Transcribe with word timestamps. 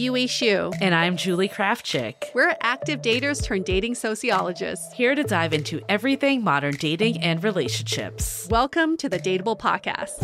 Yue 0.00 0.12
Xu. 0.12 0.74
And 0.80 0.94
I'm 0.94 1.18
Julie 1.18 1.50
Krafchick. 1.50 2.32
We're 2.32 2.56
active 2.62 3.02
daters 3.02 3.44
turned 3.44 3.66
dating 3.66 3.96
sociologists. 3.96 4.94
Here 4.94 5.14
to 5.14 5.22
dive 5.22 5.52
into 5.52 5.82
everything 5.90 6.42
modern 6.42 6.76
dating 6.76 7.20
and 7.22 7.44
relationships. 7.44 8.48
Welcome 8.50 8.96
to 8.96 9.10
the 9.10 9.18
Dateable 9.18 9.58
Podcast. 9.58 10.16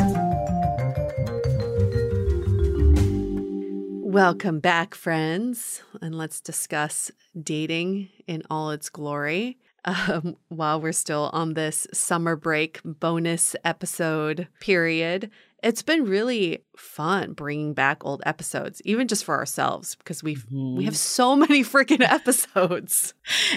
Welcome 4.02 4.60
back, 4.60 4.94
friends. 4.94 5.82
And 6.00 6.16
let's 6.16 6.40
discuss 6.40 7.10
dating 7.38 8.08
in 8.26 8.44
all 8.48 8.70
its 8.70 8.88
glory. 8.88 9.58
Um, 9.84 10.36
while 10.48 10.80
we're 10.80 10.92
still 10.92 11.30
on 11.32 11.52
this 11.52 11.86
summer 11.92 12.34
break 12.34 12.80
bonus 12.82 13.54
episode 13.62 14.48
period, 14.58 15.30
it's 15.62 15.82
been 15.82 16.04
really 16.04 16.64
fun 16.76 17.32
bringing 17.32 17.72
back 17.72 18.04
old 18.04 18.22
episodes, 18.26 18.82
even 18.84 19.08
just 19.08 19.24
for 19.24 19.36
ourselves, 19.36 19.94
because 19.94 20.22
we've 20.22 20.46
mm-hmm. 20.46 20.76
we 20.76 20.84
have 20.84 20.96
so 20.96 21.34
many 21.36 21.62
freaking 21.62 22.02
episodes. 22.02 23.14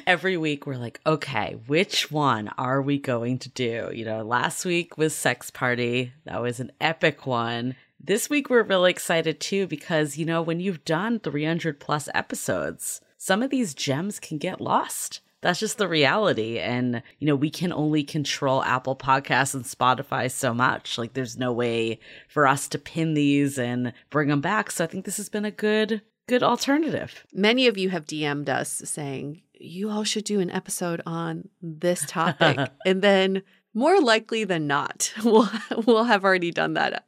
Every 0.07 0.37
week 0.37 0.65
we're 0.65 0.77
like, 0.77 0.99
okay, 1.05 1.57
which 1.67 2.11
one 2.11 2.49
are 2.57 2.81
we 2.81 2.97
going 2.97 3.39
to 3.39 3.49
do? 3.49 3.89
You 3.93 4.05
know, 4.05 4.23
last 4.23 4.65
week 4.65 4.97
was 4.97 5.15
Sex 5.15 5.51
Party. 5.51 6.13
That 6.25 6.41
was 6.41 6.59
an 6.59 6.71
epic 6.79 7.25
one. 7.25 7.75
This 7.99 8.29
week 8.29 8.49
we're 8.49 8.63
really 8.63 8.91
excited 8.91 9.39
too 9.39 9.67
because, 9.67 10.17
you 10.17 10.25
know, 10.25 10.41
when 10.41 10.61
you've 10.61 10.85
done 10.85 11.19
300 11.19 11.79
plus 11.79 12.07
episodes, 12.13 13.01
some 13.17 13.43
of 13.43 13.49
these 13.49 13.73
gems 13.73 14.19
can 14.19 14.37
get 14.37 14.61
lost 14.61 15.19
that's 15.41 15.59
just 15.59 15.77
the 15.77 15.87
reality. 15.87 16.59
And, 16.59 17.01
you 17.19 17.27
know, 17.27 17.35
we 17.35 17.49
can 17.49 17.71
only 17.71 18.03
control 18.03 18.63
Apple 18.63 18.95
Podcasts 18.95 19.53
and 19.53 19.63
Spotify 19.63 20.29
so 20.29 20.53
much. 20.53 20.97
Like, 20.97 21.13
there's 21.13 21.37
no 21.37 21.51
way 21.51 21.99
for 22.27 22.47
us 22.47 22.67
to 22.69 22.79
pin 22.79 23.13
these 23.13 23.57
and 23.57 23.93
bring 24.09 24.29
them 24.29 24.41
back. 24.41 24.71
So 24.71 24.83
I 24.83 24.87
think 24.87 25.05
this 25.05 25.17
has 25.17 25.29
been 25.29 25.45
a 25.45 25.51
good, 25.51 26.01
good 26.27 26.43
alternative. 26.43 27.25
Many 27.33 27.67
of 27.67 27.77
you 27.77 27.89
have 27.89 28.05
DM'd 28.05 28.49
us 28.49 28.81
saying, 28.85 29.41
you 29.59 29.89
all 29.89 30.03
should 30.03 30.23
do 30.23 30.39
an 30.39 30.49
episode 30.49 31.01
on 31.05 31.49
this 31.61 32.05
topic. 32.05 32.57
and 32.85 33.01
then 33.01 33.43
more 33.73 34.01
likely 34.01 34.43
than 34.43 34.67
not, 34.67 35.13
we'll 35.23 35.49
we'll 35.85 36.03
have 36.03 36.23
already 36.23 36.51
done 36.51 36.73
that 36.73 37.05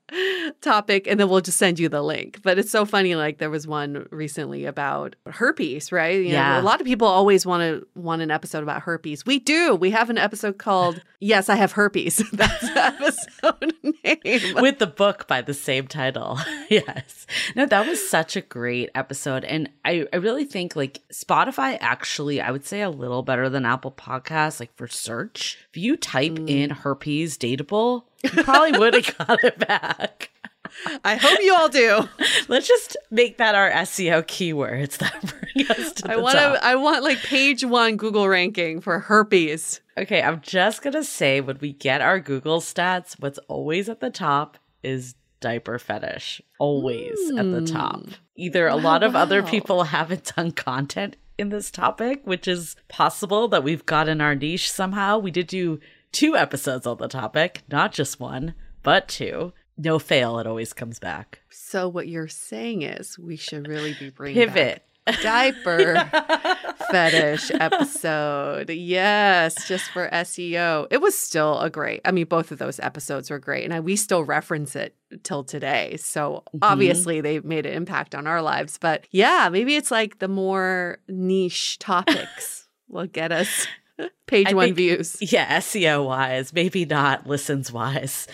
topic 0.61 1.07
and 1.07 1.19
then 1.19 1.29
we'll 1.29 1.41
just 1.41 1.57
send 1.57 1.79
you 1.79 1.89
the 1.89 2.01
link. 2.01 2.41
But 2.43 2.59
it's 2.59 2.71
so 2.71 2.85
funny 2.85 3.15
like 3.15 3.37
there 3.37 3.49
was 3.49 3.65
one 3.65 4.07
recently 4.11 4.65
about 4.65 5.15
herpes, 5.25 5.91
right? 5.91 6.17
You 6.17 6.33
yeah. 6.33 6.55
Know, 6.55 6.61
a 6.61 6.63
lot 6.63 6.81
of 6.81 6.87
people 6.87 7.07
always 7.07 7.45
want 7.45 7.61
to 7.61 7.87
want 7.99 8.21
an 8.21 8.31
episode 8.31 8.63
about 8.63 8.81
herpes. 8.81 9.25
We 9.25 9.39
do. 9.39 9.75
We 9.75 9.91
have 9.91 10.09
an 10.09 10.17
episode 10.17 10.57
called 10.57 11.01
Yes, 11.23 11.49
I 11.49 11.55
have 11.55 11.73
herpes. 11.73 12.17
That's 12.33 12.61
the 12.61 12.83
episode 12.83 13.73
name. 13.83 14.55
With 14.55 14.79
the 14.79 14.87
book 14.87 15.27
by 15.27 15.41
the 15.41 15.53
same 15.53 15.87
title. 15.87 16.39
yes. 16.69 17.27
No, 17.55 17.65
that 17.67 17.87
was 17.87 18.07
such 18.09 18.35
a 18.35 18.41
great 18.41 18.89
episode 18.95 19.43
and 19.45 19.69
I 19.85 20.07
I 20.11 20.17
really 20.17 20.45
think 20.45 20.75
like 20.75 21.01
Spotify 21.13 21.77
actually 21.79 22.41
I 22.41 22.51
would 22.51 22.65
say 22.65 22.81
a 22.81 22.89
little 22.89 23.23
better 23.23 23.49
than 23.49 23.65
Apple 23.65 23.91
Podcasts 23.91 24.59
like 24.59 24.75
for 24.75 24.87
search. 24.87 25.57
If 25.71 25.77
you 25.77 25.95
type 25.95 26.33
mm. 26.33 26.49
in 26.49 26.69
herpes 26.69 27.37
dateable, 27.37 28.03
you 28.23 28.43
probably 28.43 28.77
would 28.77 28.93
have 28.93 29.17
got 29.27 29.41
it 29.41 29.57
back. 29.57 30.31
I 31.05 31.15
hope 31.15 31.39
you 31.41 31.55
all 31.55 31.69
do. 31.69 32.09
Let's 32.49 32.67
just 32.67 32.97
make 33.09 33.37
that 33.37 33.55
our 33.55 33.71
SEO 33.71 34.23
keywords 34.23 34.97
that 34.97 35.21
bring 35.55 35.67
us 35.71 35.93
to 35.93 36.11
I 36.11 36.15
the 36.15 36.21
want 36.21 36.37
top. 36.37 36.59
I 36.61 36.75
want 36.75 37.03
like 37.03 37.19
page 37.19 37.63
one 37.63 37.95
Google 37.95 38.27
ranking 38.27 38.81
for 38.81 38.99
herpes. 38.99 39.79
Okay, 39.97 40.21
I'm 40.21 40.41
just 40.41 40.81
gonna 40.81 41.05
say 41.05 41.39
when 41.39 41.57
we 41.61 41.71
get 41.71 42.01
our 42.01 42.19
Google 42.19 42.59
stats, 42.59 43.15
what's 43.19 43.39
always 43.47 43.87
at 43.87 44.01
the 44.01 44.09
top 44.09 44.57
is 44.83 45.15
diaper 45.39 45.79
fetish. 45.79 46.41
Always 46.59 47.17
mm. 47.31 47.39
at 47.39 47.49
the 47.49 47.71
top. 47.71 48.03
Hmm. 48.03 48.11
Either 48.35 48.67
a 48.67 48.75
lot 48.75 49.03
of 49.03 49.13
wow. 49.13 49.21
other 49.21 49.41
people 49.41 49.83
haven't 49.83 50.33
done 50.35 50.51
content 50.51 51.15
in 51.41 51.49
this 51.49 51.71
topic, 51.71 52.21
which 52.23 52.47
is 52.47 52.77
possible 52.87 53.49
that 53.49 53.63
we've 53.63 53.85
gotten 53.85 54.21
our 54.21 54.35
niche 54.35 54.71
somehow. 54.71 55.17
We 55.17 55.31
did 55.31 55.47
do 55.47 55.79
two 56.11 56.37
episodes 56.37 56.87
on 56.87 56.97
the 56.97 57.07
topic, 57.09 57.63
not 57.69 57.91
just 57.91 58.19
one, 58.19 58.53
but 58.83 59.09
two. 59.09 59.51
No 59.77 59.99
fail, 59.99 60.37
it 60.39 60.47
always 60.47 60.71
comes 60.71 60.99
back. 60.99 61.39
So 61.49 61.89
what 61.89 62.07
you're 62.07 62.27
saying 62.27 62.83
is 62.83 63.17
we 63.17 63.35
should 63.35 63.67
really 63.67 63.95
be 63.99 64.09
bringing 64.09 64.35
pivot 64.35 64.83
diaper 65.21 65.95
fetish 66.91 67.51
episode. 67.51 68.69
Yes, 68.69 69.67
just 69.67 69.89
for 69.91 70.09
SEO. 70.09 70.87
It 70.91 71.01
was 71.01 71.17
still 71.17 71.59
a 71.59 71.69
great. 71.69 72.01
I 72.05 72.11
mean, 72.11 72.25
both 72.25 72.51
of 72.51 72.59
those 72.59 72.79
episodes 72.79 73.29
were 73.29 73.39
great, 73.39 73.63
and 73.63 73.73
I, 73.73 73.79
we 73.79 73.95
still 73.95 74.23
reference 74.23 74.75
it 74.75 74.95
till 75.23 75.43
today. 75.43 75.97
So 75.97 76.43
mm-hmm. 76.47 76.59
obviously, 76.61 77.21
they've 77.21 77.45
made 77.45 77.65
an 77.65 77.73
impact 77.73 78.15
on 78.15 78.27
our 78.27 78.41
lives. 78.41 78.77
But 78.77 79.07
yeah, 79.11 79.49
maybe 79.51 79.75
it's 79.75 79.91
like 79.91 80.19
the 80.19 80.27
more 80.27 80.99
niche 81.07 81.79
topics 81.79 82.67
will 82.87 83.07
get 83.07 83.31
us 83.31 83.67
page 84.27 84.47
I 84.47 84.53
one 84.53 84.67
think, 84.67 84.77
views. 84.77 85.17
Yeah, 85.21 85.59
SEO 85.59 86.05
wise, 86.05 86.53
maybe 86.53 86.85
not 86.85 87.27
listens 87.27 87.71
wise. 87.71 88.27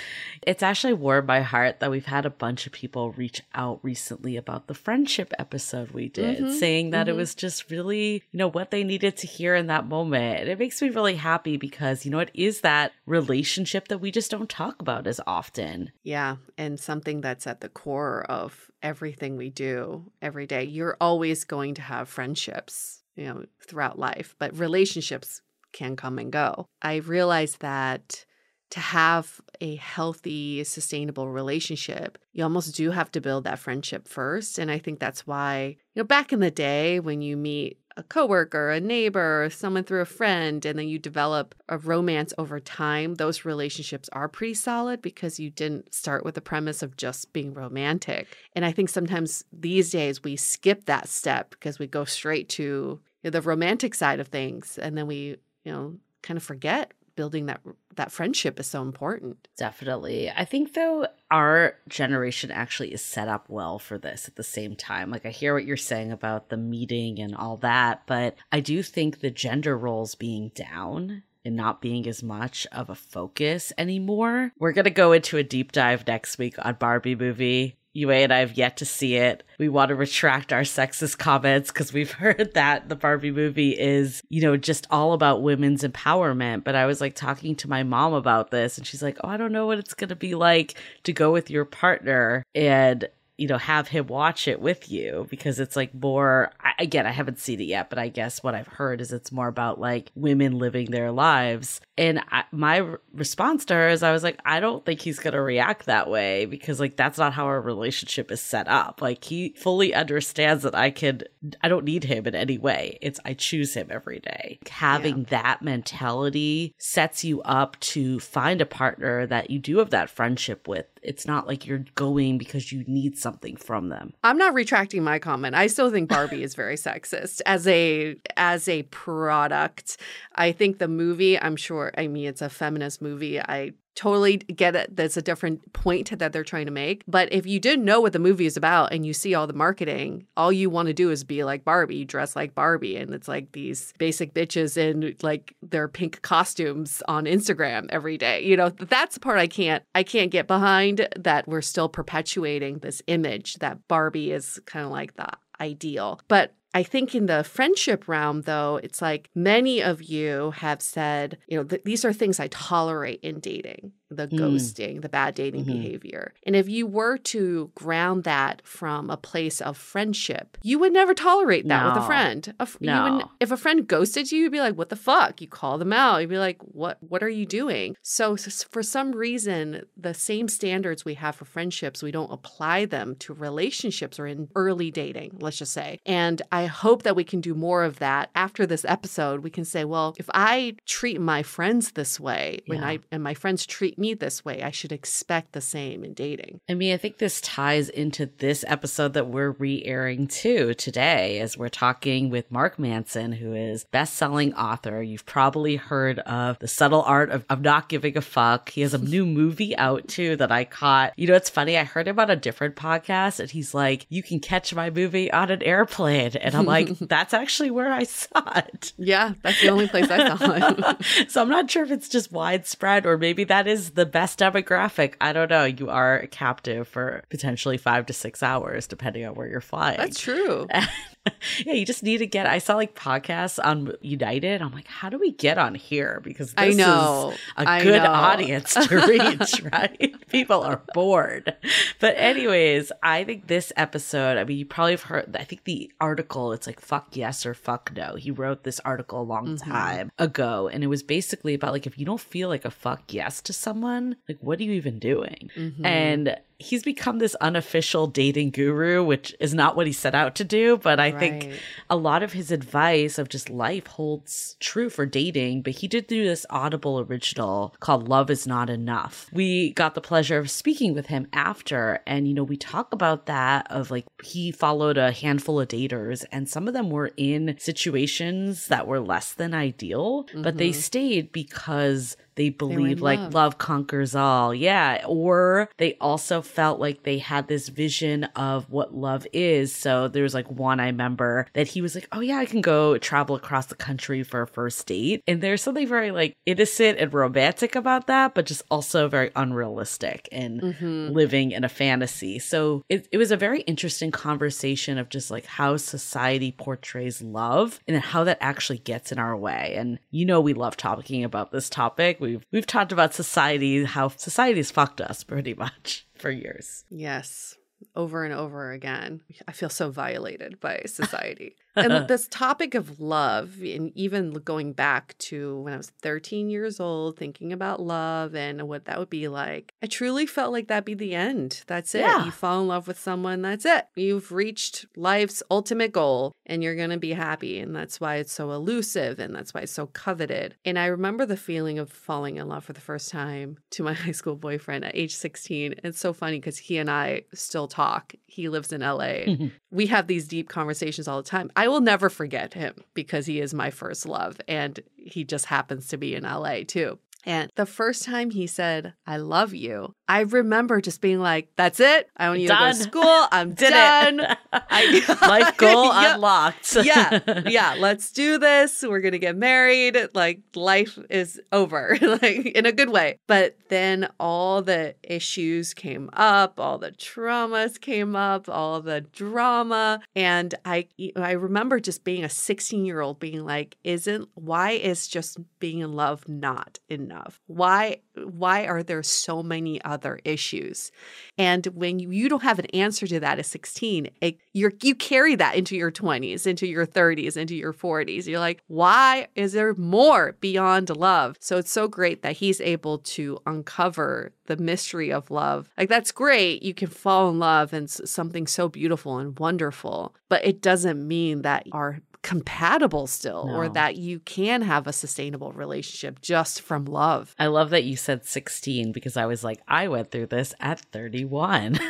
It's 0.43 0.63
actually 0.63 0.93
warmed 0.93 1.27
my 1.27 1.41
heart 1.41 1.79
that 1.79 1.91
we've 1.91 2.05
had 2.05 2.25
a 2.25 2.29
bunch 2.29 2.65
of 2.65 2.71
people 2.71 3.11
reach 3.11 3.41
out 3.53 3.79
recently 3.83 4.37
about 4.37 4.67
the 4.67 4.73
friendship 4.73 5.33
episode 5.37 5.91
we 5.91 6.07
did, 6.07 6.37
mm-hmm, 6.37 6.53
saying 6.53 6.91
that 6.91 7.07
mm-hmm. 7.07 7.15
it 7.15 7.17
was 7.17 7.35
just 7.35 7.69
really, 7.69 8.23
you 8.31 8.37
know, 8.37 8.47
what 8.47 8.71
they 8.71 8.83
needed 8.83 9.17
to 9.17 9.27
hear 9.27 9.55
in 9.55 9.67
that 9.67 9.87
moment. 9.87 10.41
And 10.41 10.49
it 10.49 10.59
makes 10.59 10.81
me 10.81 10.89
really 10.89 11.15
happy 11.15 11.57
because, 11.57 12.05
you 12.05 12.11
know, 12.11 12.19
it 12.19 12.31
is 12.33 12.61
that 12.61 12.93
relationship 13.05 13.89
that 13.89 13.97
we 13.97 14.11
just 14.11 14.31
don't 14.31 14.49
talk 14.49 14.81
about 14.81 15.07
as 15.07 15.19
often. 15.27 15.91
Yeah. 16.03 16.37
And 16.57 16.79
something 16.79 17.21
that's 17.21 17.47
at 17.47 17.59
the 17.59 17.69
core 17.69 18.25
of 18.29 18.71
everything 18.81 19.37
we 19.37 19.49
do 19.49 20.11
every 20.21 20.47
day. 20.47 20.63
You're 20.63 20.97
always 21.01 21.43
going 21.43 21.75
to 21.75 21.81
have 21.81 22.09
friendships, 22.09 23.01
you 23.15 23.25
know, 23.25 23.45
throughout 23.65 23.99
life, 23.99 24.35
but 24.39 24.57
relationships 24.57 25.41
can 25.71 25.95
come 25.95 26.19
and 26.19 26.31
go. 26.31 26.67
I 26.81 26.97
realized 26.97 27.61
that 27.61 28.25
to 28.71 28.79
have 28.79 29.39
a 29.61 29.75
healthy, 29.75 30.63
sustainable 30.63 31.29
relationship, 31.29 32.17
you 32.33 32.43
almost 32.43 32.75
do 32.75 32.91
have 32.91 33.11
to 33.11 33.21
build 33.21 33.45
that 33.45 33.59
friendship 33.59 34.07
first. 34.07 34.59
And 34.59 34.69
I 34.69 34.77
think 34.77 34.99
that's 34.99 35.25
why, 35.25 35.77
you 35.95 36.01
know, 36.01 36.03
back 36.03 36.33
in 36.33 36.41
the 36.41 36.51
day 36.51 36.99
when 36.99 37.21
you 37.21 37.37
meet 37.37 37.79
a 37.95 38.03
coworker, 38.03 38.69
a 38.69 38.79
neighbor, 38.79 39.49
someone 39.51 39.83
through 39.83 40.01
a 40.01 40.05
friend, 40.05 40.63
and 40.65 40.77
then 40.77 40.87
you 40.87 40.99
develop 40.99 41.55
a 41.67 41.79
romance 41.79 42.31
over 42.37 42.59
time, 42.59 43.15
those 43.15 43.43
relationships 43.43 44.07
are 44.13 44.29
pretty 44.29 44.53
solid 44.53 45.01
because 45.01 45.39
you 45.39 45.49
didn't 45.49 45.93
start 45.93 46.23
with 46.23 46.35
the 46.35 46.41
premise 46.41 46.83
of 46.83 46.95
just 46.95 47.33
being 47.33 47.53
romantic. 47.53 48.27
And 48.53 48.63
I 48.63 48.71
think 48.71 48.89
sometimes 48.89 49.43
these 49.51 49.89
days 49.89 50.23
we 50.23 50.35
skip 50.35 50.85
that 50.85 51.07
step 51.07 51.51
because 51.51 51.79
we 51.79 51.87
go 51.87 52.05
straight 52.05 52.49
to 52.49 52.99
the 53.23 53.41
romantic 53.41 53.95
side 53.95 54.19
of 54.19 54.27
things 54.27 54.77
and 54.77 54.95
then 54.95 55.07
we, 55.07 55.37
you 55.67 55.73
know, 55.73 55.95
kind 56.23 56.37
of 56.37 56.43
forget 56.43 56.93
building 57.17 57.47
that 57.47 57.59
that 57.95 58.11
friendship 58.11 58.57
is 58.59 58.67
so 58.67 58.81
important. 58.81 59.47
Definitely. 59.57 60.29
I 60.29 60.45
think 60.45 60.73
though 60.73 61.07
our 61.29 61.75
generation 61.89 62.51
actually 62.51 62.93
is 62.93 63.03
set 63.03 63.27
up 63.27 63.49
well 63.49 63.79
for 63.79 63.97
this 63.97 64.29
at 64.29 64.35
the 64.35 64.43
same 64.43 64.77
time. 64.77 65.11
Like 65.11 65.25
I 65.25 65.29
hear 65.29 65.53
what 65.53 65.65
you're 65.65 65.75
saying 65.75 66.11
about 66.13 66.47
the 66.47 66.57
meeting 66.57 67.19
and 67.19 67.35
all 67.35 67.57
that, 67.57 68.03
but 68.05 68.35
I 68.51 68.61
do 68.61 68.81
think 68.81 69.19
the 69.19 69.31
gender 69.31 69.77
roles 69.77 70.15
being 70.15 70.51
down 70.55 71.23
and 71.43 71.55
not 71.55 71.81
being 71.81 72.07
as 72.07 72.21
much 72.21 72.67
of 72.71 72.89
a 72.89 72.95
focus 72.95 73.73
anymore. 73.77 74.51
We're 74.59 74.73
going 74.73 74.85
to 74.85 74.91
go 74.91 75.11
into 75.11 75.37
a 75.37 75.43
deep 75.43 75.71
dive 75.71 76.05
next 76.05 76.37
week 76.37 76.55
on 76.59 76.75
Barbie 76.75 77.15
movie. 77.15 77.76
Yue 77.97 78.11
and 78.11 78.31
I 78.31 78.39
have 78.39 78.55
yet 78.55 78.77
to 78.77 78.85
see 78.85 79.15
it. 79.15 79.41
We 79.57 79.69
want 79.69 79.89
to 79.89 79.95
retract 79.95 80.53
our 80.53 80.61
sexist 80.61 81.17
comments 81.17 81.71
because 81.71 81.91
we've 81.91 82.11
heard 82.23 82.53
that 82.53 82.89
the 82.89 82.95
Barbie 82.95 83.31
movie 83.31 83.71
is, 83.71 84.21
you 84.29 84.39
know, 84.39 84.55
just 84.55 84.85
all 84.91 85.13
about 85.13 85.41
women's 85.41 85.83
empowerment. 85.83 86.63
But 86.63 86.75
I 86.75 86.85
was 86.85 87.01
like 87.01 87.15
talking 87.15 87.55
to 87.55 87.67
my 87.67 87.81
mom 87.81 88.13
about 88.13 88.51
this, 88.51 88.77
and 88.77 88.85
she's 88.85 89.01
like, 89.01 89.17
Oh, 89.23 89.27
I 89.27 89.37
don't 89.37 89.51
know 89.51 89.65
what 89.65 89.79
it's 89.79 89.95
going 89.95 90.09
to 90.09 90.15
be 90.15 90.35
like 90.35 90.75
to 91.03 91.11
go 91.11 91.31
with 91.31 91.49
your 91.49 91.65
partner. 91.65 92.43
And 92.53 93.07
you 93.37 93.47
know, 93.47 93.57
have 93.57 93.87
him 93.87 94.07
watch 94.07 94.47
it 94.47 94.59
with 94.59 94.91
you 94.91 95.27
because 95.29 95.59
it's 95.59 95.75
like 95.75 95.93
more, 95.93 96.51
again, 96.79 97.05
I 97.05 97.11
haven't 97.11 97.39
seen 97.39 97.61
it 97.61 97.65
yet, 97.65 97.89
but 97.89 97.99
I 97.99 98.09
guess 98.09 98.41
what 98.41 98.55
I've 98.55 98.67
heard 98.67 98.99
is 98.99 99.13
it's 99.13 99.31
more 99.31 99.47
about 99.47 99.79
like 99.79 100.11
women 100.15 100.57
living 100.57 100.89
their 100.89 101.11
lives. 101.11 101.79
And 101.99 102.19
I, 102.31 102.45
my 102.51 102.95
response 103.13 103.65
to 103.65 103.75
her 103.75 103.89
is 103.89 104.01
I 104.01 104.11
was 104.11 104.23
like, 104.23 104.39
I 104.43 104.59
don't 104.59 104.83
think 104.83 105.01
he's 105.01 105.19
going 105.19 105.33
to 105.33 105.41
react 105.41 105.85
that 105.85 106.09
way 106.09 106.45
because 106.45 106.79
like 106.79 106.95
that's 106.95 107.19
not 107.19 107.33
how 107.33 107.45
our 107.45 107.61
relationship 107.61 108.31
is 108.31 108.41
set 108.41 108.67
up. 108.67 109.01
Like 109.03 109.23
he 109.23 109.53
fully 109.57 109.93
understands 109.93 110.63
that 110.63 110.75
I 110.75 110.89
can, 110.89 111.21
I 111.61 111.69
don't 111.69 111.85
need 111.85 112.05
him 112.05 112.25
in 112.25 112.33
any 112.33 112.57
way. 112.57 112.97
It's 113.01 113.19
I 113.23 113.35
choose 113.35 113.75
him 113.75 113.89
every 113.91 114.19
day. 114.19 114.59
Having 114.67 115.19
yeah. 115.19 115.25
that 115.29 115.61
mentality 115.61 116.73
sets 116.79 117.23
you 117.23 117.41
up 117.43 117.79
to 117.81 118.19
find 118.19 118.61
a 118.61 118.65
partner 118.65 119.27
that 119.27 119.51
you 119.51 119.59
do 119.59 119.77
have 119.77 119.91
that 119.91 120.09
friendship 120.09 120.67
with 120.67 120.87
it's 121.07 121.25
not 121.25 121.47
like 121.47 121.65
you're 121.65 121.85
going 121.95 122.37
because 122.37 122.71
you 122.71 122.83
need 122.85 123.17
something 123.17 123.26
from 123.57 123.89
them. 123.89 124.13
I'm 124.23 124.37
not 124.37 124.53
retracting 124.53 125.03
my 125.03 125.19
comment. 125.19 125.55
I 125.55 125.67
still 125.67 125.91
think 125.91 126.09
Barbie 126.09 126.43
is 126.43 126.55
very 126.55 126.75
sexist 126.75 127.41
as 127.45 127.67
a 127.67 128.15
as 128.35 128.67
a 128.67 128.83
product. 128.83 129.97
I 130.35 130.51
think 130.51 130.77
the 130.77 130.87
movie, 130.87 131.39
I'm 131.39 131.55
sure, 131.55 131.91
I 131.97 132.07
mean 132.07 132.27
it's 132.27 132.41
a 132.41 132.49
feminist 132.49 133.01
movie. 133.01 133.39
I 133.39 133.73
totally 133.97 134.37
get 134.37 134.75
it. 134.75 134.95
That's 134.95 135.17
a 135.17 135.21
different 135.21 135.73
point 135.73 136.17
that 136.19 136.31
they're 136.31 136.43
trying 136.43 136.67
to 136.67 136.71
make. 136.71 137.03
But 137.07 137.33
if 137.33 137.47
you 137.47 137.59
didn't 137.59 137.83
know 137.83 137.99
what 137.99 138.13
the 138.13 138.19
movie 138.19 138.45
is 138.45 138.55
about 138.55 138.93
and 138.93 139.05
you 139.05 139.13
see 139.13 139.33
all 139.33 139.47
the 139.47 139.53
marketing, 139.53 140.27
all 140.37 140.53
you 140.53 140.69
want 140.69 140.87
to 140.87 140.93
do 140.93 141.09
is 141.09 141.23
be 141.23 141.43
like 141.43 141.65
Barbie, 141.65 142.05
dress 142.05 142.35
like 142.35 142.53
Barbie. 142.53 142.95
And 142.95 143.13
it's 143.13 143.27
like 143.27 143.51
these 143.53 143.93
basic 143.97 144.35
bitches 144.35 144.77
in 144.77 145.15
like 145.23 145.55
their 145.63 145.87
pink 145.87 146.21
costumes 146.21 147.01
on 147.07 147.25
Instagram 147.25 147.87
every 147.89 148.19
day. 148.19 148.43
You 148.43 148.55
know, 148.55 148.69
that's 148.69 149.15
the 149.15 149.19
part 149.19 149.39
I 149.39 149.47
can't 149.47 149.83
I 149.95 150.03
can't 150.03 150.29
get 150.29 150.45
behind 150.45 151.07
that 151.17 151.47
we're 151.47 151.61
still 151.61 151.89
perpetuating 151.89 152.79
this 152.79 153.01
image 153.07 153.55
that 153.55 153.87
Barbie 153.87 154.31
is 154.31 154.59
kind 154.67 154.85
of 154.85 154.91
like 154.91 155.15
the 155.15 155.29
ideal. 155.59 156.19
But 156.27 156.53
I 156.77 156.83
think 156.83 157.15
in 157.15 157.25
the 157.25 157.43
friendship 157.43 158.07
realm, 158.07 158.43
though, 158.43 158.79
it's 158.83 159.01
like 159.01 159.31
many 159.33 159.81
of 159.81 160.03
you 160.03 160.51
have 160.57 160.79
said, 160.79 161.39
you 161.47 161.57
know, 161.57 161.63
th- 161.63 161.83
these 161.85 162.05
are 162.05 162.13
things 162.13 162.39
I 162.39 162.49
tolerate 162.49 163.19
in 163.23 163.39
dating 163.39 163.93
the 164.09 164.27
mm. 164.27 164.39
ghosting, 164.39 165.01
the 165.01 165.09
bad 165.09 165.35
dating 165.35 165.65
mm-hmm. 165.65 165.73
behavior. 165.73 166.33
And 166.45 166.55
if 166.55 166.69
you 166.69 166.87
were 166.87 167.17
to 167.17 167.71
ground 167.75 168.23
that 168.23 168.61
from 168.65 169.09
a 169.09 169.17
place 169.17 169.61
of 169.61 169.77
friendship, 169.77 170.57
you 170.63 170.79
would 170.79 170.93
never 170.93 171.13
tolerate 171.13 171.67
that 171.67 171.83
no. 171.83 171.89
with 171.89 172.03
a 172.03 172.05
friend. 172.05 172.53
A, 172.59 172.67
no. 172.81 173.31
if 173.39 173.51
a 173.51 173.57
friend 173.57 173.87
ghosted 173.87 174.31
you, 174.31 174.39
you'd 174.39 174.51
be 174.51 174.59
like, 174.59 174.75
"What 174.75 174.89
the 174.89 174.95
fuck?" 174.95 175.41
You 175.41 175.47
call 175.47 175.77
them 175.77 175.93
out. 175.93 176.17
You'd 176.19 176.29
be 176.29 176.37
like, 176.37 176.61
"What? 176.61 176.97
What 177.01 177.23
are 177.23 177.29
you 177.29 177.45
doing?" 177.45 177.95
So, 178.01 178.37
for 178.37 178.83
some 178.83 179.11
reason, 179.11 179.85
the 179.95 180.13
same 180.13 180.47
standards 180.47 181.05
we 181.05 181.15
have 181.15 181.35
for 181.35 181.45
friendships, 181.45 182.03
we 182.03 182.11
don't 182.11 182.31
apply 182.31 182.85
them 182.85 183.15
to 183.19 183.33
relationships 183.33 184.19
or 184.19 184.27
in 184.27 184.49
early 184.55 184.91
dating. 184.91 185.37
Let's 185.39 185.57
just 185.57 185.73
say. 185.73 185.99
And 186.05 186.41
I 186.51 186.65
hope 186.65 187.03
that 187.03 187.15
we 187.15 187.23
can 187.23 187.41
do 187.41 187.53
more 187.53 187.83
of 187.83 187.99
that 187.99 188.29
after 188.35 188.65
this 188.65 188.85
episode. 188.85 189.41
We 189.41 189.49
can 189.49 189.65
say, 189.65 189.83
well, 189.85 190.15
if 190.17 190.29
I 190.33 190.75
treat 190.85 191.19
my 191.19 191.43
friends 191.43 191.91
this 191.91 192.19
way, 192.19 192.59
yeah. 192.65 192.75
when 192.75 192.83
I 192.83 192.99
and 193.11 193.23
my 193.23 193.33
friends 193.33 193.65
treat 193.65 193.96
me 193.97 194.13
this 194.13 194.43
way. 194.43 194.61
I 194.61 194.71
should 194.71 194.91
expect 194.91 195.53
the 195.53 195.61
same 195.61 196.03
in 196.03 196.13
dating. 196.13 196.59
I 196.69 196.73
mean, 196.73 196.93
I 196.93 196.97
think 196.97 197.17
this 197.17 197.41
ties 197.41 197.89
into 197.89 198.29
this 198.37 198.63
episode 198.67 199.13
that 199.13 199.27
we're 199.27 199.51
re 199.51 199.83
airing 199.85 200.27
too 200.27 200.73
today 200.73 201.39
as 201.39 201.57
we're 201.57 201.69
talking 201.69 202.29
with 202.29 202.51
Mark 202.51 202.77
Manson, 202.79 203.31
who 203.33 203.53
is 203.53 203.85
best 203.85 204.15
selling 204.15 204.53
author. 204.53 205.01
You've 205.01 205.25
probably 205.25 205.75
heard 205.75 206.19
of 206.19 206.59
The 206.59 206.67
Subtle 206.67 207.01
Art 207.03 207.29
of, 207.29 207.45
of 207.49 207.61
Not 207.61 207.89
Giving 207.89 208.17
a 208.17 208.21
Fuck. 208.21 208.69
He 208.69 208.81
has 208.81 208.93
a 208.93 208.97
new 208.97 209.25
movie 209.25 209.75
out 209.77 210.07
too 210.07 210.35
that 210.37 210.51
I 210.51 210.65
caught. 210.65 211.13
You 211.17 211.27
know, 211.27 211.35
it's 211.35 211.49
funny. 211.49 211.77
I 211.77 211.83
heard 211.83 212.07
him 212.07 212.19
on 212.19 212.29
a 212.29 212.35
different 212.35 212.75
podcast 212.75 213.39
and 213.39 213.49
he's 213.49 213.73
like, 213.73 214.05
You 214.09 214.23
can 214.23 214.39
catch 214.39 214.73
my 214.73 214.89
movie 214.89 215.31
on 215.31 215.51
an 215.51 215.63
airplane. 215.63 216.35
And 216.35 216.55
I'm 216.55 216.65
like, 216.65 216.89
That's 216.99 217.33
actually 217.33 217.71
where 217.71 217.91
I 217.91 218.03
saw 218.03 218.43
it. 218.55 218.93
Yeah, 218.97 219.33
that's 219.41 219.61
the 219.61 219.69
only 219.69 219.87
place 219.87 220.09
I 220.09 220.35
saw 220.35 220.53
it. 220.55 221.29
so 221.29 221.41
I'm 221.41 221.49
not 221.49 221.69
sure 221.69 221.83
if 221.83 221.91
it's 221.91 222.09
just 222.09 222.31
widespread 222.31 223.05
or 223.05 223.17
maybe 223.17 223.43
that 223.45 223.67
is 223.67 223.86
the 223.91 224.05
best 224.05 224.39
demographic. 224.39 225.15
I 225.21 225.33
don't 225.33 225.49
know. 225.49 225.65
You 225.65 225.89
are 225.89 226.27
captive 226.31 226.87
for 226.87 227.23
potentially 227.29 227.77
five 227.77 228.05
to 228.07 228.13
six 228.13 228.43
hours, 228.43 228.87
depending 228.87 229.25
on 229.25 229.35
where 229.35 229.47
you're 229.47 229.61
flying. 229.61 229.97
That's 229.97 230.19
true. 230.19 230.67
yeah, 231.65 231.73
you 231.73 231.85
just 231.85 232.03
need 232.03 232.19
to 232.19 232.27
get. 232.27 232.45
I 232.45 232.57
saw 232.59 232.75
like 232.75 232.95
podcasts 232.95 233.59
on 233.63 233.93
United. 234.01 234.61
I'm 234.61 234.71
like, 234.71 234.87
how 234.87 235.09
do 235.09 235.17
we 235.17 235.31
get 235.31 235.57
on 235.57 235.75
here? 235.75 236.21
Because 236.23 236.53
I 236.57 236.71
know 236.71 237.33
a 237.55 237.81
good 237.81 238.03
know. 238.03 238.11
audience 238.11 238.73
to 238.73 238.87
reach, 239.07 239.63
right? 239.71 240.15
People 240.29 240.61
are 240.61 240.81
bored. 240.93 241.55
But 241.99 242.15
anyways, 242.17 242.91
I 243.03 243.23
think 243.23 243.47
this 243.47 243.71
episode. 243.75 244.37
I 244.37 244.43
mean, 244.43 244.57
you 244.57 244.65
probably 244.65 244.93
have 244.93 245.03
heard. 245.03 245.35
I 245.37 245.43
think 245.43 245.63
the 245.63 245.91
article. 245.99 246.53
It's 246.53 246.67
like 246.67 246.79
fuck 246.79 247.15
yes 247.15 247.45
or 247.45 247.53
fuck 247.53 247.91
no. 247.95 248.15
He 248.15 248.31
wrote 248.31 248.63
this 248.63 248.79
article 248.81 249.21
a 249.21 249.23
long 249.23 249.57
mm-hmm. 249.57 249.71
time 249.71 250.11
ago, 250.17 250.69
and 250.71 250.83
it 250.83 250.87
was 250.87 251.03
basically 251.03 251.53
about 251.53 251.73
like 251.73 251.87
if 251.87 251.97
you 251.97 252.05
don't 252.05 252.21
feel 252.21 252.49
like 252.49 252.65
a 252.65 252.71
fuck 252.71 253.13
yes 253.13 253.41
to 253.43 253.53
someone, 253.77 254.15
like 254.27 254.37
what 254.41 254.59
are 254.59 254.63
you 254.63 254.73
even 254.73 254.99
doing? 254.99 255.49
Mm-hmm. 255.55 255.85
And 255.85 256.37
he's 256.59 256.83
become 256.83 257.19
this 257.19 257.35
unofficial 257.35 258.07
dating 258.07 258.51
guru, 258.51 259.03
which 259.03 259.35
is 259.39 259.53
not 259.53 259.75
what 259.75 259.87
he 259.87 259.93
set 259.93 260.15
out 260.15 260.35
to 260.35 260.43
do. 260.43 260.77
But 260.77 260.99
I 260.99 261.11
right. 261.11 261.19
think 261.19 261.53
a 261.89 261.95
lot 261.95 262.23
of 262.23 262.33
his 262.33 262.51
advice 262.51 263.17
of 263.17 263.29
just 263.29 263.49
life 263.49 263.87
holds 263.87 264.55
true 264.59 264.89
for 264.89 265.05
dating. 265.05 265.61
But 265.61 265.73
he 265.73 265.87
did 265.87 266.07
do 266.07 266.23
this 266.23 266.45
Audible 266.49 266.99
original 266.99 267.75
called 267.79 268.07
Love 268.07 268.29
is 268.29 268.47
Not 268.47 268.69
Enough. 268.69 269.29
We 269.31 269.73
got 269.73 269.95
the 269.95 270.01
pleasure 270.01 270.37
of 270.37 270.49
speaking 270.49 270.93
with 270.93 271.07
him 271.07 271.27
after. 271.33 271.99
And, 272.07 272.27
you 272.27 272.33
know, 272.33 272.43
we 272.43 272.57
talk 272.57 272.93
about 272.93 273.27
that 273.27 273.67
of 273.71 273.91
like 273.91 274.05
he 274.23 274.51
followed 274.51 274.97
a 274.97 275.11
handful 275.11 275.59
of 275.59 275.67
daters, 275.67 276.25
and 276.31 276.49
some 276.49 276.67
of 276.67 276.73
them 276.73 276.89
were 276.89 277.11
in 277.17 277.55
situations 277.59 278.67
that 278.67 278.87
were 278.87 278.99
less 278.99 279.33
than 279.33 279.53
ideal, 279.53 280.25
mm-hmm. 280.25 280.41
but 280.41 280.57
they 280.57 280.69
mm-hmm. 280.69 280.79
stayed 280.79 281.31
because 281.31 282.17
they 282.37 282.49
believe 282.49 283.01
like 283.01 283.19
love. 283.19 283.33
love. 283.33 283.57
conquers 283.57 284.15
all. 284.15 284.53
Yeah. 284.53 285.03
Or 285.07 285.69
they 285.77 285.97
also 285.99 286.41
felt 286.47 286.79
like 286.79 287.03
they 287.03 287.17
had 287.17 287.47
this 287.47 287.69
vision 287.69 288.25
of 288.35 288.69
what 288.69 288.95
love 288.95 289.27
is. 289.33 289.73
So 289.73 290.07
there's 290.07 290.33
like 290.33 290.49
one 290.49 290.79
I 290.79 290.87
remember 290.87 291.47
that 291.53 291.67
he 291.67 291.81
was 291.81 291.95
like, 291.95 292.07
Oh 292.11 292.19
yeah, 292.19 292.37
I 292.37 292.45
can 292.45 292.61
go 292.61 292.97
travel 292.97 293.35
across 293.35 293.67
the 293.67 293.75
country 293.75 294.23
for 294.23 294.41
a 294.41 294.47
first 294.47 294.85
date. 294.87 295.23
And 295.27 295.41
there's 295.41 295.61
something 295.61 295.87
very 295.87 296.11
like 296.11 296.35
innocent 296.45 296.99
and 296.99 297.13
romantic 297.13 297.75
about 297.75 298.07
that, 298.07 298.33
but 298.33 298.45
just 298.45 298.63
also 298.71 299.07
very 299.07 299.31
unrealistic 299.35 300.27
and 300.31 300.61
mm-hmm. 300.61 301.13
living 301.13 301.51
in 301.51 301.63
a 301.63 301.69
fantasy. 301.69 302.39
So 302.39 302.83
it, 302.89 303.07
it 303.11 303.17
was 303.17 303.31
a 303.31 303.37
very 303.37 303.61
interesting 303.61 304.11
conversation 304.11 304.97
of 304.97 305.09
just 305.09 305.29
like 305.29 305.45
how 305.45 305.77
society 305.77 306.51
portrays 306.51 307.21
love 307.21 307.79
and 307.87 307.97
how 307.97 308.23
that 308.23 308.37
actually 308.41 308.79
gets 308.79 309.11
in 309.11 309.19
our 309.19 309.35
way. 309.35 309.75
And 309.77 309.99
you 310.11 310.25
know, 310.25 310.41
we 310.41 310.53
love 310.53 310.77
talking 310.77 311.23
about 311.23 311.51
this 311.51 311.69
topic. 311.69 312.19
We've 312.19 312.45
we've 312.51 312.67
talked 312.67 312.91
about 312.91 313.13
society, 313.13 313.83
how 313.83 314.09
society's 314.09 314.71
fucked 314.71 315.01
us 315.01 315.23
pretty 315.23 315.53
much 315.53 316.06
for 316.21 316.31
years. 316.31 316.83
Yes 316.89 317.55
over 317.95 318.23
and 318.23 318.33
over 318.33 318.71
again. 318.71 319.21
I 319.47 319.51
feel 319.51 319.69
so 319.69 319.89
violated 319.89 320.59
by 320.59 320.83
society 320.85 321.55
and 321.77 322.07
this 322.07 322.27
topic 322.29 322.75
of 322.75 322.99
love, 322.99 323.61
and 323.61 323.91
even 323.95 324.31
going 324.33 324.73
back 324.73 325.17
to 325.19 325.61
when 325.61 325.73
I 325.73 325.77
was 325.77 325.91
13 326.01 326.49
years 326.49 326.79
old, 326.79 327.17
thinking 327.17 327.53
about 327.53 327.81
love 327.81 328.35
and 328.35 328.67
what 328.67 328.85
that 328.85 328.99
would 328.99 329.09
be 329.09 329.27
like, 329.27 329.73
I 329.81 329.87
truly 329.87 330.25
felt 330.25 330.51
like 330.51 330.67
that'd 330.67 330.85
be 330.85 330.93
the 330.93 331.15
end. 331.15 331.63
That's 331.67 331.95
it. 331.95 332.01
Yeah. 332.01 332.25
You 332.25 332.31
fall 332.31 332.61
in 332.61 332.67
love 332.67 332.87
with 332.87 332.99
someone, 332.99 333.41
that's 333.41 333.65
it. 333.65 333.87
You've 333.95 334.31
reached 334.31 334.85
life's 334.95 335.43
ultimate 335.49 335.91
goal 335.91 336.33
and 336.45 336.63
you're 336.63 336.75
going 336.75 336.89
to 336.89 336.97
be 336.97 337.13
happy. 337.13 337.59
And 337.59 337.75
that's 337.75 337.99
why 337.99 338.15
it's 338.15 338.31
so 338.31 338.51
elusive 338.51 339.19
and 339.19 339.35
that's 339.35 339.53
why 339.53 339.61
it's 339.61 339.71
so 339.71 339.87
coveted. 339.87 340.55
And 340.65 340.79
I 340.79 340.87
remember 340.87 341.25
the 341.25 341.37
feeling 341.37 341.79
of 341.79 341.91
falling 341.91 342.37
in 342.37 342.47
love 342.47 342.65
for 342.65 342.73
the 342.73 342.81
first 342.81 343.09
time 343.09 343.57
to 343.71 343.83
my 343.83 343.93
high 344.07 344.11
school 344.11 344.35
boyfriend 344.35 344.85
at 344.85 344.95
age 344.95 345.15
16. 345.15 345.75
It's 345.83 345.99
so 345.99 346.13
funny 346.13 346.39
because 346.39 346.57
he 346.57 346.77
and 346.77 346.89
I 346.89 347.23
still 347.33 347.67
talk. 347.67 348.13
He 348.25 348.49
lives 348.49 348.71
in 348.71 348.81
LA. 348.81 349.47
we 349.71 349.87
have 349.87 350.07
these 350.07 350.27
deep 350.27 350.49
conversations 350.49 351.07
all 351.07 351.21
the 351.21 351.29
time. 351.29 351.51
I 351.55 351.66
will 351.67 351.81
never 351.81 352.09
forget 352.09 352.53
him 352.53 352.75
because 352.93 353.25
he 353.25 353.39
is 353.39 353.53
my 353.53 353.69
first 353.69 354.05
love 354.05 354.39
and 354.47 354.79
he 354.95 355.23
just 355.23 355.45
happens 355.45 355.87
to 355.87 355.97
be 355.97 356.15
in 356.15 356.23
LA 356.23 356.59
too. 356.67 356.99
And 357.27 357.51
the 357.55 357.65
first 357.65 358.05
time 358.05 358.31
he 358.31 358.47
said, 358.47 358.93
I 359.05 359.17
love 359.17 359.53
you, 359.53 359.93
I 360.07 360.21
remember 360.21 360.79
just 360.79 361.01
being 361.01 361.19
like, 361.19 361.49
that's 361.57 361.81
it. 361.81 362.07
I 362.15 362.27
don't 362.27 362.37
need 362.37 362.47
done. 362.47 362.73
to 362.73 362.79
go 362.79 362.83
to 362.85 362.89
school. 362.89 363.27
I'm 363.29 363.53
done. 363.53 364.21
I, 364.53 365.17
Life 365.27 365.57
goal 365.57 365.87
yeah, 365.87 366.15
unlocked. 366.15 366.77
yeah. 366.83 367.41
Yeah. 367.45 367.75
Let's 367.77 368.13
do 368.13 368.37
this. 368.37 368.81
We're 368.81 369.01
going 369.01 369.11
to 369.11 369.19
get 369.19 369.35
married. 369.35 369.97
Like 370.13 370.39
life 370.55 370.97
is 371.09 371.41
over, 371.51 371.97
like 372.01 372.45
in 372.45 372.65
a 372.65 372.71
good 372.71 372.89
way. 372.89 373.19
But 373.27 373.57
then 373.67 374.07
all 374.21 374.61
the 374.61 374.95
issues 375.03 375.73
came 375.73 376.09
up, 376.13 376.61
all 376.61 376.77
the 376.77 376.91
traumas 376.91 377.79
came 377.79 378.15
up, 378.15 378.47
all 378.47 378.81
the 378.81 379.01
drama. 379.01 379.99
And 380.15 380.55
I, 380.63 380.87
I 381.17 381.31
remember 381.31 381.81
just 381.81 382.05
being 382.05 382.23
a 382.23 382.29
16 382.29 382.85
year 382.85 383.01
old 383.01 383.19
being 383.19 383.43
like, 383.43 383.75
isn't, 383.83 384.29
why 384.35 384.71
is 384.71 385.09
just 385.09 385.37
being 385.59 385.79
in 385.79 385.91
love 385.91 386.29
not 386.29 386.79
enough? 386.87 387.16
Why, 387.47 388.01
why 388.15 388.65
are 388.65 388.83
there 388.83 389.03
so 389.03 389.43
many 389.43 389.81
other 389.83 390.19
issues. 390.23 390.91
And 391.37 391.65
when 391.67 391.99
you, 391.99 392.11
you 392.11 392.29
don't 392.29 392.43
have 392.43 392.59
an 392.59 392.67
answer 392.67 393.07
to 393.07 393.19
that 393.19 393.39
at 393.39 393.45
16, 393.45 394.09
it, 394.21 394.37
you 394.53 394.95
carry 394.95 395.35
that 395.35 395.55
into 395.55 395.75
your 395.75 395.91
20s, 395.91 396.45
into 396.45 396.67
your 396.67 396.85
30s, 396.85 397.37
into 397.37 397.55
your 397.55 397.73
40s. 397.73 398.27
You're 398.27 398.39
like, 398.39 398.61
why 398.67 399.27
is 399.35 399.53
there 399.53 399.73
more 399.75 400.35
beyond 400.39 400.89
love? 400.89 401.37
So 401.39 401.57
it's 401.57 401.71
so 401.71 401.87
great 401.87 402.21
that 402.21 402.37
he's 402.37 402.61
able 402.61 402.99
to 402.99 403.39
uncover 403.45 404.33
the 404.45 404.57
mystery 404.57 405.11
of 405.11 405.29
love. 405.29 405.71
Like, 405.77 405.89
that's 405.89 406.11
great. 406.11 406.63
You 406.63 406.73
can 406.73 406.87
fall 406.87 407.29
in 407.29 407.39
love 407.39 407.73
and 407.73 407.89
something 407.89 408.47
so 408.47 408.69
beautiful 408.69 409.17
and 409.17 409.37
wonderful, 409.37 410.15
but 410.29 410.45
it 410.45 410.61
doesn't 410.61 411.05
mean 411.05 411.41
that 411.43 411.65
our 411.71 411.99
compatible 412.21 413.07
still 413.07 413.47
no. 413.47 413.55
or 413.55 413.69
that 413.69 413.95
you 413.95 414.19
can 414.19 414.61
have 414.61 414.87
a 414.87 414.93
sustainable 414.93 415.51
relationship 415.51 416.21
just 416.21 416.61
from 416.61 416.85
love. 416.85 417.35
I 417.39 417.47
love 417.47 417.69
that 417.71 417.83
you 417.83 417.95
said 417.95 418.25
16 418.25 418.91
because 418.91 419.17
I 419.17 419.25
was 419.25 419.43
like, 419.43 419.61
I 419.67 419.87
went 419.87 420.11
through 420.11 420.27
this 420.27 420.53
at 420.59 420.79
31. 420.79 421.75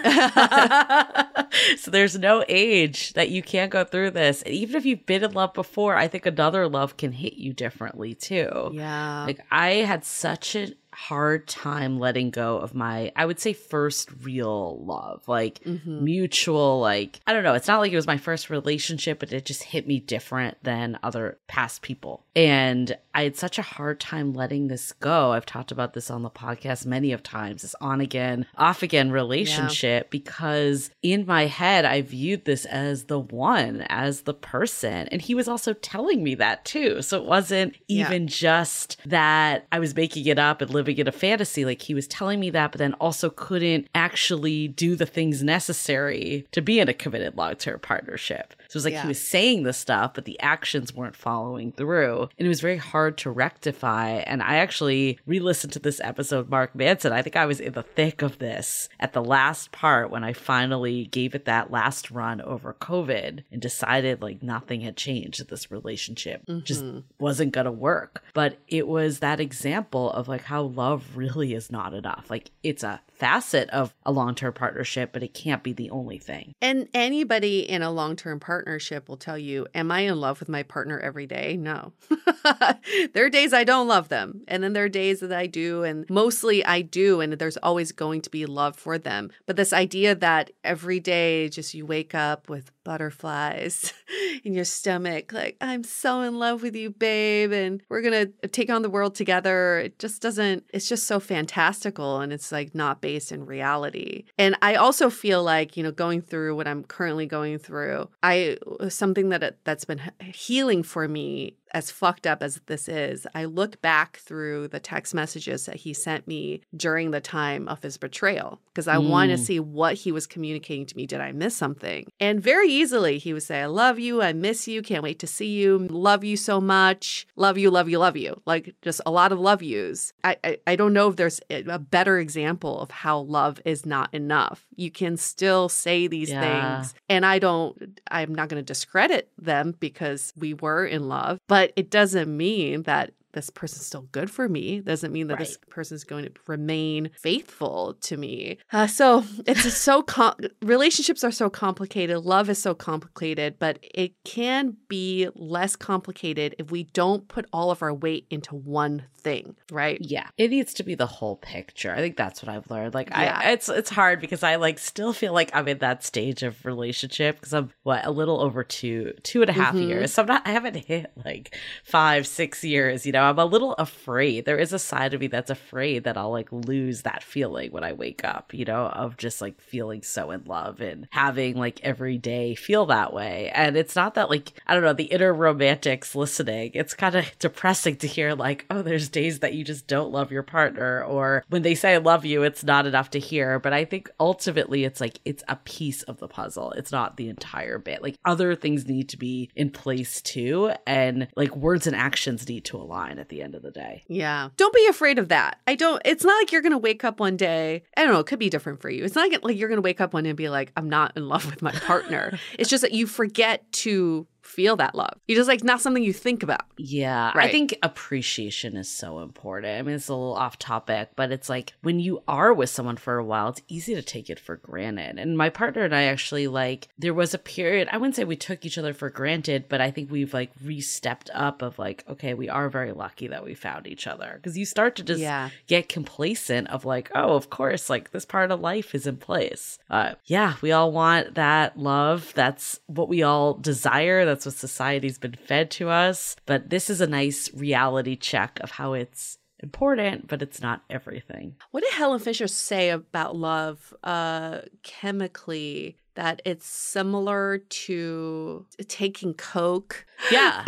so 1.78 1.92
there's 1.92 2.18
no 2.18 2.44
age 2.48 3.14
that 3.14 3.30
you 3.30 3.42
can't 3.42 3.72
go 3.72 3.84
through 3.84 4.12
this. 4.12 4.42
And 4.42 4.54
even 4.54 4.76
if 4.76 4.86
you've 4.86 5.06
been 5.06 5.24
in 5.24 5.32
love 5.32 5.54
before, 5.54 5.96
I 5.96 6.08
think 6.08 6.26
another 6.26 6.68
love 6.68 6.98
can 6.98 7.12
hit 7.12 7.34
you 7.34 7.54
differently 7.54 8.14
too. 8.14 8.72
Yeah. 8.74 9.26
Like 9.26 9.40
I 9.52 9.70
had 9.76 10.06
such 10.06 10.56
a 10.56 10.74
hard 10.98 11.48
time 11.48 12.00
letting 12.00 12.32
go 12.32 12.58
of 12.58 12.74
my 12.74 13.12
i 13.16 13.24
would 13.24 13.40
say 13.40 13.54
first 13.54 14.10
real 14.24 14.84
love 14.84 15.22
like 15.28 15.64
mm-hmm. 15.64 16.04
mutual 16.04 16.80
like 16.80 17.20
i 17.28 17.34
don't 17.34 17.44
know 17.44 17.54
it's 17.54 17.68
not 17.68 17.78
like 17.78 17.92
it 17.92 17.96
was 17.96 18.08
my 18.08 18.18
first 18.18 18.50
relationship 18.50 19.20
but 19.20 19.32
it 19.32 19.46
just 19.46 19.62
hit 19.62 19.88
me 19.88 20.00
different 20.00 20.58
than 20.64 20.98
other 21.04 21.38
past 21.46 21.84
people 21.84 22.26
and 22.36 22.98
i 23.18 23.24
had 23.24 23.36
such 23.36 23.60
a 23.60 23.62
hard 23.62 24.00
time 24.00 24.34
letting 24.34 24.68
this 24.68 24.92
go 24.94 25.32
i've 25.32 25.46
talked 25.46 25.72
about 25.72 25.94
this 25.94 26.10
on 26.10 26.24
the 26.24 26.30
podcast 26.30 26.86
many 26.86 27.12
of 27.12 27.22
times 27.22 27.62
this 27.62 27.76
on 27.82 28.02
again 28.02 28.46
off 28.58 28.82
again 28.82 29.12
relationship 29.12 30.06
yeah. 30.06 30.10
because 30.10 30.90
in 31.04 31.26
my 31.26 31.46
head 31.46 31.86
i 31.86 32.02
viewed 32.02 32.46
this 32.46 32.66
as 32.66 33.06
the 33.06 33.20
one 33.20 33.82
as 33.90 34.22
the 34.22 34.34
person 34.34 35.08
and 35.10 35.22
he 35.22 35.36
was 35.36 35.48
also 35.48 35.74
telling 35.74 36.24
me 36.24 36.34
that 36.34 36.66
too 36.66 37.02
so 37.02 37.18
it 37.18 37.26
wasn't 37.26 37.76
even 37.88 38.24
yeah. 38.24 38.30
just 38.30 38.98
that 39.06 39.68
i 39.72 39.78
was 39.78 39.96
making 39.96 40.26
it 40.26 40.40
up 40.40 40.62
and 40.62 40.72
living 40.72 40.88
living 40.88 41.02
in 41.02 41.08
a 41.08 41.12
fantasy. 41.12 41.66
Like 41.66 41.82
he 41.82 41.94
was 41.94 42.08
telling 42.08 42.40
me 42.40 42.50
that, 42.52 42.72
but 42.72 42.80
then 42.80 42.94
also 42.96 43.30
couldn't 43.30 43.88
actually 43.94 44.68
do 44.68 44.96
the 44.96 45.06
things 45.06 45.44
necessary 45.44 46.48
to 46.52 46.62
be 46.62 46.80
in 46.80 46.90
a 46.90 46.94
committed 46.94 47.38
long 47.38 47.56
term 47.56 47.80
partnership. 47.80 48.54
So 48.70 48.72
it 48.72 48.76
was 48.76 48.86
like 48.86 48.94
yeah. 48.94 49.04
he 49.04 49.08
was 49.08 49.22
saying 49.22 49.64
the 49.64 49.74
stuff, 49.74 50.14
but 50.14 50.26
the 50.26 50.40
actions 50.40 50.94
weren't 50.94 51.16
following 51.16 51.72
through. 51.72 52.30
And 52.38 52.46
it 52.46 52.50
was 52.50 52.62
very 52.62 52.78
hard 52.78 53.18
to 53.20 53.32
rectify. 53.32 54.10
And 54.10 54.42
I 54.42 54.58
actually 54.58 55.20
re 55.26 55.40
listened 55.40 55.74
to 55.74 55.80
this 55.80 56.02
episode, 56.04 56.50
Mark 56.50 56.76
Manson. 56.76 57.14
I 57.14 57.22
think 57.22 57.36
I 57.36 57.46
was 57.46 57.60
in 57.60 57.74
the 57.74 57.84
thick 57.84 58.22
of 58.22 58.40
this 58.40 58.90
at 59.00 59.14
the 59.14 59.24
last 59.24 59.72
part 59.72 60.10
when 60.10 60.24
I 60.24 60.34
finally 60.34 61.06
gave 61.06 61.36
it 61.36 61.46
that 61.46 61.72
last 61.72 62.12
run 62.12 62.42
over 62.42 62.74
COVID 62.74 63.44
and 63.52 63.62
decided 63.62 64.22
like 64.22 64.44
nothing 64.44 64.82
had 64.82 64.98
changed. 64.98 65.48
This 65.48 65.72
relationship 65.72 66.46
mm-hmm. 66.46 66.64
just 66.64 66.84
wasn't 67.20 67.54
going 67.54 67.66
to 67.66 67.72
work. 67.72 68.24
But 68.34 68.58
it 68.68 68.88
was 68.88 69.20
that 69.20 69.40
example 69.40 70.12
of 70.12 70.28
like 70.28 70.44
how 70.44 70.64
love 70.64 71.16
really 71.16 71.54
is 71.54 71.72
not 71.72 71.94
enough. 71.94 72.26
Like 72.30 72.52
it's 72.64 72.84
a 72.84 73.02
facet 73.18 73.70
of 73.70 73.94
a 74.06 74.12
long 74.12 74.36
term 74.36 74.54
partnership, 74.54 75.12
but 75.14 75.24
it 75.24 75.34
can't 75.34 75.64
be 75.64 75.74
the 75.74 75.90
only 75.90 76.18
thing. 76.18 76.54
And 76.62 76.88
anybody 76.94 77.60
in 77.60 77.82
a 77.82 77.92
long 77.92 78.16
term 78.16 78.40
partnership 78.40 79.10
will 79.10 79.18
tell 79.18 79.38
you, 79.38 79.68
Am 79.74 79.92
I 79.92 80.02
in 80.02 80.20
love 80.20 80.40
with 80.40 80.50
my 80.50 80.64
partner 80.64 81.00
every 81.00 81.26
day? 81.26 81.58
No. 81.58 81.94
there 83.14 83.26
are 83.26 83.30
days 83.30 83.54
I 83.54 83.64
don't 83.64 83.88
love 83.88 84.10
them. 84.10 84.42
And 84.48 84.64
then 84.64 84.74
there 84.74 84.86
are 84.86 84.90
days 84.90 85.20
that 85.20 85.32
I 85.32 85.48
do. 85.48 85.84
And 85.84 86.10
mostly 86.10 86.64
I 86.66 86.82
do. 86.82 87.22
And 87.22 87.34
there's 87.34 87.58
always 87.58 87.92
going 87.92 88.22
to 88.22 88.30
be 88.30 88.46
love 88.46 88.76
for 88.76 88.98
them. 88.98 89.32
But 89.46 89.56
this 89.56 89.74
idea 89.74 90.16
that 90.16 90.52
every 90.64 91.00
day 91.00 91.50
just 91.50 91.74
you 91.74 91.86
wake 91.86 92.16
up 92.16 92.50
with 92.50 92.72
butterflies 92.88 93.94
in 94.46 94.54
your 94.54 94.64
stomach, 94.64 95.34
like, 95.34 95.58
I'm 95.60 95.84
so 95.84 96.22
in 96.22 96.40
love 96.40 96.62
with 96.62 96.74
you, 96.74 96.90
babe. 96.90 97.52
And 97.52 97.84
we're 97.90 98.02
going 98.02 98.28
to 98.28 98.34
uh, 98.46 98.48
take 98.50 98.70
on 98.70 98.82
the 98.82 98.90
world 98.90 99.14
together. 99.14 99.80
It 99.80 100.00
just 100.00 100.22
doesn't, 100.22 100.64
it's 100.74 100.88
just 100.88 101.06
so 101.06 101.20
fantastical. 101.20 102.22
And 102.22 102.32
it's 102.32 102.50
like 102.50 102.74
not 102.74 103.02
based 103.02 103.34
in 103.34 103.46
reality. 103.46 104.24
And 104.38 104.56
I 104.62 104.76
also 104.76 105.10
feel 105.10 105.44
like, 105.44 105.76
you 105.76 105.84
know, 105.84 105.92
going 105.92 106.22
through 106.22 106.56
what 106.56 106.66
I'm 106.66 106.86
currently 106.86 107.26
going 107.26 107.60
through, 107.60 108.08
I 108.24 108.58
uh, 108.80 108.88
something 108.88 109.30
that 109.30 109.44
uh, 109.44 109.52
that's 109.66 109.84
been 109.84 110.02
healing 110.22 110.82
for 110.82 111.10
me 111.10 111.58
as 111.72 111.92
fucked 111.92 112.26
up 112.26 112.42
as 112.42 112.62
this 112.68 112.88
is, 112.88 113.28
I 113.36 113.46
look 113.46 113.82
back 113.82 114.18
through 114.18 114.70
the 114.70 114.80
text 114.80 115.14
messages 115.14 115.66
that 115.66 115.78
he 115.78 115.94
sent 115.94 116.28
me 116.28 116.62
during 116.76 117.12
the 117.12 117.22
time 117.22 117.68
of 117.68 117.82
his 117.82 117.98
betrayal 117.98 118.60
because 118.68 118.88
I 118.88 118.98
mm. 118.98 119.10
want 119.10 119.32
to 119.32 119.38
see 119.38 119.60
what 119.60 119.96
he 119.96 120.12
was 120.12 120.28
communicating 120.28 120.86
to 120.86 120.96
me. 120.96 121.06
Did 121.06 121.22
I 121.22 121.32
miss 121.32 121.56
something? 121.56 122.08
And 122.20 122.42
very 122.42 122.70
easily 122.70 123.18
he 123.18 123.34
would 123.34 123.44
say, 123.44 123.62
I 123.62 123.66
love 123.66 124.00
you. 124.00 124.22
I 124.22 124.34
miss 124.34 124.68
you. 124.68 124.82
Can't 124.82 125.04
wait 125.04 125.20
to 125.20 125.28
see 125.28 125.48
you. 125.48 125.80
Love 125.90 126.24
you 126.24 126.38
so 126.38 126.62
much. 126.62 127.28
Love 127.36 127.58
you, 127.58 127.70
love 127.70 127.90
you, 127.90 128.00
love 128.00 128.18
you. 128.18 128.42
Like 128.46 128.76
just 128.82 129.02
a 129.06 129.12
lot 129.12 129.32
of 129.32 129.40
love 129.40 129.62
yous. 129.62 130.14
I, 130.24 130.38
I, 130.44 130.58
I 130.68 130.76
don't 130.76 130.94
know 130.94 131.10
if 131.10 131.16
there's 131.16 131.40
a 131.50 131.80
better 131.80 132.20
example 132.20 132.80
of 132.80 132.92
how 132.92 133.20
love 133.20 133.60
is 133.66 133.86
not 133.86 134.14
enough. 134.14 134.66
You 134.76 134.92
can 134.92 135.18
still 135.18 135.70
say 135.70 136.08
these 136.08 136.30
yeah. 136.30 136.82
things. 136.82 136.94
And 137.10 137.26
I 137.26 137.40
don't, 137.40 138.00
I'm 138.10 138.34
not 138.34 138.50
going 138.50 138.64
to 138.64 138.66
discredit 138.66 139.30
them 139.38 139.76
because 139.80 140.34
we 140.38 140.54
were 140.54 140.86
in 140.86 141.08
love. 141.08 141.40
But 141.48 141.57
but 141.58 141.74
it 141.76 141.90
doesn't 141.90 142.38
mean 142.38 142.84
that 142.84 143.14
this 143.38 143.50
person's 143.52 143.86
still 143.86 144.08
good 144.12 144.32
for 144.32 144.50
me 144.50 144.80
doesn't 144.80 145.12
mean 145.12 145.28
that 145.28 145.36
right. 145.36 145.48
this 145.48 145.58
person's 145.70 146.04
going 146.04 146.26
to 146.26 146.32
remain 146.48 147.12
faithful 147.22 147.96
to 148.02 148.18
me. 148.18 148.58
Uh, 148.74 148.88
so 148.88 149.24
it's 149.46 149.78
so 149.78 150.02
com- 150.02 150.36
relationships 150.64 151.24
are 151.24 151.32
so 151.32 151.50
complicated. 151.50 152.18
Love 152.18 152.50
is 152.50 152.58
so 152.58 152.74
complicated, 152.74 153.60
but 153.60 153.78
it 153.82 154.14
can 154.24 154.76
be 154.88 155.30
less 155.36 155.76
complicated 155.76 156.56
if 156.58 156.72
we 156.72 156.84
don't 156.84 157.28
put 157.28 157.46
all 157.54 157.70
of 157.70 157.84
our 157.84 157.94
weight 157.94 158.26
into 158.32 158.56
one 158.56 159.04
thing, 159.28 159.56
right? 159.72 159.98
Yeah, 160.00 160.30
it 160.38 160.50
needs 160.50 160.74
to 160.76 160.84
be 160.84 160.96
the 160.96 161.06
whole 161.06 161.36
picture. 161.36 161.94
I 161.94 161.98
think 161.98 162.16
that's 162.16 162.42
what 162.42 162.50
I've 162.50 162.70
learned. 162.72 162.94
Like, 162.94 163.10
yeah. 163.10 163.42
I 163.44 163.52
it's 163.52 163.68
it's 163.70 163.90
hard 163.90 164.22
because 164.22 164.42
I 164.42 164.56
like 164.56 164.80
still 164.80 165.14
feel 165.14 165.34
like 165.34 165.52
I'm 165.54 165.68
in 165.68 165.80
that 165.80 166.04
stage 166.04 166.44
of 166.44 166.66
relationship 166.66 167.36
because 167.36 167.54
I'm 167.54 167.72
what 167.84 168.06
a 168.06 168.12
little 168.12 168.40
over 168.40 168.64
two 168.64 169.14
two 169.24 169.42
and 169.42 169.50
a 169.50 169.54
half 169.54 169.76
mm-hmm. 169.76 169.90
years. 169.90 170.14
So 170.14 170.22
I'm 170.22 170.28
not. 170.28 170.48
I 170.48 170.52
haven't 170.52 170.76
hit 170.78 171.12
like 171.26 171.56
five 171.84 172.26
six 172.26 172.64
years. 172.64 173.06
You 173.06 173.12
know, 173.12 173.24
I'm 173.30 173.40
a 173.40 173.46
little 173.46 173.74
afraid. 173.74 174.46
There 174.46 174.58
is 174.58 174.74
a 174.74 174.80
side 174.80 175.14
of 175.14 175.22
me 175.22 175.28
that's 175.28 175.50
afraid 175.50 176.04
that 176.04 176.18
I'll 176.18 176.32
like 176.32 176.52
lose 176.52 177.04
that 177.04 177.24
feeling 177.24 177.72
when 177.72 177.84
I 177.84 177.94
wake 177.94 178.24
up, 178.24 178.54
you 178.54 178.66
know, 178.66 178.88
of 178.88 179.18
just 179.18 179.42
like 179.42 179.60
feeling 179.62 180.02
so 180.02 180.32
in 180.32 180.44
love 180.46 180.82
and 180.82 181.08
having 181.12 181.56
like 181.58 181.80
every 181.84 182.18
day 182.18 182.56
feel 182.56 182.86
that 182.88 183.14
way. 183.14 183.52
And 183.54 183.78
it's 183.78 183.96
not 183.96 184.16
that 184.16 184.30
like, 184.30 184.54
I 184.66 184.74
don't 184.74 184.84
know, 184.84 184.94
the 184.94 185.06
inner 185.06 185.34
romantics 185.34 186.16
listening, 186.16 186.72
it's 186.74 186.94
kind 186.94 187.16
of 187.16 187.26
depressing 187.40 187.98
to 187.98 188.08
hear 188.08 188.34
like, 188.34 188.66
oh, 188.70 188.82
there's 188.82 189.10
days 189.10 189.40
that 189.40 189.54
you 189.54 189.64
just 189.64 189.88
don't 189.88 190.12
love 190.12 190.32
your 190.32 190.44
partner. 190.44 191.04
Or 191.04 191.44
when 191.50 191.62
they 191.62 191.76
say 191.76 191.96
I 191.96 191.98
love 191.98 192.26
you, 192.26 192.44
it's 192.44 192.64
not 192.64 192.86
enough 192.86 193.12
to 193.12 193.20
hear. 193.20 193.60
But 193.60 193.74
I 193.74 193.86
think 193.86 194.10
ultimately 194.20 194.84
it's 194.84 195.02
like, 195.02 195.20
it's 195.26 195.44
a 195.48 195.56
piece 195.58 196.04
of 196.04 196.18
the 196.18 196.28
puzzle. 196.28 196.72
It's 196.72 196.92
not 196.92 197.18
the 197.18 197.30
entire 197.30 197.78
bit. 197.78 198.02
Like 198.02 198.18
other 198.26 198.56
things 198.56 198.88
need 198.88 199.10
to 199.10 199.18
be 199.18 199.50
in 199.56 199.70
place 199.70 200.22
too. 200.22 200.72
And 200.86 201.28
like 201.36 201.56
words 201.56 201.88
and 201.88 201.96
actions 201.96 202.48
need 202.48 202.66
to 202.66 202.78
align 202.78 203.17
at 203.20 203.30
the 203.30 203.42
end 203.42 203.56
of 203.56 203.62
the 203.62 203.72
day. 203.72 204.04
Yeah. 204.08 204.50
Don't 204.58 204.74
be 204.74 204.88
afraid 204.88 205.20
of 205.20 205.30
that. 205.30 205.60
I 205.68 205.76
don't, 205.76 206.02
it's 206.06 206.24
not 206.24 206.38
like 206.42 206.52
you're 206.52 206.62
going 206.62 206.72
to 206.72 206.78
wake 206.78 207.04
up 207.04 207.20
one 207.20 207.38
day. 207.38 207.84
I 207.96 208.04
don't 208.04 208.14
know. 208.14 208.20
It 208.20 208.26
could 208.28 208.40
be 208.40 208.50
different 208.50 208.82
for 208.82 208.90
you. 208.90 209.04
It's 209.04 209.16
not 209.16 209.32
like 209.44 209.58
you're 209.58 209.70
going 209.70 209.78
to 209.78 209.82
wake 209.82 210.02
up 210.02 210.14
one 210.14 210.24
day 210.24 210.32
and 210.32 210.38
be 210.38 210.50
like, 210.50 210.72
I'm 210.76 210.90
not 210.90 211.16
in 211.16 211.28
love 211.28 211.46
with 211.46 211.62
my 211.62 211.72
partner. 211.72 212.38
it's 212.60 212.70
just 212.70 212.82
that 212.82 212.92
you 212.92 213.08
forget 213.08 213.70
to 213.74 214.28
feel 214.48 214.78
that 214.78 214.96
love. 214.96 215.20
You 215.28 215.36
just 215.36 215.48
like 215.48 215.64
not 215.64 215.82
something 215.82 216.04
you 216.04 216.14
think 216.14 216.42
about. 216.42 216.66
Yeah. 216.78 217.32
Right. 217.36 217.50
I 217.50 217.52
think 217.52 217.78
appreciation 217.84 218.78
is 218.78 218.90
so 218.90 219.20
important. 219.20 219.78
I 219.78 219.82
mean, 219.82 219.96
it's 219.96 220.08
a 220.08 220.14
little 220.14 220.34
off 220.34 220.58
topic, 220.58 221.10
but 221.16 221.32
it's 221.32 221.50
like 221.50 221.74
when 221.82 222.00
you 222.00 222.24
are 222.28 222.54
with 222.54 222.70
someone 222.70 222.98
for 222.98 223.18
a 223.18 223.24
while, 223.24 223.50
it's 223.50 223.62
easy 223.68 223.94
to 223.94 224.02
take 224.02 224.30
it 224.30 224.40
for 224.40 224.56
granted. 224.56 225.20
And 225.20 225.38
my 225.38 225.50
partner 225.50 225.84
and 225.84 225.94
I 225.94 226.04
actually 226.04 226.48
like, 226.48 226.88
there 226.98 227.14
was 227.14 227.34
a 227.34 227.38
period, 227.38 227.90
I 227.92 227.98
wouldn't 227.98 228.16
say 228.16 228.24
we 228.24 228.36
took 228.36 228.66
each 228.66 228.78
other 228.78 228.94
for 228.94 229.10
granted, 229.10 229.66
but 229.68 229.82
I 229.82 229.92
think 229.92 230.10
we've 230.10 230.34
like 230.34 230.52
re-stepped 230.64 231.30
up 231.34 231.62
of 231.62 231.78
like, 231.78 232.06
okay, 232.10 232.34
we 232.34 232.48
are 232.48 232.70
very 232.70 232.94
lucky 232.94 233.28
that 233.28 233.44
we 233.44 233.54
found 233.54 233.86
each 233.86 234.08
other. 234.08 234.40
Cause 234.44 234.58
you 234.58 234.66
start 234.66 234.96
to 234.96 235.04
just 235.04 235.20
yeah. 235.20 235.50
get 235.68 235.90
complacent 235.90 236.70
of 236.70 236.86
like, 236.86 237.12
oh, 237.14 237.36
of 237.36 237.50
course, 237.50 237.90
like 237.90 238.12
this 238.12 238.26
part 238.26 238.52
of 238.52 238.62
life 238.62 238.96
is 238.96 239.06
in 239.06 239.18
place. 239.18 239.78
Uh, 239.90 240.14
yeah, 240.26 240.56
we 240.62 240.72
all 240.72 240.92
want 240.92 241.36
that 241.36 241.78
love. 241.78 242.32
That's 242.34 242.80
what 242.88 243.10
we 243.10 243.24
all 243.24 243.54
desire. 243.54 244.26
That's 244.26 244.37
that's 244.38 244.46
what 244.46 244.54
society's 244.54 245.18
been 245.18 245.34
fed 245.34 245.72
to 245.72 245.90
us. 245.90 246.36
But 246.46 246.70
this 246.70 246.92
is 246.92 247.02
a 247.02 247.08
nice 247.08 247.52
reality 247.56 248.16
check 248.16 248.60
of 248.62 248.70
how 248.70 248.94
it's 248.94 249.40
important, 249.62 250.28
but 250.28 250.44
it's 250.44 250.62
not 250.62 250.84
everything. 250.92 251.56
What 251.72 251.84
did 251.84 251.94
Helen 251.94 252.20
Fisher 252.20 252.48
say 252.48 252.92
about 252.92 253.36
love 253.36 253.96
uh, 254.04 254.60
chemically? 254.84 255.98
That 256.14 256.44
it's 256.46 256.68
similar 256.68 257.58
to 257.58 258.66
taking 258.88 259.34
Coke. 259.34 260.06
Yeah. 260.32 260.66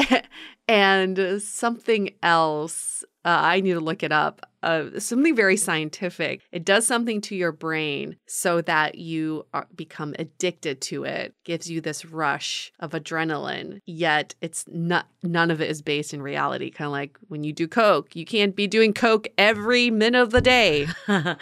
and 0.67 1.39
something 1.41 2.11
else. 2.23 3.03
Uh, 3.23 3.37
I 3.41 3.61
need 3.61 3.73
to 3.73 3.79
look 3.79 4.01
it 4.01 4.11
up 4.11 4.49
uh, 4.63 4.99
something 4.99 5.35
very 5.35 5.57
scientific. 5.57 6.41
It 6.51 6.65
does 6.65 6.85
something 6.85 7.21
to 7.21 7.35
your 7.35 7.51
brain 7.51 8.17
so 8.25 8.61
that 8.61 8.95
you 8.95 9.45
are, 9.53 9.67
become 9.75 10.15
addicted 10.19 10.81
to 10.81 11.03
it. 11.03 11.33
Gives 11.43 11.69
you 11.69 11.81
this 11.81 12.05
rush 12.05 12.71
of 12.79 12.91
adrenaline. 12.91 13.79
Yet 13.85 14.35
it's 14.41 14.65
not. 14.67 15.07
None 15.21 15.51
of 15.51 15.61
it 15.61 15.69
is 15.69 15.81
based 15.81 16.13
in 16.13 16.21
reality. 16.21 16.71
Kind 16.71 16.87
of 16.87 16.91
like 16.91 17.17
when 17.27 17.43
you 17.43 17.53
do 17.53 17.67
coke, 17.67 18.15
you 18.15 18.25
can't 18.25 18.55
be 18.55 18.67
doing 18.67 18.93
coke 18.93 19.27
every 19.37 19.89
minute 19.89 20.21
of 20.21 20.31
the 20.31 20.41
day. 20.41 20.87
well, 21.07 21.35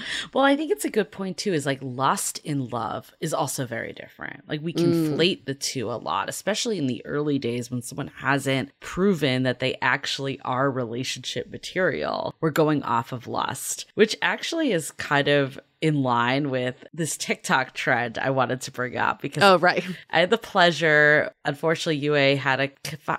I 0.44 0.56
think 0.56 0.72
it's 0.72 0.86
a 0.86 0.90
good 0.90 1.12
point 1.12 1.38
too. 1.38 1.54
Is 1.54 1.66
like 1.66 1.80
lust 1.82 2.40
in 2.44 2.70
love 2.70 3.12
is 3.20 3.34
also 3.34 3.66
very 3.66 3.94
different. 3.94 4.48
Like 4.48 4.62
we 4.62 4.74
conflate 4.74 5.42
mm. 5.42 5.46
the 5.46 5.54
two 5.54 5.92
a 5.92 5.98
lot, 5.98 6.30
especially 6.30 6.78
in 6.78 6.88
the 6.88 7.06
early 7.06 7.40
days 7.40 7.70
when 7.70 7.82
someone 7.82 8.12
hasn't 8.18 8.72
proven 8.80 9.44
that 9.44 9.60
they 9.60 9.76
actually 9.82 10.40
are 10.42 10.70
relationship 10.72 11.52
material. 11.52 12.36
We're 12.40 12.52
going 12.52 12.84
off 12.84 13.07
of 13.12 13.28
lust, 13.28 13.86
which 13.96 14.16
actually 14.22 14.72
is 14.72 14.92
kind 14.92 15.28
of 15.28 15.60
in 15.80 16.02
line 16.02 16.50
with 16.50 16.84
this 16.94 17.18
TikTok 17.18 17.74
trend 17.74 18.18
I 18.18 18.32
wanted 18.32 18.62
to 18.62 18.72
bring 18.72 18.98
up 18.98 19.22
because 19.22 19.44
oh 19.44 19.60
right, 19.60 19.84
I 20.10 20.22
had 20.22 20.30
the 20.30 20.38
pleasure. 20.38 21.32
Unfortunately, 21.46 21.98
Yue 21.98 22.38
had 22.38 22.60
a 22.60 22.70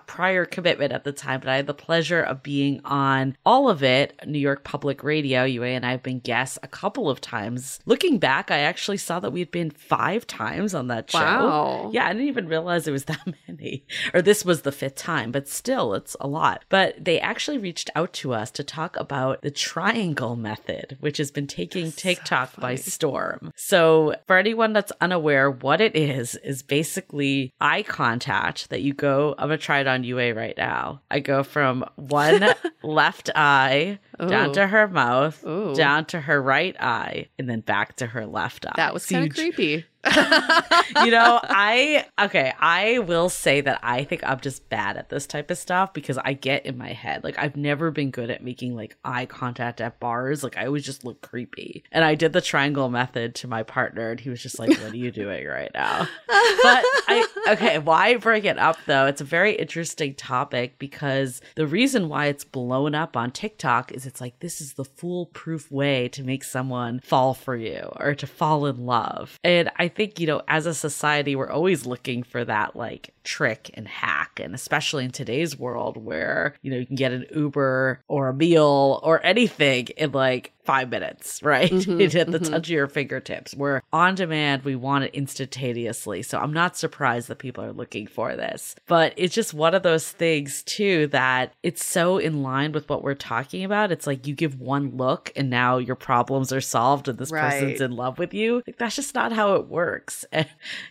prior 0.06 0.44
commitment 0.44 0.92
at 0.92 1.04
the 1.04 1.12
time, 1.12 1.40
but 1.40 1.48
I 1.48 1.56
had 1.56 1.66
the 1.66 1.74
pleasure 1.74 2.20
of 2.20 2.42
being 2.42 2.80
on 2.84 3.36
all 3.46 3.68
of 3.68 3.82
it. 3.82 4.18
New 4.26 4.38
York 4.38 4.64
Public 4.64 5.04
Radio. 5.04 5.44
Yue 5.44 5.62
and 5.62 5.86
I 5.86 5.92
have 5.92 6.02
been 6.02 6.20
guests 6.20 6.58
a 6.62 6.68
couple 6.68 7.08
of 7.08 7.20
times. 7.20 7.80
Looking 7.86 8.18
back, 8.18 8.50
I 8.50 8.58
actually 8.58 8.96
saw 8.96 9.20
that 9.20 9.32
we 9.32 9.40
had 9.40 9.50
been 9.50 9.70
five 9.70 10.26
times 10.26 10.74
on 10.74 10.88
that 10.88 11.10
show. 11.10 11.18
Wow. 11.18 11.90
Yeah, 11.92 12.06
I 12.06 12.12
didn't 12.12 12.28
even 12.28 12.48
realize 12.48 12.88
it 12.88 12.92
was 12.92 13.04
that 13.04 13.20
many, 13.48 13.84
or 14.12 14.20
this 14.20 14.44
was 14.44 14.62
the 14.62 14.72
fifth 14.72 14.96
time, 14.96 15.30
but 15.30 15.48
still, 15.48 15.94
it's 15.94 16.16
a 16.20 16.26
lot. 16.26 16.64
But 16.68 17.04
they 17.04 17.20
actually 17.20 17.58
reached 17.58 17.90
out 17.94 18.12
to 18.14 18.32
us 18.32 18.50
to 18.52 18.64
talk 18.64 18.96
about 18.96 19.42
the 19.42 19.50
triangle 19.50 20.34
method, 20.36 20.96
which 21.00 21.18
has 21.18 21.30
been 21.30 21.46
taking 21.46 21.92
TikTok 21.92 22.47
by 22.56 22.74
storm. 22.74 23.52
So, 23.56 24.14
for 24.26 24.36
anyone 24.38 24.72
that's 24.72 24.92
unaware, 25.00 25.50
what 25.50 25.80
it 25.80 25.96
is 25.96 26.34
is 26.36 26.62
basically 26.62 27.52
eye 27.60 27.82
contact 27.82 28.70
that 28.70 28.82
you 28.82 28.94
go. 28.94 29.34
I'm 29.38 29.48
gonna 29.48 29.58
try 29.58 29.80
it 29.80 29.86
on 29.86 30.04
Yue 30.04 30.32
right 30.32 30.56
now. 30.56 31.02
I 31.10 31.20
go 31.20 31.42
from 31.42 31.84
one 31.96 32.44
left 32.82 33.30
eye 33.34 33.98
Ooh. 34.22 34.28
down 34.28 34.52
to 34.54 34.66
her 34.66 34.88
mouth, 34.88 35.44
Ooh. 35.46 35.74
down 35.74 36.04
to 36.06 36.20
her 36.20 36.40
right 36.40 36.76
eye, 36.80 37.28
and 37.38 37.48
then 37.48 37.60
back 37.60 37.96
to 37.96 38.06
her 38.06 38.26
left 38.26 38.66
eye. 38.66 38.72
That 38.76 38.94
was 38.94 39.04
so 39.04 39.16
kind 39.16 39.30
of 39.30 39.34
creepy. 39.34 39.84
you 41.04 41.10
know, 41.10 41.40
I 41.42 42.06
okay, 42.20 42.52
I 42.58 42.98
will 43.00 43.28
say 43.28 43.60
that 43.60 43.80
I 43.82 44.04
think 44.04 44.22
I'm 44.24 44.40
just 44.40 44.68
bad 44.68 44.96
at 44.96 45.08
this 45.08 45.26
type 45.26 45.50
of 45.50 45.58
stuff 45.58 45.92
because 45.92 46.18
I 46.18 46.32
get 46.32 46.66
in 46.66 46.78
my 46.78 46.92
head. 46.92 47.24
Like 47.24 47.38
I've 47.38 47.56
never 47.56 47.90
been 47.90 48.10
good 48.10 48.30
at 48.30 48.42
making 48.42 48.74
like 48.74 48.96
eye 49.04 49.26
contact 49.26 49.80
at 49.80 50.00
bars. 50.00 50.42
Like 50.42 50.56
I 50.56 50.66
always 50.66 50.84
just 50.84 51.04
look 51.04 51.20
creepy. 51.20 51.84
And 51.92 52.04
I 52.04 52.14
did 52.14 52.32
the 52.32 52.40
triangle 52.40 52.88
method 52.88 53.34
to 53.36 53.48
my 53.48 53.62
partner 53.62 54.10
and 54.10 54.20
he 54.20 54.30
was 54.30 54.42
just 54.42 54.58
like, 54.58 54.70
"What 54.70 54.92
are 54.92 54.96
you 54.96 55.10
doing 55.10 55.46
right 55.46 55.70
now?" 55.74 56.08
But 56.28 56.84
I 57.08 57.26
okay, 57.50 57.78
why 57.78 58.16
bring 58.16 58.44
it 58.44 58.58
up 58.58 58.78
though? 58.86 59.06
It's 59.06 59.20
a 59.20 59.24
very 59.24 59.54
interesting 59.54 60.14
topic 60.14 60.78
because 60.78 61.40
the 61.54 61.66
reason 61.66 62.08
why 62.08 62.26
it's 62.26 62.44
blown 62.44 62.94
up 62.94 63.16
on 63.16 63.30
TikTok 63.30 63.92
is 63.92 64.06
it's 64.06 64.20
like 64.20 64.38
this 64.40 64.60
is 64.60 64.74
the 64.74 64.84
foolproof 64.84 65.70
way 65.70 66.08
to 66.08 66.22
make 66.22 66.44
someone 66.44 67.00
fall 67.00 67.34
for 67.34 67.56
you 67.56 67.90
or 67.96 68.14
to 68.14 68.26
fall 68.26 68.66
in 68.66 68.86
love. 68.86 69.38
And 69.44 69.70
I 69.76 69.88
think, 69.98 70.20
you 70.20 70.28
know, 70.28 70.42
as 70.46 70.64
a 70.64 70.74
society, 70.74 71.34
we're 71.34 71.50
always 71.50 71.84
looking 71.84 72.22
for 72.22 72.44
that 72.44 72.76
like 72.76 73.12
trick 73.24 73.68
and 73.74 73.88
hack. 73.88 74.38
And 74.40 74.54
especially 74.54 75.04
in 75.04 75.10
today's 75.10 75.58
world 75.58 75.96
where, 75.96 76.54
you 76.62 76.70
know, 76.70 76.76
you 76.76 76.86
can 76.86 76.94
get 76.94 77.10
an 77.10 77.26
Uber 77.34 78.00
or 78.06 78.28
a 78.28 78.34
meal 78.34 79.00
or 79.02 79.20
anything 79.26 79.88
in 79.96 80.12
like 80.12 80.52
five 80.68 80.90
minutes, 80.90 81.42
right? 81.42 81.72
Mm-hmm, 81.88 82.18
at 82.18 82.30
the 82.30 82.38
mm-hmm. 82.38 82.52
touch 82.52 82.66
of 82.66 82.70
your 82.70 82.86
fingertips. 82.86 83.54
We're 83.54 83.82
on 83.92 84.14
demand. 84.14 84.64
We 84.64 84.74
want 84.74 85.04
it 85.04 85.14
instantaneously. 85.14 86.22
So 86.22 86.38
I'm 86.38 86.52
not 86.52 86.76
surprised 86.76 87.28
that 87.28 87.38
people 87.38 87.64
are 87.64 87.72
looking 87.72 88.06
for 88.06 88.34
this. 88.36 88.74
But 88.86 89.14
it's 89.16 89.34
just 89.34 89.54
one 89.54 89.74
of 89.74 89.82
those 89.82 90.10
things, 90.10 90.62
too, 90.64 91.06
that 91.08 91.54
it's 91.62 91.84
so 91.84 92.18
in 92.18 92.42
line 92.42 92.72
with 92.72 92.88
what 92.88 93.02
we're 93.02 93.14
talking 93.14 93.64
about. 93.64 93.92
It's 93.92 94.06
like 94.06 94.26
you 94.26 94.34
give 94.34 94.60
one 94.60 94.96
look 94.96 95.30
and 95.36 95.48
now 95.48 95.78
your 95.78 95.96
problems 95.96 96.52
are 96.52 96.60
solved 96.60 97.08
and 97.08 97.16
this 97.16 97.30
right. 97.30 97.50
person's 97.50 97.80
in 97.80 97.92
love 97.92 98.18
with 98.18 98.34
you. 98.34 98.62
Like, 98.66 98.78
that's 98.78 98.96
just 98.96 99.14
not 99.14 99.32
how 99.32 99.54
it 99.54 99.68
works. 99.68 100.24
And, 100.38 100.46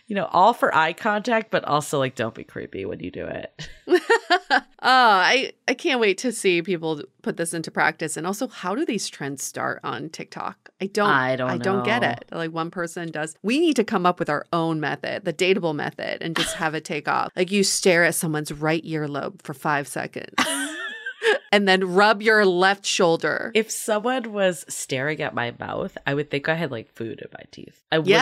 you 0.06 0.16
know, 0.16 0.26
all 0.32 0.52
for 0.52 0.74
eye 0.74 0.92
contact, 0.92 1.50
but 1.50 1.64
also 1.64 1.98
like 1.98 2.14
don't 2.14 2.34
be 2.34 2.44
creepy 2.44 2.84
when 2.84 3.00
you 3.00 3.10
do 3.10 3.26
it. 3.26 3.68
Oh, 4.80 4.88
I 4.90 5.52
I 5.66 5.74
can't 5.74 5.98
wait 5.98 6.18
to 6.18 6.30
see 6.30 6.62
people 6.62 7.02
put 7.22 7.36
this 7.36 7.54
into 7.54 7.70
practice. 7.70 8.16
And 8.16 8.26
also, 8.26 8.48
how 8.48 8.74
do 8.74 8.84
these 8.84 9.08
trends 9.08 9.42
start 9.42 9.80
on 9.82 10.08
TikTok? 10.08 10.70
I 10.80 10.86
don't. 10.86 11.08
I 11.08 11.36
don't 11.36 11.50
I 11.50 11.58
don't 11.58 11.84
get 11.84 12.02
it. 12.02 12.24
Like 12.30 12.52
one 12.52 12.70
person 12.70 13.10
does. 13.10 13.34
We 13.42 13.58
need 13.58 13.76
to 13.76 13.84
come 13.84 14.06
up 14.06 14.18
with 14.18 14.30
our 14.30 14.46
own 14.52 14.80
method, 14.80 15.24
the 15.24 15.32
dateable 15.32 15.74
method, 15.74 16.22
and 16.22 16.36
just 16.36 16.54
have 16.56 16.74
it 16.74 16.84
take 16.84 17.08
off. 17.08 17.32
Like 17.36 17.50
you 17.50 17.64
stare 17.64 18.04
at 18.04 18.14
someone's 18.14 18.52
right 18.52 18.84
earlobe 18.84 19.42
for 19.42 19.54
five 19.54 19.88
seconds, 19.88 20.34
and 21.52 21.66
then 21.66 21.94
rub 21.94 22.22
your 22.22 22.46
left 22.46 22.86
shoulder. 22.86 23.50
If 23.54 23.70
someone 23.70 24.32
was 24.32 24.64
staring 24.68 25.20
at 25.20 25.34
my 25.34 25.54
mouth, 25.58 25.96
I 26.06 26.14
would 26.14 26.30
think 26.30 26.48
I 26.48 26.54
had 26.54 26.70
like 26.70 26.92
food 26.92 27.20
in 27.20 27.28
my 27.32 27.44
teeth. 27.50 27.82
I 27.90 27.98
wouldn't 27.98 28.14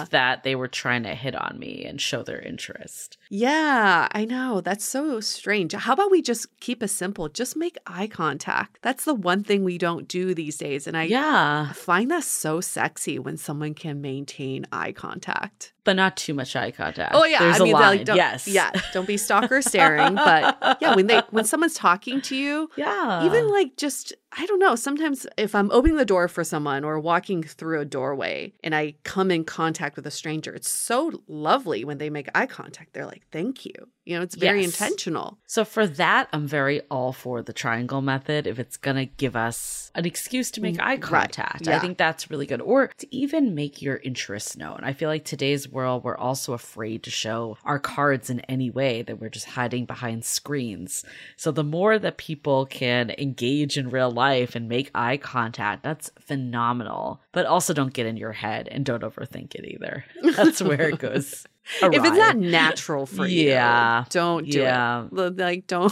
think 0.00 0.10
that 0.10 0.42
they 0.42 0.56
were 0.56 0.68
trying 0.68 1.04
to 1.04 1.14
hit 1.14 1.34
on 1.34 1.58
me 1.58 1.84
and 1.84 2.00
show 2.00 2.22
their 2.22 2.40
interest. 2.40 3.18
Yeah, 3.30 4.08
I 4.12 4.24
know. 4.24 4.60
That's 4.60 4.84
so 4.84 5.20
strange. 5.20 5.72
How 5.72 5.92
about 5.94 6.10
we 6.10 6.22
just 6.22 6.46
keep 6.60 6.82
it 6.82 6.88
simple? 6.88 7.28
Just 7.28 7.56
make 7.56 7.76
eye 7.86 8.06
contact. 8.06 8.78
That's 8.82 9.04
the 9.04 9.14
one 9.14 9.42
thing 9.42 9.64
we 9.64 9.78
don't 9.78 10.06
do 10.08 10.34
these 10.34 10.56
days. 10.56 10.86
And 10.86 10.96
I 10.96 11.04
Yeah, 11.04 11.72
find 11.72 12.10
that 12.10 12.24
so 12.24 12.60
sexy 12.60 13.18
when 13.18 13.36
someone 13.36 13.74
can 13.74 14.00
maintain 14.00 14.66
eye 14.72 14.92
contact. 14.92 15.72
but 15.84 15.96
not 15.96 16.16
too 16.16 16.32
much 16.32 16.56
eye 16.56 16.70
contact. 16.70 17.12
Oh 17.14 17.24
yeah, 17.26 17.40
there's 17.40 17.60
I 17.60 17.64
mean, 17.64 17.74
a 17.74 17.78
line. 17.78 17.96
like, 17.98 18.06
don't, 18.06 18.16
yes, 18.16 18.48
yeah, 18.48 18.70
don't 18.94 19.06
be 19.06 19.18
stalker 19.18 19.60
staring, 19.60 20.14
but 20.14 20.78
yeah, 20.80 20.94
when 20.94 21.06
they 21.08 21.20
when 21.30 21.44
someone's 21.44 21.74
talking 21.74 22.22
to 22.22 22.34
you, 22.36 22.70
yeah. 22.76 23.26
even 23.26 23.50
like 23.50 23.76
just 23.76 24.14
I 24.36 24.46
don't 24.46 24.58
know. 24.58 24.74
Sometimes 24.74 25.26
if 25.36 25.54
I'm 25.54 25.70
opening 25.70 25.96
the 25.96 26.04
door 26.04 26.26
for 26.28 26.42
someone 26.44 26.82
or 26.84 26.98
walking 26.98 27.42
through 27.42 27.80
a 27.80 27.84
doorway 27.84 28.52
and 28.64 28.74
I 28.74 28.94
come 29.04 29.30
in 29.30 29.44
contact 29.44 29.94
with 29.96 30.06
a 30.06 30.10
stranger, 30.10 30.52
it's 30.52 30.68
so 30.68 31.22
lovely 31.28 31.84
when 31.84 31.98
they 31.98 32.10
make 32.10 32.28
eye 32.34 32.46
contact. 32.46 32.92
They're 32.94 33.06
like, 33.06 33.22
"Thank 33.30 33.64
you." 33.64 33.74
You 34.04 34.16
know, 34.16 34.22
it's 34.22 34.34
very 34.34 34.60
Yes. 34.62 34.74
intentional. 34.74 35.38
So 35.46 35.64
for 35.64 35.86
that, 35.86 36.28
I'm 36.32 36.46
very 36.46 36.82
all 36.90 37.12
for 37.14 37.40
the 37.42 37.54
triangle 37.54 38.02
method 38.02 38.46
if 38.46 38.58
it's 38.58 38.76
going 38.76 38.96
to 38.96 39.06
give 39.06 39.34
us 39.34 39.90
an 39.94 40.04
excuse 40.04 40.50
to 40.50 40.60
make 40.60 40.78
eye 40.78 40.98
Mm, 40.98 41.10
right. 41.10 41.32
contact. 41.32 41.68
I 41.68 41.78
think 41.78 41.96
that's 41.96 42.28
really 42.30 42.44
good. 42.44 42.60
Or 42.60 42.88
to 42.98 43.14
even 43.14 43.54
make 43.54 43.80
your 43.80 43.96
interests 43.98 44.56
known. 44.58 44.80
I 44.82 44.92
feel 44.92 45.08
like 45.08 45.24
today's 45.24 45.68
world, 45.70 46.04
we're 46.04 46.18
also 46.18 46.52
afraid 46.52 47.02
to 47.04 47.10
show 47.10 47.56
our 47.64 47.78
cards 47.78 48.28
in 48.28 48.40
any 48.40 48.68
way 48.68 49.00
that 49.02 49.18
we're 49.20 49.30
just 49.30 49.46
hiding 49.50 49.86
behind 49.86 50.24
screens. 50.26 51.02
So 51.36 51.50
the 51.50 51.64
more 51.64 51.98
that 51.98 52.18
people 52.18 52.66
can 52.66 53.10
engage 53.16 53.78
in 53.78 53.88
real 53.88 54.10
life 54.10 54.23
and 54.32 54.68
make 54.68 54.90
eye 54.94 55.16
contact, 55.16 55.82
that's 55.82 56.10
phenomenal. 56.20 57.20
But 57.32 57.46
also 57.46 57.72
don't 57.74 57.92
get 57.92 58.06
in 58.06 58.16
your 58.16 58.32
head 58.32 58.68
and 58.70 58.84
don't 58.84 59.02
overthink 59.02 59.54
it 59.54 59.64
either. 59.66 60.04
That's 60.36 60.62
where 60.62 60.88
it 60.88 60.98
goes. 60.98 61.46
If 61.80 61.94
it's 62.04 62.18
not 62.18 62.36
natural 62.36 63.06
for 63.06 63.26
you, 63.26 63.48
Yeah. 63.48 64.04
don't 64.10 64.46
do 64.50 64.58
Yeah. 64.60 65.06
it. 65.10 65.38
Like, 65.38 65.66
don't. 65.66 65.90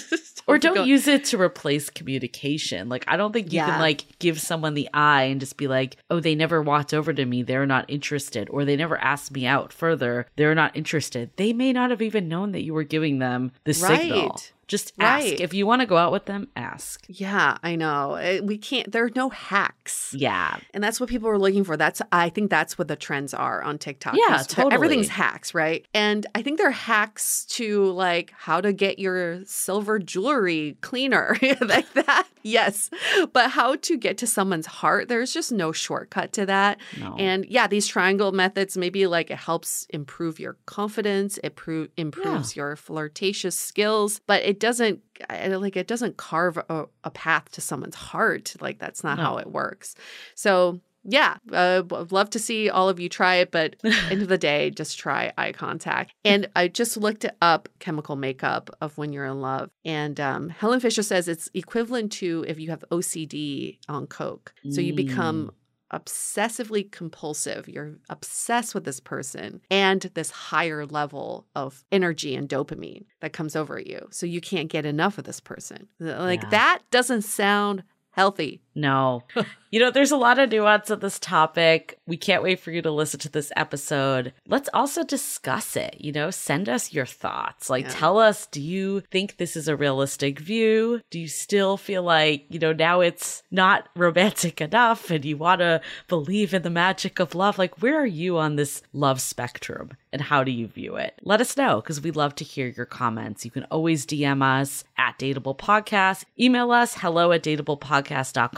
or 0.48 0.58
don't 0.58 0.74
go- 0.74 0.82
use 0.82 1.06
it 1.06 1.24
to 1.26 1.40
replace 1.40 1.90
communication. 1.90 2.88
Like 2.88 3.04
I 3.06 3.16
don't 3.16 3.32
think 3.32 3.52
you 3.52 3.58
Yeah. 3.58 3.66
can 3.66 3.78
like 3.80 4.04
give 4.18 4.40
someone 4.40 4.74
the 4.74 4.88
eye 4.92 5.22
and 5.30 5.38
just 5.38 5.56
be 5.56 5.68
like, 5.68 5.96
"Oh, 6.10 6.18
they 6.18 6.34
never 6.34 6.60
walked 6.60 6.92
over 6.92 7.12
to 7.12 7.24
me. 7.24 7.44
They're 7.44 7.66
not 7.66 7.84
interested." 7.88 8.48
Or 8.50 8.64
they 8.64 8.74
never 8.74 8.98
asked 8.98 9.30
me 9.30 9.46
out 9.46 9.72
further. 9.72 10.26
They're 10.34 10.56
not 10.56 10.76
interested. 10.76 11.30
They 11.36 11.52
may 11.52 11.72
not 11.72 11.90
have 11.90 12.02
even 12.02 12.26
known 12.26 12.50
that 12.50 12.62
you 12.64 12.74
were 12.74 12.82
giving 12.82 13.20
them 13.20 13.52
the 13.62 13.74
signal. 13.74 14.40
Just 14.72 14.92
ask. 14.98 15.24
Right. 15.24 15.38
If 15.40 15.52
you 15.52 15.66
want 15.66 15.80
to 15.82 15.86
go 15.86 15.98
out 15.98 16.12
with 16.12 16.24
them, 16.24 16.48
ask. 16.56 17.04
Yeah, 17.08 17.58
I 17.62 17.76
know. 17.76 18.14
Eh, 18.14 18.40
We 18.40 18.56
can't. 18.56 18.90
There 18.90 19.04
are 19.04 19.10
no 19.14 19.28
hacks. 19.28 20.14
Yeah. 20.16 20.56
And 20.72 20.82
that's 20.82 20.98
what 20.98 21.10
people 21.10 21.28
are 21.28 21.38
looking 21.38 21.62
for. 21.62 21.76
That's 21.76 22.00
I 22.10 22.30
think 22.30 22.48
that's 22.50 22.78
what 22.78 22.88
the 22.88 22.96
trends 22.96 23.34
are 23.34 23.60
on 23.62 23.76
TikTok. 23.76 24.14
Yeah, 24.16 24.42
totally. 24.48 24.72
Everything's 24.74 25.08
hacks, 25.08 25.52
right? 25.54 25.86
And 25.92 26.26
I 26.34 26.40
think 26.42 26.56
they're 26.58 26.70
hacks 26.70 27.44
to 27.56 27.84
like 27.92 28.32
how 28.36 28.60
to 28.62 28.72
get 28.72 28.98
your 28.98 29.44
silver 29.44 29.98
jewelry 29.98 30.78
cleaner 30.80 31.36
like 31.60 31.92
that. 31.92 32.26
Yes. 32.42 32.90
But 33.32 33.50
how 33.50 33.76
to 33.76 33.96
get 33.98 34.16
to 34.18 34.26
someone's 34.26 34.66
heart, 34.66 35.08
there's 35.08 35.32
just 35.34 35.52
no 35.52 35.70
shortcut 35.70 36.32
to 36.32 36.46
that. 36.46 36.78
No. 36.98 37.14
And 37.18 37.44
yeah, 37.46 37.66
these 37.68 37.86
triangle 37.86 38.32
methods 38.32 38.76
maybe 38.76 39.06
like 39.06 39.30
it 39.30 39.36
helps 39.38 39.86
improve 39.90 40.40
your 40.40 40.56
confidence, 40.66 41.38
it 41.44 41.54
pro- 41.56 41.88
improves 41.96 42.56
your 42.56 42.74
flirtatious 42.74 43.56
skills, 43.56 44.20
but 44.26 44.42
it 44.42 44.58
doesn't 44.62 45.02
like 45.28 45.76
it 45.76 45.88
doesn't 45.88 46.16
carve 46.16 46.56
a, 46.56 46.84
a 47.02 47.10
path 47.10 47.50
to 47.50 47.60
someone's 47.60 47.96
heart. 47.96 48.54
Like 48.60 48.78
that's 48.78 49.02
not 49.02 49.18
how 49.18 49.38
it 49.38 49.50
works. 49.50 49.96
So 50.36 50.80
yeah, 51.04 51.38
uh, 51.52 51.82
would 51.90 52.12
love 52.12 52.30
to 52.30 52.38
see 52.38 52.70
all 52.70 52.88
of 52.88 53.00
you 53.00 53.08
try 53.08 53.36
it, 53.36 53.50
but 53.50 53.74
end 54.08 54.22
of 54.22 54.28
the 54.28 54.38
day, 54.38 54.70
just 54.70 55.00
try 55.00 55.32
eye 55.36 55.50
contact. 55.50 56.14
And 56.24 56.48
I 56.54 56.68
just 56.68 56.96
looked 56.96 57.26
up 57.40 57.68
chemical 57.80 58.14
makeup 58.14 58.70
of 58.80 58.96
when 58.96 59.12
you're 59.12 59.26
in 59.26 59.40
love, 59.40 59.70
and 59.84 60.20
um, 60.20 60.48
Helen 60.48 60.78
Fisher 60.78 61.02
says 61.02 61.26
it's 61.26 61.50
equivalent 61.54 62.12
to 62.12 62.44
if 62.46 62.60
you 62.60 62.70
have 62.70 62.84
OCD 62.92 63.78
on 63.88 64.06
coke. 64.06 64.54
So 64.70 64.80
you 64.80 64.94
become 64.94 65.50
obsessively 65.92 66.90
compulsive. 66.90 67.68
You're 67.68 67.94
obsessed 68.08 68.74
with 68.74 68.84
this 68.84 69.00
person 69.00 69.60
and 69.70 70.02
this 70.14 70.30
higher 70.30 70.86
level 70.86 71.46
of 71.54 71.84
energy 71.92 72.34
and 72.34 72.48
dopamine 72.48 73.04
that 73.20 73.32
comes 73.32 73.54
over 73.56 73.78
you. 73.78 74.08
So 74.10 74.26
you 74.26 74.40
can't 74.40 74.70
get 74.70 74.86
enough 74.86 75.18
of 75.18 75.24
this 75.24 75.40
person. 75.40 75.88
Like 75.98 76.42
Yeah. 76.44 76.48
that 76.50 76.78
doesn't 76.90 77.22
sound 77.22 77.82
healthy. 78.10 78.60
No. 78.74 79.22
you 79.70 79.80
know, 79.80 79.90
there's 79.90 80.10
a 80.12 80.16
lot 80.16 80.38
of 80.38 80.50
nuance 80.50 80.90
of 80.90 81.00
this 81.00 81.18
topic. 81.18 81.98
We 82.06 82.16
can't 82.16 82.42
wait 82.42 82.60
for 82.60 82.70
you 82.70 82.82
to 82.82 82.90
listen 82.90 83.20
to 83.20 83.28
this 83.28 83.52
episode. 83.56 84.32
Let's 84.46 84.68
also 84.72 85.04
discuss 85.04 85.76
it. 85.76 85.96
You 85.98 86.12
know, 86.12 86.30
send 86.30 86.68
us 86.68 86.92
your 86.92 87.06
thoughts. 87.06 87.68
Like, 87.70 87.84
Yeah. 87.84 87.90
tell 87.92 88.18
us 88.18 88.46
do 88.46 88.60
you 88.60 89.00
think 89.10 89.36
this 89.36 89.56
is 89.56 89.68
a 89.68 89.76
realistic 89.76 90.38
view? 90.38 91.00
Do 91.10 91.18
you 91.18 91.28
still 91.28 91.76
feel 91.76 92.02
like, 92.02 92.46
you 92.48 92.58
know, 92.58 92.72
now 92.72 93.00
it's 93.00 93.42
not 93.50 93.88
romantic 93.96 94.60
enough 94.60 95.10
and 95.10 95.24
you 95.24 95.36
want 95.36 95.60
to 95.60 95.80
believe 96.08 96.54
in 96.54 96.62
the 96.62 96.70
magic 96.70 97.18
of 97.18 97.34
love? 97.34 97.58
Like, 97.58 97.82
where 97.82 98.00
are 98.00 98.06
you 98.06 98.38
on 98.38 98.56
this 98.56 98.82
love 98.92 99.20
spectrum 99.20 99.90
and 100.12 100.20
how 100.22 100.44
do 100.44 100.50
you 100.50 100.66
view 100.66 100.96
it? 100.96 101.14
Let 101.22 101.40
us 101.40 101.56
know 101.56 101.80
because 101.80 102.00
we 102.00 102.10
love 102.10 102.34
to 102.36 102.44
hear 102.44 102.68
your 102.68 102.86
comments. 102.86 103.44
You 103.44 103.50
can 103.50 103.64
always 103.64 104.06
DM 104.06 104.42
us 104.42 104.84
at 104.98 105.18
Dateable 105.18 105.56
Podcast, 105.58 106.24
email 106.38 106.70
us 106.70 106.94
hello 106.98 107.32
at 107.32 107.42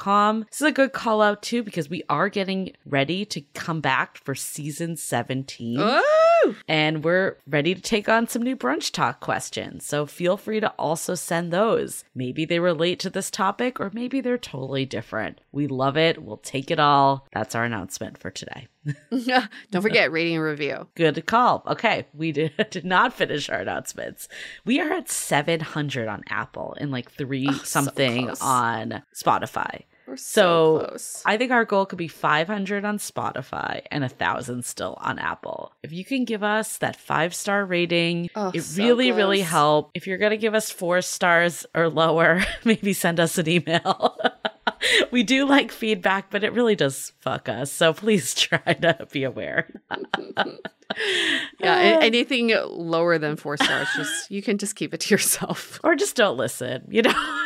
This 0.05 0.61
is 0.61 0.67
a 0.67 0.73
good 0.73 0.93
call 0.93 1.23
out 1.23 1.43
too 1.43 1.63
because 1.63 1.89
we 1.89 2.03
are 2.11 2.29
getting 2.29 2.73
ready 2.85 3.25
to 3.25 3.41
come 3.55 3.81
back 3.81 4.19
for 4.19 4.35
season 4.35 4.97
17 4.97 5.79
Oh, 5.81 6.55
and 6.69 7.03
we're 7.03 7.39
ready 7.47 7.75
to 7.75 7.81
take 7.81 8.07
on 8.07 8.29
some 8.29 8.43
new 8.43 8.55
brunch 8.55 8.93
talk 8.93 9.21
questions. 9.21 9.87
So 9.87 10.05
feel 10.05 10.37
free 10.37 10.61
to 10.61 10.69
also 10.79 11.15
send 11.15 11.53
those. 11.53 12.05
Maybe 12.15 12.45
they 12.45 12.59
relate 12.59 12.99
to 13.01 13.09
this 13.09 13.31
topic 13.31 13.81
or 13.81 13.91
maybe 13.95 14.21
they're 14.21 14.37
totally 14.37 14.85
different. 14.85 15.41
We 15.53 15.67
love 15.67 15.97
it. 15.97 16.23
We'll 16.23 16.37
take 16.37 16.71
it 16.71 16.79
all. 16.79 17.27
That's 17.33 17.55
our 17.55 17.65
announcement 17.65 18.19
for 18.19 18.31
today. 18.31 18.69
don't 19.71 19.81
forget 19.83 20.13
rating 20.13 20.35
and 20.35 20.45
review. 20.45 20.87
Good 20.95 21.25
call. 21.25 21.63
Okay, 21.67 22.07
we 22.13 22.31
did, 22.33 22.53
did 22.71 22.85
not 22.85 23.15
finish 23.15 23.49
our 23.49 23.61
announcements. 23.61 24.29
We 24.67 24.81
are 24.81 24.93
at 24.93 25.11
700 25.11 26.09
on 26.09 26.25
Apple 26.29 26.77
and 26.79 26.91
like 26.91 27.11
three 27.11 27.47
Oh, 27.49 27.53
so 27.53 27.65
something 27.65 28.27
close. 28.27 28.43
on 28.43 29.03
Spotify. 29.15 29.85
We're 30.07 30.17
so, 30.17 30.81
So 30.81 30.87
close. 30.89 31.23
I 31.25 31.37
think 31.37 31.51
our 31.51 31.65
goal 31.65 31.87
could 31.87 31.99
be 31.99 32.09
500 32.09 32.85
on 32.85 32.99
Spotify 32.99 33.83
and 33.91 34.05
a 34.05 34.09
thousand 34.09 34.65
still 34.65 34.99
on 35.01 35.19
Apple. 35.19 35.73
If 35.83 35.93
you 35.93 36.05
can 36.05 36.25
give 36.25 36.43
us 36.43 36.77
that 36.79 36.97
five 36.97 37.35
star 37.35 37.65
rating, 37.65 38.29
Oh, 38.35 38.51
it 38.55 38.63
so 38.63 38.83
really, 38.83 39.13
really 39.13 39.39
close. 39.39 39.49
help. 39.51 39.91
If 39.95 40.07
you're 40.07 40.19
gonna 40.19 40.37
give 40.37 40.55
us 40.55 40.71
four 40.71 41.01
stars 41.01 41.65
or 41.75 41.89
lower, 41.89 42.43
maybe 42.65 42.93
send 42.93 43.19
us 43.21 43.39
an 43.39 43.49
email. 43.49 44.19
we 45.11 45.23
do 45.23 45.47
like 45.47 45.73
feedback, 45.73 46.31
but 46.31 46.45
it 46.45 46.53
really 46.53 46.77
does 46.77 47.13
fuck 47.21 47.49
us. 47.49 47.73
So 47.73 47.93
please 47.95 48.35
try 48.39 48.75
to 48.75 49.07
be 49.11 49.25
aware. 49.25 49.69
Yeah, 51.61 51.81
a- 51.81 51.95
ah. 51.97 51.99
anything 52.03 52.55
lower 52.69 53.17
than 53.19 53.37
four 53.37 53.57
stars, 53.57 53.89
just 53.97 54.31
you 54.31 54.43
can 54.43 54.59
just 54.59 54.77
keep 54.77 54.93
it 54.93 55.01
to 55.01 55.15
yourself. 55.15 55.81
or 55.83 55.95
just 55.97 56.15
don't 56.15 56.37
listen. 56.37 56.87
You 56.91 57.03
know, 57.03 57.41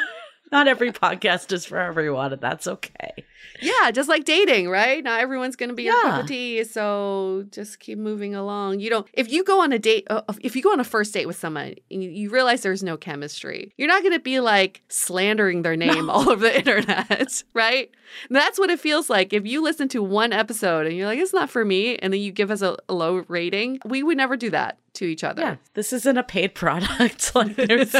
not 0.50 0.68
every 0.68 0.92
podcast 0.92 1.52
is 1.52 1.64
for 1.64 1.78
everyone, 1.78 2.32
and 2.32 2.40
that's 2.40 2.66
okay. 2.66 3.24
Yeah, 3.60 3.90
just 3.90 4.08
like 4.08 4.24
dating, 4.24 4.68
right? 4.68 5.02
Not 5.02 5.20
everyone's 5.20 5.56
going 5.56 5.70
to 5.70 5.74
be 5.74 5.84
your 5.84 6.00
cup 6.02 6.22
of 6.22 6.28
tea, 6.28 6.64
so 6.64 7.44
just 7.50 7.80
keep 7.80 7.98
moving 7.98 8.34
along. 8.34 8.80
You 8.80 8.90
don't. 8.90 9.06
If 9.12 9.30
you 9.30 9.44
go 9.44 9.60
on 9.62 9.72
a 9.72 9.78
date, 9.78 10.06
uh, 10.10 10.22
if 10.40 10.54
you 10.54 10.62
go 10.62 10.72
on 10.72 10.80
a 10.80 10.84
first 10.84 11.12
date 11.12 11.26
with 11.26 11.36
someone 11.36 11.74
and 11.90 12.04
you, 12.04 12.10
you 12.10 12.30
realize 12.30 12.62
there's 12.62 12.82
no 12.82 12.96
chemistry, 12.96 13.72
you're 13.76 13.88
not 13.88 14.02
going 14.02 14.14
to 14.14 14.20
be 14.20 14.40
like 14.40 14.82
slandering 14.88 15.62
their 15.62 15.76
name 15.76 16.08
all 16.10 16.28
over 16.28 16.42
the 16.42 16.56
internet, 16.56 17.42
right? 17.54 17.90
And 18.28 18.36
that's 18.36 18.58
what 18.58 18.70
it 18.70 18.80
feels 18.80 19.10
like. 19.10 19.32
If 19.32 19.46
you 19.46 19.62
listen 19.62 19.88
to 19.88 20.02
one 20.02 20.32
episode 20.32 20.86
and 20.86 20.96
you're 20.96 21.06
like, 21.06 21.18
it's 21.18 21.32
not 21.34 21.50
for 21.50 21.64
me, 21.64 21.96
and 21.96 22.12
then 22.12 22.20
you 22.20 22.32
give 22.32 22.50
us 22.50 22.62
a, 22.62 22.76
a 22.88 22.94
low 22.94 23.24
rating, 23.28 23.80
we 23.84 24.02
would 24.02 24.16
never 24.16 24.36
do 24.36 24.50
that 24.50 24.78
to 24.94 25.04
each 25.04 25.24
other. 25.24 25.42
Yeah, 25.42 25.56
this 25.74 25.92
isn't 25.92 26.16
a 26.16 26.22
paid 26.22 26.54
product. 26.54 27.32
like 27.34 27.56
there's 27.56 27.94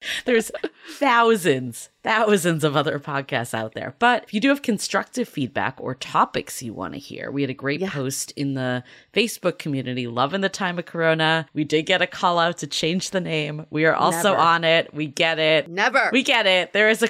There's 0.24 0.50
thousands, 0.92 1.90
thousands 2.02 2.64
of 2.64 2.76
other 2.76 2.98
podcasts 2.98 3.54
out 3.54 3.74
there. 3.74 3.94
But 3.98 4.24
if 4.24 4.34
you 4.34 4.40
do 4.40 4.48
have 4.48 4.62
constructive 4.62 5.28
feedback 5.28 5.80
or 5.80 5.94
topics 5.94 6.62
you 6.62 6.72
want 6.72 6.94
to 6.94 7.00
hear, 7.00 7.30
we 7.30 7.42
had 7.42 7.50
a 7.50 7.54
great 7.54 7.80
yeah. 7.80 7.90
post 7.90 8.32
in 8.32 8.54
the 8.54 8.84
Facebook 9.12 9.58
community, 9.58 10.06
Loving 10.06 10.40
the 10.40 10.48
Time 10.48 10.78
of 10.78 10.86
Corona. 10.86 11.46
We 11.52 11.64
did 11.64 11.86
get 11.86 12.02
a 12.02 12.06
call 12.06 12.38
out 12.38 12.58
to 12.58 12.66
change 12.66 13.10
the 13.10 13.20
name. 13.20 13.66
We 13.70 13.84
are 13.86 13.94
also 13.94 14.30
Never. 14.30 14.40
on 14.40 14.64
it. 14.64 14.94
We 14.94 15.06
get 15.06 15.38
it. 15.38 15.68
Never. 15.68 16.10
We 16.12 16.22
get 16.22 16.46
it. 16.46 16.72
There 16.72 16.88
is 16.88 17.02
a 17.02 17.08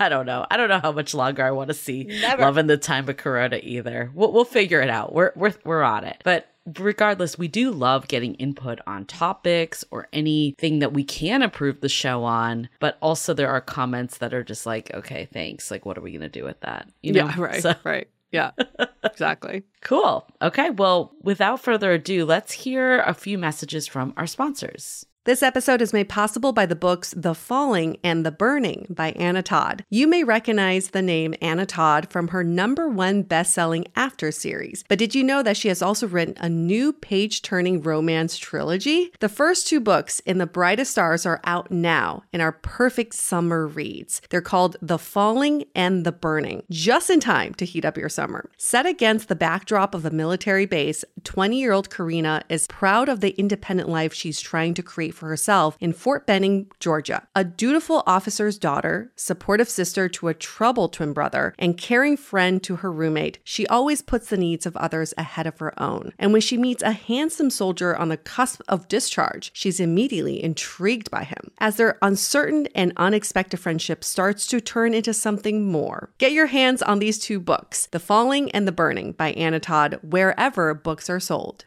I 0.00 0.08
don't 0.08 0.24
know. 0.24 0.46
I 0.50 0.56
don't 0.56 0.70
know 0.70 0.80
how 0.80 0.92
much 0.92 1.12
longer 1.12 1.44
I 1.44 1.50
want 1.50 1.68
to 1.68 1.74
see 1.74 2.04
Never. 2.04 2.40
Loving 2.42 2.66
the 2.66 2.78
Time 2.78 3.06
of 3.10 3.18
Corona 3.18 3.60
either. 3.62 4.10
We'll, 4.14 4.32
we'll 4.32 4.46
figure 4.46 4.80
it 4.80 4.88
out. 4.88 5.12
We're, 5.12 5.32
we're, 5.36 5.52
we're 5.62 5.82
on 5.82 6.04
it. 6.04 6.22
But 6.24 6.48
regardless, 6.78 7.38
we 7.38 7.48
do 7.48 7.70
love 7.70 8.08
getting 8.08 8.34
input 8.34 8.78
on 8.86 9.04
topics 9.06 9.84
or 9.90 10.08
anything 10.12 10.78
that 10.80 10.92
we 10.92 11.04
can 11.04 11.42
improve 11.42 11.80
the 11.80 11.88
show 11.88 12.24
on. 12.24 12.68
But 12.78 12.98
also, 13.00 13.34
there 13.34 13.50
are 13.50 13.60
comments 13.60 14.18
that 14.18 14.34
are 14.34 14.44
just 14.44 14.66
like, 14.66 14.92
okay, 14.94 15.28
thanks. 15.32 15.70
Like, 15.70 15.84
what 15.86 15.98
are 15.98 16.02
we 16.02 16.10
going 16.12 16.20
to 16.22 16.28
do 16.28 16.44
with 16.44 16.60
that? 16.60 16.88
You 17.02 17.12
know? 17.12 17.26
Yeah, 17.26 17.34
right. 17.40 17.62
So- 17.62 17.74
right. 17.84 18.08
Yeah, 18.32 18.52
exactly. 19.02 19.64
cool. 19.80 20.24
Okay. 20.40 20.70
Well, 20.70 21.12
without 21.20 21.58
further 21.60 21.90
ado, 21.94 22.24
let's 22.24 22.52
hear 22.52 23.00
a 23.00 23.12
few 23.12 23.36
messages 23.38 23.88
from 23.88 24.14
our 24.16 24.28
sponsors. 24.28 25.04
This 25.26 25.42
episode 25.42 25.82
is 25.82 25.92
made 25.92 26.08
possible 26.08 26.54
by 26.54 26.64
the 26.64 26.74
books 26.74 27.12
The 27.14 27.34
Falling 27.34 27.98
and 28.02 28.24
The 28.24 28.30
Burning 28.30 28.86
by 28.88 29.10
Anna 29.10 29.42
Todd. 29.42 29.84
You 29.90 30.06
may 30.06 30.24
recognize 30.24 30.88
the 30.88 31.02
name 31.02 31.34
Anna 31.42 31.66
Todd 31.66 32.10
from 32.10 32.28
her 32.28 32.42
number 32.42 32.88
one 32.88 33.20
best-selling 33.24 33.86
After 33.94 34.32
series, 34.32 34.82
but 34.88 34.98
did 34.98 35.14
you 35.14 35.22
know 35.22 35.42
that 35.42 35.58
she 35.58 35.68
has 35.68 35.82
also 35.82 36.08
written 36.08 36.36
a 36.38 36.48
new 36.48 36.94
page-turning 36.94 37.82
romance 37.82 38.38
trilogy? 38.38 39.12
The 39.20 39.28
first 39.28 39.66
two 39.66 39.78
books 39.78 40.20
in 40.20 40.38
The 40.38 40.46
Brightest 40.46 40.92
Stars 40.92 41.26
are 41.26 41.42
out 41.44 41.70
now 41.70 42.22
and 42.32 42.40
are 42.40 42.52
perfect 42.52 43.12
summer 43.12 43.66
reads. 43.66 44.22
They're 44.30 44.40
called 44.40 44.78
The 44.80 44.98
Falling 44.98 45.64
and 45.74 46.06
The 46.06 46.12
Burning, 46.12 46.62
just 46.70 47.10
in 47.10 47.20
time 47.20 47.52
to 47.56 47.66
heat 47.66 47.84
up 47.84 47.98
your 47.98 48.08
summer. 48.08 48.48
Set 48.56 48.86
against 48.86 49.28
the 49.28 49.36
backdrop 49.36 49.94
of 49.94 50.06
a 50.06 50.10
military 50.10 50.64
base, 50.64 51.04
20-year-old 51.24 51.90
Karina 51.90 52.42
is 52.48 52.66
proud 52.68 53.10
of 53.10 53.20
the 53.20 53.38
independent 53.38 53.90
life 53.90 54.14
she's 54.14 54.40
trying 54.40 54.72
to 54.72 54.82
create 54.82 55.09
for 55.10 55.28
herself 55.28 55.76
in 55.80 55.92
Fort 55.92 56.26
Benning, 56.26 56.70
Georgia. 56.80 57.26
A 57.34 57.44
dutiful 57.44 58.02
officer's 58.06 58.58
daughter, 58.58 59.12
supportive 59.16 59.68
sister 59.68 60.08
to 60.08 60.28
a 60.28 60.34
troubled 60.34 60.92
twin 60.92 61.12
brother, 61.12 61.54
and 61.58 61.76
caring 61.76 62.16
friend 62.16 62.62
to 62.62 62.76
her 62.76 62.92
roommate, 62.92 63.38
she 63.44 63.66
always 63.66 64.02
puts 64.02 64.28
the 64.28 64.36
needs 64.36 64.66
of 64.66 64.76
others 64.76 65.14
ahead 65.18 65.46
of 65.46 65.58
her 65.58 65.80
own. 65.80 66.12
And 66.18 66.32
when 66.32 66.40
she 66.40 66.56
meets 66.56 66.82
a 66.82 66.92
handsome 66.92 67.50
soldier 67.50 67.96
on 67.96 68.08
the 68.08 68.16
cusp 68.16 68.60
of 68.68 68.88
discharge, 68.88 69.50
she's 69.54 69.80
immediately 69.80 70.42
intrigued 70.42 71.10
by 71.10 71.24
him. 71.24 71.50
As 71.58 71.76
their 71.76 71.98
uncertain 72.02 72.68
and 72.74 72.92
unexpected 72.96 73.58
friendship 73.58 74.04
starts 74.04 74.46
to 74.48 74.60
turn 74.60 74.94
into 74.94 75.14
something 75.14 75.70
more. 75.70 76.10
Get 76.18 76.32
your 76.32 76.46
hands 76.46 76.82
on 76.82 76.98
these 76.98 77.18
two 77.18 77.40
books, 77.40 77.86
The 77.86 78.00
Falling 78.00 78.50
and 78.52 78.66
the 78.66 78.72
Burning 78.72 79.12
by 79.12 79.32
Anna 79.32 79.60
Todd, 79.60 79.98
wherever 80.02 80.74
books 80.74 81.10
are 81.10 81.20
sold. 81.20 81.66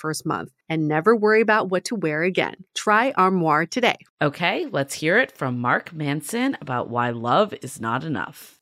first 0.01 0.21
first 0.21 0.25
month 0.25 0.51
and 0.67 0.87
never 0.87 1.15
worry 1.15 1.41
about 1.41 1.69
what 1.69 1.85
to 1.85 1.95
wear 1.95 2.23
again. 2.23 2.55
Try 2.75 3.11
Armoire 3.11 3.65
today. 3.65 3.95
Okay, 4.21 4.67
let's 4.71 4.95
hear 4.95 5.17
it 5.17 5.31
from 5.31 5.59
Mark 5.59 5.93
Manson 5.93 6.57
about 6.59 6.89
why 6.89 7.11
love 7.11 7.53
is 7.61 7.79
not 7.79 8.03
enough. 8.03 8.57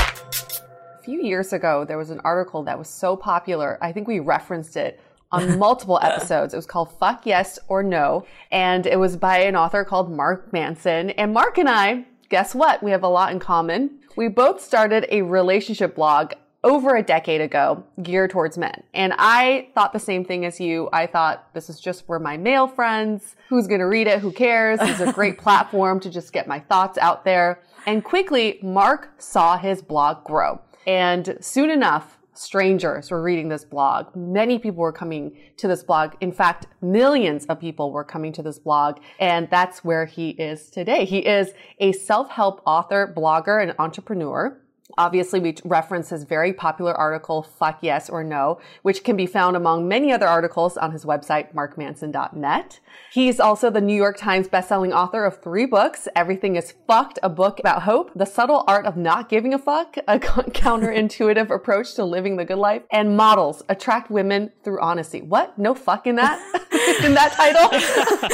A 0.00 1.02
few 1.02 1.22
years 1.22 1.52
ago, 1.52 1.84
there 1.84 1.98
was 1.98 2.10
an 2.10 2.20
article 2.22 2.62
that 2.62 2.78
was 2.78 2.88
so 2.88 3.16
popular, 3.16 3.78
I 3.82 3.92
think 3.92 4.06
we 4.06 4.20
referenced 4.20 4.76
it 4.76 5.00
on 5.32 5.58
multiple 5.66 5.98
episodes. 6.02 6.54
It 6.54 6.56
was 6.56 6.66
called 6.66 6.92
Fuck 6.98 7.26
Yes 7.26 7.58
or 7.68 7.82
No, 7.82 8.26
and 8.52 8.86
it 8.86 8.98
was 8.98 9.16
by 9.16 9.38
an 9.38 9.56
author 9.56 9.84
called 9.84 10.12
Mark 10.12 10.52
Manson. 10.52 11.10
And 11.10 11.32
Mark 11.32 11.58
and 11.58 11.68
I, 11.68 12.04
guess 12.28 12.54
what? 12.54 12.80
We 12.82 12.92
have 12.92 13.02
a 13.02 13.08
lot 13.08 13.32
in 13.32 13.40
common. 13.40 13.98
We 14.16 14.28
both 14.28 14.60
started 14.60 15.06
a 15.10 15.22
relationship 15.22 15.94
blog 15.96 16.32
over 16.62 16.96
a 16.96 17.02
decade 17.02 17.40
ago 17.40 17.84
geared 18.02 18.30
towards 18.30 18.58
men. 18.58 18.82
And 18.92 19.14
I 19.18 19.68
thought 19.74 19.92
the 19.92 19.98
same 19.98 20.24
thing 20.24 20.44
as 20.44 20.60
you. 20.60 20.88
I 20.92 21.06
thought 21.06 21.52
this 21.54 21.70
is 21.70 21.80
just 21.80 22.06
for 22.06 22.18
my 22.18 22.36
male 22.36 22.68
friends. 22.68 23.36
Who's 23.48 23.66
going 23.66 23.80
to 23.80 23.86
read 23.86 24.06
it? 24.06 24.20
Who 24.20 24.32
cares? 24.32 24.78
It's 24.82 25.00
a 25.00 25.12
great 25.12 25.38
platform 25.46 26.00
to 26.00 26.10
just 26.10 26.32
get 26.32 26.46
my 26.46 26.60
thoughts 26.60 26.98
out 26.98 27.24
there. 27.24 27.62
And 27.86 28.04
quickly, 28.04 28.58
Mark 28.62 29.10
saw 29.18 29.56
his 29.56 29.80
blog 29.80 30.24
grow. 30.24 30.60
And 30.86 31.38
soon 31.40 31.70
enough, 31.70 32.18
strangers 32.34 33.10
were 33.10 33.22
reading 33.22 33.48
this 33.48 33.64
blog. 33.64 34.14
Many 34.14 34.58
people 34.58 34.80
were 34.80 34.92
coming 34.92 35.36
to 35.58 35.68
this 35.68 35.82
blog. 35.82 36.14
In 36.20 36.32
fact, 36.32 36.66
millions 36.80 37.44
of 37.46 37.60
people 37.60 37.90
were 37.90 38.04
coming 38.04 38.32
to 38.32 38.42
this 38.42 38.58
blog. 38.58 38.98
And 39.18 39.48
that's 39.50 39.84
where 39.84 40.06
he 40.06 40.30
is 40.30 40.70
today. 40.70 41.04
He 41.04 41.18
is 41.18 41.52
a 41.78 41.92
self-help 41.92 42.62
author, 42.66 43.12
blogger, 43.14 43.62
and 43.62 43.74
entrepreneur. 43.78 44.58
Obviously, 44.98 45.40
we 45.40 45.56
reference 45.64 46.10
his 46.10 46.24
very 46.24 46.52
popular 46.52 46.94
article, 46.94 47.42
Fuck 47.42 47.78
Yes 47.82 48.08
or 48.08 48.22
No, 48.24 48.60
which 48.82 49.04
can 49.04 49.16
be 49.16 49.26
found 49.26 49.56
among 49.56 49.88
many 49.88 50.12
other 50.12 50.26
articles 50.26 50.76
on 50.76 50.92
his 50.92 51.04
website, 51.04 51.54
markmanson.net. 51.54 52.80
He's 53.12 53.40
also 53.40 53.70
the 53.70 53.80
New 53.80 53.96
York 53.96 54.16
Times 54.16 54.48
bestselling 54.48 54.94
author 54.94 55.24
of 55.24 55.42
three 55.42 55.66
books, 55.66 56.08
Everything 56.14 56.56
is 56.56 56.74
Fucked, 56.86 57.18
a 57.22 57.28
book 57.28 57.58
about 57.58 57.82
hope, 57.82 58.10
The 58.14 58.24
Subtle 58.24 58.64
Art 58.66 58.86
of 58.86 58.96
Not 58.96 59.28
Giving 59.28 59.54
a 59.54 59.58
Fuck, 59.58 59.96
a 60.08 60.18
counterintuitive 60.18 61.50
approach 61.50 61.94
to 61.94 62.04
living 62.04 62.36
the 62.36 62.44
good 62.44 62.58
life, 62.58 62.82
and 62.90 63.16
Models, 63.16 63.62
Attract 63.68 64.10
Women 64.10 64.50
Through 64.62 64.80
Honesty. 64.80 65.22
What? 65.22 65.58
No 65.58 65.74
fuck 65.74 66.06
in 66.06 66.16
that? 66.16 66.38
in 67.04 67.14
that 67.14 67.32
title? 67.32 67.70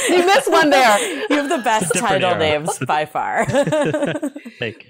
you 0.17 0.27
missed 0.27 0.51
one 0.51 0.71
there. 0.71 0.99
You 1.31 1.37
have 1.37 1.49
the 1.49 1.63
best 1.63 1.95
title 1.95 2.31
era. 2.31 2.39
names 2.39 2.79
by 2.87 3.05
far. 3.05 3.47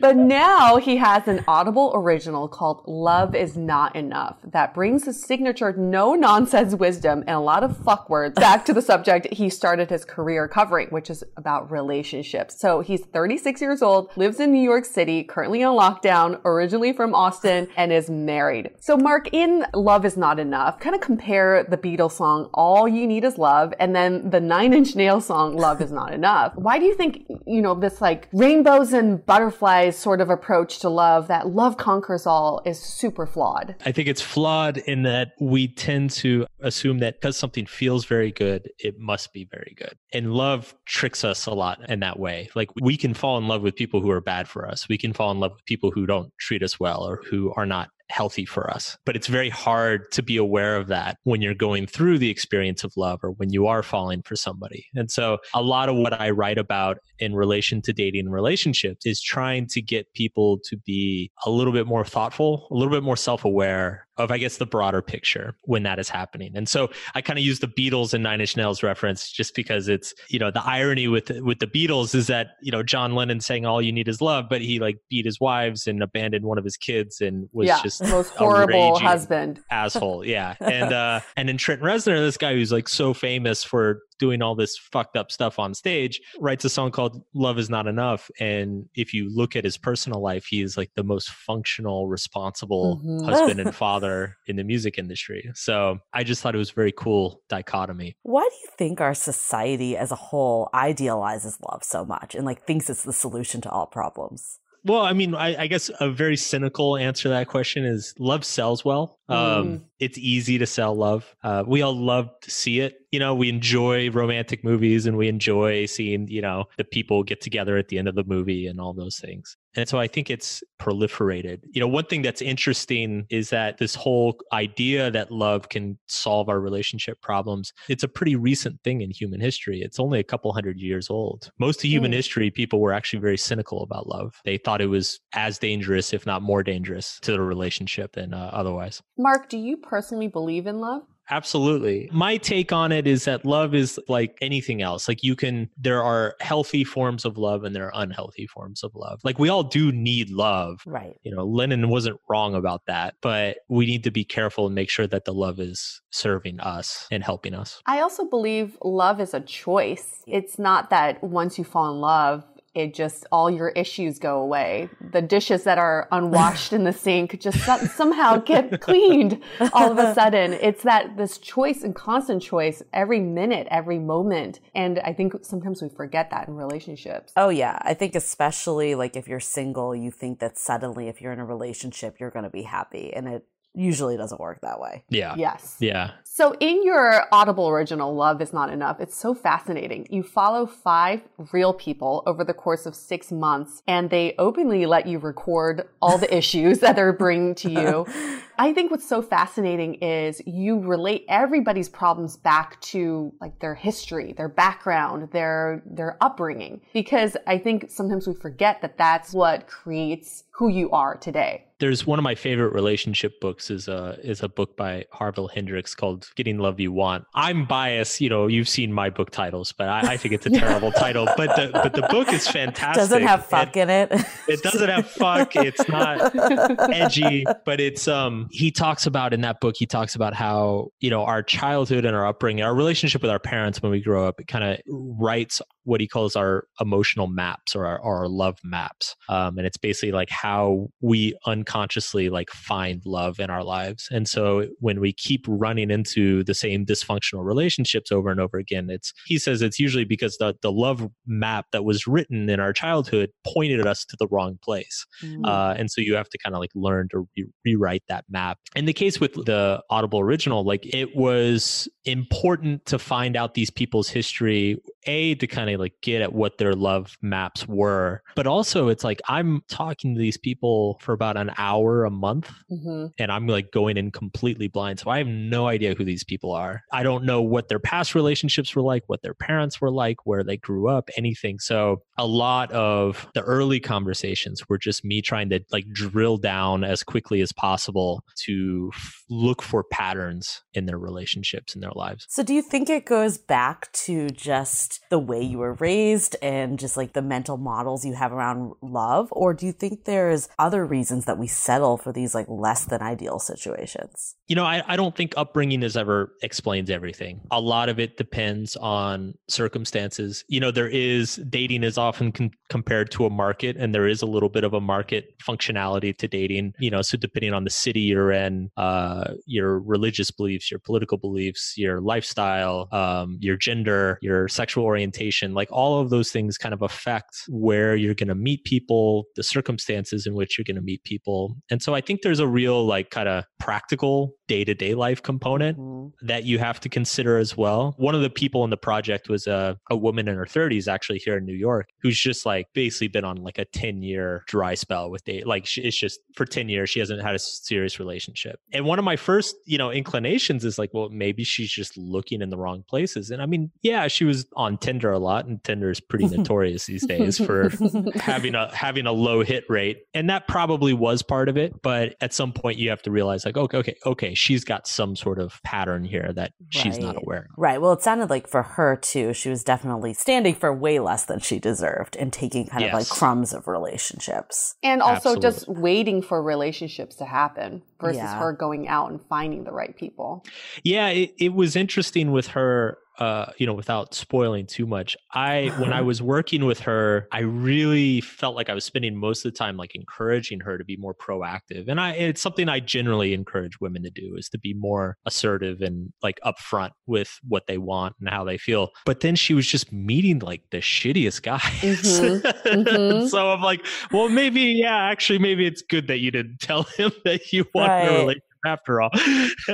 but 0.00 0.16
now 0.16 0.76
he 0.76 0.96
has 0.96 1.26
an 1.28 1.44
Audible 1.56 1.90
original 1.94 2.48
called 2.48 2.82
Love 2.86 3.34
is 3.34 3.56
Not 3.56 3.96
Enough 3.96 4.36
that 4.44 4.74
brings 4.74 5.06
his 5.06 5.22
signature 5.22 5.72
no 5.72 6.14
nonsense 6.14 6.74
wisdom 6.74 7.20
and 7.20 7.30
a 7.30 7.40
lot 7.40 7.64
of 7.64 7.78
fuck 7.78 8.10
words 8.10 8.34
back 8.34 8.66
to 8.66 8.74
the 8.74 8.82
subject 8.92 9.32
he 9.32 9.48
started 9.48 9.88
his 9.88 10.04
career 10.04 10.48
covering, 10.48 10.88
which 10.88 11.08
is 11.08 11.24
about 11.34 11.70
relationships. 11.70 12.60
So 12.60 12.80
he's 12.82 13.00
36 13.06 13.62
years 13.62 13.80
old, 13.80 14.14
lives 14.18 14.38
in 14.38 14.52
New 14.52 14.62
York 14.62 14.84
City, 14.84 15.24
currently 15.24 15.62
on 15.62 15.74
lockdown, 15.78 16.42
originally 16.44 16.92
from 16.92 17.14
Austin, 17.14 17.68
and 17.74 17.90
is 17.90 18.10
married. 18.10 18.72
So 18.78 18.98
Mark, 18.98 19.30
in 19.32 19.64
Love 19.72 20.04
is 20.04 20.18
Not 20.18 20.38
Enough, 20.38 20.78
kind 20.78 20.94
of 20.94 21.00
compare 21.00 21.64
the 21.64 21.78
Beatles 21.78 22.12
song 22.12 22.50
All 22.52 22.86
You 22.86 23.06
Need 23.06 23.24
Is 23.24 23.38
Love 23.38 23.72
and 23.80 23.96
then 23.96 24.28
the 24.28 24.40
Nine 24.40 24.74
Inch 24.74 24.94
Nails 24.94 25.24
song 25.24 25.56
Love 25.56 25.80
is 25.80 25.90
Not 25.90 26.12
Enough. 26.12 26.52
Why 26.56 26.78
do 26.78 26.84
you 26.84 26.94
think, 26.94 27.24
you 27.46 27.62
know, 27.62 27.74
this 27.74 28.02
like 28.02 28.28
rainbows 28.34 28.92
and 28.92 29.24
butterflies 29.24 29.96
sort 29.96 30.20
of 30.20 30.28
approach 30.28 30.80
to 30.80 30.90
love 30.90 31.28
that 31.28 31.45
love 31.46 31.76
conquers 31.76 32.26
all 32.26 32.60
is 32.64 32.78
super 32.78 33.26
flawed. 33.26 33.76
I 33.84 33.92
think 33.92 34.08
it's 34.08 34.20
flawed 34.20 34.78
in 34.78 35.02
that 35.02 35.32
we 35.40 35.68
tend 35.68 36.10
to 36.10 36.46
assume 36.60 36.98
that 36.98 37.20
because 37.20 37.36
something 37.36 37.66
feels 37.66 38.04
very 38.04 38.32
good, 38.32 38.70
it 38.78 38.98
must 38.98 39.32
be 39.32 39.48
very 39.50 39.74
good. 39.76 39.96
And 40.12 40.32
love 40.32 40.74
tricks 40.86 41.24
us 41.24 41.46
a 41.46 41.52
lot 41.52 41.88
in 41.88 42.00
that 42.00 42.18
way. 42.18 42.48
Like 42.54 42.70
we 42.80 42.96
can 42.96 43.14
fall 43.14 43.38
in 43.38 43.48
love 43.48 43.62
with 43.62 43.76
people 43.76 44.00
who 44.00 44.10
are 44.10 44.20
bad 44.20 44.48
for 44.48 44.68
us. 44.68 44.88
We 44.88 44.98
can 44.98 45.12
fall 45.12 45.30
in 45.30 45.40
love 45.40 45.52
with 45.52 45.64
people 45.66 45.90
who 45.90 46.06
don't 46.06 46.32
treat 46.38 46.62
us 46.62 46.80
well 46.80 47.02
or 47.02 47.22
who 47.30 47.52
are 47.56 47.66
not 47.66 47.90
healthy 48.08 48.44
for 48.44 48.70
us. 48.70 48.96
But 49.04 49.16
it's 49.16 49.26
very 49.26 49.50
hard 49.50 50.10
to 50.12 50.22
be 50.22 50.36
aware 50.36 50.76
of 50.76 50.88
that 50.88 51.18
when 51.24 51.42
you're 51.42 51.54
going 51.54 51.86
through 51.86 52.18
the 52.18 52.30
experience 52.30 52.84
of 52.84 52.92
love 52.96 53.20
or 53.22 53.32
when 53.32 53.50
you 53.50 53.66
are 53.66 53.82
falling 53.82 54.22
for 54.22 54.36
somebody. 54.36 54.86
And 54.94 55.10
so 55.10 55.38
a 55.54 55.62
lot 55.62 55.88
of 55.88 55.96
what 55.96 56.18
I 56.18 56.30
write 56.30 56.58
about 56.58 56.98
in 57.18 57.34
relation 57.34 57.82
to 57.82 57.92
dating 57.92 58.26
and 58.26 58.32
relationships 58.32 59.06
is 59.06 59.20
trying 59.20 59.66
to 59.68 59.82
get 59.82 60.12
people 60.14 60.58
to 60.68 60.76
be 60.78 61.30
a 61.44 61.50
little 61.50 61.72
bit 61.72 61.86
more 61.86 62.04
thoughtful, 62.04 62.68
a 62.70 62.74
little 62.74 62.92
bit 62.92 63.02
more 63.02 63.16
self 63.16 63.44
aware 63.44 64.05
of 64.18 64.30
I 64.30 64.38
guess 64.38 64.56
the 64.56 64.66
broader 64.66 65.02
picture 65.02 65.56
when 65.62 65.82
that 65.82 65.98
is 65.98 66.08
happening. 66.08 66.52
And 66.56 66.68
so 66.68 66.90
I 67.14 67.22
kind 67.22 67.38
of 67.38 67.44
use 67.44 67.60
the 67.60 67.68
Beatles 67.68 68.14
and 68.14 68.22
Nine 68.22 68.40
Inch 68.40 68.56
Nails 68.56 68.82
reference 68.82 69.30
just 69.30 69.54
because 69.54 69.88
it's 69.88 70.14
you 70.28 70.38
know 70.38 70.50
the 70.50 70.64
irony 70.64 71.08
with 71.08 71.30
with 71.40 71.58
the 71.58 71.66
Beatles 71.66 72.14
is 72.14 72.26
that 72.28 72.48
you 72.62 72.72
know 72.72 72.82
John 72.82 73.14
Lennon 73.14 73.40
saying 73.40 73.66
all 73.66 73.82
you 73.82 73.92
need 73.92 74.08
is 74.08 74.20
love, 74.20 74.46
but 74.48 74.60
he 74.60 74.78
like 74.78 74.98
beat 75.10 75.24
his 75.24 75.40
wives 75.40 75.86
and 75.86 76.02
abandoned 76.02 76.44
one 76.44 76.58
of 76.58 76.64
his 76.64 76.76
kids 76.76 77.20
and 77.20 77.48
was 77.52 77.68
yeah, 77.68 77.80
just 77.82 78.02
most 78.04 78.34
horrible 78.34 78.98
husband 78.98 79.60
asshole. 79.70 80.24
Yeah, 80.24 80.54
and 80.60 80.92
uh 80.92 81.20
and 81.36 81.48
then 81.48 81.56
Trent 81.56 81.82
Reznor, 81.82 82.18
this 82.18 82.36
guy 82.36 82.54
who's 82.54 82.72
like 82.72 82.88
so 82.88 83.14
famous 83.14 83.62
for 83.62 84.00
doing 84.18 84.42
all 84.42 84.54
this 84.54 84.76
fucked 84.78 85.16
up 85.16 85.30
stuff 85.30 85.58
on 85.58 85.74
stage, 85.74 86.20
writes 86.38 86.64
a 86.64 86.68
song 86.68 86.90
called 86.90 87.22
Love 87.34 87.58
is 87.58 87.70
Not 87.70 87.86
Enough. 87.86 88.30
And 88.40 88.86
if 88.94 89.12
you 89.12 89.28
look 89.34 89.56
at 89.56 89.64
his 89.64 89.76
personal 89.76 90.20
life, 90.20 90.46
he 90.46 90.62
is 90.62 90.76
like 90.76 90.90
the 90.94 91.04
most 91.04 91.30
functional, 91.30 92.08
responsible 92.08 93.00
mm-hmm. 93.04 93.24
husband 93.24 93.60
and 93.60 93.74
father 93.74 94.36
in 94.46 94.56
the 94.56 94.64
music 94.64 94.98
industry. 94.98 95.50
So 95.54 95.98
I 96.12 96.24
just 96.24 96.42
thought 96.42 96.54
it 96.54 96.58
was 96.58 96.70
very 96.70 96.92
cool 96.92 97.42
dichotomy. 97.48 98.16
Why 98.22 98.42
do 98.42 98.56
you 98.62 98.70
think 98.78 99.00
our 99.00 99.14
society 99.14 99.96
as 99.96 100.10
a 100.10 100.16
whole 100.16 100.68
idealizes 100.74 101.58
love 101.70 101.84
so 101.84 102.04
much 102.04 102.34
and 102.34 102.44
like 102.44 102.66
thinks 102.66 102.90
it's 102.90 103.04
the 103.04 103.12
solution 103.12 103.60
to 103.62 103.70
all 103.70 103.86
problems? 103.86 104.58
Well, 104.86 105.02
I 105.02 105.14
mean, 105.14 105.34
I, 105.34 105.62
I, 105.62 105.66
guess 105.66 105.90
a 105.98 106.08
very 106.08 106.36
cynical 106.36 106.96
answer 106.96 107.24
to 107.24 107.28
that 107.30 107.48
question 107.48 107.84
is 107.84 108.14
love 108.20 108.44
sells 108.44 108.84
well. 108.84 109.15
Um, 109.28 109.38
mm. 109.38 109.84
It's 109.98 110.18
easy 110.18 110.58
to 110.58 110.66
sell 110.66 110.94
love. 110.94 111.34
Uh, 111.42 111.64
we 111.66 111.82
all 111.82 111.96
love 111.96 112.28
to 112.42 112.50
see 112.50 112.80
it. 112.80 112.98
You 113.12 113.18
know, 113.18 113.34
we 113.34 113.48
enjoy 113.48 114.10
romantic 114.10 114.62
movies 114.62 115.06
and 115.06 115.16
we 115.16 115.28
enjoy 115.28 115.86
seeing, 115.86 116.28
you 116.28 116.42
know, 116.42 116.64
the 116.76 116.84
people 116.84 117.22
get 117.22 117.40
together 117.40 117.78
at 117.78 117.88
the 117.88 117.98
end 117.98 118.08
of 118.08 118.14
the 118.14 118.24
movie 118.24 118.66
and 118.66 118.78
all 118.78 118.92
those 118.92 119.18
things. 119.18 119.56
And 119.74 119.88
so 119.88 119.98
I 119.98 120.06
think 120.06 120.30
it's 120.30 120.62
proliferated. 120.80 121.60
You 121.70 121.80
know, 121.80 121.88
one 121.88 122.04
thing 122.04 122.22
that's 122.22 122.42
interesting 122.42 123.26
is 123.30 123.50
that 123.50 123.78
this 123.78 123.94
whole 123.94 124.38
idea 124.52 125.10
that 125.10 125.30
love 125.30 125.68
can 125.68 125.98
solve 126.08 126.48
our 126.48 126.60
relationship 126.60 127.20
problems, 127.20 127.72
it's 127.88 128.02
a 128.02 128.08
pretty 128.08 128.36
recent 128.36 128.82
thing 128.82 129.02
in 129.02 129.10
human 129.10 129.40
history. 129.40 129.80
It's 129.80 130.00
only 130.00 130.18
a 130.18 130.24
couple 130.24 130.52
hundred 130.52 130.78
years 130.78 131.10
old. 131.10 131.50
Most 131.58 131.84
of 131.84 131.90
human 131.90 132.10
mm. 132.10 132.16
history, 132.16 132.50
people 132.50 132.80
were 132.80 132.92
actually 132.92 133.20
very 133.20 133.38
cynical 133.38 133.82
about 133.82 134.08
love. 134.08 134.40
They 134.44 134.58
thought 134.58 134.80
it 134.80 134.86
was 134.86 135.20
as 135.34 135.58
dangerous, 135.58 136.12
if 136.12 136.26
not 136.26 136.42
more 136.42 136.62
dangerous, 136.62 137.18
to 137.20 137.32
the 137.32 137.40
relationship 137.40 138.12
than 138.12 138.34
uh, 138.34 138.50
otherwise. 138.52 139.02
Mark, 139.18 139.48
do 139.48 139.58
you 139.58 139.76
personally 139.76 140.28
believe 140.28 140.66
in 140.66 140.78
love? 140.78 141.02
Absolutely. 141.28 142.08
My 142.12 142.36
take 142.36 142.72
on 142.72 142.92
it 142.92 143.06
is 143.06 143.24
that 143.24 143.44
love 143.44 143.74
is 143.74 143.98
like 144.08 144.38
anything 144.40 144.80
else. 144.80 145.08
Like 145.08 145.22
you 145.22 145.34
can, 145.34 145.68
there 145.76 146.02
are 146.02 146.36
healthy 146.40 146.84
forms 146.84 147.24
of 147.24 147.36
love 147.36 147.64
and 147.64 147.74
there 147.74 147.92
are 147.92 148.02
unhealthy 148.02 148.46
forms 148.46 148.84
of 148.84 148.94
love. 148.94 149.20
Like 149.24 149.38
we 149.38 149.48
all 149.48 149.64
do 149.64 149.90
need 149.90 150.30
love. 150.30 150.82
Right. 150.86 151.18
You 151.24 151.34
know, 151.34 151.44
Lennon 151.44 151.88
wasn't 151.88 152.20
wrong 152.28 152.54
about 152.54 152.86
that, 152.86 153.14
but 153.20 153.58
we 153.68 153.86
need 153.86 154.04
to 154.04 154.10
be 154.10 154.24
careful 154.24 154.66
and 154.66 154.74
make 154.74 154.90
sure 154.90 155.08
that 155.08 155.24
the 155.24 155.34
love 155.34 155.58
is 155.58 156.00
serving 156.10 156.60
us 156.60 157.08
and 157.10 157.24
helping 157.24 157.54
us. 157.54 157.82
I 157.86 158.00
also 158.00 158.24
believe 158.24 158.78
love 158.82 159.20
is 159.20 159.34
a 159.34 159.40
choice. 159.40 160.22
It's 160.28 160.58
not 160.58 160.90
that 160.90 161.22
once 161.24 161.58
you 161.58 161.64
fall 161.64 161.92
in 161.92 162.00
love, 162.00 162.44
it 162.76 162.94
just 162.94 163.26
all 163.32 163.50
your 163.50 163.70
issues 163.70 164.18
go 164.18 164.40
away. 164.40 164.90
The 165.12 165.22
dishes 165.22 165.64
that 165.64 165.78
are 165.78 166.06
unwashed 166.12 166.72
in 166.72 166.84
the 166.84 166.92
sink 166.92 167.40
just 167.40 167.58
somehow 167.96 168.36
get 168.36 168.80
cleaned 168.80 169.42
all 169.72 169.90
of 169.90 169.98
a 169.98 170.14
sudden. 170.14 170.52
It's 170.52 170.82
that 170.82 171.16
this 171.16 171.38
choice 171.38 171.82
and 171.82 171.94
constant 171.94 172.42
choice 172.42 172.82
every 172.92 173.20
minute, 173.20 173.66
every 173.70 173.98
moment. 173.98 174.60
And 174.74 174.98
I 175.00 175.14
think 175.14 175.34
sometimes 175.42 175.80
we 175.80 175.88
forget 175.88 176.30
that 176.30 176.48
in 176.48 176.54
relationships. 176.54 177.32
Oh 177.36 177.48
yeah. 177.48 177.78
I 177.80 177.94
think 177.94 178.14
especially 178.14 178.94
like 178.94 179.16
if 179.16 179.26
you're 179.26 179.40
single, 179.40 179.96
you 179.96 180.10
think 180.10 180.40
that 180.40 180.58
suddenly 180.58 181.08
if 181.08 181.22
you're 181.22 181.32
in 181.32 181.40
a 181.40 181.46
relationship, 181.46 182.20
you're 182.20 182.30
going 182.30 182.44
to 182.44 182.50
be 182.50 182.62
happy 182.62 183.12
and 183.14 183.26
it 183.26 183.46
usually 183.76 184.16
doesn't 184.16 184.40
work 184.40 184.60
that 184.62 184.80
way. 184.80 185.04
Yeah. 185.08 185.34
Yes. 185.36 185.76
Yeah. 185.78 186.12
So 186.24 186.54
in 186.60 186.84
your 186.84 187.24
Audible 187.32 187.68
original, 187.68 188.14
Love 188.14 188.42
is 188.42 188.52
Not 188.52 188.70
Enough, 188.70 189.00
it's 189.00 189.16
so 189.16 189.34
fascinating. 189.34 190.06
You 190.10 190.22
follow 190.22 190.66
five 190.66 191.22
real 191.52 191.72
people 191.72 192.22
over 192.26 192.44
the 192.44 192.54
course 192.54 192.86
of 192.86 192.94
six 192.94 193.30
months 193.30 193.82
and 193.86 194.10
they 194.10 194.34
openly 194.38 194.86
let 194.86 195.06
you 195.06 195.18
record 195.18 195.88
all 196.02 196.18
the 196.18 196.34
issues 196.36 196.80
that 196.80 196.96
they're 196.96 197.12
bringing 197.12 197.54
to 197.56 197.70
you. 197.70 198.06
I 198.58 198.72
think 198.72 198.90
what's 198.90 199.06
so 199.06 199.20
fascinating 199.20 199.94
is 199.96 200.40
you 200.46 200.78
relate 200.78 201.26
everybody's 201.28 201.90
problems 201.90 202.38
back 202.38 202.80
to 202.82 203.32
like 203.40 203.58
their 203.58 203.74
history, 203.74 204.32
their 204.32 204.48
background, 204.48 205.30
their, 205.32 205.82
their 205.84 206.16
upbringing. 206.22 206.80
Because 206.94 207.36
I 207.46 207.58
think 207.58 207.90
sometimes 207.90 208.26
we 208.26 208.34
forget 208.34 208.80
that 208.80 208.96
that's 208.96 209.34
what 209.34 209.66
creates 209.66 210.44
who 210.52 210.68
you 210.68 210.90
are 210.90 211.16
today. 211.16 211.65
There's 211.78 212.06
one 212.06 212.18
of 212.18 212.22
my 212.22 212.34
favorite 212.34 212.72
relationship 212.72 213.40
books 213.40 213.70
is 213.70 213.86
a 213.88 214.18
is 214.22 214.42
a 214.42 214.48
book 214.48 214.76
by 214.76 215.04
Harville 215.12 215.48
Hendrix 215.48 215.94
called 215.94 216.28
Getting 216.34 216.58
Love 216.58 216.80
You 216.80 216.90
Want. 216.90 217.24
I'm 217.34 217.66
biased, 217.66 218.20
you 218.20 218.30
know, 218.30 218.46
you've 218.46 218.68
seen 218.68 218.92
my 218.92 219.10
book 219.10 219.30
titles, 219.30 219.72
but 219.72 219.88
I, 219.88 220.12
I 220.12 220.16
think 220.16 220.34
it's 220.34 220.46
a 220.46 220.50
terrible 220.58 220.90
title. 220.92 221.28
But 221.36 221.54
the 221.56 221.70
but 221.72 221.92
the 221.92 222.02
book 222.08 222.32
is 222.32 222.48
fantastic. 222.48 222.96
It 222.96 223.08
doesn't 223.08 223.22
have 223.22 223.46
fuck 223.46 223.76
in 223.76 223.90
it. 223.90 224.10
it 224.48 224.62
doesn't 224.62 224.88
have 224.88 225.08
fuck. 225.10 225.54
It's 225.54 225.86
not 225.88 226.32
edgy, 226.90 227.44
but 227.64 227.80
it's 227.80 228.08
um 228.08 228.48
he 228.50 228.70
talks 228.70 229.06
about 229.06 229.34
in 229.34 229.42
that 229.42 229.60
book, 229.60 229.74
he 229.76 229.86
talks 229.86 230.14
about 230.14 230.34
how, 230.34 230.88
you 231.00 231.10
know, 231.10 231.24
our 231.24 231.42
childhood 231.42 232.04
and 232.04 232.16
our 232.16 232.26
upbringing, 232.26 232.64
our 232.64 232.74
relationship 232.74 233.20
with 233.20 233.30
our 233.30 233.38
parents 233.38 233.82
when 233.82 233.92
we 233.92 234.00
grow 234.00 234.26
up, 234.26 234.40
it 234.40 234.46
kind 234.46 234.64
of 234.64 234.78
writes 234.88 235.60
what 235.84 236.00
he 236.00 236.08
calls 236.08 236.34
our 236.34 236.64
emotional 236.80 237.28
maps 237.28 237.76
or 237.76 237.86
our, 237.86 238.00
our 238.00 238.28
love 238.28 238.58
maps. 238.64 239.14
Um, 239.28 239.56
and 239.56 239.66
it's 239.66 239.76
basically 239.76 240.10
like 240.10 240.28
how 240.30 240.88
we 241.00 241.36
un- 241.46 241.64
unconsciously 241.66 242.28
like 242.28 242.50
find 242.50 243.02
love 243.04 243.40
in 243.40 243.50
our 243.50 243.64
lives. 243.64 244.08
And 244.10 244.28
so 244.28 244.66
when 244.80 245.00
we 245.00 245.12
keep 245.12 245.44
running 245.48 245.90
into 245.90 246.44
the 246.44 246.54
same 246.54 246.86
dysfunctional 246.86 247.44
relationships 247.44 248.12
over 248.12 248.30
and 248.30 248.40
over 248.40 248.58
again, 248.58 248.88
it's 248.88 249.12
he 249.26 249.38
says 249.38 249.62
it's 249.62 249.78
usually 249.78 250.04
because 250.04 250.36
the 250.38 250.54
the 250.62 250.72
love 250.72 251.08
map 251.26 251.66
that 251.72 251.84
was 251.84 252.06
written 252.06 252.48
in 252.48 252.60
our 252.60 252.72
childhood 252.72 253.30
pointed 253.46 253.86
us 253.86 254.04
to 254.04 254.16
the 254.18 254.28
wrong 254.30 254.58
place. 254.62 255.06
Mm. 255.22 255.46
Uh, 255.46 255.74
and 255.76 255.90
so 255.90 256.00
you 256.00 256.14
have 256.14 256.28
to 256.28 256.38
kind 256.38 256.54
of 256.54 256.60
like 256.60 256.70
learn 256.74 257.08
to 257.10 257.26
re- 257.36 257.48
rewrite 257.64 258.02
that 258.08 258.24
map. 258.28 258.58
In 258.74 258.84
the 258.84 258.92
case 258.92 259.20
with 259.20 259.34
the 259.34 259.82
Audible 259.90 260.20
original, 260.20 260.64
like 260.64 260.86
it 260.94 261.16
was 261.16 261.88
important 262.04 262.86
to 262.86 262.98
find 262.98 263.36
out 263.36 263.54
these 263.54 263.70
people's 263.70 264.08
history 264.08 264.78
a 265.06 265.34
to 265.36 265.46
kind 265.46 265.70
of 265.70 265.80
like 265.80 265.94
get 266.02 266.22
at 266.22 266.32
what 266.32 266.58
their 266.58 266.74
love 266.74 267.16
maps 267.20 267.66
were 267.66 268.22
but 268.34 268.46
also 268.46 268.88
it's 268.88 269.02
like 269.04 269.20
i'm 269.28 269.62
talking 269.68 270.14
to 270.14 270.20
these 270.20 270.36
people 270.36 270.98
for 271.00 271.12
about 271.12 271.36
an 271.36 271.50
hour 271.58 272.04
a 272.04 272.10
month 272.10 272.52
mm-hmm. 272.70 273.06
and 273.18 273.32
i'm 273.32 273.46
like 273.46 273.70
going 273.70 273.96
in 273.96 274.10
completely 274.10 274.68
blind 274.68 274.98
so 274.98 275.10
i 275.10 275.18
have 275.18 275.26
no 275.26 275.66
idea 275.66 275.94
who 275.94 276.04
these 276.04 276.24
people 276.24 276.52
are 276.52 276.82
i 276.92 277.02
don't 277.02 277.24
know 277.24 277.42
what 277.42 277.68
their 277.68 277.78
past 277.78 278.14
relationships 278.14 278.74
were 278.74 278.82
like 278.82 279.02
what 279.06 279.22
their 279.22 279.34
parents 279.34 279.80
were 279.80 279.90
like 279.90 280.16
where 280.24 280.44
they 280.44 280.56
grew 280.56 280.88
up 280.88 281.08
anything 281.16 281.58
so 281.58 282.02
a 282.18 282.26
lot 282.26 282.70
of 282.72 283.26
the 283.34 283.42
early 283.42 283.80
conversations 283.80 284.68
were 284.68 284.78
just 284.78 285.04
me 285.04 285.20
trying 285.20 285.48
to 285.48 285.60
like 285.70 285.86
drill 285.92 286.36
down 286.36 286.84
as 286.84 287.02
quickly 287.02 287.40
as 287.40 287.52
possible 287.52 288.22
to 288.36 288.90
look 289.28 289.62
for 289.62 289.84
patterns 289.84 290.62
in 290.74 290.86
their 290.86 290.98
relationships 290.98 291.74
in 291.74 291.80
their 291.80 291.92
lives 291.94 292.26
so 292.28 292.42
do 292.42 292.54
you 292.54 292.62
think 292.62 292.88
it 292.88 293.04
goes 293.04 293.38
back 293.38 293.90
to 293.92 294.30
just 294.30 295.00
the 295.10 295.18
way 295.18 295.42
you 295.42 295.58
were 295.58 295.74
raised 295.74 296.36
and 296.42 296.78
just 296.78 296.96
like 296.96 297.12
the 297.12 297.22
mental 297.22 297.56
models 297.56 298.04
you 298.04 298.14
have 298.14 298.32
around 298.32 298.72
love? 298.80 299.28
Or 299.32 299.54
do 299.54 299.66
you 299.66 299.72
think 299.72 300.04
there's 300.04 300.48
other 300.58 300.84
reasons 300.84 301.24
that 301.24 301.38
we 301.38 301.45
settle 301.46 301.96
for 301.96 302.12
these 302.12 302.34
like 302.34 302.46
less 302.48 302.84
than 302.84 303.02
ideal 303.02 303.38
situations? 303.38 304.36
You 304.48 304.56
know, 304.56 304.64
I, 304.64 304.82
I 304.86 304.96
don't 304.96 305.16
think 305.16 305.34
upbringing 305.36 305.82
is 305.82 305.96
ever 305.96 306.32
explains 306.42 306.90
everything. 306.90 307.40
A 307.50 307.60
lot 307.60 307.88
of 307.88 307.98
it 307.98 308.16
depends 308.16 308.76
on 308.76 309.34
circumstances. 309.48 310.44
You 310.48 310.60
know, 310.60 310.70
there 310.70 310.88
is 310.88 311.36
dating 311.48 311.82
is 311.82 311.98
often 311.98 312.32
compared 312.68 313.10
to 313.12 313.26
a 313.26 313.30
market, 313.30 313.76
and 313.76 313.94
there 313.94 314.06
is 314.06 314.22
a 314.22 314.26
little 314.26 314.48
bit 314.48 314.64
of 314.64 314.74
a 314.74 314.80
market 314.80 315.34
functionality 315.38 316.16
to 316.18 316.28
dating. 316.28 316.74
You 316.78 316.90
know, 316.90 317.02
so 317.02 317.16
depending 317.16 317.52
on 317.52 317.64
the 317.64 317.70
city 317.70 318.00
you're 318.00 318.32
in, 318.32 318.70
uh, 318.76 319.34
your 319.46 319.80
religious 319.80 320.30
beliefs, 320.30 320.70
your 320.70 320.80
political 320.80 321.18
beliefs, 321.18 321.74
your 321.76 322.00
lifestyle, 322.00 322.88
um, 322.92 323.38
your 323.40 323.56
gender, 323.56 324.18
your 324.22 324.48
sexual 324.48 324.84
orientation, 324.84 325.54
like 325.54 325.68
all 325.70 326.00
of 326.00 326.10
those 326.10 326.30
things 326.30 326.56
kind 326.58 326.72
of 326.72 326.82
affect 326.82 327.42
where 327.48 327.96
you're 327.96 328.14
going 328.14 328.28
to 328.28 328.34
meet 328.34 328.64
people, 328.64 329.26
the 329.36 329.42
circumstances 329.42 330.26
in 330.26 330.34
which 330.34 330.56
you're 330.56 330.64
going 330.64 330.76
to 330.76 330.82
meet 330.82 331.02
people. 331.04 331.35
And 331.70 331.82
so 331.82 331.94
I 331.94 332.00
think 332.00 332.22
there's 332.22 332.40
a 332.40 332.46
real, 332.46 332.84
like, 332.84 333.10
kind 333.10 333.28
of 333.28 333.44
practical 333.58 334.34
day 334.48 334.64
to 334.64 334.74
day 334.74 334.94
life 334.94 335.22
component 335.22 335.78
mm-hmm. 335.78 336.26
that 336.26 336.44
you 336.44 336.58
have 336.58 336.78
to 336.80 336.88
consider 336.88 337.38
as 337.38 337.56
well. 337.56 337.94
One 337.96 338.14
of 338.14 338.22
the 338.22 338.30
people 338.30 338.64
in 338.64 338.70
the 338.70 338.76
project 338.76 339.28
was 339.28 339.46
a, 339.46 339.78
a 339.90 339.96
woman 339.96 340.28
in 340.28 340.36
her 340.36 340.44
30s, 340.44 340.88
actually 340.88 341.18
here 341.18 341.36
in 341.36 341.44
New 341.44 341.54
York, 341.54 341.88
who's 342.02 342.18
just 342.18 342.46
like 342.46 342.66
basically 342.72 343.08
been 343.08 343.24
on 343.24 343.36
like 343.36 343.58
a 343.58 343.64
10 343.64 344.02
year 344.02 344.44
dry 344.46 344.74
spell 344.74 345.10
with 345.10 345.24
date. 345.24 345.46
Like, 345.46 345.66
she, 345.66 345.82
it's 345.82 345.96
just 345.96 346.20
for 346.34 346.44
10 346.44 346.68
years, 346.68 346.90
she 346.90 347.00
hasn't 347.00 347.22
had 347.22 347.34
a 347.34 347.38
serious 347.38 347.98
relationship. 347.98 348.60
And 348.72 348.84
one 348.84 348.98
of 348.98 349.04
my 349.04 349.16
first, 349.16 349.56
you 349.64 349.78
know, 349.78 349.90
inclinations 349.90 350.64
is 350.64 350.78
like, 350.78 350.90
well, 350.92 351.08
maybe 351.08 351.44
she's 351.44 351.70
just 351.70 351.96
looking 351.96 352.42
in 352.42 352.50
the 352.50 352.56
wrong 352.56 352.84
places. 352.88 353.30
And 353.30 353.42
I 353.42 353.46
mean, 353.46 353.70
yeah, 353.82 354.08
she 354.08 354.24
was 354.24 354.46
on 354.54 354.78
Tinder 354.78 355.10
a 355.10 355.18
lot, 355.18 355.46
and 355.46 355.62
Tinder 355.64 355.90
is 355.90 356.00
pretty 356.00 356.26
notorious 356.36 356.86
these 356.86 357.06
days 357.06 357.38
for 357.38 357.70
having 358.14 358.54
a 358.54 358.74
having 358.74 359.06
a 359.06 359.12
low 359.12 359.42
hit 359.42 359.64
rate, 359.68 359.98
and 360.14 360.30
that 360.30 360.48
probably 360.48 360.92
was 360.92 361.22
part 361.28 361.48
of 361.48 361.56
it. 361.56 361.82
But 361.82 362.16
at 362.20 362.32
some 362.32 362.52
point, 362.52 362.78
you 362.78 362.90
have 362.90 363.02
to 363.02 363.10
realize, 363.10 363.44
like, 363.44 363.56
okay, 363.56 363.78
okay, 363.78 363.96
okay, 364.04 364.34
she's 364.34 364.64
got 364.64 364.86
some 364.86 365.16
sort 365.16 365.38
of 365.38 365.60
pattern 365.64 366.04
here 366.04 366.32
that 366.34 366.52
she's 366.70 366.94
right. 366.94 367.02
not 367.02 367.16
aware 367.16 367.40
of. 367.40 367.46
Right. 367.56 367.80
Well, 367.80 367.92
it 367.92 368.02
sounded 368.02 368.30
like 368.30 368.48
for 368.48 368.62
her 368.62 368.96
too, 368.96 369.32
she 369.32 369.48
was 369.48 369.64
definitely 369.64 370.14
standing 370.14 370.54
for 370.54 370.72
way 370.72 370.98
less 370.98 371.24
than 371.24 371.40
she 371.40 371.58
deserved 371.58 372.16
and 372.16 372.32
taking 372.32 372.66
kind 372.66 372.82
yes. 372.82 372.92
of 372.92 373.00
like 373.00 373.08
crumbs 373.08 373.52
of 373.52 373.68
relationships, 373.68 374.74
and 374.82 375.02
also 375.02 375.36
Absolutely. 375.36 375.42
just 375.42 375.68
waiting 375.68 376.22
for 376.22 376.42
relationships 376.42 377.16
to 377.16 377.24
happen 377.24 377.82
versus 378.00 378.18
yeah. 378.18 378.38
her 378.38 378.52
going 378.52 378.88
out 378.88 379.10
and 379.10 379.20
finding 379.28 379.64
the 379.64 379.72
right 379.72 379.96
people. 379.96 380.44
Yeah, 380.84 381.08
it, 381.08 381.34
it 381.38 381.52
was 381.54 381.76
interesting 381.76 382.32
with 382.32 382.48
her 382.48 382.98
uh, 383.18 383.46
you 383.58 383.66
know, 383.66 383.72
without 383.72 384.14
spoiling 384.14 384.66
too 384.66 384.86
much, 384.86 385.16
I 385.32 385.72
when 385.78 385.92
I 385.92 386.02
was 386.02 386.20
working 386.20 386.64
with 386.64 386.80
her, 386.80 387.28
I 387.32 387.40
really 387.40 388.20
felt 388.20 388.56
like 388.56 388.68
I 388.68 388.74
was 388.74 388.84
spending 388.84 389.16
most 389.16 389.44
of 389.44 389.52
the 389.52 389.58
time 389.58 389.76
like 389.76 389.94
encouraging 389.94 390.60
her 390.60 390.78
to 390.78 390.84
be 390.84 390.96
more 390.96 391.14
proactive, 391.14 391.88
and 391.88 392.00
I 392.00 392.12
it's 392.12 392.40
something 392.40 392.68
I 392.68 392.80
generally 392.80 393.34
encourage 393.34 393.80
women 393.80 394.02
to 394.02 394.10
do 394.10 394.34
is 394.36 394.48
to 394.50 394.58
be 394.58 394.74
more 394.74 395.16
assertive 395.26 395.80
and 395.80 396.12
like 396.22 396.38
upfront 396.44 396.90
with 397.06 397.38
what 397.46 397.66
they 397.66 397.78
want 397.78 398.16
and 398.20 398.28
how 398.28 398.44
they 398.44 398.58
feel. 398.58 398.90
But 399.04 399.20
then 399.20 399.36
she 399.36 399.54
was 399.54 399.66
just 399.66 399.92
meeting 399.92 400.40
like 400.40 400.62
the 400.70 400.78
shittiest 400.78 401.42
guys, 401.42 401.60
mm-hmm. 401.62 402.46
Mm-hmm. 402.66 403.26
so 403.28 403.50
I'm 403.50 403.62
like, 403.62 403.84
well, 404.12 404.28
maybe 404.28 404.60
yeah, 404.60 404.96
actually, 404.96 405.38
maybe 405.38 405.66
it's 405.66 405.82
good 405.82 406.08
that 406.08 406.18
you 406.18 406.30
didn't 406.30 406.58
tell 406.60 406.82
him 406.82 407.12
that 407.24 407.52
you 407.52 407.64
want 407.74 407.88
right. 407.88 408.02
a 408.02 408.18
relationship 408.18 408.42
after 408.66 409.00
all. 409.00 409.10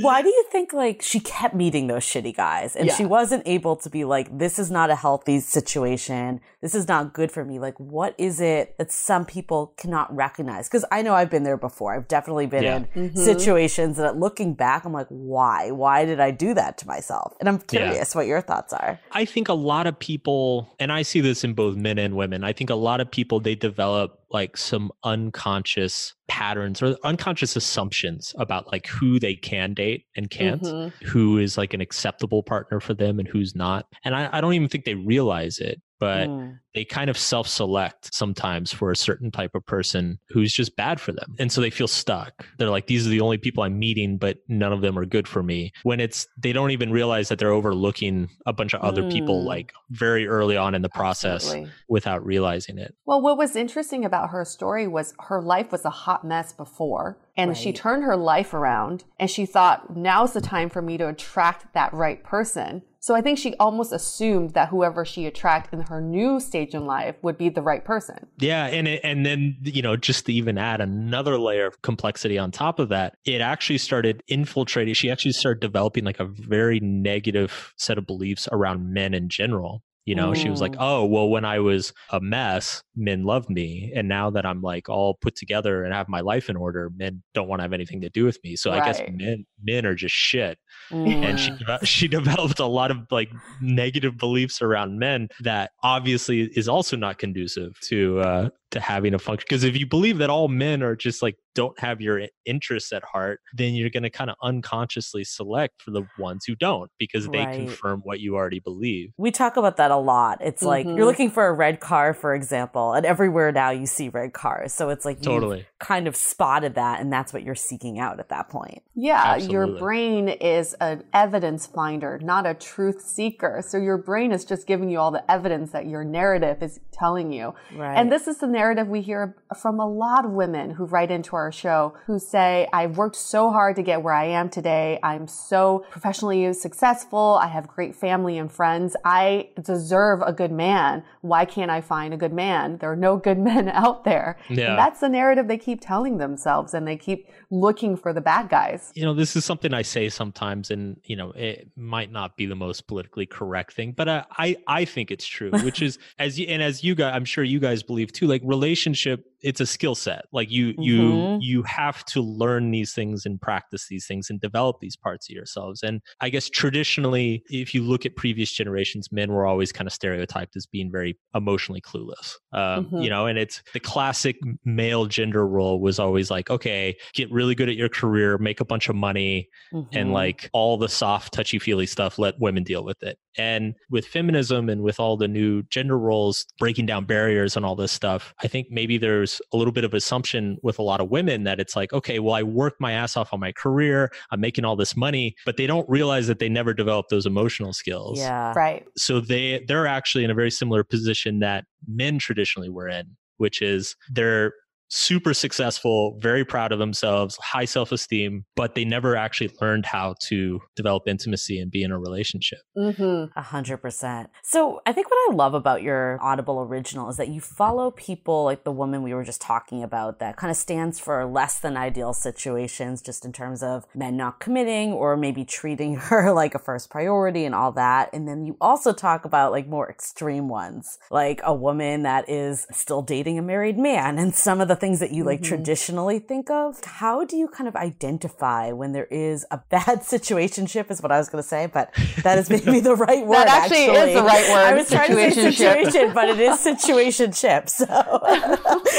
Why 0.00 0.22
do 0.22 0.28
you 0.28 0.44
think 0.50 0.72
like 0.72 1.02
she 1.02 1.20
kept 1.20 1.54
meeting 1.54 1.86
those 1.86 2.02
shitty 2.02 2.36
guys 2.36 2.76
and 2.76 2.88
yeah. 2.88 2.94
she 2.94 3.04
wasn't 3.04 3.42
able 3.46 3.76
to 3.76 3.90
be 3.90 4.04
like, 4.04 4.36
this 4.36 4.58
is 4.58 4.70
not 4.70 4.90
a 4.90 4.96
healthy 4.96 5.40
situation. 5.40 6.40
This 6.60 6.74
is 6.74 6.88
not 6.88 7.14
good 7.14 7.32
for 7.32 7.44
me. 7.44 7.58
Like, 7.58 7.78
what 7.78 8.14
is 8.18 8.40
it 8.40 8.76
that 8.78 8.92
some 8.92 9.24
people 9.24 9.74
cannot 9.76 10.14
recognize? 10.14 10.68
Because 10.68 10.84
I 10.92 11.02
know 11.02 11.14
I've 11.14 11.30
been 11.30 11.44
there 11.44 11.56
before. 11.56 11.94
I've 11.94 12.08
definitely 12.08 12.46
been 12.46 12.64
yeah. 12.64 12.76
in 12.76 12.84
mm-hmm. 13.10 13.18
situations 13.18 13.96
that 13.96 14.16
looking 14.18 14.54
back, 14.54 14.84
I'm 14.84 14.92
like, 14.92 15.08
why? 15.08 15.70
Why 15.70 16.04
did 16.04 16.20
I 16.20 16.30
do 16.30 16.54
that 16.54 16.78
to 16.78 16.86
myself? 16.86 17.34
And 17.40 17.48
I'm 17.48 17.58
curious 17.58 18.14
yeah. 18.14 18.18
what 18.18 18.26
your 18.26 18.40
thoughts 18.40 18.72
are. 18.72 19.00
I 19.12 19.24
think 19.24 19.48
a 19.48 19.54
lot 19.54 19.86
of 19.86 19.98
people, 19.98 20.74
and 20.78 20.92
I 20.92 21.02
see 21.02 21.20
this 21.20 21.44
in 21.44 21.54
both 21.54 21.76
men 21.76 21.98
and 21.98 22.16
women, 22.16 22.44
I 22.44 22.52
think 22.52 22.70
a 22.70 22.74
lot 22.74 23.00
of 23.00 23.10
people, 23.10 23.40
they 23.40 23.54
develop 23.54 24.21
like 24.32 24.56
some 24.56 24.90
unconscious 25.04 26.14
patterns 26.28 26.82
or 26.82 26.96
unconscious 27.04 27.56
assumptions 27.56 28.34
about 28.38 28.70
like 28.72 28.86
who 28.86 29.18
they 29.18 29.34
can 29.34 29.74
date 29.74 30.06
and 30.16 30.30
can't, 30.30 30.62
mm-hmm. 30.62 31.06
who 31.06 31.38
is 31.38 31.58
like 31.58 31.74
an 31.74 31.80
acceptable 31.80 32.42
partner 32.42 32.80
for 32.80 32.94
them 32.94 33.18
and 33.18 33.28
who's 33.28 33.54
not. 33.54 33.86
And 34.04 34.14
I, 34.14 34.28
I 34.32 34.40
don't 34.40 34.54
even 34.54 34.68
think 34.68 34.84
they 34.84 34.94
realize 34.94 35.58
it 35.58 35.80
but 36.02 36.28
mm. 36.28 36.58
they 36.74 36.84
kind 36.84 37.08
of 37.08 37.16
self 37.16 37.46
select 37.46 38.12
sometimes 38.12 38.72
for 38.72 38.90
a 38.90 38.96
certain 38.96 39.30
type 39.30 39.54
of 39.54 39.64
person 39.64 40.18
who's 40.30 40.52
just 40.52 40.74
bad 40.74 41.00
for 41.00 41.12
them. 41.12 41.36
And 41.38 41.52
so 41.52 41.60
they 41.60 41.70
feel 41.70 41.86
stuck. 41.86 42.44
They're 42.58 42.70
like, 42.70 42.88
these 42.88 43.06
are 43.06 43.10
the 43.10 43.20
only 43.20 43.38
people 43.38 43.62
I'm 43.62 43.78
meeting, 43.78 44.18
but 44.18 44.38
none 44.48 44.72
of 44.72 44.80
them 44.80 44.98
are 44.98 45.04
good 45.04 45.28
for 45.28 45.44
me. 45.44 45.70
When 45.84 46.00
it's, 46.00 46.26
they 46.36 46.52
don't 46.52 46.72
even 46.72 46.90
realize 46.90 47.28
that 47.28 47.38
they're 47.38 47.52
overlooking 47.52 48.30
a 48.46 48.52
bunch 48.52 48.74
of 48.74 48.80
other 48.80 49.02
mm. 49.02 49.12
people 49.12 49.44
like 49.44 49.72
very 49.90 50.26
early 50.26 50.56
on 50.56 50.74
in 50.74 50.82
the 50.82 50.88
process 50.88 51.44
Absolutely. 51.44 51.70
without 51.88 52.26
realizing 52.26 52.78
it. 52.78 52.96
Well, 53.06 53.22
what 53.22 53.38
was 53.38 53.54
interesting 53.54 54.04
about 54.04 54.30
her 54.30 54.44
story 54.44 54.88
was 54.88 55.14
her 55.28 55.40
life 55.40 55.70
was 55.70 55.84
a 55.84 55.90
hot 55.90 56.24
mess 56.24 56.52
before. 56.52 57.16
And 57.36 57.50
right. 57.50 57.56
she 57.56 57.72
turned 57.72 58.02
her 58.02 58.16
life 58.16 58.52
around 58.52 59.04
and 59.20 59.30
she 59.30 59.46
thought, 59.46 59.96
now's 59.96 60.32
the 60.32 60.40
time 60.40 60.68
for 60.68 60.82
me 60.82 60.98
to 60.98 61.06
attract 61.06 61.72
that 61.74 61.94
right 61.94 62.24
person. 62.24 62.82
So 63.02 63.16
I 63.16 63.20
think 63.20 63.36
she 63.36 63.56
almost 63.58 63.92
assumed 63.92 64.50
that 64.50 64.68
whoever 64.68 65.04
she 65.04 65.26
attracted 65.26 65.80
in 65.80 65.86
her 65.86 66.00
new 66.00 66.38
stage 66.38 66.72
in 66.72 66.86
life 66.86 67.16
would 67.22 67.36
be 67.36 67.48
the 67.48 67.60
right 67.60 67.84
person. 67.84 68.28
Yeah, 68.38 68.66
and 68.66 68.86
it, 68.86 69.00
and 69.02 69.26
then 69.26 69.56
you 69.60 69.82
know 69.82 69.96
just 69.96 70.26
to 70.26 70.32
even 70.32 70.56
add 70.56 70.80
another 70.80 71.36
layer 71.36 71.66
of 71.66 71.82
complexity 71.82 72.38
on 72.38 72.52
top 72.52 72.78
of 72.78 72.90
that, 72.90 73.16
it 73.24 73.40
actually 73.40 73.78
started 73.78 74.22
infiltrating. 74.28 74.94
She 74.94 75.10
actually 75.10 75.32
started 75.32 75.58
developing 75.58 76.04
like 76.04 76.20
a 76.20 76.24
very 76.24 76.78
negative 76.78 77.74
set 77.76 77.98
of 77.98 78.06
beliefs 78.06 78.48
around 78.52 78.92
men 78.92 79.14
in 79.14 79.28
general. 79.28 79.82
You 80.04 80.16
know, 80.16 80.30
mm. 80.30 80.36
she 80.36 80.50
was 80.50 80.60
like, 80.60 80.72
mm. 80.72 80.80
oh, 80.80 81.04
well, 81.04 81.28
when 81.28 81.44
I 81.44 81.60
was 81.60 81.92
a 82.10 82.20
mess, 82.20 82.82
men 82.96 83.24
loved 83.24 83.48
me. 83.48 83.92
And 83.94 84.08
now 84.08 84.30
that 84.30 84.44
I'm 84.44 84.60
like 84.60 84.88
all 84.88 85.14
put 85.14 85.36
together 85.36 85.84
and 85.84 85.94
have 85.94 86.08
my 86.08 86.20
life 86.20 86.48
in 86.48 86.56
order, 86.56 86.90
men 86.96 87.22
don't 87.34 87.48
want 87.48 87.60
to 87.60 87.64
have 87.64 87.72
anything 87.72 88.00
to 88.00 88.10
do 88.10 88.24
with 88.24 88.38
me. 88.42 88.56
So 88.56 88.70
right. 88.70 88.82
I 88.82 88.84
guess 88.84 89.00
men 89.10 89.44
men 89.62 89.86
are 89.86 89.94
just 89.94 90.14
shit. 90.14 90.58
Mm. 90.90 91.24
And 91.24 91.40
she 91.40 91.52
she 91.84 92.08
developed 92.18 92.58
a 92.58 92.66
lot 92.66 92.90
of 92.90 92.98
like 93.10 93.30
negative 93.60 94.16
beliefs 94.16 94.62
around 94.62 94.98
men 94.98 95.28
that 95.40 95.70
obviously 95.82 96.42
is 96.42 96.68
also 96.68 96.96
not 96.96 97.18
conducive 97.18 97.78
to 97.88 98.20
uh, 98.20 98.48
to 98.72 98.80
having 98.80 99.14
a 99.14 99.18
function. 99.18 99.44
Because 99.48 99.64
if 99.64 99.76
you 99.76 99.86
believe 99.86 100.18
that 100.18 100.30
all 100.30 100.48
men 100.48 100.82
are 100.82 100.96
just 100.96 101.22
like 101.22 101.36
don't 101.54 101.78
have 101.78 102.00
your 102.00 102.22
interests 102.46 102.92
at 102.92 103.04
heart, 103.04 103.40
then 103.52 103.74
you're 103.74 103.90
going 103.90 104.02
to 104.02 104.10
kind 104.10 104.30
of 104.30 104.36
unconsciously 104.42 105.22
select 105.22 105.82
for 105.82 105.90
the 105.90 106.02
ones 106.18 106.44
who 106.46 106.54
don't 106.56 106.90
because 106.98 107.28
they 107.28 107.44
right. 107.44 107.54
confirm 107.54 108.00
what 108.04 108.20
you 108.20 108.34
already 108.34 108.58
believe. 108.58 109.10
We 109.18 109.30
talk 109.30 109.56
about 109.56 109.76
that 109.76 109.90
a 109.90 109.96
lot. 109.96 110.38
It's 110.40 110.60
mm-hmm. 110.60 110.68
like 110.68 110.86
you're 110.86 110.96
mm-hmm. 110.96 111.04
looking 111.04 111.30
for 111.30 111.46
a 111.46 111.52
red 111.52 111.80
car, 111.80 112.14
for 112.14 112.34
example, 112.34 112.94
and 112.94 113.04
everywhere 113.04 113.52
now 113.52 113.70
you 113.70 113.86
see 113.86 114.08
red 114.08 114.32
cars. 114.32 114.72
So 114.72 114.88
it's 114.88 115.04
like 115.04 115.20
totally 115.20 115.66
kind 115.78 116.08
of 116.08 116.16
spotted 116.16 116.74
that, 116.76 117.00
and 117.00 117.12
that's 117.12 117.32
what 117.32 117.42
you're 117.42 117.54
seeking 117.54 117.98
out 117.98 118.18
at 118.18 118.30
that 118.30 118.48
point. 118.48 118.82
Yeah, 118.94 119.16
Absolutely. 119.16 119.42
Absolutely. 119.42 119.72
your 119.72 119.80
brain 119.80 120.28
is 120.28 120.71
an 120.80 121.04
evidence 121.12 121.66
finder, 121.66 122.18
not 122.22 122.46
a 122.46 122.54
truth 122.54 123.00
seeker. 123.02 123.62
So 123.66 123.78
your 123.78 123.98
brain 123.98 124.32
is 124.32 124.44
just 124.44 124.66
giving 124.66 124.90
you 124.90 124.98
all 124.98 125.10
the 125.10 125.28
evidence 125.30 125.72
that 125.72 125.86
your 125.86 126.04
narrative 126.04 126.62
is 126.62 126.80
telling 126.92 127.32
you. 127.32 127.54
Right. 127.74 127.94
And 127.96 128.10
this 128.10 128.26
is 128.26 128.38
the 128.38 128.46
narrative 128.46 128.88
we 128.88 129.00
hear 129.00 129.36
from 129.60 129.80
a 129.80 129.88
lot 129.88 130.24
of 130.24 130.30
women 130.32 130.70
who 130.70 130.84
write 130.84 131.10
into 131.10 131.36
our 131.36 131.50
show 131.52 131.94
who 132.06 132.18
say, 132.18 132.68
I've 132.72 132.96
worked 132.96 133.16
so 133.16 133.50
hard 133.50 133.76
to 133.76 133.82
get 133.82 134.02
where 134.02 134.14
I 134.14 134.26
am 134.26 134.48
today. 134.48 134.98
I'm 135.02 135.26
so 135.28 135.84
professionally 135.90 136.52
successful. 136.52 137.38
I 137.40 137.48
have 137.48 137.66
great 137.68 137.94
family 137.94 138.38
and 138.38 138.50
friends. 138.50 138.96
I 139.04 139.48
deserve 139.62 140.22
a 140.22 140.32
good 140.32 140.52
man. 140.52 141.02
Why 141.22 141.44
can't 141.44 141.70
I 141.70 141.80
find 141.80 142.12
a 142.14 142.16
good 142.16 142.32
man? 142.32 142.78
There 142.78 142.90
are 142.90 142.96
no 142.96 143.16
good 143.16 143.38
men 143.50 143.68
out 143.68 144.04
there. 144.04 144.38
Yeah. 144.48 144.70
And 144.70 144.78
that's 144.78 145.00
the 145.00 145.08
narrative 145.08 145.48
they 145.48 145.58
keep 145.58 145.80
telling 145.80 146.18
themselves 146.18 146.74
and 146.74 146.86
they 146.86 146.96
keep 146.96 147.28
looking 147.50 147.96
for 147.96 148.12
the 148.12 148.20
bad 148.20 148.48
guys. 148.48 148.92
you 148.94 149.04
know 149.04 149.12
this 149.14 149.36
is 149.36 149.44
something 149.44 149.74
i 149.74 149.82
say 149.82 150.08
sometimes 150.08 150.61
and 150.70 151.00
you 151.04 151.16
know 151.16 151.30
it 151.32 151.68
might 151.76 152.10
not 152.10 152.36
be 152.36 152.46
the 152.46 152.54
most 152.54 152.86
politically 152.86 153.26
correct 153.26 153.72
thing 153.72 153.92
but 153.92 154.08
i 154.08 154.24
i, 154.38 154.56
I 154.66 154.84
think 154.84 155.10
it's 155.10 155.26
true 155.26 155.50
which 155.62 155.82
is 155.88 155.98
as 156.18 156.38
you 156.38 156.46
and 156.46 156.62
as 156.62 156.84
you 156.84 156.94
guys 156.94 157.12
i'm 157.14 157.24
sure 157.24 157.44
you 157.44 157.60
guys 157.60 157.82
believe 157.82 158.12
too 158.12 158.26
like 158.26 158.42
relationship 158.44 159.31
it's 159.42 159.60
a 159.60 159.66
skill 159.66 159.94
set 159.94 160.24
like 160.32 160.50
you 160.50 160.74
you 160.78 161.00
Mhm. 161.02 161.38
you 161.40 161.62
have 161.64 162.04
to 162.06 162.20
learn 162.22 162.70
these 162.70 162.92
things 162.92 163.26
and 163.26 163.40
practice 163.40 163.86
these 163.88 164.06
things 164.06 164.30
and 164.30 164.40
develop 164.40 164.76
these 164.80 164.96
parts 164.96 165.28
of 165.28 165.34
yourselves 165.34 165.82
and 165.82 166.00
i 166.20 166.28
guess 166.28 166.48
traditionally 166.48 167.42
if 167.50 167.74
you 167.74 167.82
look 167.82 168.06
at 168.06 168.16
previous 168.16 168.50
generations 168.52 169.10
men 169.12 169.30
were 169.32 169.46
always 169.46 169.72
kind 169.72 169.86
of 169.86 169.92
stereotyped 169.92 170.56
as 170.56 170.66
being 170.66 170.90
very 170.90 171.18
emotionally 171.34 171.80
clueless 171.80 172.34
um, 172.52 172.86
Mhm. 172.86 173.02
you 173.04 173.10
know 173.10 173.26
and 173.26 173.38
it's 173.38 173.62
the 173.72 173.80
classic 173.80 174.36
male 174.64 175.06
gender 175.06 175.46
role 175.46 175.80
was 175.80 175.98
always 175.98 176.30
like 176.30 176.50
okay 176.50 176.96
get 177.14 177.30
really 177.30 177.54
good 177.54 177.68
at 177.68 177.76
your 177.76 177.88
career 177.88 178.38
make 178.38 178.60
a 178.60 178.64
bunch 178.64 178.88
of 178.88 178.96
money 178.96 179.48
and 179.92 180.10
Mhm. 180.10 180.12
like 180.12 180.50
all 180.52 180.76
the 180.76 180.88
soft 180.88 181.32
touchy 181.32 181.58
feely 181.58 181.86
stuff 181.86 182.18
let 182.18 182.38
women 182.40 182.62
deal 182.62 182.84
with 182.84 183.02
it 183.02 183.18
and 183.36 183.74
with 183.90 184.06
feminism 184.06 184.68
and 184.68 184.82
with 184.82 185.00
all 185.00 185.16
the 185.16 185.28
new 185.28 185.62
gender 185.64 185.98
roles 185.98 186.46
breaking 186.58 186.86
down 186.86 187.04
barriers 187.04 187.56
and 187.56 187.64
all 187.64 187.74
this 187.74 187.92
stuff 187.92 188.34
i 188.42 188.46
think 188.46 188.66
maybe 188.70 188.98
there's 188.98 189.40
a 189.52 189.56
little 189.56 189.72
bit 189.72 189.84
of 189.84 189.94
assumption 189.94 190.58
with 190.62 190.78
a 190.78 190.82
lot 190.82 191.00
of 191.00 191.10
women 191.10 191.44
that 191.44 191.60
it's 191.60 191.76
like 191.76 191.92
okay 191.92 192.18
well 192.18 192.34
i 192.34 192.42
worked 192.42 192.80
my 192.80 192.92
ass 192.92 193.16
off 193.16 193.32
on 193.32 193.40
my 193.40 193.52
career 193.52 194.10
i'm 194.30 194.40
making 194.40 194.64
all 194.64 194.76
this 194.76 194.96
money 194.96 195.34
but 195.44 195.56
they 195.56 195.66
don't 195.66 195.88
realize 195.88 196.26
that 196.26 196.38
they 196.38 196.48
never 196.48 196.74
developed 196.74 197.10
those 197.10 197.26
emotional 197.26 197.72
skills 197.72 198.18
yeah. 198.18 198.52
Right. 198.54 198.84
so 198.96 199.20
they 199.20 199.64
they're 199.66 199.86
actually 199.86 200.24
in 200.24 200.30
a 200.30 200.34
very 200.34 200.50
similar 200.50 200.84
position 200.84 201.40
that 201.40 201.64
men 201.86 202.18
traditionally 202.18 202.68
were 202.68 202.88
in 202.88 203.16
which 203.38 203.60
is 203.60 203.96
they're 204.10 204.52
super 204.94 205.32
successful 205.32 206.18
very 206.20 206.44
proud 206.44 206.72
of 206.72 206.78
themselves 206.78 207.36
high 207.42 207.64
self-esteem 207.64 208.44
but 208.56 208.74
they 208.74 208.84
never 208.84 209.16
actually 209.16 209.50
learned 209.60 209.86
how 209.86 210.14
to 210.20 210.60
develop 210.76 211.04
intimacy 211.06 211.58
and 211.58 211.70
be 211.70 211.82
in 211.82 211.90
a 211.90 211.98
relationship 211.98 212.58
Mm-hmm. 212.76 213.38
A 213.38 213.42
hundred 213.42 213.78
percent. 213.78 214.30
So 214.42 214.80
I 214.86 214.92
think 214.92 215.10
what 215.10 215.30
I 215.30 215.34
love 215.34 215.54
about 215.54 215.82
your 215.82 216.18
Audible 216.22 216.60
original 216.60 217.10
is 217.10 217.16
that 217.16 217.28
you 217.28 217.40
follow 217.40 217.90
people 217.90 218.44
like 218.44 218.64
the 218.64 218.72
woman 218.72 219.02
we 219.02 219.14
were 219.14 219.24
just 219.24 219.40
talking 219.40 219.82
about 219.82 220.18
that 220.18 220.36
kind 220.36 220.50
of 220.50 220.56
stands 220.56 220.98
for 220.98 221.24
less 221.26 221.60
than 221.60 221.76
ideal 221.76 222.12
situations, 222.12 223.02
just 223.02 223.24
in 223.24 223.32
terms 223.32 223.62
of 223.62 223.84
men 223.94 224.16
not 224.16 224.40
committing 224.40 224.92
or 224.92 225.16
maybe 225.16 225.44
treating 225.44 225.94
her 225.96 226.32
like 226.32 226.54
a 226.54 226.58
first 226.58 226.90
priority 226.90 227.44
and 227.44 227.54
all 227.54 227.72
that. 227.72 228.10
And 228.12 228.26
then 228.26 228.44
you 228.44 228.56
also 228.60 228.92
talk 228.92 229.24
about 229.24 229.52
like 229.52 229.68
more 229.68 229.88
extreme 229.88 230.48
ones, 230.48 230.98
like 231.10 231.40
a 231.44 231.54
woman 231.54 232.02
that 232.02 232.28
is 232.28 232.66
still 232.72 233.02
dating 233.02 233.38
a 233.38 233.42
married 233.42 233.78
man 233.78 234.18
and 234.18 234.34
some 234.34 234.60
of 234.60 234.68
the 234.68 234.76
things 234.82 234.98
that 235.00 235.12
you 235.16 235.22
like 235.22 235.40
Mhm. 235.40 235.44
traditionally 235.52 236.18
think 236.18 236.50
of. 236.50 236.68
How 237.02 237.24
do 237.30 237.36
you 237.36 237.46
kind 237.56 237.68
of 237.68 237.76
identify 237.76 238.72
when 238.80 238.90
there 238.96 239.06
is 239.28 239.46
a 239.52 239.58
bad 239.76 239.96
situationship 240.14 240.90
is 240.90 241.00
what 241.00 241.12
I 241.12 241.18
was 241.22 241.28
going 241.30 241.42
to 241.42 241.48
say, 241.56 241.62
but 241.78 241.86
that 242.24 242.36
is 242.40 242.50
maybe 242.50 242.80
the 242.80 242.96
right 242.96 243.24
word. 243.30 243.46
That 243.46 243.62
actually 243.70 243.84
is 244.06 244.14
the 244.20 244.22
right 244.32 244.46
word, 244.52 244.64
I 244.72 244.74
was 244.74 244.90
trying 244.90 245.10
to 245.10 245.30
say 245.30 245.50
situation, 245.52 246.12
but 246.12 246.28
it 246.28 246.40
is 246.48 246.58
situationship. 246.70 247.62
So 247.68 247.86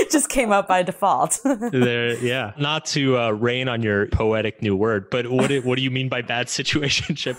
just 0.09 0.29
came 0.29 0.51
up 0.51 0.67
by 0.67 0.83
default. 0.83 1.39
there 1.43 2.13
yeah 2.23 2.53
not 2.57 2.85
to 2.95 3.17
uh, 3.17 3.29
rain 3.31 3.67
on 3.67 3.81
your 3.83 4.07
poetic 4.07 4.61
new 4.61 4.75
word 4.75 5.09
but 5.09 5.27
what 5.29 5.47
do, 5.49 5.61
what 5.61 5.75
do 5.77 5.81
you 5.83 5.91
mean 5.91 6.07
by 6.09 6.21
bad 6.21 6.47
situationship 6.47 7.35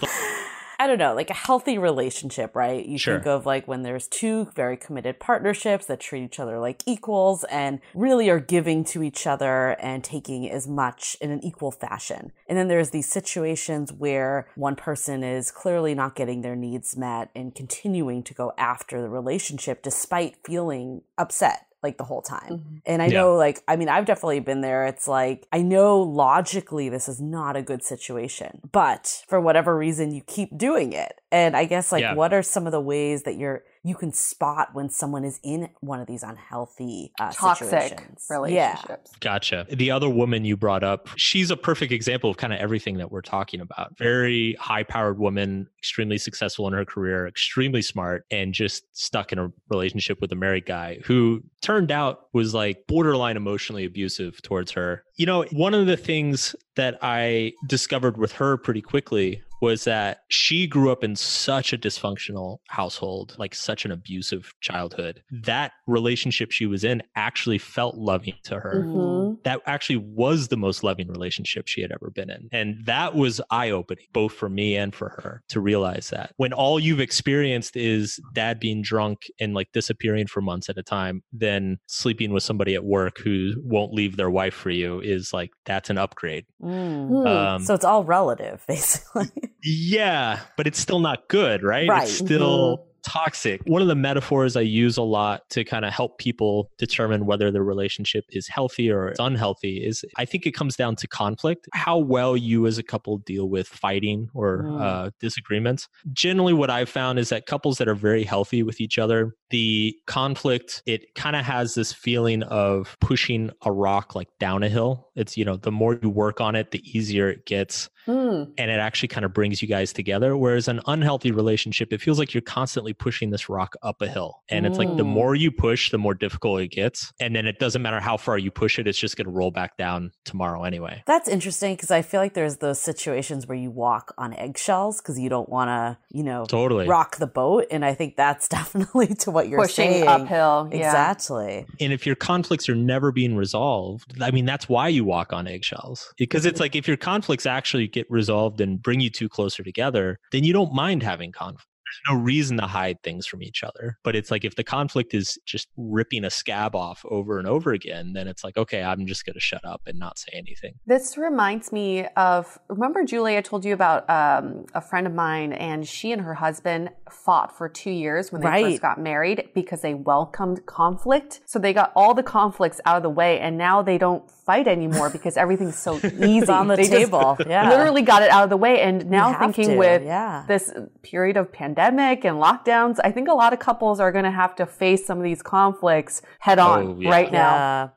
I 0.79 0.87
don't 0.87 0.99
know, 0.99 1.15
like 1.15 1.31
a 1.31 1.35
healthy 1.35 1.79
relationship, 1.79 2.55
right? 2.55 2.85
You 2.85 2.99
Sure. 2.99 3.15
think 3.17 3.27
of 3.27 3.47
like 3.47 3.69
when 3.69 3.83
there's 3.83 4.09
two 4.09 4.47
very 4.55 4.77
committed 4.77 5.21
partnerships 5.21 5.87
that 5.87 6.01
treat 6.01 6.25
each 6.25 6.41
other 6.41 6.59
like 6.59 6.83
equals 6.87 7.45
and 7.45 7.81
really 7.95 8.29
are 8.31 8.41
giving 8.41 8.85
to 8.85 9.03
each 9.03 9.27
other 9.27 9.77
and 9.81 10.03
taking 10.03 10.51
as 10.51 10.67
much 10.67 11.17
in 11.21 11.31
an 11.31 11.45
equal 11.45 11.71
fashion. 11.71 12.33
And 12.49 12.59
then 12.59 12.69
there's 12.69 12.91
these 12.91 13.09
situations 13.09 13.93
where 13.93 14.49
one 14.57 14.77
person 14.77 15.23
is 15.23 15.51
clearly 15.51 15.95
not 15.95 16.15
getting 16.17 16.43
their 16.43 16.57
needs 16.57 16.97
met 16.97 17.31
and 17.35 17.55
continuing 17.55 18.23
to 18.25 18.35
go 18.35 18.53
after 18.59 19.01
the 19.01 19.09
relationship 19.09 19.83
despite 19.83 20.37
feeling 20.45 21.03
upset 21.19 21.67
like 21.85 21.99
the 21.99 22.05
whole 22.05 22.23
time. 22.23 22.49
Mhm. 22.51 22.83
And 22.87 23.01
I 23.03 23.07
Yeah. 23.07 23.21
know, 23.21 23.37
like, 23.37 23.63
I 23.69 23.77
mean, 23.77 23.89
I've 23.89 24.07
definitely 24.07 24.41
been 24.41 24.63
there. 24.63 24.87
It's 24.87 25.07
like, 25.07 25.47
I 25.53 25.63
know 25.63 26.01
logically 26.01 26.89
this 26.89 27.09
is 27.09 27.21
not 27.21 27.55
a 27.57 27.63
good 27.63 27.85
situation, 27.85 28.63
but 28.73 29.23
for 29.29 29.41
whatever 29.41 29.77
reason, 29.77 30.11
you 30.11 30.23
keep 30.27 30.57
doing 30.59 30.93
it. 30.93 31.21
And 31.31 31.57
I 31.57 31.67
guess, 31.67 31.93
like, 31.93 32.01
Yeah. 32.01 32.15
what 32.15 32.33
are 32.33 32.43
some 32.43 32.67
of 32.67 32.73
the 32.73 32.81
ways 32.81 33.23
that 33.25 33.37
you're, 33.37 33.63
you 33.85 33.95
can 33.95 34.13
spot 34.13 34.71
when 34.73 34.89
someone 34.89 35.25
is 35.25 35.39
in 35.43 35.69
one 35.81 36.01
of 36.01 36.07
these 36.07 36.23
unhealthy 36.23 37.13
uh, 37.21 37.31
Toxic 37.33 37.69
situations? 37.69 38.27
Yeah. 38.29 38.35
relationships. 38.37 39.13
Gotcha. 39.21 39.67
The 39.71 39.91
other 39.91 40.09
woman 40.09 40.47
you 40.47 40.57
brought 40.57 40.83
up, 40.83 41.09
she's 41.17 41.51
a 41.51 41.57
perfect 41.57 41.93
example 41.93 42.31
of 42.31 42.39
kind 42.39 42.55
of 42.55 42.59
everything 42.61 42.97
that 42.97 43.13
we're 43.13 43.21
talking 43.21 43.61
about. 43.61 43.97
Very 43.99 44.55
high 44.59 44.85
powered 44.85 45.19
woman, 45.19 45.69
extremely 45.79 46.17
successful 46.17 46.67
in 46.67 46.73
her 46.73 46.87
career, 46.87 47.27
extremely 47.29 47.83
smart, 47.83 48.25
and 48.31 48.55
just 48.55 48.85
stuck 48.97 49.33
in 49.33 49.39
a 49.39 49.53
relationship 49.69 50.19
with 50.23 50.33
a 50.33 50.37
married 50.37 50.65
guy 50.65 50.99
who 51.05 51.43
turned 51.61 51.91
out 51.91 52.29
was 52.33 52.55
like 52.55 52.87
borderline 52.89 53.37
emotionally 53.37 53.85
abusive 53.85 54.41
towards 54.41 54.73
her. 54.73 55.05
You 55.17 55.27
know, 55.27 55.45
one 55.53 55.75
of 55.75 55.87
the 55.87 55.99
things 55.99 56.57
that 56.77 56.99
I 57.03 57.53
discovered 57.69 58.17
with 58.17 58.33
her 58.33 58.57
pretty 58.57 58.81
quickly 58.81 59.43
was 59.65 59.85
that 59.85 60.19
she 60.29 60.67
grew 60.67 60.93
up 60.93 61.03
in 61.03 61.17
such 61.17 61.73
a 61.73 61.79
dysfunctional 61.79 62.59
household, 62.69 63.35
like 63.39 63.55
such 63.55 63.85
an 63.85 63.91
abusive 63.91 64.53
childhood. 64.61 65.23
That 65.31 65.73
relationship 65.87 66.51
she 66.51 66.67
was 66.67 66.85
in 66.85 67.03
actually 67.17 67.59
felt 67.59 67.97
loving 67.97 68.35
to 68.45 68.61
her 68.61 68.85
Mhm. 68.87 69.43
that 69.45 69.61
actually 69.67 69.97
was 69.97 70.49
the 70.49 70.57
most 70.57 70.85
loving 70.85 71.09
relationship 71.09 71.67
she 71.67 71.81
had 71.81 71.91
ever 71.91 72.11
been 72.11 72.31
in. 72.31 72.49
And 72.53 72.85
that 72.85 73.15
was 73.15 73.41
eye 73.51 73.71
opening, 73.71 74.05
both 74.13 74.33
for 74.33 74.49
me 74.49 74.77
and 74.77 74.95
for 74.95 75.09
her 75.23 75.43
to 75.49 75.61
realize 75.61 76.11
that. 76.11 76.33
When 76.37 76.53
all 76.53 76.79
you've 76.79 77.01
experienced 77.01 77.77
is 77.77 78.21
dad 78.35 78.61
being 78.61 78.83
drunk 78.83 79.19
and 79.41 79.55
like 79.55 79.69
disappearing 79.73 80.27
for 80.27 80.41
months 80.43 80.69
at 80.69 80.77
a 80.79 80.83
time, 80.83 81.23
then 81.33 81.79
sleeping 81.87 82.33
with 82.33 82.43
somebody 82.43 82.75
at 82.75 82.85
work 82.85 83.19
who 83.19 83.53
won't 83.65 83.93
leave 83.95 84.17
their 84.17 84.31
wife 84.31 84.55
for 84.55 84.71
you 84.71 85.01
is 85.01 85.33
like, 85.33 85.51
that's 85.65 85.89
an 85.91 85.99
upgrade. 85.99 86.45
Mm. 86.63 87.09
Hmm. 87.09 87.27
Um, 87.27 87.63
So 87.65 87.75
it's 87.75 87.85
all 87.85 88.05
relative, 88.05 88.63
basically. 88.69 89.31
Yeah, 89.63 90.41
but 90.57 90.67
it's 90.67 90.79
still 90.79 91.01
not 91.01 91.29
good, 91.29 91.63
right? 91.63 91.89
Right. 91.89 92.03
It's 92.05 92.17
still 92.19 92.79
mm-hmm. 92.79 92.94
Toxic. 93.07 93.61
One 93.67 93.83
of 93.83 93.89
the 93.89 93.95
metaphors 93.95 94.57
I 94.57 94.63
use 94.63 94.97
a 94.97 95.03
lot 95.03 95.43
to 95.51 95.65
kind 95.65 95.85
of 95.85 95.93
help 95.93 96.19
people 96.19 96.71
determine 96.79 97.27
whether 97.27 97.51
the 97.51 97.63
relationship 97.63 98.25
is 98.31 98.49
healthy 98.49 98.91
or 98.91 99.09
it's 99.09 99.21
unhealthy 99.21 99.85
is 99.85 100.05
I 100.17 100.25
think 100.25 100.47
it 100.47 100.53
comes 100.53 100.77
down 100.77 100.97
to 100.97 101.07
conflict, 101.07 101.69
how 101.73 101.99
well 101.99 102.37
you 102.37 102.67
as 102.67 102.79
a 102.79 102.83
couple 102.83 103.19
deal 103.19 103.49
with 103.49 103.69
fighting 103.69 104.29
or 104.35 104.65
Mm. 104.65 104.81
uh, 104.81 105.11
disagreements. 105.21 105.89
Generally, 106.13 106.55
what 106.55 106.71
I've 106.71 106.89
found 106.89 107.19
is 107.19 107.29
that 107.29 107.47
couples 107.47 107.79
that 107.79 107.89
are 107.89 107.95
very 107.95 108.25
healthy 108.25 108.63
with 108.63 108.81
each 108.81 108.99
other, 108.99 109.35
the 109.51 109.95
conflict, 110.07 110.83
it 110.87 111.15
kind 111.15 111.37
of 111.37 111.45
has 111.45 111.75
this 111.75 111.93
feeling 111.93 112.43
of 112.45 112.97
pushing 113.01 113.51
a 113.65 113.71
rock 113.73 114.15
like 114.15 114.29
down 114.41 114.63
a 114.63 114.69
hill. 114.69 115.11
It's, 115.17 115.37
you 115.37 115.45
know, 115.45 115.57
the 115.57 115.71
more 115.73 115.99
you 116.03 116.09
work 116.09 116.41
on 116.41 116.55
it, 116.55 116.71
the 116.71 116.83
easier 116.99 117.29
it 117.29 117.45
gets 117.47 117.91
Hmm. 118.07 118.45
and 118.59 118.71
it 118.71 118.79
actually 118.79 119.09
kind 119.09 119.25
of 119.25 119.33
brings 119.33 119.63
you 119.63 119.69
guys 119.69 119.93
together. 119.93 120.37
Whereas 120.37 120.69
an 120.69 120.81
unhealthy 120.87 121.31
relationship, 121.31 121.93
it 121.93 122.01
feels 122.03 122.19
like 122.19 122.35
you're 122.35 122.43
constantly 122.43 122.93
pushing 122.95 123.31
this 123.31 123.49
rock 123.49 123.75
up 123.83 124.01
a 124.03 124.09
hill. 124.09 124.43
And 124.49 124.67
it's 124.67 124.79
like 124.79 124.97
the 124.97 125.05
more 125.05 125.35
you 125.35 125.51
push, 125.51 125.91
the 125.91 125.99
more 125.99 126.15
difficult 126.15 126.61
it 126.61 126.69
gets. 126.71 127.13
And 127.21 127.35
then 127.37 127.47
it 127.47 127.59
doesn't 127.59 127.83
matter 127.83 128.01
how 128.01 128.17
far 128.17 128.39
you 128.39 128.51
push 128.51 128.79
it, 128.79 128.87
it's 128.87 128.99
just 128.99 129.17
going 129.17 129.27
to 129.27 129.31
roll 129.31 129.51
back 129.51 129.77
down 129.77 130.13
tomorrow 130.25 130.65
anyway. 130.65 131.03
That's 131.07 131.29
interesting 131.29 131.75
because 131.75 131.91
I 131.91 132.03
feel 132.03 132.21
like 132.21 132.35
there's 132.35 132.59
those 132.59 132.81
situations 132.81 133.47
where 133.47 133.59
you 133.59 133.71
walk 133.71 134.15
on 134.19 134.35
eggshells 134.35 135.01
because 135.01 135.19
you 135.19 135.29
don't 135.29 135.49
want 135.49 135.69
to, 135.69 135.99
you 136.17 136.23
know, 136.23 136.45
Totally. 136.47 136.87
rock 136.87 137.17
the 137.17 137.27
boat. 137.27 137.67
And 137.71 137.85
I 137.85 137.95
think 137.95 138.17
that's 138.17 138.49
definitely 138.55 139.09
to 139.17 139.31
what 139.31 139.49
you're 139.49 139.61
Pushing 139.61 139.91
saying. 139.91 140.09
uphill. 140.09 140.69
Yeah. 140.73 140.87
Exactly. 140.87 141.67
And 141.81 141.93
if 141.93 142.07
your 142.07 142.17
conflicts 142.17 142.69
are 142.69 142.75
never 142.75 143.13
being 143.13 143.37
resolved, 143.37 144.15
I 144.23 144.31
mean, 144.31 144.45
that's 144.45 144.69
why 144.69 144.89
you 144.89 145.05
walk 145.05 145.33
on 145.33 145.47
eggshells. 145.47 146.13
Because 146.17 146.47
it's 146.47 146.61
like 146.61 146.77
if 146.77 146.87
your 146.89 146.97
conflicts 146.97 147.47
actually 147.47 147.89
get 147.89 148.07
resolved 148.11 148.61
and 148.61 148.83
bring 148.83 149.01
you 149.01 149.11
two 149.11 149.29
closer 149.29 149.63
together, 149.63 150.19
then 150.33 150.45
you 150.45 150.53
don't 150.53 150.73
mind 150.73 151.03
having 151.03 151.33
conflict. 151.33 151.67
There's 151.85 152.17
no 152.17 152.23
reason 152.23 152.57
to 152.59 152.67
hide 152.67 153.03
things 153.03 153.27
from 153.27 153.43
each 153.43 153.63
other. 153.63 153.99
But 154.03 154.17
it's 154.17 154.31
like 154.31 154.45
if 154.45 154.57
the 154.57 154.65
conflict 154.65 155.15
is 155.15 155.39
just 155.47 155.69
ripping 155.77 156.25
a 156.25 156.31
scab 156.31 156.75
off 156.75 157.05
over 157.09 157.39
and 157.39 157.47
over 157.47 157.73
again, 157.73 158.13
then 158.15 158.27
it's 158.29 158.43
like, 158.45 158.57
okay, 158.57 158.83
I'm 158.83 159.07
just 159.07 159.25
going 159.27 159.35
to 159.35 159.41
shut 159.41 159.65
up 159.65 159.83
and 159.87 159.99
not 159.99 160.19
say 160.19 160.31
anything. 160.33 160.75
This 160.87 161.17
reminds 161.19 161.73
me 161.73 162.07
of 162.17 162.59
remember, 162.69 163.05
Julie, 163.05 163.37
I 163.37 163.41
told 163.43 163.65
you 163.65 163.75
about 163.75 164.09
um, 164.09 164.67
a 164.75 164.81
friend 164.81 165.07
of 165.07 165.13
mine, 165.15 165.53
and 165.53 165.87
she 165.87 166.13
and 166.13 166.23
her 166.23 166.35
husband 166.35 166.91
fought 167.11 167.57
for 167.57 167.69
two 167.69 167.91
years 167.91 168.33
when 168.33 168.41
they 168.41 168.49
Right. 168.49 168.65
first 168.73 168.83
got 168.83 168.99
married 169.01 169.51
because 169.55 169.83
they 169.83 169.95
welcomed 169.95 170.65
conflict. 170.67 171.41
So 171.45 171.59
they 171.59 171.73
got 171.73 171.93
all 171.95 172.15
the 172.15 172.23
conflicts 172.23 172.81
out 172.87 172.97
of 172.97 173.03
the 173.03 173.11
way, 173.11 173.39
and 173.41 173.59
now 173.59 173.83
they 173.83 173.99
don't 173.99 174.29
fight 174.31 174.67
anymore 174.69 175.11
because 175.11 175.37
everything's 175.37 175.79
so 175.79 175.97
easy. 176.23 176.49
On 176.51 176.69
the 176.69 176.77
They 176.77 176.83
just 176.83 176.93
table. 176.93 177.37
Yeah. 177.47 177.69
literally 177.71 178.03
got 178.03 178.23
it 178.23 178.31
out 178.31 178.45
of 178.45 178.51
the 178.51 178.57
way. 178.57 178.81
And 178.81 179.11
now 179.11 179.39
thinking 179.39 179.71
to, 179.71 179.77
with 179.77 180.03
yeah. 180.03 180.45
this 180.49 180.73
period 181.03 181.37
of 181.37 181.53
pandemic 181.53 181.74
and 181.79 182.39
lockdowns, 182.43 182.99
I 183.03 183.11
think 183.11 183.29
a 183.29 183.35
lot 183.35 183.53
of 183.53 183.59
couples 183.59 184.01
are 184.01 184.13
going 184.13 184.25
to 184.25 184.31
have 184.31 184.55
to 184.57 184.67
face 184.67 185.07
some 185.07 185.19
of 185.19 185.25
these 185.25 185.43
conflicts 185.43 186.23
head 186.41 186.59
on 186.59 186.87
Oh, 186.87 186.97
yeah. 187.01 187.11
right 187.11 187.33
now. 187.33 187.55
Yeah. 187.55 187.89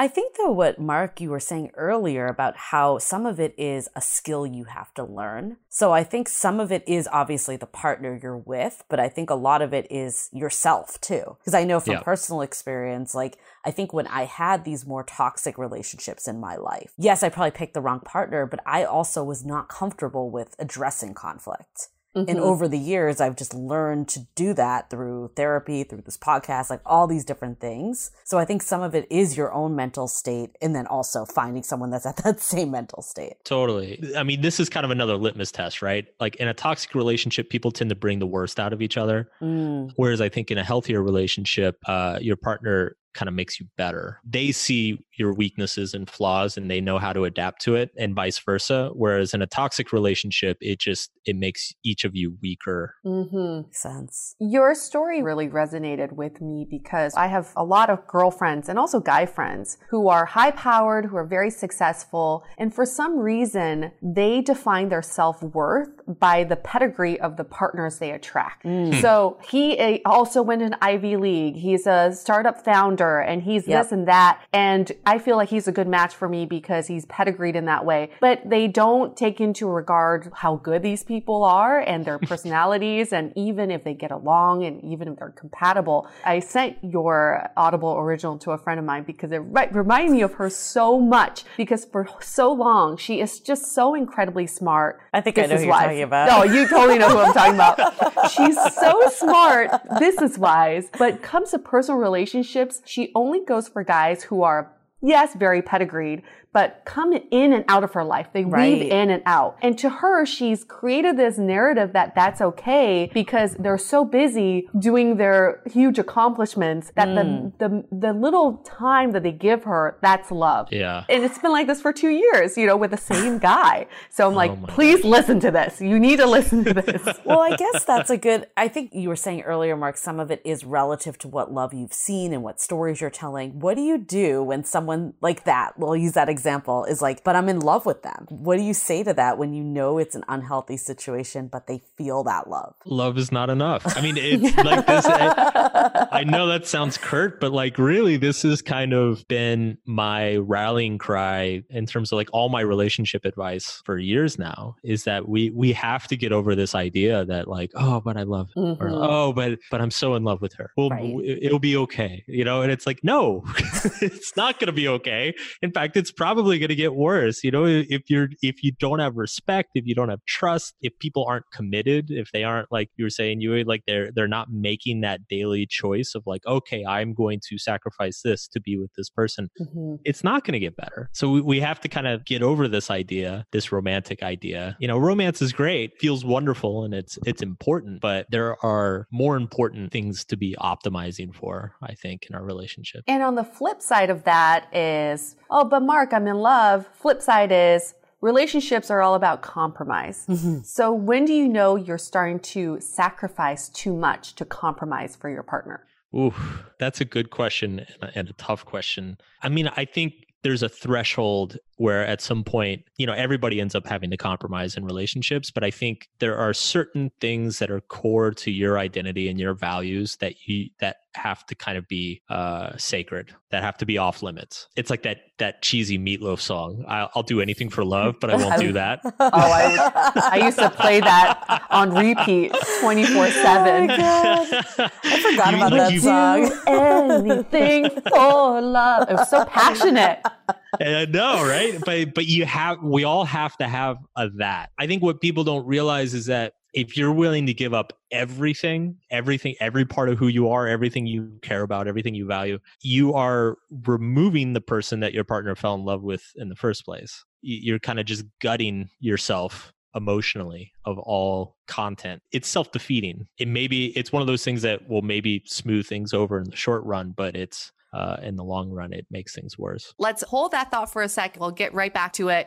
I 0.00 0.08
think 0.08 0.36
though 0.36 0.50
what 0.50 0.80
Mark 0.80 1.20
you 1.20 1.30
were 1.30 1.38
saying 1.40 1.70
earlier 1.74 2.26
about 2.26 2.56
how 2.56 2.98
some 2.98 3.24
of 3.24 3.38
it 3.38 3.54
is 3.56 3.88
a 3.94 4.00
skill 4.00 4.44
you 4.44 4.64
have 4.64 4.92
to 4.94 5.04
learn. 5.04 5.58
So 5.68 5.92
I 5.92 6.02
think 6.02 6.28
some 6.28 6.58
of 6.58 6.72
it 6.72 6.82
is 6.88 7.08
obviously 7.12 7.56
the 7.56 7.66
partner 7.66 8.18
you're 8.20 8.36
with, 8.36 8.82
but 8.88 8.98
I 8.98 9.08
think 9.08 9.30
a 9.30 9.34
lot 9.36 9.62
of 9.62 9.72
it 9.72 9.86
is 9.88 10.28
yourself 10.32 11.00
too. 11.00 11.36
Because 11.38 11.54
I 11.54 11.64
know 11.64 11.78
from 11.78 11.94
Yeah. 11.94 12.00
personal 12.02 12.42
experience, 12.42 13.14
like 13.14 13.38
I 13.64 13.70
think 13.70 13.92
when 13.92 14.08
I 14.08 14.24
had 14.24 14.64
these 14.64 14.84
more 14.84 15.04
toxic 15.04 15.56
relationships 15.56 16.26
in 16.26 16.40
my 16.40 16.56
life, 16.56 16.92
yes, 16.98 17.22
I 17.22 17.28
probably 17.28 17.52
picked 17.52 17.74
the 17.74 17.80
wrong 17.80 18.00
partner, 18.00 18.46
but 18.46 18.60
I 18.66 18.84
also 18.84 19.22
was 19.22 19.44
not 19.46 19.68
comfortable 19.68 20.30
with 20.30 20.56
addressing 20.58 21.14
conflict. 21.14 21.88
And 22.14 22.26
Mhm. 22.28 22.40
over 22.40 22.66
the 22.66 22.78
years, 22.78 23.20
I've 23.20 23.36
just 23.36 23.54
learned 23.54 24.08
to 24.08 24.26
do 24.34 24.52
that 24.54 24.90
through 24.90 25.30
therapy, 25.36 25.84
through 25.84 26.02
this 26.02 26.16
podcast, 26.16 26.68
like 26.68 26.80
all 26.84 27.06
these 27.06 27.24
different 27.24 27.60
things. 27.60 28.10
So 28.24 28.36
I 28.38 28.44
think 28.44 28.62
some 28.62 28.82
of 28.82 28.94
it 28.96 29.06
is 29.10 29.36
your 29.36 29.52
own 29.52 29.76
mental 29.76 30.08
state 30.08 30.50
and 30.60 30.74
then 30.74 30.86
also 30.88 31.24
finding 31.24 31.62
someone 31.62 31.90
that's 31.90 32.06
at 32.06 32.16
that 32.18 32.40
same 32.40 32.72
mental 32.72 33.02
state. 33.02 33.34
Totally. 33.44 34.02
I 34.16 34.24
mean, 34.24 34.40
this 34.40 34.58
is 34.58 34.68
kind 34.68 34.84
of 34.84 34.90
another 34.90 35.16
litmus 35.16 35.52
test, 35.52 35.82
right? 35.82 36.06
Like 36.18 36.36
in 36.36 36.48
a 36.48 36.54
toxic 36.54 36.94
relationship, 36.94 37.48
people 37.48 37.70
tend 37.70 37.90
to 37.90 37.96
bring 37.96 38.18
the 38.18 38.26
worst 38.26 38.58
out 38.58 38.72
of 38.72 38.82
each 38.82 38.96
other. 38.96 39.30
Mm, 39.40 39.92
Whereas 39.96 40.20
I 40.20 40.28
think 40.28 40.50
in 40.50 40.58
a 40.58 40.64
healthier 40.64 41.02
relationship, 41.02 41.76
uh, 41.86 42.18
your 42.20 42.36
partner 42.36 42.96
kind 43.14 43.28
of 43.28 43.34
makes 43.34 43.58
you 43.60 43.66
better. 43.76 44.20
They 44.24 44.52
see 44.52 44.98
your 45.16 45.34
weaknesses 45.34 45.94
and 45.94 46.08
flaws 46.08 46.56
and 46.56 46.70
they 46.70 46.80
know 46.80 46.98
how 46.98 47.12
to 47.12 47.24
adapt 47.24 47.60
to 47.62 47.74
it 47.74 47.90
and 47.98 48.14
vice 48.14 48.38
versa. 48.38 48.90
Whereas 48.94 49.34
in 49.34 49.42
a 49.42 49.46
toxic 49.46 49.92
relationship, 49.92 50.56
it 50.60 50.78
just 50.80 51.10
it 51.24 51.36
makes 51.36 51.72
each 51.84 52.04
of 52.04 52.16
you 52.16 52.36
weaker. 52.42 52.94
Mhm. 53.04 53.66
sense. 53.74 54.34
Your 54.38 54.74
story 54.74 55.22
really 55.22 55.48
resonated 55.48 56.12
with 56.12 56.40
me 56.40 56.66
because 56.68 57.14
I 57.14 57.26
have 57.26 57.52
a 57.56 57.64
lot 57.64 57.90
of 57.90 58.06
girlfriends 58.06 58.68
and 58.68 58.78
also 58.78 59.00
guy 59.00 59.26
friends 59.26 59.78
who 59.90 60.08
are 60.08 60.24
high 60.26 60.50
powered, 60.50 61.06
who 61.06 61.16
are 61.16 61.26
very 61.26 61.50
successful, 61.50 62.44
and 62.58 62.74
for 62.74 62.84
some 62.84 63.18
reason, 63.18 63.92
they 64.02 64.40
define 64.40 64.88
their 64.88 65.02
self 65.02 65.42
worth 65.42 65.90
by 66.06 66.44
the 66.44 66.56
pedigree 66.56 67.18
of 67.20 67.36
the 67.36 67.44
partners 67.44 67.98
they 67.98 68.10
attract. 68.10 68.62
So 69.00 69.38
he 69.48 69.78
uh, 69.78 69.98
also 70.06 70.42
went 70.42 70.62
in 70.62 70.74
Ivy 70.80 71.16
League. 71.16 71.56
He's 71.56 71.86
a 71.86 72.12
startup 72.12 72.64
founder 72.64 72.99
and 73.00 73.42
he's 73.42 73.66
Yep. 73.66 73.82
this 73.84 73.92
and 73.92 74.08
that. 74.08 74.40
And 74.52 74.90
I 75.06 75.18
feel 75.18 75.36
like 75.36 75.48
he's 75.48 75.66
a 75.68 75.72
good 75.72 75.88
match 75.88 76.14
for 76.14 76.28
me 76.28 76.44
because 76.46 76.86
he's 76.86 77.06
pedigreed 77.06 77.56
in 77.56 77.64
that 77.66 77.84
way. 77.84 78.10
But 78.20 78.48
they 78.48 78.68
don't 78.68 79.16
take 79.16 79.40
into 79.40 79.68
regard 79.68 80.30
how 80.34 80.56
good 80.56 80.82
these 80.82 81.02
people 81.04 81.42
are 81.44 81.78
and 81.80 82.04
their 82.04 82.18
personalities 82.30 83.12
and 83.12 83.32
even 83.36 83.70
if 83.70 83.84
they 83.84 83.94
get 83.94 84.10
along 84.10 84.64
and 84.64 84.82
even 84.84 85.08
if 85.08 85.16
they're 85.18 85.30
compatible. 85.30 86.08
I 86.24 86.40
sent 86.40 86.76
your 86.82 87.50
Audible 87.56 87.96
original 87.98 88.38
to 88.38 88.50
a 88.52 88.58
friend 88.58 88.78
of 88.78 88.84
mine 88.86 89.04
because 89.04 89.32
it 89.32 89.38
re- 89.38 89.68
reminded 89.70 90.10
me 90.12 90.22
of 90.22 90.34
her 90.34 90.50
so 90.50 91.00
much 91.00 91.44
because 91.56 91.84
for 91.84 92.08
so 92.20 92.52
long 92.52 92.96
she 92.96 93.20
is 93.20 93.40
just 93.40 93.72
so 93.74 93.94
incredibly 93.94 94.46
smart. 94.46 95.00
I 95.12 95.20
think 95.20 95.38
I 95.38 95.46
know 95.46 95.56
who 95.56 95.62
you're 95.62 95.70
wise. 95.70 95.82
talking 95.84 96.02
about. 96.02 96.28
No, 96.28 96.42
you 96.52 96.68
totally 96.68 96.98
know 96.98 97.08
who 97.08 97.18
I'm 97.18 97.32
talking 97.32 97.54
about. 97.54 98.30
She's 98.30 98.56
so 98.74 99.00
smart 99.10 99.70
business 99.98 100.38
wise, 100.38 100.88
but 100.98 101.22
comes 101.22 101.50
to 101.52 101.58
personal 101.58 102.00
relationships, 102.00 102.82
she 102.90 103.12
only 103.14 103.44
goes 103.44 103.68
for 103.68 103.84
guys 103.84 104.24
who 104.24 104.42
are 104.42 104.72
yes, 105.00 105.34
very 105.34 105.62
pedigreed, 105.62 106.22
but 106.52 106.82
come 106.84 107.12
in 107.30 107.52
and 107.52 107.64
out 107.68 107.84
of 107.84 107.92
her 107.92 108.04
life. 108.04 108.26
They 108.32 108.44
Right. 108.44 108.72
weave 108.80 108.90
in 108.90 109.10
and 109.10 109.22
out. 109.26 109.56
And 109.62 109.78
to 109.78 109.88
her, 109.88 110.26
she's 110.26 110.64
created 110.64 111.16
this 111.16 111.38
narrative 111.38 111.92
that 111.92 112.14
that's 112.14 112.40
okay 112.40 113.10
because 113.14 113.54
they're 113.58 113.78
so 113.78 114.04
busy 114.04 114.68
doing 114.78 115.16
their 115.16 115.60
huge 115.70 115.98
accomplishments 115.98 116.92
that 116.96 117.08
Mm. 117.08 117.52
the, 117.58 117.68
the, 117.68 117.84
the 118.08 118.12
little 118.12 118.54
time 118.58 119.12
that 119.12 119.22
they 119.22 119.32
give 119.32 119.64
her, 119.64 119.96
that's 120.02 120.30
love. 120.30 120.68
Yeah. 120.72 121.04
And 121.08 121.22
it's 121.24 121.38
been 121.38 121.52
like 121.52 121.66
this 121.66 121.80
for 121.80 121.92
two 121.92 122.08
years, 122.10 122.56
you 122.58 122.66
know, 122.66 122.76
with 122.76 122.90
the 122.90 122.96
same 122.96 123.38
guy. 123.52 123.86
So 124.10 124.26
I'm 124.28 124.34
like, 124.34 124.50
Oh 124.50 124.56
my 124.56 124.68
please 124.68 125.04
listen 125.04 125.40
to 125.40 125.50
this. 125.50 125.80
You 125.80 125.98
need 126.00 126.16
to 126.18 126.26
listen 126.26 126.64
to 126.64 126.74
this. 126.74 127.02
well, 127.24 127.40
I 127.40 127.56
guess 127.56 127.84
that's 127.84 128.10
a 128.10 128.16
good. 128.16 128.46
I 128.56 128.68
think 128.68 128.90
you 128.92 129.08
were 129.08 129.16
saying 129.16 129.42
earlier, 129.42 129.76
Mark, 129.76 129.96
some 129.96 130.18
of 130.20 130.30
it 130.30 130.40
is 130.44 130.64
relative 130.64 131.16
to 131.18 131.28
what 131.28 131.52
love 131.52 131.72
you've 131.74 131.92
seen 131.92 132.32
and 132.32 132.42
what 132.42 132.60
stories 132.60 133.00
you're 133.00 133.10
telling. 133.10 133.60
What 133.60 133.76
do 133.76 133.82
you 133.82 133.98
do 133.98 134.42
when 134.42 134.64
someone 134.64 135.14
like 135.20 135.44
that, 135.44 135.78
we'll 135.78 135.96
use 135.96 136.12
that 136.12 136.28
example, 136.28 136.39
is 136.46 137.02
like, 137.02 137.24
but 137.24 137.36
I'm 137.36 137.48
in 137.48 137.60
love 137.60 137.86
with 137.86 138.02
them? 138.02 138.26
What 138.28 138.56
do 138.56 138.62
you 138.62 138.74
say 138.74 139.02
to 139.02 139.12
that 139.14 139.38
when 139.38 139.52
you 139.52 139.62
know 139.64 139.98
it's 139.98 140.14
an 140.14 140.24
unhealthy 140.28 140.76
situation, 140.76 141.48
but 141.48 141.66
they 141.66 141.82
feel 141.96 142.24
that 142.24 142.48
love? 142.48 142.74
Love 142.86 143.18
is 143.18 143.32
not 143.32 143.50
enough. 143.50 143.82
I 143.96 144.00
mean, 144.00 144.16
it's 144.18 144.56
like 144.56 144.86
this. 144.86 145.06
I, 145.06 146.08
I 146.12 146.24
know 146.24 146.46
that 146.48 146.66
sounds 146.66 146.98
curt, 146.98 147.40
but 147.40 147.52
like 147.52 147.78
really, 147.78 148.16
this 148.16 148.42
has 148.42 148.62
kind 148.62 148.92
of 148.92 149.26
been 149.28 149.78
my 149.86 150.36
rallying 150.36 150.98
cry 150.98 151.62
in 151.70 151.86
terms 151.86 152.12
of 152.12 152.16
like 152.16 152.28
all 152.32 152.48
my 152.48 152.60
relationship 152.60 153.24
advice 153.24 153.82
for 153.84 153.98
years 153.98 154.38
now 154.38 154.76
is 154.82 155.04
that 155.04 155.28
we 155.28 155.50
we 155.50 155.72
have 155.72 156.06
to 156.08 156.16
get 156.16 156.32
over 156.32 156.54
this 156.54 156.74
idea 156.74 157.24
that 157.24 157.48
like, 157.48 157.70
oh, 157.74 158.00
but 158.00 158.16
I 158.16 158.22
love 158.22 158.50
her. 158.54 158.60
Or, 158.60 158.76
mm-hmm. 158.76 158.94
oh, 158.94 159.32
but 159.32 159.58
but 159.70 159.80
I'm 159.80 159.90
so 159.90 160.14
in 160.14 160.24
love 160.24 160.40
with 160.40 160.54
her. 160.54 160.70
Well, 160.76 160.90
Right. 160.90 161.14
it'll 161.42 161.58
be 161.58 161.76
okay, 161.76 162.24
you 162.26 162.44
know. 162.44 162.62
And 162.62 162.72
it's 162.72 162.86
like, 162.86 163.00
no, 163.02 163.44
it's 164.00 164.36
not 164.36 164.58
going 164.58 164.66
to 164.66 164.72
be 164.72 164.88
okay. 164.88 165.34
In 165.62 165.72
fact, 165.72 165.96
it's 165.96 166.10
probably 166.10 166.29
going 166.36 166.68
to 166.68 166.74
get 166.74 166.94
worse. 166.94 167.42
You 167.44 167.50
know, 167.50 167.64
if 167.66 168.02
you're 168.08 168.28
if 168.42 168.62
you 168.62 168.72
don't 168.72 168.98
have 168.98 169.16
respect, 169.16 169.70
if 169.74 169.86
you 169.86 169.94
don't 169.94 170.08
have 170.08 170.24
trust, 170.26 170.74
if 170.82 170.98
people 170.98 171.24
aren't 171.28 171.50
committed, 171.52 172.10
if 172.10 172.30
they 172.32 172.44
aren't 172.44 172.70
like 172.70 172.90
you 172.96 173.04
were 173.04 173.10
saying, 173.10 173.40
you 173.40 173.64
like 173.64 173.82
they're 173.86 174.10
they're 174.14 174.28
not 174.28 174.48
making 174.50 175.00
that 175.02 175.28
daily 175.28 175.66
choice 175.66 176.12
of 176.14 176.22
like, 176.26 176.44
okay, 176.46 176.84
I'm 176.84 177.14
going 177.14 177.40
to 177.48 177.58
sacrifice 177.58 178.22
this 178.22 178.48
to 178.48 178.60
be 178.60 178.76
with 178.78 178.90
this 178.96 179.10
person 179.10 179.48
Mhm. 179.60 179.98
it's 180.04 180.24
not 180.24 180.44
going 180.44 180.52
to 180.52 180.58
get 180.58 180.76
better. 180.76 181.10
So 181.12 181.30
we, 181.30 181.40
we 181.40 181.60
have 181.60 181.80
to 181.80 181.88
kind 181.88 182.06
of 182.06 182.24
get 182.24 182.42
over 182.42 182.68
this 182.68 182.90
idea, 182.90 183.46
this 183.52 183.72
romantic 183.72 184.22
idea. 184.22 184.76
You 184.80 184.88
know, 184.88 184.98
romance 184.98 185.42
is 185.42 185.52
great, 185.52 185.98
feels 185.98 186.24
wonderful 186.24 186.84
and 186.84 186.94
it's 186.94 187.18
it's 187.26 187.42
important, 187.42 188.00
but 188.00 188.26
there 188.30 188.56
are 188.64 189.06
more 189.10 189.36
important 189.36 189.92
things 189.92 190.24
to 190.26 190.36
be 190.36 190.54
optimizing 190.60 191.34
for, 191.34 191.74
I 191.82 191.94
think, 191.94 192.26
in 192.28 192.34
our 192.34 192.42
relationship. 192.44 193.02
And 193.06 193.22
on 193.22 193.34
the 193.34 193.44
flip 193.44 193.82
side 193.82 194.10
of 194.10 194.24
that 194.24 194.74
is, 194.74 195.36
oh, 195.50 195.64
but 195.64 195.80
Mark, 195.82 196.12
I'm 196.12 196.19
in 196.26 196.36
love. 196.36 196.88
Flip 196.92 197.22
side 197.22 197.52
is, 197.52 197.94
relationships 198.20 198.90
are 198.90 199.00
all 199.00 199.14
about 199.14 199.42
compromise. 199.42 200.26
Mm-hmm. 200.28 200.60
So 200.62 200.92
when 200.92 201.24
do 201.24 201.32
you 201.32 201.48
know 201.48 201.76
you're 201.76 201.98
starting 201.98 202.40
to 202.40 202.78
sacrifice 202.80 203.68
too 203.68 203.94
much 203.94 204.34
to 204.36 204.44
compromise 204.44 205.16
for 205.16 205.30
your 205.30 205.42
partner? 205.42 205.86
Ooh, 206.14 206.34
that's 206.78 207.00
a 207.00 207.04
good 207.04 207.30
question 207.30 207.80
and 207.80 208.02
a, 208.02 208.18
and 208.18 208.28
a 208.30 208.32
tough 208.34 208.64
question. 208.64 209.16
I 209.42 209.48
mean, 209.48 209.70
I 209.76 209.84
think 209.84 210.14
there's 210.42 210.62
a 210.62 210.68
threshold 210.68 211.58
where 211.76 212.04
at 212.04 212.20
some 212.20 212.42
point, 212.42 212.82
you 212.96 213.06
know, 213.06 213.12
everybody 213.12 213.60
ends 213.60 213.74
up 213.74 213.86
having 213.86 214.10
to 214.10 214.16
compromise 214.16 214.74
in 214.74 214.84
relationships, 214.84 215.50
but 215.50 215.62
I 215.62 215.70
think 215.70 216.08
there 216.18 216.36
are 216.36 216.54
certain 216.54 217.10
things 217.20 217.58
that 217.58 217.70
are 217.70 217.80
core 217.82 218.30
to 218.32 218.50
your 218.50 218.78
identity 218.78 219.28
and 219.28 219.38
your 219.38 219.54
values 219.54 220.16
that 220.16 220.46
you 220.46 220.70
that 220.80 220.96
have 221.16 221.44
to 221.46 221.54
kind 221.54 221.76
of 221.76 221.88
be 221.88 222.22
uh 222.28 222.76
sacred, 222.76 223.34
that 223.50 223.62
have 223.62 223.76
to 223.78 223.86
be 223.86 223.98
off 223.98 224.22
limits. 224.22 224.68
It's 224.76 224.90
like 224.90 225.02
that 225.02 225.18
that 225.38 225.62
cheesy 225.62 225.98
meatloaf 225.98 226.38
song. 226.40 226.84
I'll, 226.86 227.10
I'll 227.14 227.22
do 227.22 227.40
anything 227.40 227.70
for 227.70 227.84
love, 227.84 228.16
but 228.20 228.30
I 228.30 228.36
won't 228.36 228.60
do 228.60 228.72
that. 228.72 229.00
Oh, 229.22 229.28
I, 229.32 230.10
I 230.32 230.36
used 230.44 230.58
to 230.58 230.70
play 230.70 231.00
that 231.00 231.62
on 231.70 231.90
repeat 231.94 232.52
24 232.80 233.26
Oh 233.26 233.30
7. 233.30 233.90
I 233.90 235.20
forgot 235.30 235.54
about 235.54 235.72
like 235.72 235.80
that 235.80 235.92
you- 235.92 236.00
song. 236.00 236.50
Anything 236.66 237.90
for 238.08 238.60
love. 238.60 239.08
It 239.10 239.14
was 239.14 239.28
so 239.30 239.44
passionate. 239.44 240.20
I 240.80 241.06
know, 241.06 241.42
right? 241.46 241.78
But 241.84 242.14
but 242.14 242.26
you 242.26 242.44
have 242.46 242.82
we 242.82 243.04
all 243.04 243.24
have 243.24 243.56
to 243.58 243.68
have 243.68 243.96
a 244.16 244.28
that. 244.38 244.70
I 244.78 244.86
think 244.86 245.02
what 245.02 245.20
people 245.20 245.44
don't 245.44 245.66
realize 245.66 246.14
is 246.14 246.26
that 246.26 246.54
if 246.72 246.96
you're 246.96 247.12
willing 247.12 247.46
to 247.46 247.54
give 247.54 247.74
up 247.74 247.92
everything, 248.10 248.96
everything, 249.10 249.54
every 249.60 249.84
part 249.84 250.08
of 250.08 250.18
who 250.18 250.28
you 250.28 250.48
are, 250.48 250.66
everything 250.66 251.06
you 251.06 251.32
care 251.42 251.62
about, 251.62 251.88
everything 251.88 252.14
you 252.14 252.26
value, 252.26 252.58
you 252.82 253.14
are 253.14 253.56
removing 253.86 254.52
the 254.52 254.60
person 254.60 255.00
that 255.00 255.12
your 255.12 255.24
partner 255.24 255.54
fell 255.54 255.74
in 255.74 255.84
love 255.84 256.02
with 256.02 256.22
in 256.36 256.48
the 256.48 256.56
first 256.56 256.84
place. 256.84 257.24
You're 257.42 257.78
kind 257.78 257.98
of 257.98 258.06
just 258.06 258.24
gutting 258.40 258.90
yourself 259.00 259.72
emotionally 259.96 260.70
of 260.84 261.00
all 261.00 261.56
content 261.66 262.22
it's 262.30 262.46
self-defeating 262.46 263.26
it 263.38 263.48
maybe 263.48 263.86
it's 263.98 264.12
one 264.12 264.22
of 264.22 264.28
those 264.28 264.44
things 264.44 264.62
that 264.62 264.88
will 264.88 265.02
maybe 265.02 265.42
smooth 265.46 265.84
things 265.84 266.14
over 266.14 266.38
in 266.38 266.44
the 266.48 266.54
short 266.54 266.84
run 266.84 267.12
but 267.16 267.34
it's 267.34 267.72
uh, 267.92 268.16
in 268.22 268.36
the 268.36 268.44
long 268.44 268.70
run 268.70 268.92
it 268.92 269.04
makes 269.10 269.34
things 269.34 269.58
worse 269.58 269.92
Let's 269.98 270.22
hold 270.22 270.52
that 270.52 270.70
thought 270.70 270.92
for 270.92 271.02
a 271.02 271.08
sec. 271.08 271.36
We'll 271.40 271.50
get 271.50 271.74
right 271.74 271.92
back 271.92 272.12
to 272.14 272.28
it. 272.28 272.46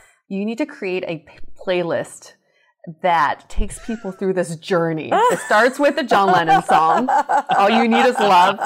You 0.31 0.45
need 0.45 0.59
to 0.59 0.65
create 0.65 1.03
a 1.07 1.17
p- 1.17 1.39
playlist 1.59 2.35
that 3.01 3.49
takes 3.49 3.85
people 3.85 4.13
through 4.13 4.31
this 4.31 4.55
journey. 4.55 5.09
it 5.13 5.39
starts 5.39 5.77
with 5.77 5.97
the 5.97 6.03
John 6.03 6.31
Lennon 6.31 6.63
song, 6.63 7.09
"All 7.49 7.69
You 7.69 7.85
Need 7.85 8.05
Is 8.05 8.17
Love," 8.17 8.57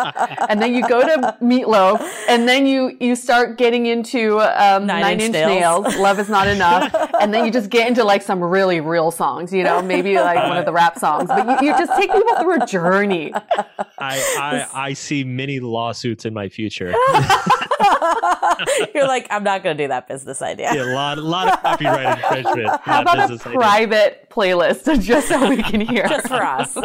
and 0.48 0.62
then 0.62 0.76
you 0.76 0.88
go 0.88 1.02
to 1.02 1.36
Meatloaf, 1.42 2.08
and 2.30 2.48
then 2.48 2.68
you 2.68 2.96
you 3.00 3.16
start 3.16 3.58
getting 3.58 3.88
into 3.88 4.40
um, 4.42 4.86
Nine 4.86 5.02
Nine, 5.02 5.14
Inch 5.14 5.24
Inch, 5.24 5.34
Nails. 5.34 5.86
Nails. 5.86 5.98
"Love 5.98 6.20
Is 6.20 6.30
Not 6.30 6.48
Enough," 6.48 6.96
and 7.20 7.34
then 7.34 7.46
you 7.46 7.52
just 7.52 7.72
get 7.72 7.88
into 7.88 8.04
like 8.04 8.22
some 8.22 8.44
really 8.44 8.80
real 8.80 9.10
songs. 9.10 9.52
You 9.52 9.64
know, 9.64 9.82
maybe 9.82 10.18
like 10.18 10.48
one 10.48 10.58
of 10.58 10.66
the 10.66 10.72
rap 10.72 11.00
songs, 11.00 11.30
but 11.30 11.64
you, 11.64 11.70
you 11.70 11.74
just 11.80 12.00
take 12.00 12.12
people 12.12 12.36
through 12.36 12.62
a 12.62 12.66
journey. 12.68 13.34
I, 13.34 13.88
I 13.98 14.68
I 14.72 14.94
see 14.94 15.24
many 15.24 15.60
lawsuits 15.60 16.26
in 16.26 16.34
my 16.36 16.48
future. 16.48 16.94
You're 18.96 19.08
like, 19.08 19.28
I'm 19.30 19.44
not 19.44 19.64
gonna 19.64 19.76
do 19.78 19.88
that 19.88 20.08
business 20.08 20.42
idea. 20.42 20.74
Yeah, 20.74 20.84
a 20.84 20.94
lot, 20.94 21.18
a 21.18 21.22
lot 21.22 21.52
of 21.54 21.62
copyright 21.62 22.18
infringement. 22.18 22.70
How 22.84 23.02
about 23.02 23.18
a 23.18 23.22
business 23.24 23.46
idea. 23.48 23.60
private 23.60 24.30
playlist 24.30 25.02
just 25.02 25.28
so 25.28 25.50
we 25.50 25.62
can 25.64 25.82
hear? 25.82 26.08
Just 26.08 26.28
for 26.28 26.36
us. 26.44 26.76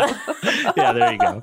Yeah, 0.76 0.92
there 0.92 1.12
you 1.12 1.18
go. 1.18 1.40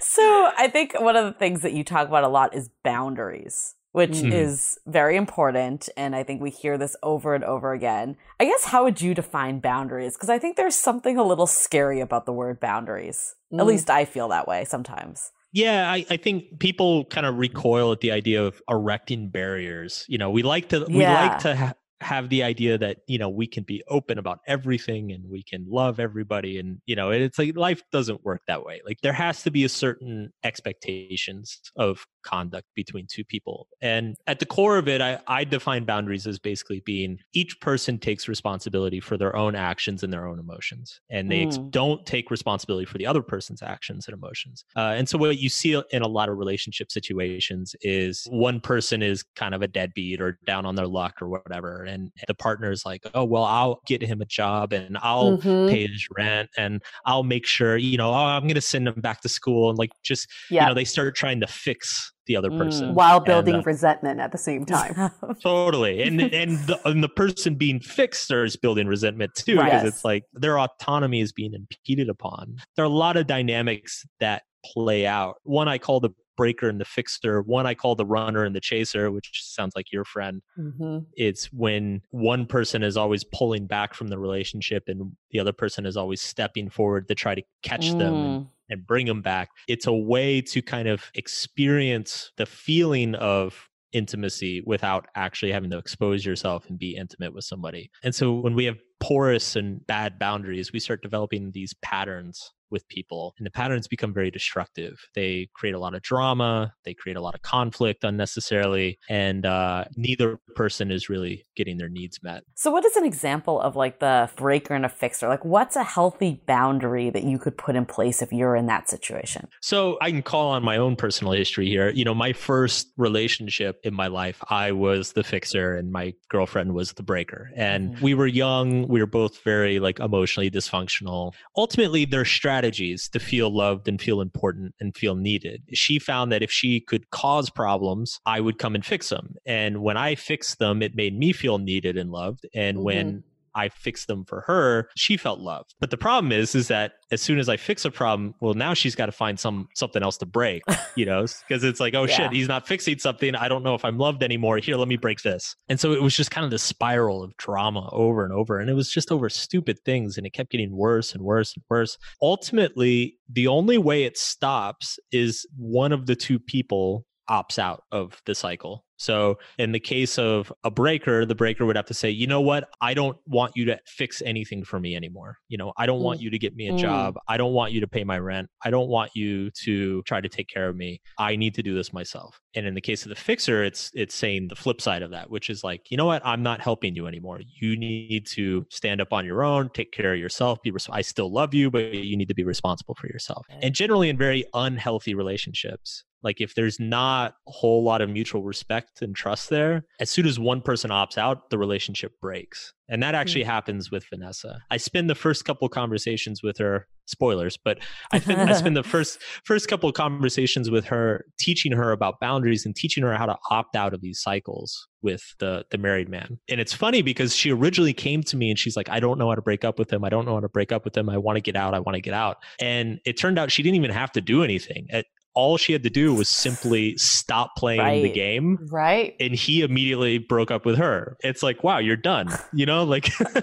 so 0.00 0.22
I 0.56 0.68
think 0.72 0.98
one 1.00 1.16
of 1.16 1.24
the 1.26 1.32
things 1.32 1.62
that 1.62 1.72
you 1.72 1.84
talk 1.84 2.08
about 2.08 2.24
a 2.24 2.28
lot 2.28 2.54
is 2.54 2.70
boundaries, 2.82 3.74
which 3.92 4.10
Mhm. 4.12 4.32
is 4.32 4.78
very 4.86 5.16
important. 5.16 5.88
And 5.96 6.14
I 6.16 6.22
think 6.22 6.40
we 6.40 6.50
hear 6.50 6.78
this 6.78 6.96
over 7.02 7.34
and 7.34 7.44
over 7.44 7.72
again. 7.72 8.16
I 8.40 8.44
guess 8.44 8.64
how 8.66 8.84
would 8.84 9.00
you 9.00 9.14
define 9.14 9.60
boundaries? 9.60 10.14
Because 10.16 10.30
I 10.30 10.38
think 10.38 10.56
there's 10.56 10.76
something 10.76 11.16
a 11.18 11.24
little 11.24 11.46
scary 11.46 12.00
about 12.00 12.26
the 12.26 12.32
word 12.32 12.60
boundaries. 12.60 13.34
At 13.52 13.58
Mm. 13.60 13.66
least 13.66 13.90
I 13.90 14.04
feel 14.04 14.28
that 14.28 14.48
way 14.48 14.64
sometimes. 14.64 15.30
Yeah, 15.54 15.90
I, 15.90 16.04
I 16.10 16.16
think 16.16 16.58
people 16.58 17.04
kind 17.04 17.24
of 17.24 17.38
recoil 17.38 17.92
at 17.92 18.00
the 18.00 18.10
idea 18.10 18.44
of 18.44 18.60
erecting 18.68 19.28
barriers. 19.30 20.04
You 20.08 20.18
know, 20.18 20.30
we 20.30 20.42
like 20.42 20.70
to 20.70 20.84
we 20.88 21.02
Yeah. 21.02 21.14
like 21.14 21.38
to 21.40 21.54
ha- 21.56 21.74
have 22.04 22.28
the 22.28 22.42
idea 22.42 22.78
that 22.78 22.98
you 23.06 23.18
know 23.18 23.28
we 23.28 23.46
can 23.46 23.64
be 23.64 23.82
open 23.88 24.18
about 24.18 24.40
everything 24.46 25.10
and 25.12 25.28
we 25.28 25.42
can 25.42 25.64
love 25.68 25.98
everybody, 25.98 26.58
and 26.58 26.80
you 26.86 26.94
know, 26.94 27.10
it's 27.10 27.38
like 27.38 27.56
life 27.56 27.82
doesn't 27.92 28.24
work 28.24 28.42
that 28.46 28.64
way. 28.64 28.80
Like 28.86 29.00
there 29.02 29.12
has 29.12 29.42
to 29.44 29.50
be 29.50 29.64
a 29.64 29.68
certain 29.68 30.32
expectations 30.44 31.60
of 31.76 32.06
conduct 32.22 32.66
between 32.74 33.06
two 33.10 33.24
people, 33.24 33.68
and 33.80 34.16
at 34.26 34.38
the 34.38 34.46
core 34.46 34.76
of 34.78 34.86
it, 34.88 35.00
I, 35.00 35.18
I 35.26 35.44
define 35.44 35.84
boundaries 35.84 36.26
as 36.26 36.38
basically 36.38 36.80
being 36.80 37.18
each 37.32 37.60
person 37.60 37.98
takes 37.98 38.28
responsibility 38.28 39.00
for 39.00 39.16
their 39.16 39.34
own 39.34 39.54
actions 39.54 40.02
and 40.02 40.12
their 40.12 40.26
own 40.26 40.38
emotions, 40.38 41.00
and 41.10 41.30
they 41.30 41.42
ex- 41.42 41.54
Mm. 41.54 41.70
don't 41.70 42.04
take 42.04 42.30
responsibility 42.32 42.84
for 42.84 42.98
the 42.98 43.06
other 43.06 43.22
person's 43.22 43.62
actions 43.62 44.08
and 44.08 44.14
emotions. 44.14 44.64
Uh, 44.76 44.92
and 44.96 45.08
so 45.08 45.16
what 45.16 45.38
you 45.38 45.48
see 45.48 45.80
in 45.90 46.02
a 46.02 46.08
lot 46.08 46.28
of 46.28 46.36
relationship 46.36 46.90
situations 46.90 47.76
is 47.80 48.26
one 48.30 48.60
person 48.60 49.02
is 49.02 49.22
kind 49.36 49.54
of 49.54 49.62
a 49.62 49.68
deadbeat 49.68 50.20
or 50.20 50.38
down 50.46 50.66
on 50.66 50.74
their 50.74 50.88
luck 50.88 51.22
or 51.22 51.28
whatever, 51.28 51.84
and 51.94 52.10
the 52.28 52.34
partner's 52.34 52.84
like, 52.84 53.02
"Oh 53.14 53.24
well, 53.24 53.44
I'll 53.44 53.80
get 53.86 54.02
him 54.02 54.20
a 54.20 54.26
job 54.26 54.72
and 54.72 54.98
I'll 54.98 55.38
Mhm. 55.38 55.68
pay 55.68 55.86
his 55.86 56.06
rent 56.16 56.50
and 56.58 56.82
I'll 57.06 57.22
make 57.22 57.46
sure, 57.46 57.76
you 57.76 57.96
know, 57.96 58.10
oh, 58.10 58.14
I'm 58.14 58.42
going 58.42 58.54
to 58.56 58.60
send 58.60 58.88
him 58.88 59.00
back 59.00 59.20
to 59.22 59.28
school 59.28 59.70
and 59.70 59.78
like 59.78 59.90
just, 60.02 60.28
Yeah. 60.50 60.62
you 60.64 60.68
know, 60.68 60.74
they 60.74 60.84
start 60.84 61.14
trying 61.16 61.40
to 61.40 61.46
fix 61.46 62.12
the 62.26 62.36
other 62.36 62.50
Mm. 62.50 62.58
person 62.58 62.94
while 62.94 63.18
And, 63.18 63.26
building 63.26 63.54
uh, 63.56 63.62
resentment 63.64 64.18
at 64.20 64.32
the 64.32 64.38
same 64.38 64.64
time. 64.66 64.94
Totally, 65.42 66.02
and 66.02 66.20
and 66.22 66.58
the, 66.66 66.78
and 66.88 67.02
the 67.04 67.08
person 67.08 67.54
being 67.56 67.80
fixed 67.80 68.30
is 68.30 68.56
building 68.56 68.86
resentment 68.86 69.34
too 69.34 69.56
because 69.62 69.82
Right. 69.82 69.84
it's 69.84 70.04
like 70.04 70.24
their 70.32 70.58
autonomy 70.58 71.20
is 71.20 71.32
being 71.32 71.52
impeded 71.54 72.08
upon. 72.08 72.56
There 72.76 72.84
are 72.84 72.86
a 72.86 72.90
lot 73.04 73.16
of 73.16 73.26
dynamics 73.26 74.04
that 74.20 74.42
play 74.64 75.06
out. 75.06 75.36
One 75.42 75.68
I 75.68 75.76
call 75.78 76.00
the 76.00 76.10
breaker 76.36 76.68
and 76.68 76.80
the 76.80 76.84
fixer. 76.84 77.42
One 77.42 77.66
I 77.66 77.74
call 77.74 77.94
the 77.94 78.06
runner 78.06 78.44
and 78.44 78.54
the 78.54 78.60
chaser, 78.60 79.10
which 79.10 79.30
sounds 79.44 79.74
like 79.76 79.92
your 79.92 80.04
friend. 80.04 80.42
hmm 80.56 80.98
It's 81.16 81.46
when 81.52 82.02
one 82.10 82.46
person 82.46 82.82
is 82.82 82.96
always 82.96 83.24
pulling 83.24 83.66
back 83.66 83.94
from 83.94 84.08
the 84.08 84.18
relationship 84.18 84.84
and 84.88 85.12
the 85.30 85.40
other 85.40 85.52
person 85.52 85.86
is 85.86 85.96
always 85.96 86.20
stepping 86.20 86.70
forward 86.70 87.08
to 87.08 87.14
try 87.14 87.34
to 87.34 87.42
catch 87.62 87.96
them 87.96 88.24
and 88.24 88.38
Mm. 88.40 88.48
and 88.70 88.86
bring 88.86 89.06
them 89.06 89.20
back. 89.22 89.50
It's 89.68 89.86
a 89.86 89.92
way 89.92 90.40
to 90.40 90.62
kind 90.62 90.88
of 90.88 91.10
experience 91.14 92.32
the 92.38 92.46
feeling 92.46 93.14
of 93.16 93.68
intimacy 93.92 94.62
without 94.66 95.06
actually 95.14 95.52
having 95.52 95.70
to 95.70 95.78
expose 95.78 96.24
yourself 96.24 96.68
and 96.68 96.78
be 96.78 96.96
intimate 96.96 97.34
with 97.34 97.44
somebody. 97.44 97.90
And 98.02 98.14
so 98.14 98.32
when 98.32 98.54
we 98.54 98.64
have 98.64 98.78
porous 99.00 99.54
and 99.54 99.86
bad 99.86 100.18
boundaries, 100.18 100.72
we 100.72 100.80
start 100.80 101.02
developing 101.02 101.52
these 101.52 101.74
patterns 101.82 102.52
with 102.70 102.86
people 102.88 103.34
and 103.38 103.46
the 103.46 103.50
patterns 103.50 103.86
become 103.88 104.12
very 104.12 104.30
destructive. 104.30 105.08
They 105.14 105.48
create 105.54 105.74
a 105.74 105.78
lot 105.78 105.94
of 105.94 106.02
drama, 106.02 106.74
they 106.84 106.94
create 106.94 107.16
a 107.16 107.20
lot 107.20 107.34
of 107.34 107.42
conflict 107.42 108.04
unnecessarily, 108.04 108.98
and 109.08 109.46
uh, 109.46 109.84
neither 109.96 110.38
person 110.54 110.90
is 110.90 111.08
really 111.08 111.44
getting 111.56 111.76
their 111.76 111.88
needs 111.88 112.22
met. 112.22 112.44
So, 112.54 112.70
what 112.70 112.84
is 112.84 112.96
an 112.96 113.04
example 113.04 113.60
of 113.60 113.76
like 113.76 114.00
the 114.00 114.30
breaker 114.36 114.74
and 114.74 114.84
a 114.84 114.88
fixer? 114.88 115.28
Like, 115.28 115.44
what's 115.44 115.76
a 115.76 115.84
healthy 115.84 116.42
boundary 116.46 117.10
that 117.10 117.24
you 117.24 117.38
could 117.38 117.56
put 117.56 117.76
in 117.76 117.86
place 117.86 118.22
if 118.22 118.32
you're 118.32 118.56
in 118.56 118.66
that 118.66 118.88
situation? 118.88 119.48
So 119.60 119.98
I 120.00 120.10
can 120.10 120.22
call 120.22 120.50
on 120.50 120.62
my 120.62 120.76
own 120.76 120.96
personal 120.96 121.32
history 121.32 121.66
here. 121.68 121.90
You 121.90 122.04
know, 122.04 122.14
my 122.14 122.32
first 122.32 122.92
relationship 122.96 123.80
in 123.84 123.94
my 123.94 124.06
life, 124.06 124.42
I 124.48 124.72
was 124.72 125.12
the 125.12 125.24
fixer 125.24 125.76
and 125.76 125.92
my 125.92 126.14
girlfriend 126.28 126.74
was 126.74 126.92
the 126.92 127.02
breaker. 127.02 127.50
And 127.56 127.94
Mhm. 127.94 128.00
we 128.00 128.14
were 128.14 128.26
young. 128.26 128.88
We 128.88 129.00
were 129.00 129.06
both 129.06 129.42
very 129.42 129.78
like 129.78 130.00
emotionally 130.00 130.50
dysfunctional. 130.50 131.32
Ultimately, 131.56 132.04
their 132.04 132.24
strategies 132.54 133.08
to 133.08 133.18
feel 133.18 133.50
loved 133.50 133.88
and 133.88 134.00
feel 134.00 134.20
important 134.20 134.74
and 134.78 134.96
feel 134.96 135.16
needed. 135.16 135.62
She 135.72 135.98
found 135.98 136.30
that 136.30 136.42
if 136.42 136.52
she 136.52 136.80
could 136.80 137.10
cause 137.10 137.50
problems, 137.50 138.20
I 138.26 138.38
would 138.40 138.58
come 138.58 138.76
and 138.76 138.86
fix 138.86 139.08
them. 139.08 139.34
And 139.44 139.82
when 139.82 139.96
I 139.96 140.14
fixed 140.14 140.60
them, 140.60 140.80
it 140.80 140.94
made 140.94 141.18
me 141.18 141.32
feel 141.32 141.58
needed 141.58 141.96
and 141.96 142.12
loved. 142.12 142.46
And 142.54 142.84
when 142.84 143.06
mm-hmm. 143.08 143.18
I 143.54 143.68
fixed 143.68 144.06
them 144.08 144.24
for 144.24 144.42
her, 144.46 144.88
she 144.96 145.16
felt 145.16 145.40
loved. 145.40 145.74
But 145.80 145.90
the 145.90 145.96
problem 145.96 146.32
is, 146.32 146.54
is 146.54 146.68
that 146.68 146.92
as 147.12 147.22
soon 147.22 147.38
as 147.38 147.48
I 147.48 147.56
fix 147.56 147.84
a 147.84 147.90
problem, 147.90 148.34
well, 148.40 148.54
now 148.54 148.74
she's 148.74 148.94
got 148.94 149.06
to 149.06 149.12
find 149.12 149.38
some 149.38 149.68
something 149.74 150.02
else 150.02 150.16
to 150.18 150.26
break, 150.26 150.62
you 150.96 151.06
know, 151.06 151.26
because 151.48 151.64
it's 151.64 151.80
like, 151.80 151.94
oh 151.94 152.04
Yeah. 152.04 152.16
shit, 152.16 152.32
he's 152.32 152.48
not 152.48 152.66
fixing 152.66 152.98
something. 152.98 153.34
I 153.34 153.48
don't 153.48 153.62
know 153.62 153.74
if 153.74 153.84
I'm 153.84 153.98
loved 153.98 154.22
anymore. 154.22 154.58
Here, 154.58 154.76
let 154.76 154.88
me 154.88 154.96
break 154.96 155.22
this. 155.22 155.54
And 155.68 155.78
so 155.78 155.92
it 155.92 156.02
was 156.02 156.16
just 156.16 156.30
kind 156.30 156.44
of 156.44 156.50
this 156.50 156.62
spiral 156.62 157.22
of 157.22 157.36
drama 157.36 157.88
over 157.92 158.24
and 158.24 158.32
over, 158.32 158.58
and 158.58 158.68
it 158.68 158.74
was 158.74 158.90
just 158.90 159.12
over 159.12 159.28
stupid 159.28 159.78
things, 159.84 160.16
and 160.16 160.26
it 160.26 160.30
kept 160.32 160.50
getting 160.50 160.76
worse 160.76 161.14
and 161.14 161.22
worse 161.22 161.54
and 161.54 161.64
worse. 161.70 161.96
Ultimately, 162.22 163.16
the 163.30 163.46
only 163.46 163.78
way 163.78 164.04
it 164.04 164.18
stops 164.18 164.98
is 165.12 165.46
one 165.56 165.92
of 165.92 166.06
the 166.06 166.16
two 166.16 166.38
people 166.38 167.04
opts 167.30 167.58
out 167.58 167.82
of 167.90 168.20
the 168.26 168.34
cycle 168.34 168.83
So, 168.96 169.38
in 169.58 169.72
the 169.72 169.80
case 169.80 170.18
of 170.18 170.52
a 170.62 170.70
breaker, 170.70 171.26
the 171.26 171.34
breaker 171.34 171.66
would 171.66 171.76
have 171.76 171.86
to 171.86 171.94
say, 171.94 172.10
you 172.10 172.26
know 172.26 172.40
what? 172.40 172.68
I 172.80 172.94
don't 172.94 173.16
want 173.26 173.52
you 173.56 173.64
to 173.66 173.78
fix 173.86 174.22
anything 174.22 174.64
for 174.64 174.78
me 174.78 174.94
anymore. 174.94 175.38
You 175.48 175.58
know, 175.58 175.72
I 175.76 175.86
don't 175.86 176.00
want 176.00 176.20
you 176.20 176.30
to 176.30 176.38
get 176.38 176.54
me 176.54 176.68
a 176.68 176.72
Mm. 176.72 176.78
job. 176.78 177.16
I 177.28 177.36
don't 177.36 177.52
want 177.52 177.72
you 177.72 177.80
to 177.80 177.88
pay 177.88 178.04
my 178.04 178.18
rent. 178.18 178.48
I 178.64 178.70
don't 178.70 178.88
want 178.88 179.10
you 179.14 179.50
to 179.64 180.02
try 180.02 180.20
to 180.20 180.28
take 180.28 180.48
care 180.48 180.68
of 180.68 180.76
me. 180.76 181.00
I 181.18 181.34
need 181.36 181.54
to 181.54 181.62
do 181.62 181.74
this 181.74 181.92
myself. 181.92 182.40
And 182.54 182.66
in 182.66 182.74
the 182.74 182.80
case 182.80 183.02
of 183.04 183.08
the 183.08 183.14
fixer, 183.16 183.64
it's 183.64 183.90
it's 183.94 184.14
saying 184.14 184.48
the 184.48 184.56
flip 184.56 184.80
side 184.80 185.02
of 185.02 185.10
that, 185.10 185.28
which 185.30 185.50
is 185.50 185.64
like, 185.64 185.90
you 185.90 185.96
know 185.96 186.06
what? 186.06 186.22
I'm 186.24 186.42
not 186.42 186.60
helping 186.60 186.94
you 186.94 187.06
anymore. 187.06 187.40
You 187.60 187.76
need 187.76 188.26
to 188.28 188.64
stand 188.70 189.00
up 189.00 189.12
on 189.12 189.24
your 189.24 189.42
own, 189.42 189.70
take 189.70 189.90
care 189.92 190.12
of 190.14 190.20
yourself. 190.20 190.62
Be 190.62 190.70
res- 190.70 190.88
I 190.88 191.02
still 191.02 191.32
love 191.32 191.52
you, 191.52 191.70
but 191.70 191.92
you 191.94 192.16
need 192.16 192.28
to 192.28 192.34
be 192.34 192.44
responsible 192.44 192.94
for 192.94 193.08
yourself. 193.08 193.44
And 193.50 193.74
generally, 193.74 194.08
in 194.08 194.16
very 194.16 194.44
unhealthy 194.54 195.14
relationships, 195.14 196.04
like 196.24 196.40
if 196.40 196.54
there's 196.54 196.80
not 196.80 197.34
a 197.46 197.52
whole 197.52 197.84
lot 197.84 198.00
of 198.00 198.08
mutual 198.08 198.42
respect 198.42 199.02
and 199.02 199.14
trust 199.14 199.50
there, 199.50 199.84
as 200.00 200.10
soon 200.10 200.26
as 200.26 200.38
one 200.38 200.62
person 200.62 200.90
opts 200.90 201.18
out, 201.18 201.50
the 201.50 201.58
relationship 201.58 202.12
breaks. 202.20 202.72
And 202.88 203.02
that 203.02 203.14
hmm. 203.14 203.20
actually 203.20 203.44
happens 203.44 203.90
with 203.90 204.04
Vanessa. 204.10 204.58
I 204.70 204.78
spend 204.78 205.08
the 205.08 205.14
first 205.14 205.44
couple 205.44 205.68
conversations 205.68 206.42
with 206.42 206.58
her, 206.58 206.86
spoilers, 207.06 207.56
but 207.56 207.78
I, 208.12 208.18
fin- 208.18 208.40
I 208.40 208.52
spend 208.54 208.76
the 208.76 208.82
first 208.82 209.22
first 209.44 209.68
couple 209.68 209.88
of 209.88 209.94
conversations 209.94 210.70
with 210.70 210.86
her 210.86 211.24
teaching 211.38 211.72
her 211.72 211.92
about 211.92 212.20
boundaries 212.20 212.66
and 212.66 212.74
teaching 212.74 213.04
her 213.04 213.14
how 213.14 213.26
to 213.26 213.36
opt 213.50 213.76
out 213.76 213.94
of 213.94 214.00
these 214.00 214.20
cycles 214.20 214.86
with 215.02 215.22
the 215.38 215.64
the 215.70 215.78
married 215.78 216.08
man. 216.08 216.38
And 216.48 216.60
it's 216.60 216.72
funny 216.72 217.02
because 217.02 217.34
she 217.34 217.50
originally 217.52 217.92
came 217.92 218.22
to 218.24 218.36
me 218.36 218.50
and 218.50 218.58
she's 218.58 218.76
like, 218.76 218.88
I 218.88 219.00
don't 219.00 219.18
know 219.18 219.28
how 219.28 219.34
to 219.34 219.42
break 219.42 219.64
up 219.64 219.78
with 219.78 219.92
him. 219.92 220.04
I 220.04 220.08
don't 220.08 220.24
know 220.24 220.34
how 220.34 220.40
to 220.40 220.48
break 220.48 220.72
up 220.72 220.84
with 220.84 220.96
him. 220.96 221.08
I 221.08 221.18
want 221.18 221.36
to 221.36 221.42
get 221.42 221.56
out. 221.56 221.74
I 221.74 221.80
want 221.80 221.96
to 221.96 222.02
get 222.02 222.14
out. 222.14 222.38
And 222.60 223.00
it 223.04 223.18
turned 223.18 223.38
out 223.38 223.50
she 223.50 223.62
didn't 223.62 223.76
even 223.76 223.90
have 223.90 224.12
to 224.12 224.20
do 224.20 224.42
anything. 224.42 224.86
It- 224.90 225.06
all 225.34 225.56
she 225.56 225.72
had 225.72 225.82
to 225.82 225.90
do 225.90 226.14
was 226.14 226.28
simply 226.28 226.96
stop 226.96 227.56
playing 227.56 228.02
the 228.02 228.10
game 228.12 228.58
Right. 228.70 229.14
and 229.20 229.34
he 229.34 229.62
immediately 229.62 230.18
broke 230.18 230.50
up 230.50 230.64
with 230.64 230.76
her. 230.78 231.16
It's 231.20 231.42
like, 231.42 231.64
wow, 231.64 231.78
you're 231.78 231.96
done. 231.96 232.28
You 232.52 232.66
know, 232.66 232.84
like 232.84 233.10
well, 233.20 233.34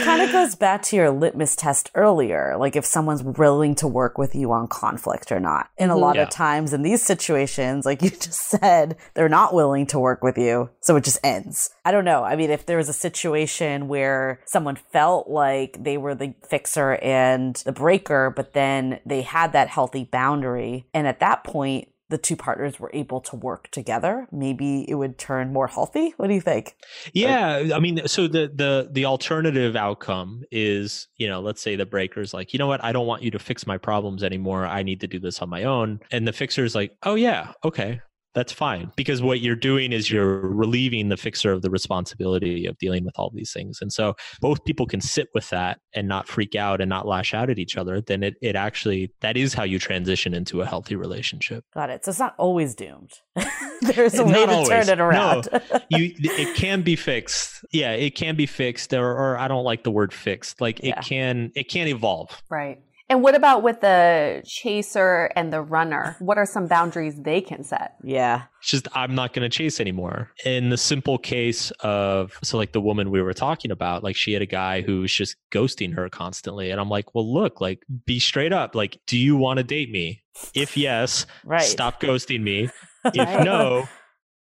it 0.00 0.04
kind 0.04 0.22
of 0.22 0.30
goes 0.32 0.54
back 0.54 0.82
to 0.84 0.96
your 0.96 1.10
litmus 1.10 1.56
test 1.56 1.90
earlier, 1.94 2.56
like 2.58 2.76
if 2.76 2.84
someone's 2.84 3.22
willing 3.22 3.74
to 3.76 3.88
work 3.88 4.16
with 4.18 4.34
you 4.34 4.52
on 4.52 4.68
conflict 4.68 5.32
or 5.32 5.40
not. 5.40 5.70
And 5.78 5.90
a 5.90 5.94
Mhm. 5.94 6.00
lot 6.00 6.16
Yeah. 6.16 6.22
of 6.22 6.30
times 6.30 6.72
in 6.72 6.82
these 6.82 7.02
situations, 7.02 7.84
like 7.84 8.02
you 8.02 8.10
just 8.10 8.40
said, 8.48 8.96
they're 9.14 9.28
not 9.28 9.54
willing 9.54 9.86
to 9.88 9.98
work 9.98 10.22
with 10.22 10.38
you, 10.38 10.70
so 10.80 10.96
it 10.96 11.04
just 11.04 11.18
ends. 11.24 11.70
I 11.88 11.90
don't 11.90 12.04
know. 12.04 12.22
I 12.22 12.36
mean, 12.36 12.50
if 12.50 12.66
there 12.66 12.76
was 12.76 12.90
a 12.90 12.92
situation 12.92 13.88
where 13.88 14.40
someone 14.44 14.76
felt 14.76 15.30
like 15.30 15.82
they 15.82 15.96
were 15.96 16.14
the 16.14 16.34
fixer 16.46 16.96
and 16.96 17.56
the 17.64 17.72
breaker, 17.72 18.30
but 18.36 18.52
then 18.52 19.00
they 19.06 19.22
had 19.22 19.54
that 19.54 19.68
healthy 19.68 20.04
boundary, 20.04 20.86
and 20.92 21.06
at 21.06 21.20
that 21.20 21.44
point, 21.44 21.88
the 22.10 22.18
two 22.18 22.36
partners 22.36 22.78
were 22.78 22.90
able 22.92 23.22
to 23.22 23.36
work 23.36 23.70
together, 23.70 24.26
maybe 24.30 24.84
it 24.86 24.96
would 24.96 25.16
turn 25.16 25.50
more 25.50 25.66
healthy. 25.66 26.12
What 26.18 26.28
do 26.28 26.34
you 26.34 26.42
think? 26.42 26.74
Yeah, 27.14 27.70
I 27.74 27.78
mean, 27.80 28.06
so 28.06 28.28
the 28.28 28.50
the 28.54 28.90
the 28.92 29.06
alternative 29.06 29.74
outcome 29.74 30.42
is, 30.50 31.08
you 31.16 31.26
know, 31.26 31.40
let's 31.40 31.62
say 31.62 31.74
the 31.74 31.86
breaker's 31.86 32.34
like, 32.34 32.52
you 32.52 32.58
know 32.58 32.66
what, 32.66 32.84
I 32.84 32.92
don't 32.92 33.06
want 33.06 33.22
you 33.22 33.30
to 33.30 33.38
fix 33.38 33.66
my 33.66 33.78
problems 33.78 34.22
anymore. 34.22 34.66
I 34.66 34.82
need 34.82 35.00
to 35.00 35.06
do 35.06 35.18
this 35.18 35.40
on 35.40 35.48
my 35.48 35.64
own. 35.64 36.00
And 36.10 36.28
the 36.28 36.34
fixer's 36.34 36.74
like, 36.74 36.94
oh 37.02 37.14
yeah, 37.14 37.52
okay, 37.64 38.00
that's 38.38 38.52
fine. 38.52 38.92
Because 38.96 39.20
what 39.20 39.40
you're 39.40 39.56
doing 39.56 39.92
is 39.92 40.10
you're 40.10 40.38
relieving 40.40 41.08
the 41.08 41.16
fixer 41.16 41.50
of 41.52 41.62
the 41.62 41.70
responsibility 41.70 42.66
of 42.66 42.78
dealing 42.78 43.04
with 43.04 43.14
all 43.18 43.30
these 43.34 43.52
things. 43.52 43.78
And 43.80 43.92
so 43.92 44.14
both 44.40 44.64
people 44.64 44.86
can 44.86 45.00
sit 45.00 45.28
with 45.34 45.50
that 45.50 45.80
and 45.92 46.06
not 46.06 46.28
freak 46.28 46.54
out 46.54 46.80
and 46.80 46.88
not 46.88 47.06
lash 47.06 47.34
out 47.34 47.50
at 47.50 47.58
each 47.58 47.76
other, 47.76 48.00
then 48.00 48.22
it, 48.22 48.34
it 48.40 48.54
actually 48.54 49.12
that 49.20 49.36
is 49.36 49.54
how 49.54 49.64
you 49.64 49.78
transition 49.78 50.34
into 50.34 50.60
a 50.62 50.66
healthy 50.66 50.94
relationship. 50.94 51.64
Got 51.74 51.90
it. 51.90 52.04
So 52.04 52.10
it's 52.10 52.18
not 52.20 52.34
always 52.38 52.74
doomed. 52.76 53.10
There's 53.82 54.14
a 54.18 54.24
way 54.24 54.46
to 54.46 54.50
always. 54.52 54.68
turn 54.68 54.88
it 54.88 55.00
around. 55.00 55.48
no, 55.52 55.60
you 55.90 56.12
it 56.20 56.56
can 56.56 56.82
be 56.82 56.96
fixed 56.96 57.64
yeah 57.72 57.92
it 57.92 58.14
can 58.14 58.36
be 58.36 58.46
fixed 58.46 58.92
or, 58.92 59.10
or 59.10 59.38
i 59.38 59.48
don't 59.48 59.64
like 59.64 59.82
the 59.84 59.90
word 59.90 60.12
fixed 60.12 60.60
like 60.60 60.80
it 60.80 60.86
Yeah. 60.88 61.00
can 61.00 61.50
it 61.54 61.68
can 61.68 61.86
evolve 61.88 62.42
Right. 62.50 62.80
And 63.10 63.22
what 63.22 63.34
about 63.34 63.62
with 63.62 63.80
the 63.80 64.42
chaser 64.44 65.30
and 65.34 65.50
the 65.52 65.62
runner? 65.62 66.16
What 66.18 66.36
are 66.36 66.44
some 66.44 66.66
boundaries 66.66 67.14
they 67.20 67.40
can 67.40 67.64
set? 67.64 67.94
yeah. 68.04 68.42
it's 68.60 68.70
just 68.70 68.88
i'm 68.94 69.14
not 69.14 69.32
going 69.32 69.48
to 69.48 69.54
chase 69.56 69.80
anymore 69.80 70.30
in 70.44 70.68
the 70.70 70.76
simple 70.76 71.16
case 71.18 71.70
of 71.80 72.32
so 72.42 72.56
like 72.58 72.72
the 72.72 72.80
woman 72.80 73.10
we 73.10 73.22
were 73.22 73.32
talking 73.32 73.70
about 73.70 74.02
like 74.04 74.16
she 74.16 74.32
had 74.32 74.42
a 74.42 74.46
guy 74.46 74.82
who 74.82 75.00
was 75.00 75.12
just 75.12 75.36
ghosting 75.52 75.94
her 75.94 76.08
constantly 76.08 76.70
and 76.70 76.80
i'm 76.80 76.88
like 76.88 77.14
well 77.14 77.32
look 77.32 77.60
like 77.60 77.82
be 78.04 78.18
straight 78.18 78.52
up 78.52 78.74
like 78.74 78.98
do 79.06 79.16
you 79.16 79.36
want 79.36 79.58
to 79.58 79.64
date 79.64 79.90
me 79.90 80.22
if 80.54 80.76
yes 80.76 81.26
Right. 81.44 81.62
stop 81.62 82.00
ghosting 82.00 82.42
me 82.42 82.68
if 83.04 83.44
no 83.44 83.88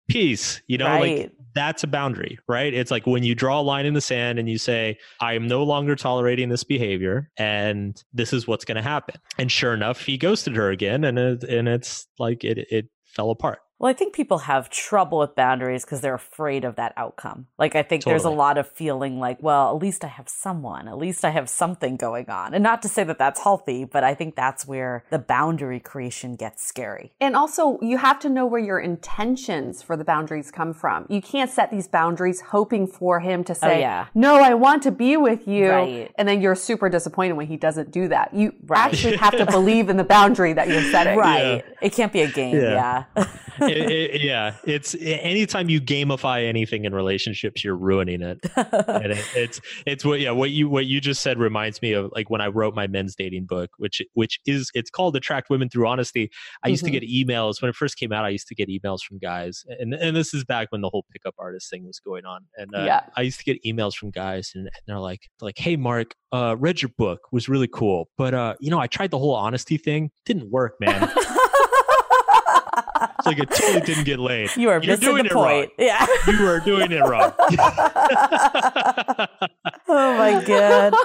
peace 0.10 0.62
you 0.68 0.78
know 0.78 0.86
like 0.86 1.02
Right. 1.02 1.32
That's 1.54 1.84
a 1.84 1.88
boundary 1.88 2.38
right? 2.48 2.74
It's 2.74 2.92
like 2.92 3.06
when 3.06 3.24
you 3.24 3.36
draw 3.36 3.60
a 3.60 3.64
line 3.64 3.86
in 3.86 3.94
the 3.94 4.02
sand 4.02 4.40
and 4.40 4.50
you 4.50 4.58
say 4.58 4.98
i 5.20 5.34
am 5.34 5.48
no 5.48 5.64
longer 5.64 5.96
tolerating 5.96 6.50
this 6.50 6.64
behavior 6.64 7.30
and 7.38 8.02
this 8.14 8.34
is 8.34 8.48
what's 8.48 8.66
going 8.66 8.78
to 8.78 8.82
happen. 8.82 9.16
And 9.38 9.52
sure 9.52 9.74
enough 9.74 10.02
he 10.02 10.18
ghosted 10.18 10.56
her 10.56 10.70
again 10.70 11.04
and 11.04 11.18
it, 11.18 11.44
and 11.44 11.68
it's 11.68 12.08
like 12.18 12.44
it 12.44 12.60
it 12.70 12.88
fell 13.06 13.32
apart 13.32 13.60
Well, 13.80 13.90
I 13.90 13.94
think 13.94 14.14
people 14.14 14.40
have 14.40 14.70
trouble 14.70 15.20
with 15.20 15.36
boundaries 15.36 15.86
because 15.86 16.02
they're 16.02 16.14
afraid 16.14 16.66
of 16.66 16.76
that 16.76 16.92
outcome. 16.98 17.48
Like, 17.58 17.76
I 17.78 17.82
think 17.82 18.04
there's 18.04 18.26
a 18.26 18.30
lot 18.30 18.58
of 18.58 18.68
feeling 18.70 19.20
like, 19.20 19.42
well, 19.42 19.74
at 19.74 19.82
least 19.82 20.04
I 20.04 20.08
have 20.10 20.28
someone, 20.28 20.90
at 20.90 20.98
least 20.98 21.24
I 21.24 21.30
have 21.30 21.50
something 21.50 21.96
going 21.96 22.30
on. 22.30 22.54
And 22.54 22.62
not 22.62 22.82
to 22.82 22.90
say 22.90 23.06
that 23.06 23.18
that's 23.18 23.40
healthy, 23.40 23.86
but 23.86 24.04
I 24.04 24.14
think 24.16 24.36
that's 24.36 24.68
where 24.68 25.06
the 25.10 25.18
boundary 25.18 25.80
creation 25.80 26.36
gets 26.36 26.62
scary. 26.62 27.14
And 27.22 27.38
also, 27.38 27.80
you 27.82 27.98
have 27.98 28.20
to 28.20 28.30
know 28.30 28.46
where 28.46 28.60
your 28.60 28.80
intentions 28.80 29.82
for 29.82 29.96
the 29.96 30.04
boundaries 30.04 30.52
come 30.52 30.74
from. 30.74 31.06
You 31.08 31.22
can't 31.22 31.50
set 31.50 31.72
these 31.72 31.88
boundaries 31.88 32.42
hoping 32.42 32.86
for 32.86 33.22
him 33.22 33.46
to 33.46 33.54
oh, 33.54 33.56
say, 33.56 33.78
Oh, 33.78 33.80
yeah. 33.80 34.08
No, 34.14 34.36
I 34.36 34.56
want 34.56 34.84
to 34.84 34.92
be 34.92 35.16
with 35.16 35.48
you. 35.48 35.70
Right. 35.70 36.12
And 36.16 36.28
then 36.28 36.42
you're 36.42 36.56
super 36.56 36.90
disappointed 36.90 37.34
when 37.34 37.48
he 37.48 37.56
doesn't 37.56 37.92
do 37.92 38.10
that. 38.10 38.34
You 38.34 38.54
Right. 38.66 38.80
actually 38.80 39.16
have 39.16 39.38
to 39.38 39.46
believe 39.50 39.88
in 39.88 39.96
the 39.96 40.04
boundary 40.04 40.52
that 40.52 40.68
you're 40.68 40.84
setting. 40.92 41.18
Right. 41.18 41.64
It 41.82 41.94
can't 41.94 42.12
be 42.12 42.24
a 42.24 42.28
game. 42.30 42.58
Yeah. 42.58 43.06
Yeah. 43.16 43.28
it, 43.62 43.78
it- 44.16 44.22
yeah 44.22 44.56
it's 44.66 44.96
anytime 45.00 45.70
you 45.70 45.80
gamify 45.80 46.46
anything 46.48 46.86
in 46.86 46.94
relationships 46.94 47.64
you're 47.64 47.76
ruining 47.78 48.22
it 48.22 48.38
and 48.56 49.12
it, 49.14 49.26
it's 49.36 49.62
it's 49.86 50.04
what 50.06 50.20
yeah 50.20 50.32
what 50.32 50.50
you 50.52 50.68
what 50.70 50.86
you 50.86 51.00
just 51.00 51.22
said 51.22 51.38
reminds 51.40 51.82
me 51.82 51.94
of 51.94 52.12
like 52.16 52.30
when 52.30 52.42
i 52.42 52.48
wrote 52.48 52.76
my 52.76 52.88
men's 52.88 53.16
dating 53.16 53.46
book 53.46 53.70
which 53.78 54.02
which 54.14 54.40
is 54.46 54.70
it's 54.74 54.90
called 54.90 55.16
attract 55.16 55.50
women 55.50 55.70
through 55.70 55.88
honesty 55.88 56.30
i 56.64 56.68
used 56.68 56.84
Mhm. 56.84 56.92
to 56.94 57.00
get 57.00 57.04
emails 57.10 57.62
when 57.62 57.70
it 57.70 57.76
first 57.76 57.98
came 57.98 58.12
out 58.12 58.26
i 58.26 58.30
used 58.30 58.48
to 58.48 58.56
get 58.56 58.68
emails 58.70 59.00
from 59.08 59.18
guys 59.20 59.64
and 59.80 59.94
and 59.94 60.16
this 60.16 60.34
is 60.34 60.44
back 60.44 60.72
when 60.72 60.82
the 60.82 60.90
whole 60.90 61.06
pickup 61.12 61.36
artist 61.40 61.70
thing 61.70 61.86
was 61.86 62.00
going 62.00 62.26
on 62.26 62.42
and 62.58 62.74
uh, 62.76 62.84
Yeah. 62.84 63.02
i 63.16 63.22
used 63.22 63.40
to 63.40 63.46
get 63.46 63.64
emails 63.64 63.94
from 63.96 64.12
guys 64.12 64.52
and, 64.56 64.66
and 64.66 64.82
they're 64.88 65.00
like 65.00 65.30
like 65.42 65.58
hey 65.58 65.76
mark 65.76 66.14
uh 66.32 66.56
read 66.60 66.82
your 66.82 66.92
book 66.98 67.22
was 67.32 67.48
really 67.50 67.68
cool 67.68 68.10
but 68.18 68.34
uh 68.34 68.54
you 68.60 68.70
know 68.70 68.80
i 68.80 68.88
tried 68.88 69.12
the 69.12 69.18
whole 69.18 69.34
honesty 69.36 69.78
thing 69.78 70.12
didn't 70.26 70.50
work 70.52 70.76
man 70.80 71.10
it's 73.20 73.28
like 73.28 73.38
it 73.40 73.50
totally 73.52 73.82
didn't 73.82 74.06
get 74.06 74.20
laid 74.20 74.50
you 74.58 74.70
are 74.70 74.82
You're 74.82 74.98
missing 74.98 75.10
doing 75.10 75.24
the 75.26 75.30
it 75.30 75.34
wrong. 75.36 75.44
point. 75.46 75.72
Yeah. 75.78 76.08
you 76.28 76.48
are 76.48 76.60
doing 76.60 76.92
it 76.92 77.02
wrong 77.02 77.34
oh 79.88 80.18
my 80.18 80.44
god. 80.46 80.94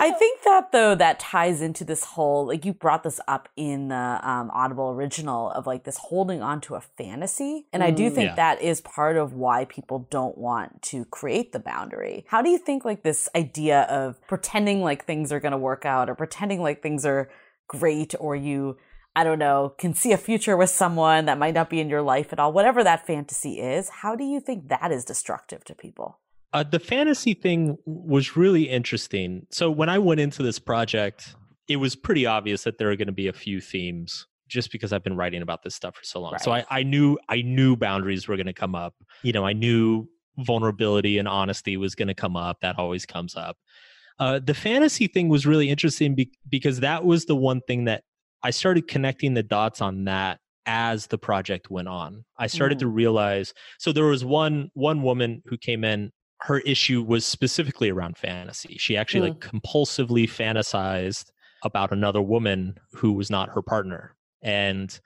I 0.00 0.12
think 0.18 0.42
that 0.44 0.70
though 0.72 0.94
that 0.94 1.18
ties 1.18 1.60
into 1.60 1.84
this 1.84 2.04
whole 2.04 2.46
like 2.46 2.64
you 2.64 2.72
brought 2.72 3.02
this 3.02 3.20
up 3.28 3.48
in 3.56 3.88
the 3.88 3.94
um, 4.22 4.50
Audible 4.52 4.90
original 4.90 5.50
of 5.50 5.66
like 5.66 5.84
this 5.84 5.98
holding 5.98 6.40
on 6.42 6.60
to 6.62 6.74
a 6.76 6.80
fantasy, 6.80 7.66
and 7.72 7.82
I 7.82 7.90
do 7.90 8.08
Mm. 8.10 8.14
think 8.14 8.28
Yeah. 8.30 8.34
that 8.36 8.62
is 8.62 8.80
part 8.80 9.16
of 9.16 9.32
why 9.34 9.64
people 9.64 10.06
don't 10.10 10.38
want 10.38 10.82
to 10.82 11.04
create 11.06 11.52
the 11.52 11.58
boundary. 11.58 12.24
How 12.28 12.42
do 12.42 12.48
you 12.48 12.58
think 12.58 12.84
like 12.84 13.02
this 13.02 13.28
idea 13.34 13.82
of 13.82 14.20
pretending 14.28 14.82
like 14.82 15.04
things 15.04 15.32
are 15.32 15.40
going 15.40 15.52
to 15.52 15.58
work 15.58 15.84
out 15.84 16.08
or 16.08 16.14
pretending 16.14 16.62
like 16.62 16.80
things 16.82 17.04
are 17.04 17.28
great 17.66 18.14
or 18.20 18.34
you 18.36 18.76
I 19.16 19.24
don't 19.24 19.38
know, 19.38 19.74
can 19.78 19.94
see 19.94 20.12
a 20.12 20.16
future 20.16 20.56
with 20.56 20.70
someone 20.70 21.24
that 21.24 21.38
might 21.38 21.54
not 21.54 21.70
be 21.70 21.80
in 21.80 21.88
your 21.88 22.02
life 22.02 22.32
at 22.32 22.38
all, 22.38 22.52
whatever 22.52 22.84
that 22.84 23.06
fantasy 23.06 23.60
is, 23.60 23.88
how 23.88 24.14
do 24.14 24.24
you 24.24 24.40
think 24.40 24.68
that 24.68 24.92
is 24.92 25.04
destructive 25.04 25.64
to 25.64 25.74
people? 25.74 26.20
Uh, 26.52 26.62
the 26.62 26.78
fantasy 26.78 27.34
thing 27.34 27.76
was 27.84 28.36
really 28.36 28.68
interesting. 28.68 29.46
So 29.50 29.70
when 29.70 29.88
I 29.88 29.98
went 29.98 30.20
into 30.20 30.42
this 30.42 30.58
project, 30.58 31.34
it 31.68 31.76
was 31.76 31.94
pretty 31.94 32.26
obvious 32.26 32.64
that 32.64 32.78
there 32.78 32.90
are 32.90 32.96
going 32.96 33.06
to 33.06 33.12
be 33.12 33.28
a 33.28 33.32
few 33.32 33.60
themes 33.60 34.26
just 34.48 34.72
because 34.72 34.92
I've 34.92 35.04
been 35.04 35.16
writing 35.16 35.42
about 35.42 35.62
this 35.62 35.74
stuff 35.74 35.96
for 35.96 36.04
so 36.04 36.20
long. 36.20 36.38
So 36.38 36.52
I, 36.52 36.64
I 36.70 36.82
knew 36.82 37.18
I 37.28 37.42
knew 37.42 37.76
boundaries 37.76 38.26
were 38.26 38.36
going 38.36 38.46
to 38.46 38.54
come 38.54 38.74
up. 38.74 38.94
You 39.22 39.32
know, 39.32 39.44
I 39.44 39.52
knew 39.52 40.08
vulnerability 40.38 41.18
and 41.18 41.28
honesty 41.28 41.76
was 41.76 41.94
going 41.94 42.08
to 42.08 42.14
come 42.14 42.36
up. 42.36 42.60
That 42.60 42.78
always 42.78 43.04
comes 43.04 43.36
up. 43.36 43.58
Uh, 44.18 44.40
the 44.42 44.54
fantasy 44.54 45.06
thing 45.06 45.28
was 45.28 45.46
really 45.46 45.68
interesting 45.68 46.14
be- 46.14 46.32
because 46.48 46.80
that 46.80 47.04
was 47.04 47.26
the 47.26 47.36
one 47.36 47.60
thing 47.60 47.84
that 47.84 48.04
I 48.42 48.50
started 48.50 48.88
connecting 48.88 49.34
the 49.34 49.42
dots 49.42 49.80
on 49.80 50.04
that 50.04 50.40
as 50.66 51.06
the 51.06 51.18
project 51.18 51.70
went 51.70 51.88
on. 51.88 52.24
I 52.38 52.46
started 52.46 52.78
to 52.80 52.86
realize 52.86 53.54
so 53.78 53.92
there 53.92 54.04
was 54.04 54.24
one 54.24 54.70
one 54.74 55.02
woman 55.02 55.42
who 55.46 55.56
came 55.56 55.82
in 55.82 56.12
her 56.42 56.58
issue 56.60 57.02
was 57.02 57.24
specifically 57.24 57.90
around 57.90 58.16
fantasy. 58.16 58.76
She 58.78 58.96
actually 58.96 59.30
like 59.30 59.40
compulsively 59.40 60.24
fantasized 60.24 61.26
about 61.64 61.90
another 61.90 62.22
woman 62.22 62.78
who 62.92 63.12
was 63.12 63.30
not 63.30 63.50
her 63.50 63.62
partner. 63.62 64.14
And 64.42 64.98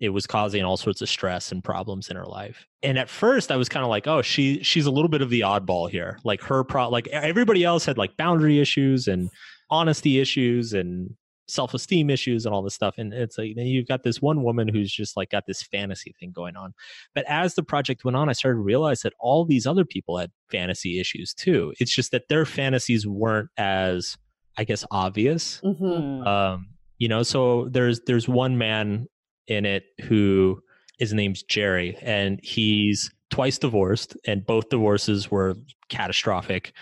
it 0.00 0.08
was 0.08 0.26
causing 0.26 0.64
all 0.64 0.76
sorts 0.76 1.02
of 1.02 1.08
stress 1.08 1.52
and 1.52 1.62
problems 1.62 2.08
in 2.08 2.16
her 2.16 2.24
life. 2.24 2.66
And 2.82 2.98
at 2.98 3.08
first 3.08 3.52
I 3.52 3.56
was 3.56 3.68
kind 3.68 3.84
of 3.84 3.90
like, 3.90 4.08
oh, 4.08 4.22
she 4.22 4.62
she's 4.62 4.86
a 4.86 4.90
little 4.90 5.10
bit 5.10 5.22
of 5.22 5.30
the 5.30 5.40
oddball 5.40 5.88
here. 5.88 6.18
Like 6.24 6.42
her 6.42 6.64
pro 6.64 6.88
like 6.88 7.06
everybody 7.08 7.62
else 7.62 7.84
had 7.84 7.98
like 7.98 8.16
boundary 8.16 8.58
issues 8.58 9.06
and 9.06 9.30
honesty 9.70 10.18
issues 10.18 10.72
and 10.72 11.14
self-esteem 11.50 12.10
issues 12.10 12.46
and 12.46 12.54
all 12.54 12.62
this 12.62 12.74
stuff 12.74 12.94
and 12.98 13.12
it's 13.12 13.36
like 13.38 13.52
you've 13.56 13.88
got 13.88 14.02
this 14.02 14.22
one 14.22 14.42
woman 14.42 14.68
who's 14.68 14.92
just 14.92 15.16
like 15.16 15.30
got 15.30 15.46
this 15.46 15.62
fantasy 15.62 16.14
thing 16.18 16.32
going 16.32 16.56
on. 16.56 16.72
But 17.14 17.24
as 17.28 17.54
the 17.54 17.62
project 17.62 18.04
went 18.04 18.16
on 18.16 18.28
i 18.28 18.32
started 18.32 18.56
to 18.56 18.62
realize 18.62 19.00
that 19.02 19.14
all 19.18 19.44
these 19.44 19.66
other 19.66 19.84
people 19.84 20.18
had 20.18 20.30
fantasy 20.50 21.00
issues 21.00 21.34
too. 21.34 21.72
It's 21.80 21.94
just 21.94 22.12
that 22.12 22.28
their 22.28 22.44
fantasies 22.44 23.06
weren't 23.06 23.50
as 23.56 24.16
i 24.56 24.64
guess 24.64 24.84
obvious. 24.90 25.60
Mm-hmm. 25.64 26.26
um 26.26 26.68
you 26.98 27.08
know 27.08 27.22
so 27.22 27.68
there's 27.70 28.00
there's 28.06 28.28
one 28.28 28.58
man 28.58 29.06
in 29.46 29.64
it 29.64 29.84
who 30.02 30.60
his 30.98 31.12
name's 31.12 31.42
jerry 31.42 31.96
and 32.02 32.38
he's 32.42 33.10
twice 33.30 33.58
divorced 33.58 34.16
and 34.26 34.44
both 34.44 34.68
divorces 34.68 35.30
were 35.30 35.56
catastrophic. 35.88 36.72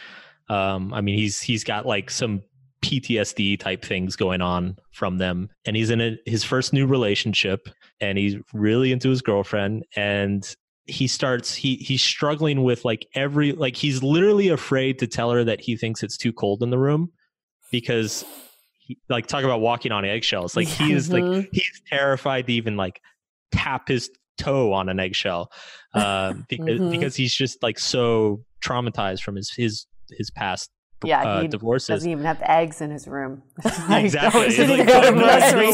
Um 0.49 0.93
i 0.95 1.01
mean 1.01 1.19
he's 1.19 1.41
he's 1.41 1.65
got 1.65 1.87
like 1.87 2.11
some 2.11 2.43
PTSD 2.83 3.59
type 3.59 3.85
things 3.85 4.17
going 4.17 4.41
on 4.41 4.77
from 4.93 5.19
them. 5.19 5.49
And 5.65 5.77
he's 5.77 5.91
in 5.91 6.01
a, 6.01 6.19
his 6.27 6.45
first 6.45 6.73
new 6.73 6.87
relationship 6.87 7.69
and 8.01 8.17
he's 8.19 8.37
really 8.53 8.93
into 8.93 9.09
his 9.11 9.23
girlfriend 9.23 9.85
and 9.97 10.55
he 10.87 11.07
starts 11.07 11.55
he 11.55 11.77
he's 11.77 12.03
struggling 12.03 12.63
with 12.63 12.83
like 12.85 13.07
every 13.15 13.53
like 13.53 13.77
he's 13.77 14.03
literally 14.03 14.49
afraid 14.49 14.99
to 15.01 15.07
tell 15.07 15.31
her 15.31 15.45
that 15.45 15.61
he 15.61 15.77
thinks 15.77 16.03
it's 16.03 16.17
too 16.17 16.33
cold 16.33 16.63
in 16.63 16.71
the 16.71 16.79
room 16.79 17.13
because 17.71 18.25
he, 18.79 18.97
like 19.11 19.27
talk 19.27 19.45
about 19.45 19.61
walking 19.61 19.93
on 19.93 20.07
eggshells 20.07 20.57
like 20.57 20.67
he's 20.67 21.11
Mhm. 21.11 21.13
like 21.43 21.49
he's 21.53 21.83
terrified 21.91 22.47
to 22.47 22.53
even 22.55 22.79
like 22.79 23.03
tap 23.53 23.89
his 23.89 24.09
toe 24.39 24.73
on 24.73 24.89
an 24.89 24.99
eggshell 24.99 25.51
uh, 25.95 26.33
because 26.49 26.81
Mhm. 26.81 26.91
because 26.91 27.15
he's 27.17 27.35
just 27.35 27.63
like 27.63 27.79
so 27.79 28.43
traumatized 28.65 29.21
from 29.21 29.37
his 29.37 29.51
his 29.51 29.85
his 30.17 30.31
past 30.31 30.71
Yeah, 31.05 31.23
uh, 31.23 31.43
he 31.43 31.49
divorces 31.49 31.89
doesn't 31.89 32.11
even 32.11 32.25
have 32.25 32.41
eggs 32.43 32.81
in 32.81 32.91
his 32.91 33.07
room. 33.07 33.43
Exactly. 33.91 34.43
It's 34.43 34.59
It's 34.59 34.69
like, 34.71 34.79
like, 34.87 34.89
go 34.89 35.01
to 35.01 35.11
no, 35.11 35.19
the 35.19 35.21
no, 35.21 35.27
grocery 35.27 35.73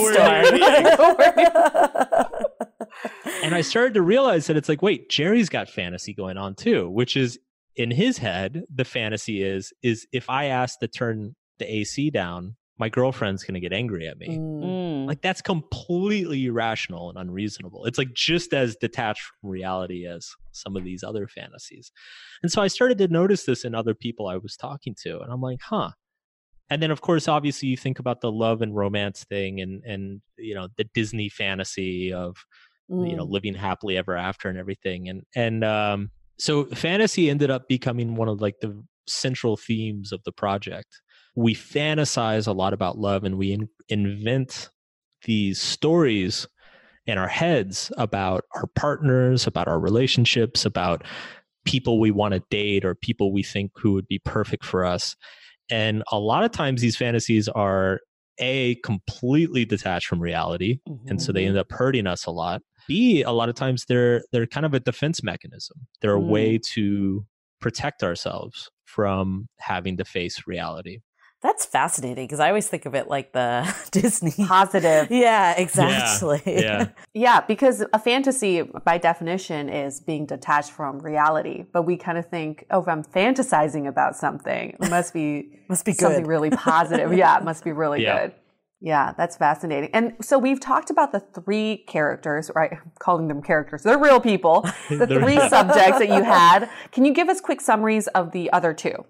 store. 3.24 3.34
and 3.42 3.54
I 3.54 3.60
started 3.62 3.94
to 3.94 4.02
realize 4.02 4.46
that 4.46 4.56
it's 4.56 4.68
like, 4.68 4.82
wait, 4.82 5.08
Jerry's 5.08 5.48
got 5.48 5.68
fantasy 5.68 6.12
going 6.14 6.36
on 6.36 6.54
too, 6.54 6.90
which 6.90 7.16
is 7.16 7.38
in 7.76 7.90
his 7.90 8.18
head, 8.18 8.64
the 8.74 8.84
fantasy 8.84 9.42
is 9.42 9.72
is 9.82 10.06
if 10.12 10.28
I 10.30 10.46
ask 10.46 10.78
to 10.80 10.88
turn 10.88 11.34
the 11.58 11.72
AC 11.72 12.10
down, 12.10 12.56
my 12.78 12.88
girlfriend's 12.88 13.44
gonna 13.44 13.60
get 13.60 13.72
angry 13.72 14.06
at 14.08 14.18
me. 14.18 14.36
Mm. 14.36 15.06
Like 15.06 15.22
that's 15.22 15.40
completely 15.40 16.46
irrational 16.46 17.08
and 17.10 17.18
unreasonable. 17.18 17.84
It's 17.84 17.98
like 17.98 18.12
just 18.14 18.52
as 18.52 18.76
detached 18.76 19.22
from 19.40 19.50
reality 19.50 20.06
as 20.06 20.28
some 20.52 20.76
of 20.76 20.84
these 20.84 21.02
other 21.04 21.28
fantasies. 21.28 21.92
And 22.42 22.50
so 22.50 22.62
I 22.62 22.68
started 22.68 22.98
to 22.98 23.08
notice 23.08 23.44
this 23.44 23.64
in 23.64 23.74
other 23.74 23.94
people 23.94 24.26
I 24.26 24.36
was 24.36 24.56
talking 24.56 24.94
to, 25.02 25.20
and 25.20 25.32
I'm 25.32 25.40
like, 25.40 25.60
huh. 25.62 25.90
And 26.70 26.82
then 26.82 26.90
of 26.90 27.00
course, 27.02 27.28
obviously 27.28 27.68
you 27.68 27.76
think 27.76 27.98
about 27.98 28.20
the 28.22 28.32
love 28.32 28.62
and 28.62 28.74
romance 28.74 29.24
thing 29.24 29.60
and 29.60 29.82
and 29.84 30.22
you 30.38 30.54
know, 30.54 30.68
the 30.76 30.84
Disney 30.94 31.28
fantasy 31.28 32.12
of 32.12 32.36
you 32.90 33.16
know, 33.16 33.24
Mm. 33.26 33.30
living 33.30 33.54
happily 33.54 33.96
ever 33.96 34.14
after 34.16 34.48
and 34.48 34.58
everything. 34.58 35.08
And 35.08 35.22
and 35.34 35.64
um 35.64 36.10
so 36.38 36.64
fantasy 36.66 37.30
ended 37.30 37.50
up 37.50 37.68
becoming 37.68 38.16
one 38.16 38.28
of 38.28 38.40
like 38.40 38.60
the 38.60 38.82
central 39.06 39.56
themes 39.56 40.12
of 40.12 40.22
the 40.24 40.32
project. 40.32 41.00
We 41.34 41.54
fantasize 41.54 42.46
a 42.46 42.52
lot 42.52 42.72
about 42.72 42.98
love 42.98 43.24
and 43.24 43.36
we 43.36 43.52
in- 43.52 43.68
invent 43.88 44.70
these 45.24 45.60
stories 45.60 46.46
in 47.06 47.18
our 47.18 47.28
heads 47.28 47.92
about 47.96 48.44
our 48.54 48.66
partners, 48.74 49.46
about 49.46 49.68
our 49.68 49.78
relationships, 49.78 50.64
about 50.64 51.02
people 51.64 51.98
we 51.98 52.10
want 52.10 52.34
to 52.34 52.42
date 52.50 52.84
or 52.84 52.94
people 52.94 53.32
we 53.32 53.42
think 53.42 53.72
who 53.76 53.92
would 53.92 54.06
be 54.06 54.20
perfect 54.24 54.64
for 54.64 54.84
us. 54.84 55.16
And 55.70 56.02
a 56.12 56.18
lot 56.18 56.44
of 56.44 56.50
times 56.52 56.80
these 56.82 56.96
fantasies 56.96 57.48
are 57.48 58.00
a 58.38 58.74
completely 58.76 59.64
detached 59.64 60.06
from 60.08 60.20
reality 60.20 60.80
and 61.06 61.22
so 61.22 61.30
they 61.30 61.46
end 61.46 61.56
up 61.56 61.70
hurting 61.70 62.06
us 62.06 62.26
a 62.26 62.30
lot. 62.32 62.62
B 62.88 63.22
a 63.22 63.30
lot 63.30 63.48
of 63.48 63.54
times 63.54 63.84
they're 63.86 64.24
they're 64.32 64.46
kind 64.46 64.66
of 64.66 64.74
a 64.74 64.80
defense 64.80 65.22
mechanism. 65.22 65.86
They're 66.00 66.16
a 66.16 66.20
Mm. 66.20 66.28
way 66.28 66.58
to 66.74 67.24
protect 67.60 68.02
ourselves 68.02 68.70
from 68.84 69.48
having 69.60 69.96
to 69.98 70.04
face 70.04 70.42
reality. 70.46 70.98
That's 71.44 71.66
fascinating 71.66 72.24
because 72.26 72.40
I 72.40 72.48
always 72.48 72.66
think 72.66 72.86
of 72.86 72.94
it 72.94 73.06
like 73.06 73.32
the 73.32 73.72
Disney. 73.92 74.32
Positive. 74.46 75.08
Yeah, 75.10 75.54
exactly. 75.56 76.40
Yeah. 76.46 76.88
Yeah, 77.12 77.42
because 77.42 77.84
a 77.92 77.98
fantasy, 77.98 78.62
by 78.62 78.96
definition, 78.96 79.68
is 79.68 80.00
being 80.00 80.24
detached 80.24 80.70
from 80.72 80.98
reality. 81.00 81.66
But 81.70 81.82
we 81.82 81.98
kind 81.98 82.16
of 82.16 82.26
think, 82.30 82.64
oh, 82.70 82.80
if 82.80 82.88
I'm 82.88 83.04
fantasizing 83.04 83.86
about 83.86 84.16
something, 84.16 84.70
it 84.82 84.90
must 84.90 85.12
be 85.12 85.50
Must 85.68 85.84
be 85.84 85.92
something 85.92 86.26
really 86.26 86.50
positive. 86.50 87.12
yeah, 87.12 87.36
it 87.38 87.44
must 87.44 87.62
be 87.62 87.72
really 87.72 88.02
Yeah. 88.02 88.22
good. 88.22 88.34
Yeah, 88.80 89.12
that's 89.16 89.36
fascinating. 89.36 89.90
And 89.94 90.14
so 90.22 90.38
we've 90.38 90.60
talked 90.60 90.90
about 90.90 91.12
the 91.12 91.20
three 91.20 91.84
characters, 91.86 92.50
right? 92.54 92.72
I'm 92.72 92.92
calling 92.98 93.28
them 93.28 93.40
characters. 93.42 93.82
They're 93.82 93.98
real 93.98 94.20
people. 94.20 94.62
The 94.90 95.06
three 95.06 95.38
subjects 95.48 95.98
that 96.00 96.08
you 96.08 96.22
had. 96.22 96.68
Can 96.92 97.04
you 97.06 97.12
give 97.14 97.28
us 97.30 97.40
quick 97.40 97.60
summaries 97.62 98.08
of 98.08 98.32
the 98.32 98.50
other 98.52 98.74
two? 98.74 99.04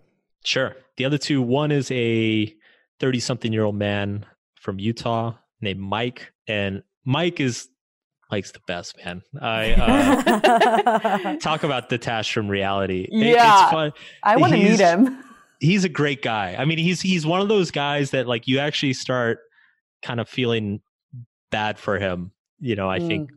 Sure. 0.44 0.76
The 0.96 1.04
other 1.04 1.18
two, 1.18 1.42
one 1.42 1.72
is 1.72 1.90
a 1.90 2.54
30 3.00 3.20
something 3.20 3.52
year 3.52 3.64
old 3.64 3.74
man 3.76 4.24
from 4.60 4.78
Utah 4.78 5.34
named 5.60 5.80
Mike. 5.80 6.32
And 6.46 6.82
Mike 7.04 7.40
is 7.40 7.68
Mike's 8.30 8.52
the 8.52 8.60
best, 8.66 8.96
man. 9.04 9.22
I 9.40 9.72
uh, 9.72 11.36
talk 11.38 11.62
about 11.62 11.88
detached 11.88 12.32
from 12.32 12.48
reality. 12.48 13.08
It- 13.10 13.26
Yeah. 13.34 13.64
it's 13.64 13.72
fun. 13.72 13.92
I 14.22 14.36
want 14.36 14.52
to 14.52 14.58
meet 14.58 14.78
him. 14.80 15.22
He's 15.60 15.84
a 15.84 15.88
great 15.88 16.20
guy. 16.22 16.56
I 16.58 16.64
mean, 16.64 16.78
he's 16.78 17.00
he's 17.00 17.24
one 17.26 17.40
of 17.40 17.48
those 17.48 17.70
guys 17.70 18.10
that 18.10 18.26
like 18.26 18.46
you 18.48 18.58
actually 18.58 18.92
start 18.92 19.38
kind 20.02 20.20
of 20.20 20.28
feeling 20.28 20.80
bad 21.50 21.78
for 21.78 21.98
him. 21.98 22.32
You 22.60 22.76
know, 22.76 22.88
I 22.90 22.98
think 22.98 23.30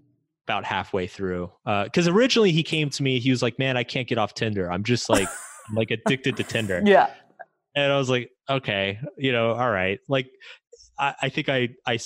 about 0.46 0.66
halfway 0.66 1.08
through. 1.08 1.52
Because 1.66 2.08
originally 2.08 2.52
he 2.52 2.64
came 2.64 2.90
to 2.90 3.04
me, 3.04 3.20
he 3.20 3.30
was 3.30 3.42
like, 3.42 3.60
"Man, 3.60 3.78
I 3.78 3.84
can't 3.84 4.08
get 4.08 4.18
off 4.18 4.34
Tinder. 4.34 4.70
I'm 4.72 4.84
just 4.84 5.10
like, 5.10 5.28
I'm 5.70 5.76
like 5.76 5.92
addicted 5.92 6.38
to 6.38 6.44
Tinder." 6.44 6.82
Yeah. 6.86 7.10
and 7.76 7.92
I 7.92 7.98
was 7.98 8.10
like, 8.10 8.32
okay, 8.50 9.00
you 9.18 9.32
know, 9.32 9.52
all 9.52 9.70
right. 9.70 10.00
Like, 10.08 10.30
I, 10.98 11.14
I 11.24 11.30
think 11.30 11.50
I 11.50 11.70
I 11.86 12.00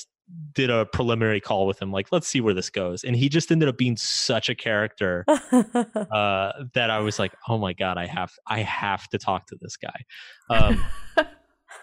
did 0.54 0.70
a 0.70 0.86
preliminary 0.86 1.42
call 1.42 1.68
with 1.68 1.82
him, 1.82 1.92
like, 1.92 2.08
let's 2.12 2.28
see 2.28 2.42
where 2.42 2.54
this 2.54 2.70
goes. 2.70 3.04
And 3.04 3.16
he 3.16 3.30
just 3.30 3.52
ended 3.52 3.70
up 3.70 3.78
being 3.78 3.98
such 3.98 4.50
a 4.50 4.56
character 4.56 5.26
uh, 5.28 6.52
that 6.74 6.90
I 6.90 7.00
was 7.00 7.20
like, 7.20 7.34
oh 7.48 7.58
my 7.58 7.74
god, 7.74 7.98
I 7.98 8.06
have 8.06 8.32
I 8.48 8.60
have 8.60 9.08
to 9.10 9.18
talk 9.18 9.48
to 9.48 9.58
this 9.60 9.78
guy. 9.78 10.06
Um, 10.50 10.84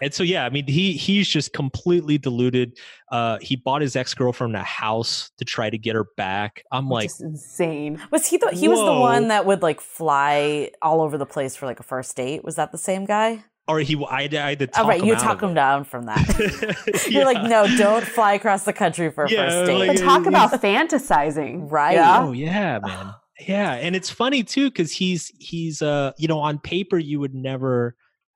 and 0.01 0.13
so 0.13 0.23
yeah, 0.23 0.45
I 0.45 0.49
mean, 0.49 0.65
he 0.67 0.93
he's 0.93 1.27
just 1.27 1.53
completely 1.53 2.17
deluded. 2.17 2.77
Uh, 3.11 3.37
he 3.41 3.55
bought 3.55 3.81
his 3.81 3.95
ex 3.95 4.13
girlfriend 4.13 4.55
a 4.55 4.63
house 4.63 5.31
to 5.37 5.45
try 5.45 5.69
to 5.69 5.77
get 5.77 5.95
her 5.95 6.05
back. 6.17 6.63
I'm 6.71 6.89
like, 6.89 7.09
Just 7.09 7.21
insane. 7.21 8.01
Was 8.11 8.25
he 8.27 8.37
the 8.37 8.49
he 8.51 8.67
was 8.67 8.79
the 8.79 8.93
one 8.99 9.29
that 9.29 9.45
would 9.45 9.61
like 9.61 9.81
fly 9.81 10.71
all 10.81 11.01
over 11.01 11.17
the 11.17 11.25
place 11.25 11.55
for 11.55 11.65
like 11.65 11.79
a 11.79 11.83
first 11.83 12.15
date? 12.15 12.43
Was 12.43 12.55
that 12.55 12.71
the 12.71 12.77
same 12.77 13.05
guy? 13.05 13.43
or 13.67 13.79
he 13.81 14.03
I, 14.09 14.23
had- 14.23 14.33
I 14.33 14.49
had 14.49 14.59
to 14.59 14.65
talk 14.67 14.85
Oh 14.85 14.87
right, 14.87 14.99
him 14.99 15.05
you 15.05 15.13
out 15.13 15.19
talk 15.19 15.43
him 15.43 15.51
it. 15.51 15.53
down 15.53 15.83
from 15.83 16.05
that. 16.07 16.25
You're 17.07 17.21
Yeah. 17.21 17.25
like, 17.25 17.43
no, 17.47 17.67
don't 17.77 18.03
fly 18.03 18.33
across 18.33 18.63
the 18.63 18.73
country 18.73 19.11
for 19.11 19.25
a 19.25 19.29
Yeah, 19.29 19.47
first 19.47 19.67
date. 19.67 19.77
like, 19.77 19.87
But 19.89 20.03
talk 20.03 20.19
he's- 20.23 20.27
about 20.27 20.51
fantasizing. 20.59 21.71
Right. 21.71 21.93
Yeah. 21.93 22.23
Oh 22.23 22.31
yeah, 22.31 22.79
man. 22.83 23.13
Yeah, 23.47 23.71
and 23.75 23.95
it's 23.95 24.09
funny 24.09 24.43
too 24.43 24.69
because 24.69 24.91
he's 24.91 25.31
he's 25.39 25.81
uh 25.81 26.11
you 26.17 26.27
know 26.27 26.39
on 26.39 26.59
paper 26.59 26.97
you 26.97 27.21
would 27.21 27.33
never 27.33 27.95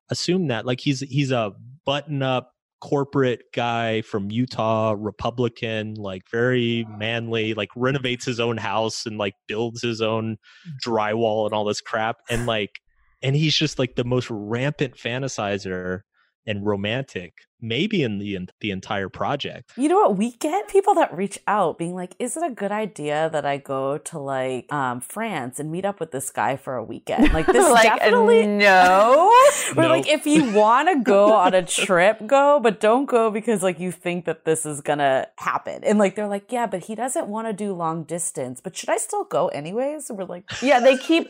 assume 0.10 0.48
that 0.48 0.66
like 0.66 0.80
he's 0.80 1.02
he's 1.02 1.32
a 1.32 1.54
button 1.86 2.22
up 2.22 2.52
corporate 2.82 3.44
guy 3.54 4.02
from 4.02 4.30
Utah, 4.30 4.94
Republican, 4.98 5.94
like 5.96 6.24
very 6.30 6.86
manly, 6.98 7.54
like 7.54 7.70
renovates 7.78 8.26
his 8.26 8.42
own 8.42 8.58
house 8.58 9.06
and 9.06 9.18
like 9.18 9.36
builds 9.48 9.82
his 9.82 10.02
own 10.02 10.38
mm. 10.68 10.72
drywall 10.86 11.46
and 11.46 11.54
all 11.54 11.64
this 11.64 11.82
crap, 11.82 12.18
and 12.30 12.46
like 12.46 12.82
and 13.22 13.36
he's 13.36 13.56
just 13.56 13.80
like 13.80 13.96
the 13.96 14.04
most 14.04 14.30
rampant 14.30 14.96
fantasizer 14.96 16.02
and 16.46 16.66
romantic, 16.66 17.34
maybe 17.64 18.04
in 18.04 18.20
the 18.20 18.38
the 18.60 18.70
entire 18.72 19.10
project. 19.10 19.72
You 19.78 19.88
know 19.90 19.96
what? 20.02 20.18
We 20.18 20.32
get 20.34 20.68
people 20.68 20.94
that 20.96 21.16
reach 21.16 21.40
out 21.48 21.78
being 21.78 21.96
like, 21.96 22.16
is 22.20 22.36
it 22.38 22.44
a 22.44 22.50
good 22.54 22.72
idea 22.72 23.30
that 23.32 23.46
I 23.46 23.58
go 23.58 23.98
to 23.98 24.20
like 24.20 24.72
um, 24.72 25.00
France 25.02 25.60
and 25.60 25.72
meet 25.72 25.86
up 25.86 26.00
with 26.00 26.12
this 26.12 26.30
guy 26.30 26.56
for 26.58 26.76
a 26.76 26.84
weekend? 26.84 27.34
Like 27.34 27.46
this 27.58 27.70
like, 27.72 27.84
definitely 27.84 28.46
no. 28.46 29.32
We're 29.76 29.84
No. 29.84 29.90
like, 29.90 30.08
if 30.08 30.26
you 30.28 30.52
want 30.52 30.90
to 30.90 31.02
go 31.04 31.34
on 31.34 31.54
a 31.54 31.64
trip, 31.64 32.28
go, 32.28 32.60
but 32.62 32.80
don't 32.80 33.06
go 33.06 33.32
because 33.32 33.64
like 33.64 33.80
you 33.80 33.92
think 33.92 34.26
that 34.26 34.44
this 34.46 34.66
is 34.66 34.82
gonna 34.82 35.28
happen. 35.38 35.84
And 35.84 35.98
like 35.98 36.16
they're 36.16 36.28
like, 36.28 36.52
yeah, 36.52 36.68
but 36.68 36.82
he 36.86 36.96
doesn't 36.96 37.28
want 37.28 37.48
to 37.48 37.54
do 37.54 37.74
long 37.74 38.04
distance. 38.04 38.60
But 38.62 38.76
should 38.76 38.90
I 38.90 38.98
still 38.98 39.24
go 39.24 39.48
anyways? 39.48 40.10
And 40.10 40.20
we're 40.20 40.26
like, 40.26 40.44
Yeah, 40.62 40.80
they 40.82 40.98
keep 40.98 41.30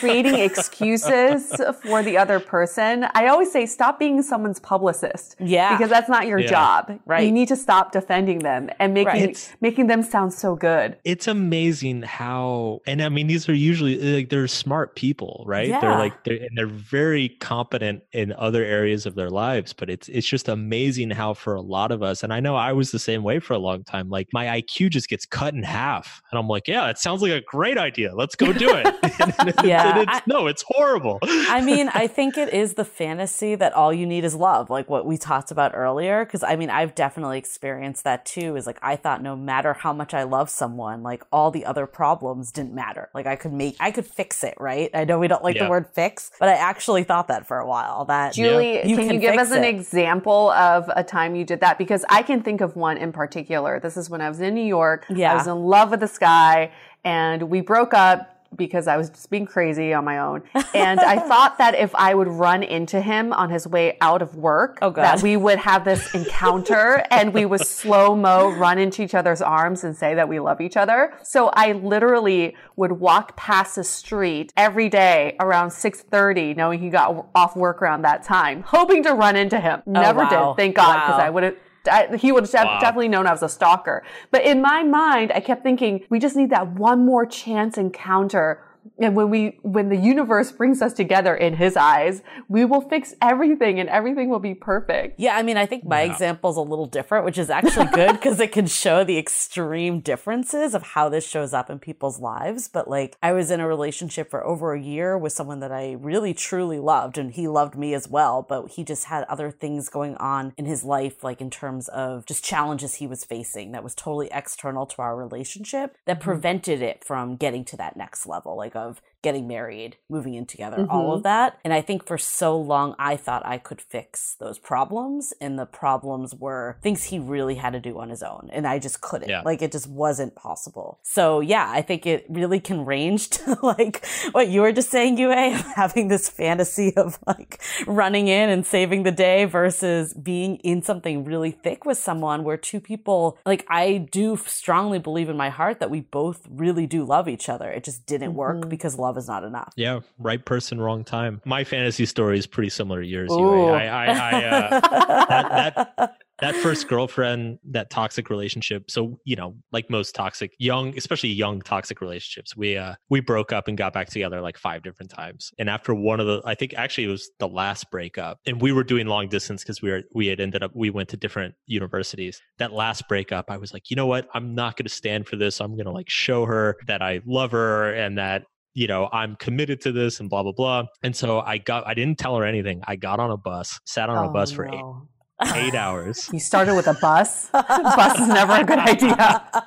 creating 0.00 0.34
excuses 0.36 1.54
for 1.82 2.02
the 2.02 2.16
other 2.18 2.40
person. 2.40 3.06
I 3.14 3.26
always 3.28 3.52
say, 3.52 3.66
stop 3.66 3.98
being 3.98 4.22
someone's 4.22 4.60
publicist. 4.60 5.36
yeah, 5.40 5.73
Because 5.76 5.90
that's 5.90 6.08
not 6.08 6.26
your 6.26 6.38
Yeah. 6.38 6.48
job. 6.48 7.00
Right. 7.06 7.24
You 7.26 7.32
need 7.32 7.48
to 7.48 7.56
stop 7.56 7.92
defending 7.92 8.40
them 8.40 8.70
and 8.78 8.94
making 8.94 9.06
Right. 9.12 9.54
making 9.60 9.86
them 9.86 10.02
sound 10.02 10.32
so 10.32 10.54
good. 10.56 10.96
it's 11.04 11.26
amazing 11.28 12.02
how 12.02 12.80
and 12.86 13.02
i 13.02 13.08
mean 13.08 13.26
these 13.26 13.48
are 13.48 13.54
usually 13.54 13.96
like 14.16 14.28
they're 14.30 14.46
smart 14.48 14.94
people 14.96 15.42
right 15.46 15.68
Yeah. 15.68 15.80
they're 15.80 15.98
like 15.98 16.24
they're, 16.24 16.36
and 16.36 16.50
they're 16.56 16.66
very 16.66 17.28
competent 17.40 18.02
in 18.12 18.32
other 18.38 18.62
areas 18.64 19.06
of 19.06 19.14
their 19.14 19.30
lives 19.30 19.72
but 19.72 19.90
it's 19.90 20.08
it's 20.08 20.26
just 20.26 20.48
amazing 20.48 21.10
how 21.10 21.34
for 21.34 21.54
a 21.54 21.60
lot 21.60 21.90
of 21.92 22.02
us 22.02 22.22
and 22.22 22.32
i 22.32 22.40
know 22.40 22.56
i 22.56 22.72
was 22.72 22.90
the 22.90 22.98
same 22.98 23.22
way 23.22 23.38
for 23.40 23.54
a 23.54 23.58
long 23.58 23.82
time 23.84 24.08
like 24.08 24.28
my 24.32 24.46
iq 24.60 24.90
just 24.90 25.08
gets 25.08 25.26
cut 25.26 25.54
in 25.54 25.62
half 25.62 26.22
and 26.30 26.38
i'm 26.38 26.48
like 26.48 26.66
yeah 26.68 26.88
it 26.90 26.98
sounds 26.98 27.20
like 27.22 27.32
a 27.32 27.40
great 27.42 27.78
idea 27.78 28.14
let's 28.14 28.34
go 28.34 28.52
do 28.52 28.70
it 28.74 28.86
And 29.20 29.48
it's- 29.48 29.64
Yeah, 29.64 29.98
and 30.00 30.08
it's, 30.08 30.26
no 30.26 30.46
it's 30.46 30.64
horrible 30.66 31.18
I 31.56 31.60
mean, 31.60 31.88
I 31.94 32.06
think 32.06 32.36
it 32.36 32.52
is 32.52 32.74
the 32.74 32.84
fantasy 32.84 33.54
that 33.54 33.72
all 33.74 33.92
you 33.92 34.06
need 34.06 34.24
is 34.24 34.34
love, 34.34 34.70
like 34.70 34.88
what 34.90 35.06
we 35.06 35.16
talked 35.16 35.50
about 35.50 35.63
earlier. 35.72 36.24
Cause 36.26 36.42
I 36.42 36.56
mean, 36.56 36.68
I've 36.68 36.94
definitely 36.94 37.38
experienced 37.38 38.02
that 38.04 38.26
too. 38.26 38.56
Is 38.56 38.66
like, 38.66 38.78
I 38.82 38.96
thought 38.96 39.22
no 39.22 39.36
matter 39.36 39.72
how 39.72 39.92
much 39.92 40.12
I 40.12 40.24
love 40.24 40.50
someone, 40.50 41.02
like 41.04 41.22
all 41.30 41.50
the 41.52 41.64
other 41.64 41.86
problems 41.86 42.50
didn't 42.50 42.74
matter. 42.74 43.08
Like 43.14 43.26
I 43.26 43.36
could 43.36 43.52
make, 43.52 43.76
I 43.78 43.92
could 43.92 44.06
fix 44.06 44.42
it, 44.42 44.54
right? 44.58 44.90
I 44.92 45.04
know 45.04 45.18
we 45.18 45.28
don't 45.28 45.44
like 45.44 45.54
Yeah. 45.56 45.64
the 45.64 45.70
word 45.70 45.86
fix, 45.92 46.32
but 46.40 46.48
I 46.48 46.54
actually 46.54 47.04
thought 47.04 47.28
that 47.28 47.46
for 47.46 47.58
a 47.58 47.66
while 47.66 48.04
that 48.06 48.34
Julie, 48.34 48.86
You 48.88 48.96
can, 48.96 49.06
can 49.06 49.14
you 49.14 49.20
give 49.20 49.30
fix 49.36 49.42
us 49.44 49.52
an 49.52 49.62
it. 49.64 49.68
example 49.74 50.50
of 50.50 50.90
a 50.96 51.04
time 51.04 51.36
you 51.36 51.44
did 51.44 51.60
that? 51.60 51.78
Because 51.78 52.04
I 52.08 52.22
can 52.22 52.42
think 52.42 52.60
of 52.60 52.74
one 52.74 52.96
in 52.98 53.12
particular. 53.12 53.78
This 53.78 53.96
is 53.96 54.10
when 54.10 54.20
I 54.20 54.28
was 54.28 54.40
in 54.40 54.54
New 54.54 54.64
York. 54.64 55.06
Yeah. 55.08 55.32
I 55.32 55.36
was 55.36 55.46
in 55.46 55.56
love 55.64 55.92
with 55.92 56.00
this 56.00 56.18
guy 56.18 56.72
and 57.04 57.44
we 57.44 57.60
broke 57.60 57.94
up 57.94 58.33
because 58.56 58.86
I 58.86 58.96
was 58.96 59.10
just 59.10 59.30
being 59.30 59.46
crazy 59.46 59.92
on 59.92 60.04
my 60.04 60.18
own. 60.18 60.42
And 60.74 60.98
I 61.00 61.18
thought 61.18 61.58
that 61.58 61.76
if 61.76 61.94
I 61.94 62.14
would 62.14 62.26
run 62.26 62.62
into 62.64 63.00
him 63.00 63.32
on 63.32 63.48
his 63.50 63.66
way 63.66 63.96
out 64.00 64.22
of 64.22 64.34
work, 64.34 64.78
Oh, 64.82 64.90
that 64.90 65.22
we 65.22 65.36
would 65.36 65.58
have 65.60 65.84
this 65.84 66.06
encounter 66.14 67.04
and 67.10 67.32
we 67.32 67.44
would 67.46 67.60
slow 67.60 68.16
mo 68.16 68.48
run 68.48 68.78
into 68.78 69.02
each 69.02 69.14
other's 69.14 69.40
arms 69.40 69.84
and 69.84 69.96
say 69.96 70.14
that 70.14 70.28
we 70.28 70.40
love 70.40 70.60
each 70.60 70.76
other. 70.76 71.14
So 71.22 71.50
I 71.54 71.72
literally 71.72 72.56
would 72.76 72.92
walk 72.92 73.36
past 73.36 73.76
the 73.76 73.84
street 73.84 74.52
every 74.56 74.88
day 74.88 75.36
around 75.40 75.70
6:30 75.70 76.56
knowing 76.56 76.80
he 76.80 76.88
got 76.90 77.26
off 77.34 77.56
work 77.56 77.80
around 77.82 78.02
that 78.02 78.22
time, 78.24 78.62
hoping 78.62 79.02
to 79.04 79.12
run 79.14 79.36
into 79.36 79.60
him. 79.60 79.82
Oh, 79.86 79.92
Never 79.92 80.22
Oh, 80.22 80.24
wow. 80.24 80.54
did, 80.54 80.62
thank 80.62 80.76
God, 80.76 80.94
because 81.06 81.18
Wow. 81.18 81.24
I 81.26 81.30
would 81.30 81.42
have 81.44 81.56
I, 81.90 82.16
he 82.16 82.32
would 82.32 82.44
have 82.52 82.66
Wow. 82.66 82.80
definitely 82.80 83.08
known 83.08 83.26
I 83.26 83.32
was 83.32 83.42
a 83.42 83.48
stalker. 83.48 84.02
But 84.30 84.44
in 84.44 84.60
my 84.60 84.82
mind, 84.82 85.32
I 85.34 85.40
kept 85.40 85.62
thinking, 85.62 86.04
we 86.10 86.18
just 86.18 86.36
need 86.36 86.50
that 86.50 86.68
one 86.72 87.04
more 87.04 87.26
chance 87.26 87.76
encounter. 87.78 88.62
And 88.98 89.16
when 89.16 89.30
we, 89.30 89.58
when 89.62 89.88
the 89.88 89.96
universe 89.96 90.52
brings 90.52 90.82
us 90.82 90.92
together 90.92 91.34
in 91.34 91.54
his 91.54 91.76
eyes, 91.76 92.22
we 92.48 92.64
will 92.64 92.80
fix 92.80 93.14
everything 93.20 93.80
and 93.80 93.88
everything 93.88 94.28
will 94.28 94.38
be 94.38 94.54
perfect. 94.54 95.18
Yeah, 95.18 95.36
I 95.36 95.42
mean, 95.42 95.56
I 95.56 95.66
think 95.66 95.84
my 95.84 96.02
Yeah. 96.02 96.12
example 96.12 96.50
is 96.50 96.56
a 96.56 96.62
little 96.62 96.86
different, 96.86 97.24
which 97.24 97.38
is 97.38 97.50
actually 97.50 97.86
good 97.86 98.12
because 98.20 98.40
it 98.40 98.52
can 98.52 98.66
show 98.66 99.04
the 99.04 99.18
extreme 99.18 100.00
differences 100.00 100.74
of 100.74 100.82
how 100.82 101.08
this 101.08 101.26
shows 101.26 101.52
up 101.52 101.70
in 101.70 101.78
people's 101.78 102.20
lives. 102.20 102.68
But 102.68 102.88
like, 102.88 103.16
I 103.22 103.32
was 103.32 103.50
in 103.50 103.60
a 103.60 103.66
relationship 103.68 104.30
for 104.30 104.44
over 104.44 104.74
a 104.74 104.80
year 104.80 105.16
with 105.18 105.32
someone 105.32 105.60
that 105.60 105.72
I 105.72 105.92
really 105.92 106.34
truly 106.34 106.78
loved, 106.78 107.18
and 107.18 107.32
he 107.32 107.48
loved 107.48 107.76
me 107.76 107.94
as 107.94 108.08
well. 108.08 108.44
But 108.48 108.70
he 108.72 108.84
just 108.84 109.04
had 109.04 109.24
other 109.24 109.50
things 109.50 109.88
going 109.88 110.16
on 110.16 110.52
in 110.56 110.66
his 110.66 110.84
life, 110.84 111.24
like 111.24 111.40
in 111.40 111.50
terms 111.50 111.88
of 111.88 112.26
just 112.26 112.44
challenges 112.44 112.96
he 112.96 113.06
was 113.06 113.24
facing 113.24 113.72
that 113.72 113.84
was 113.84 113.94
totally 113.94 114.28
external 114.32 114.86
to 114.86 115.02
our 115.02 115.16
relationship 115.16 115.96
that 116.04 116.18
mm-hmm. 116.18 116.30
prevented 116.30 116.82
it 116.82 117.04
from 117.04 117.36
getting 117.36 117.64
to 117.64 117.76
that 117.76 117.96
next 117.96 118.26
level, 118.26 118.56
like 118.56 118.73
of 118.76 119.00
getting 119.24 119.48
married, 119.48 119.96
moving 120.08 120.34
in 120.34 120.46
together, 120.46 120.86
all 120.88 121.12
of 121.12 121.20
mm-hmm. 121.20 121.22
that. 121.24 121.58
And 121.64 121.72
I 121.72 121.80
think 121.80 122.06
for 122.06 122.18
so 122.18 122.56
long, 122.56 122.94
I 122.98 123.16
thought 123.16 123.44
I 123.44 123.58
could 123.58 123.80
fix 123.80 124.36
those 124.38 124.58
problems. 124.58 125.32
And 125.40 125.58
the 125.58 125.66
problems 125.66 126.34
were 126.34 126.76
things 126.82 127.04
he 127.04 127.18
really 127.18 127.56
had 127.56 127.72
to 127.72 127.80
do 127.80 127.98
on 127.98 128.10
his 128.10 128.22
own. 128.22 128.50
And 128.52 128.66
I 128.66 128.78
just 128.78 129.00
couldn't. 129.00 129.30
Yeah. 129.30 129.42
Like 129.42 129.62
it 129.62 129.72
just 129.72 129.88
wasn't 129.88 130.36
possible. 130.36 131.00
So 131.02 131.40
yeah, 131.40 131.68
I 131.68 131.82
think 131.82 132.06
it 132.06 132.26
really 132.28 132.60
can 132.60 132.84
range 132.84 133.30
to 133.30 133.58
like 133.62 134.06
what 134.32 134.48
you 134.48 134.60
were 134.60 134.72
just 134.72 134.90
saying, 134.90 135.18
Yue, 135.18 135.32
of 135.32 135.60
having 135.74 136.08
this 136.08 136.28
fantasy 136.28 136.94
of 136.96 137.18
like 137.26 137.60
running 137.86 138.28
in 138.28 138.50
and 138.50 138.66
saving 138.66 139.02
the 139.02 139.10
day 139.10 139.46
versus 139.46 140.12
being 140.12 140.56
in 140.56 140.82
something 140.82 141.24
really 141.24 141.50
thick 141.50 141.86
with 141.86 141.96
someone 141.96 142.44
where 142.44 142.58
two 142.58 142.80
people, 142.80 143.38
like 143.46 143.64
I 143.70 144.06
do 144.12 144.36
strongly 144.36 144.98
believe 144.98 145.30
in 145.30 145.36
my 145.36 145.48
heart 145.48 145.80
that 145.80 145.90
we 145.90 146.00
both 146.00 146.46
really 146.50 146.86
do 146.86 147.04
love 147.04 147.26
each 147.26 147.48
other. 147.48 147.70
It 147.70 147.84
just 147.84 148.04
didn't 148.04 148.34
work 148.34 148.58
mm-hmm. 148.58 148.68
because 148.68 148.98
love 148.98 149.13
is 149.16 149.28
not 149.28 149.44
enough. 149.44 149.72
yeah 149.76 150.00
right 150.18 150.44
person 150.44 150.80
wrong 150.80 151.04
time 151.04 151.40
my 151.44 151.64
fantasy 151.64 152.06
story 152.06 152.38
is 152.38 152.46
pretty 152.46 152.70
similar 152.70 153.02
to 153.02 153.06
yours 153.06 153.30
i 153.32 153.86
i, 153.86 154.06
I 154.06 154.44
uh, 154.44 154.80
that, 155.28 155.86
that 155.96 156.16
that 156.40 156.56
first 156.56 156.88
girlfriend, 156.88 157.58
that 157.70 157.90
toxic 157.90 158.28
relationship. 158.28 158.90
So, 158.90 159.18
you 159.24 159.36
know, 159.36 159.54
like 159.72 159.88
most 159.88 160.14
toxic 160.14 160.52
young, 160.58 160.96
especially 160.96 161.30
young 161.30 161.60
toxic 161.62 162.00
relationships, 162.00 162.56
we 162.56 162.76
uh 162.76 162.94
we 163.08 163.20
broke 163.20 163.52
up 163.52 163.68
and 163.68 163.78
got 163.78 163.92
back 163.92 164.08
together 164.08 164.40
like 164.40 164.58
five 164.58 164.82
different 164.82 165.10
times. 165.10 165.52
And 165.58 165.70
after 165.70 165.94
one 165.94 166.20
of 166.20 166.26
the 166.26 166.42
I 166.44 166.54
think 166.54 166.74
actually 166.74 167.04
it 167.04 167.08
was 167.08 167.30
the 167.38 167.48
last 167.48 167.90
breakup. 167.90 168.40
And 168.46 168.60
we 168.60 168.72
were 168.72 168.84
doing 168.84 169.06
long 169.06 169.28
distance 169.28 169.62
because 169.62 169.80
we 169.80 169.90
were 169.90 170.02
we 170.12 170.26
had 170.26 170.40
ended 170.40 170.62
up 170.62 170.72
we 170.74 170.90
went 170.90 171.08
to 171.10 171.16
different 171.16 171.54
universities. 171.66 172.40
That 172.58 172.72
last 172.72 173.08
breakup, 173.08 173.50
I 173.50 173.56
was 173.56 173.72
like, 173.72 173.90
you 173.90 173.96
know 173.96 174.06
what? 174.06 174.28
I'm 174.34 174.54
not 174.54 174.76
gonna 174.76 174.88
stand 174.88 175.28
for 175.28 175.36
this. 175.36 175.60
I'm 175.60 175.76
gonna 175.76 175.92
like 175.92 176.10
show 176.10 176.46
her 176.46 176.76
that 176.86 177.00
I 177.00 177.20
love 177.24 177.52
her 177.52 177.94
and 177.94 178.18
that 178.18 178.44
you 178.74 178.86
know, 178.88 179.08
I'm 179.12 179.36
committed 179.36 179.80
to 179.82 179.92
this 179.92 180.20
and 180.20 180.28
blah 180.28 180.42
blah 180.42 180.52
blah. 180.52 180.84
And 181.02 181.14
so 181.16 181.40
I 181.40 181.58
got 181.58 181.86
I 181.86 181.94
didn't 181.94 182.18
tell 182.18 182.36
her 182.36 182.44
anything. 182.44 182.82
I 182.86 182.96
got 182.96 183.20
on 183.20 183.30
a 183.30 183.36
bus, 183.36 183.80
sat 183.86 184.10
on 184.10 184.16
a 184.24 184.28
Oh, 184.28 184.32
bus 184.32 184.50
for 184.52 184.66
eight 184.66 184.72
no. 184.72 185.08
eight 185.54 185.74
hours. 185.84 186.28
You 186.32 186.40
started 186.40 186.74
with 186.74 186.86
a 186.88 186.94
bus. 186.94 187.50
bus 187.52 188.20
is 188.20 188.28
never 188.28 188.52
a 188.54 188.64
good 188.64 188.78
idea. 188.78 189.44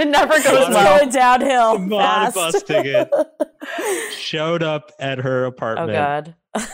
It 0.00 0.08
never 0.08 0.34
goes 0.34 0.46
a- 0.68 0.70
well. 0.70 0.98
going 0.98 1.10
downhill. 1.10 1.78
Bought 1.88 2.30
a 2.30 2.32
bus 2.32 2.62
ticket. 2.64 3.08
Showed 4.16 4.62
up 4.62 4.90
at 4.98 5.18
her 5.18 5.44
apartment. 5.44 5.90
Oh 5.90 5.94
apartment 5.94 6.36
god. 6.54 6.66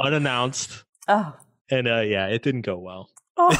unannounced. 0.00 0.84
Oh, 1.08 1.34
And 1.70 1.86
uh 1.88 2.00
yeah, 2.00 2.26
it 2.28 2.42
didn't 2.42 2.62
go 2.62 2.78
well. 2.78 3.08
Oh. 3.36 3.50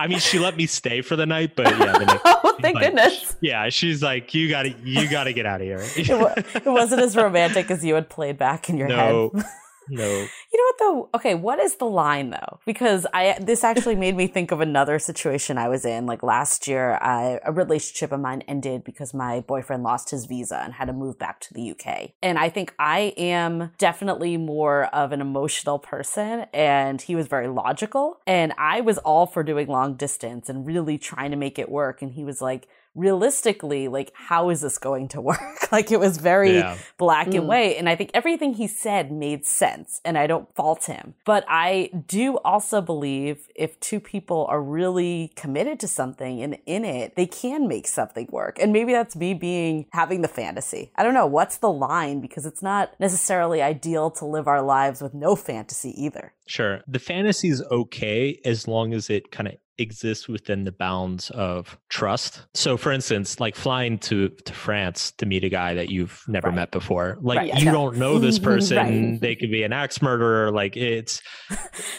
I 0.00 0.06
mean, 0.06 0.18
she 0.20 0.38
let 0.38 0.56
me 0.56 0.66
stay 0.66 1.02
for 1.02 1.16
the 1.16 1.26
night, 1.26 1.56
but 1.56 1.66
yeah, 1.66 1.98
the 1.98 2.04
next, 2.06 2.22
oh 2.24 2.56
thank 2.60 2.76
like, 2.76 2.86
goodness. 2.86 3.36
yeah, 3.40 3.68
she's 3.68 4.02
like, 4.02 4.32
you 4.32 4.48
gotta, 4.48 4.70
you 4.84 5.08
gotta 5.10 5.32
get 5.32 5.44
out 5.44 5.60
of 5.60 5.66
here. 5.66 5.80
it, 5.96 6.08
wa- 6.10 6.34
it 6.54 6.66
wasn't 6.66 7.02
as 7.02 7.16
romantic 7.16 7.70
as 7.70 7.84
you 7.84 7.94
had 7.94 8.08
played 8.08 8.38
back 8.38 8.68
in 8.68 8.76
your 8.76 8.88
no, 8.88 9.30
head. 9.34 9.44
no. 9.90 10.08
You 10.08 10.26
know 10.52 10.64
what 10.64 10.78
though? 10.78 11.10
Okay, 11.14 11.34
what 11.34 11.58
is 11.58 11.76
the 11.76 11.86
line 11.86 12.30
though? 12.30 12.60
Because 12.66 13.06
I 13.12 13.38
this 13.40 13.64
actually 13.64 13.96
made 13.96 14.16
me 14.16 14.26
think 14.26 14.50
of 14.50 14.60
another 14.60 14.98
situation 14.98 15.58
I 15.58 15.68
was 15.68 15.84
in. 15.84 16.06
Like 16.06 16.22
last 16.22 16.66
year, 16.66 16.98
I, 17.00 17.40
a 17.44 17.52
relationship 17.52 18.12
of 18.12 18.20
mine 18.20 18.42
ended 18.48 18.84
because 18.84 19.14
my 19.14 19.40
boyfriend 19.40 19.82
lost 19.82 20.10
his 20.10 20.26
visa 20.26 20.60
and 20.62 20.74
had 20.74 20.86
to 20.86 20.92
move 20.92 21.18
back 21.18 21.40
to 21.40 21.54
the 21.54 21.70
UK. 21.70 22.10
And 22.22 22.38
I 22.38 22.48
think 22.48 22.74
I 22.78 23.14
am 23.16 23.72
definitely 23.78 24.36
more 24.36 24.86
of 24.86 25.12
an 25.12 25.20
emotional 25.20 25.78
person, 25.78 26.46
and 26.52 27.00
he 27.00 27.14
was 27.14 27.26
very 27.26 27.48
logical. 27.48 28.20
And 28.26 28.52
I 28.58 28.80
was 28.80 28.98
all 28.98 29.26
for 29.26 29.42
doing 29.42 29.68
long 29.68 29.94
distance 29.94 30.48
and 30.48 30.66
really 30.66 30.98
trying 30.98 31.30
to 31.30 31.36
make 31.36 31.58
it 31.58 31.70
work. 31.70 32.02
And 32.02 32.12
he 32.12 32.24
was 32.24 32.40
like, 32.40 32.68
realistically, 32.98 33.88
like, 33.88 34.12
how 34.14 34.50
is 34.50 34.60
this 34.60 34.78
going 34.78 35.08
to 35.08 35.20
work? 35.20 35.38
like, 35.72 35.90
it 35.92 36.00
was 36.00 36.18
very 36.18 36.56
Yeah. 36.58 36.76
black 36.96 37.28
Mm. 37.28 37.38
and 37.38 37.48
white. 37.48 37.76
And 37.76 37.88
I 37.88 37.96
think 37.96 38.10
everything 38.14 38.54
he 38.54 38.66
said 38.66 39.10
made 39.12 39.44
sense, 39.46 40.00
and 40.04 40.16
I 40.16 40.26
don't 40.26 40.52
fault 40.54 40.84
him. 40.86 41.14
But 41.24 41.44
I 41.48 41.90
do 42.06 42.36
also 42.38 42.80
believe 42.80 43.48
if 43.54 43.78
two 43.80 44.00
people 44.00 44.46
are 44.48 44.62
really 44.62 45.32
committed 45.36 45.80
to 45.80 45.88
something 45.88 46.42
and 46.42 46.58
in 46.66 46.84
it, 46.84 47.16
they 47.16 47.26
can 47.26 47.68
make 47.68 47.86
something 47.86 48.28
work. 48.30 48.58
And 48.60 48.72
maybe 48.72 48.92
that's 48.92 49.16
me 49.16 49.34
being 49.34 49.86
having 49.92 50.22
the 50.22 50.28
fantasy. 50.28 50.90
I 50.96 51.02
don't 51.02 51.14
know. 51.14 51.26
What's 51.26 51.58
the 51.58 51.70
line? 51.70 52.20
Because 52.20 52.46
it's 52.46 52.62
not 52.62 52.92
necessarily 52.98 53.62
ideal 53.62 54.10
to 54.12 54.24
live 54.24 54.46
our 54.48 54.62
lives 54.62 55.00
with 55.02 55.14
no 55.14 55.36
fantasy 55.36 55.90
either. 56.02 56.32
Sure. 56.46 56.80
The 56.86 56.98
fantasy 56.98 57.48
is 57.48 57.62
okay 57.70 58.40
as 58.44 58.66
long 58.66 58.94
as 58.94 59.10
it 59.10 59.30
kind 59.30 59.48
of 59.48 59.54
exists 59.78 60.28
within 60.28 60.64
the 60.64 60.72
bounds 60.72 61.30
of 61.30 61.78
trust. 61.88 62.42
So 62.54 62.76
for 62.76 62.92
instance, 62.92 63.40
like 63.40 63.54
flying 63.56 63.98
to 64.00 64.28
to 64.28 64.52
France 64.52 65.12
to 65.18 65.26
meet 65.26 65.44
a 65.44 65.48
guy 65.48 65.74
that 65.74 65.90
you've 65.90 66.22
never 66.28 66.48
Right. 66.48 66.56
met 66.56 66.70
before. 66.72 67.18
Like 67.20 67.38
Right, 67.38 67.54
you 67.58 67.66
yeah. 67.66 67.72
don't 67.72 67.96
know 67.96 68.18
this 68.18 68.38
person, 68.50 68.76
Right. 69.12 69.20
they 69.20 69.34
could 69.36 69.50
be 69.50 69.62
an 69.62 69.72
axe 69.72 70.00
murderer, 70.02 70.50
like 70.50 70.76
it's 70.76 71.20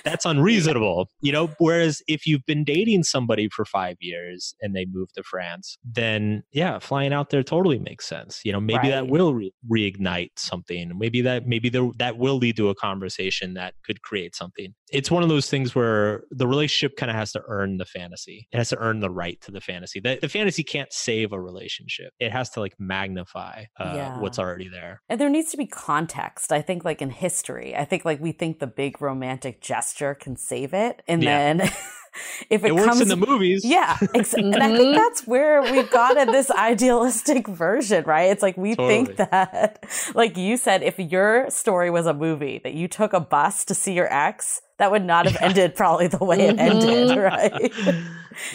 that's 0.04 0.26
unreasonable. 0.34 1.10
You 1.22 1.32
know, 1.32 1.48
whereas 1.60 2.02
if 2.08 2.26
you've 2.28 2.46
been 2.46 2.64
dating 2.64 3.04
somebody 3.04 3.50
for 3.50 3.66
5 3.66 3.96
years 4.00 4.54
and 4.62 4.76
they 4.76 4.86
move 4.86 5.12
to 5.14 5.24
France, 5.24 5.78
then 5.84 6.44
yeah, 6.52 6.80
flying 6.80 7.14
out 7.14 7.30
there 7.30 7.44
totally 7.44 7.80
makes 7.80 8.06
sense. 8.08 8.42
You 8.44 8.52
know, 8.52 8.60
maybe 8.62 8.90
that 8.90 9.08
will 9.08 9.34
re- 9.34 9.54
reignite 9.72 10.32
something. 10.38 10.92
Maybe 10.98 11.22
that 11.22 11.48
maybe 11.48 11.70
there, 11.70 11.90
that 11.98 12.18
will 12.18 12.38
lead 12.38 12.56
to 12.58 12.70
a 12.70 12.76
conversation 12.76 13.54
that 13.54 13.74
could 13.86 14.02
create 14.02 14.36
something. 14.36 14.74
It's 14.92 15.12
one 15.12 15.22
of 15.24 15.30
those 15.30 15.50
things 15.50 15.76
where 15.76 16.24
the 16.32 16.48
relationship 16.48 16.98
kind 16.98 17.10
of 17.12 17.16
has 17.16 17.32
to 17.34 17.42
earn 17.48 17.69
earn 17.70 17.78
the 17.78 17.86
fantasy. 17.86 18.48
It 18.52 18.58
has 18.58 18.70
to 18.70 18.78
earn 18.78 19.00
the 19.00 19.10
right 19.10 19.40
to 19.42 19.52
the 19.52 19.62
fantasy. 19.62 20.00
The, 20.00 20.18
the 20.22 20.30
fantasy 20.30 20.64
can't 20.64 20.92
save 20.92 21.32
a 21.32 21.40
relationship. 21.40 22.14
It 22.20 22.32
has 22.32 22.50
to 22.52 22.60
like 22.60 22.74
magnify 22.80 23.66
uh, 23.80 23.94
Yeah. 23.96 24.20
what's 24.20 24.40
already 24.40 24.70
there. 24.70 25.02
And 25.10 25.20
there 25.20 25.30
needs 25.30 25.52
to 25.52 25.58
be 25.58 25.66
context. 25.68 26.52
I 26.52 26.62
think, 26.62 26.84
like 26.86 27.02
in 27.02 27.10
history, 27.10 27.76
I 27.76 27.86
think 27.86 28.06
like 28.06 28.20
we 28.20 28.32
think 28.32 28.60
the 28.60 28.68
big 28.68 29.02
romantic 29.02 29.62
gesture 29.62 30.16
can 30.16 30.36
save 30.36 30.74
it, 30.74 31.02
and 31.08 31.24
Yeah. 31.24 31.54
then 31.54 31.62
if 32.50 32.64
it, 32.64 32.68
It, 32.70 32.76
works 32.76 32.88
comes 32.88 33.02
in 33.02 33.08
the 33.10 33.16
movies. 33.18 33.64
Yeah, 33.66 33.98
ex- 34.16 34.34
and 34.34 34.56
I 34.56 34.76
think 34.76 34.96
that's 34.96 35.28
where 35.28 35.62
we've 35.62 35.90
gotten 35.92 36.32
this 36.32 36.50
idealistic 36.52 37.48
version, 37.48 38.04
right? 38.06 38.30
It's 38.32 38.42
like 38.44 38.58
we 38.58 38.76
think 38.76 39.16
that, 39.18 39.84
like 40.16 40.38
you 40.38 40.58
said, 40.58 40.82
if 40.84 40.98
your 41.00 41.50
story 41.50 41.90
was 41.90 42.06
a 42.08 42.14
movie 42.14 42.60
that 42.64 42.74
you 42.74 42.88
took 42.88 43.14
a 43.14 43.20
bus 43.20 43.66
to 43.66 43.76
see 43.76 43.94
your 43.94 44.12
ex, 44.14 44.62
that 44.80 44.92
would 44.92 45.06
not 45.06 45.26
have 45.28 45.38
ended 45.42 45.76
probably 45.76 46.08
the 46.08 46.24
way 46.24 46.48
it 46.48 46.58
mm-hmm. 46.58 46.90
ended, 46.90 47.18
right? 47.84 47.94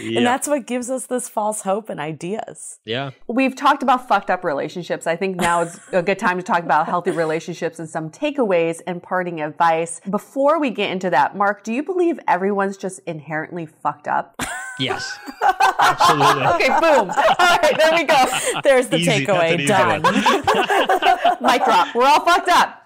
Yeah. 0.01 0.19
And 0.19 0.27
that's 0.27 0.49
what 0.49 0.67
gives 0.67 0.89
us 0.89 1.07
this 1.07 1.29
false 1.29 1.61
hope 1.63 1.91
and 1.91 2.01
ideas. 2.01 2.79
yeah. 2.85 3.11
We've 3.27 3.55
talked 3.55 3.83
about 3.83 4.09
fucked 4.09 4.31
up 4.31 4.43
relationships. 4.45 5.07
I 5.07 5.17
think 5.17 5.37
now 5.37 5.63
is 5.63 5.79
a 5.93 6.03
good 6.03 6.19
time 6.19 6.39
to 6.39 6.43
talk 6.43 6.63
about 6.63 6.87
healthy 6.87 7.11
relationships 7.11 7.79
and 7.79 7.89
some 7.89 8.11
takeaways 8.11 8.81
and 8.87 9.03
parting 9.03 9.41
advice. 9.41 10.01
Before 10.09 10.59
we 10.59 10.71
get 10.71 10.91
into 10.91 11.11
that, 11.11 11.37
Mark, 11.37 11.65
do 11.65 11.73
you 11.73 11.83
believe 11.83 12.19
everyone's 12.27 12.77
just 12.77 13.01
inherently 13.01 13.67
fucked 13.67 14.09
up? 14.09 14.37
Yes. 14.79 15.19
Absolutely. 15.79 16.47
Okay, 16.47 16.69
boom. 16.69 17.11
All 17.11 17.37
right, 17.39 17.75
there 17.77 17.93
we 17.93 18.05
go. 18.05 18.61
There's 18.63 18.89
the 18.89 18.97
Easy. 18.97 19.25
Takeaway 19.25 19.67
done. 19.67 20.03
one. 20.03 20.15
Mic 21.43 21.65
drop. 21.65 21.95
We're 21.95 22.07
all 22.07 22.25
fucked 22.25 22.49
up. 22.49 22.84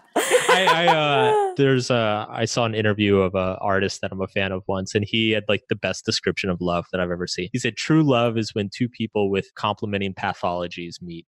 I, 0.49 0.67
I 0.71 0.87
uh, 0.87 1.55
there's 1.57 1.91
uh, 1.91 2.27
I 2.29 2.45
saw 2.45 2.65
an 2.65 2.75
interview 2.75 3.19
of 3.19 3.35
an 3.35 3.57
artist 3.61 4.01
that 4.03 4.13
I'm 4.13 4.21
a 4.21 4.27
fan 4.29 4.53
of 4.53 4.63
once, 4.67 4.95
and 4.95 5.05
he 5.05 5.31
had 5.33 5.45
like 5.49 5.63
the 5.69 5.77
best 5.77 6.05
description 6.05 6.51
of 6.51 6.61
love 6.61 6.87
that 6.93 7.01
I've 7.01 7.11
ever 7.11 7.27
seen. 7.27 7.49
He 7.53 7.59
said, 7.59 7.77
"True 7.77 8.03
love 8.03 8.37
is 8.39 8.55
when 8.55 8.71
two 8.73 8.89
people 8.89 9.31
with 9.31 9.55
complementing 9.55 10.15
pathologies 10.15 11.01
meet." 11.03 11.27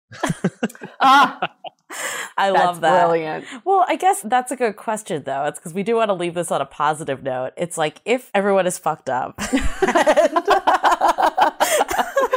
Ah, 1.01 1.39
I 2.37 2.51
that's 2.51 2.65
love 2.65 2.81
that. 2.81 3.03
brilliant. 3.07 3.45
Well, 3.65 3.85
I 3.89 3.97
guess 3.97 4.21
that's 4.23 4.51
a 4.53 4.57
good 4.57 4.77
question, 4.77 5.23
though. 5.25 5.45
It's 5.45 5.59
because 5.59 5.75
we 5.75 5.83
do 5.83 5.97
want 5.97 6.09
to 6.09 6.15
leave 6.15 6.35
this 6.35 6.51
on 6.51 6.61
a 6.61 6.67
positive 6.67 7.23
note. 7.23 7.53
It's 7.57 7.79
like 7.79 8.01
if 8.05 8.31
everyone 8.35 8.67
is 8.67 8.79
fucked 8.79 9.09
up, 9.09 9.39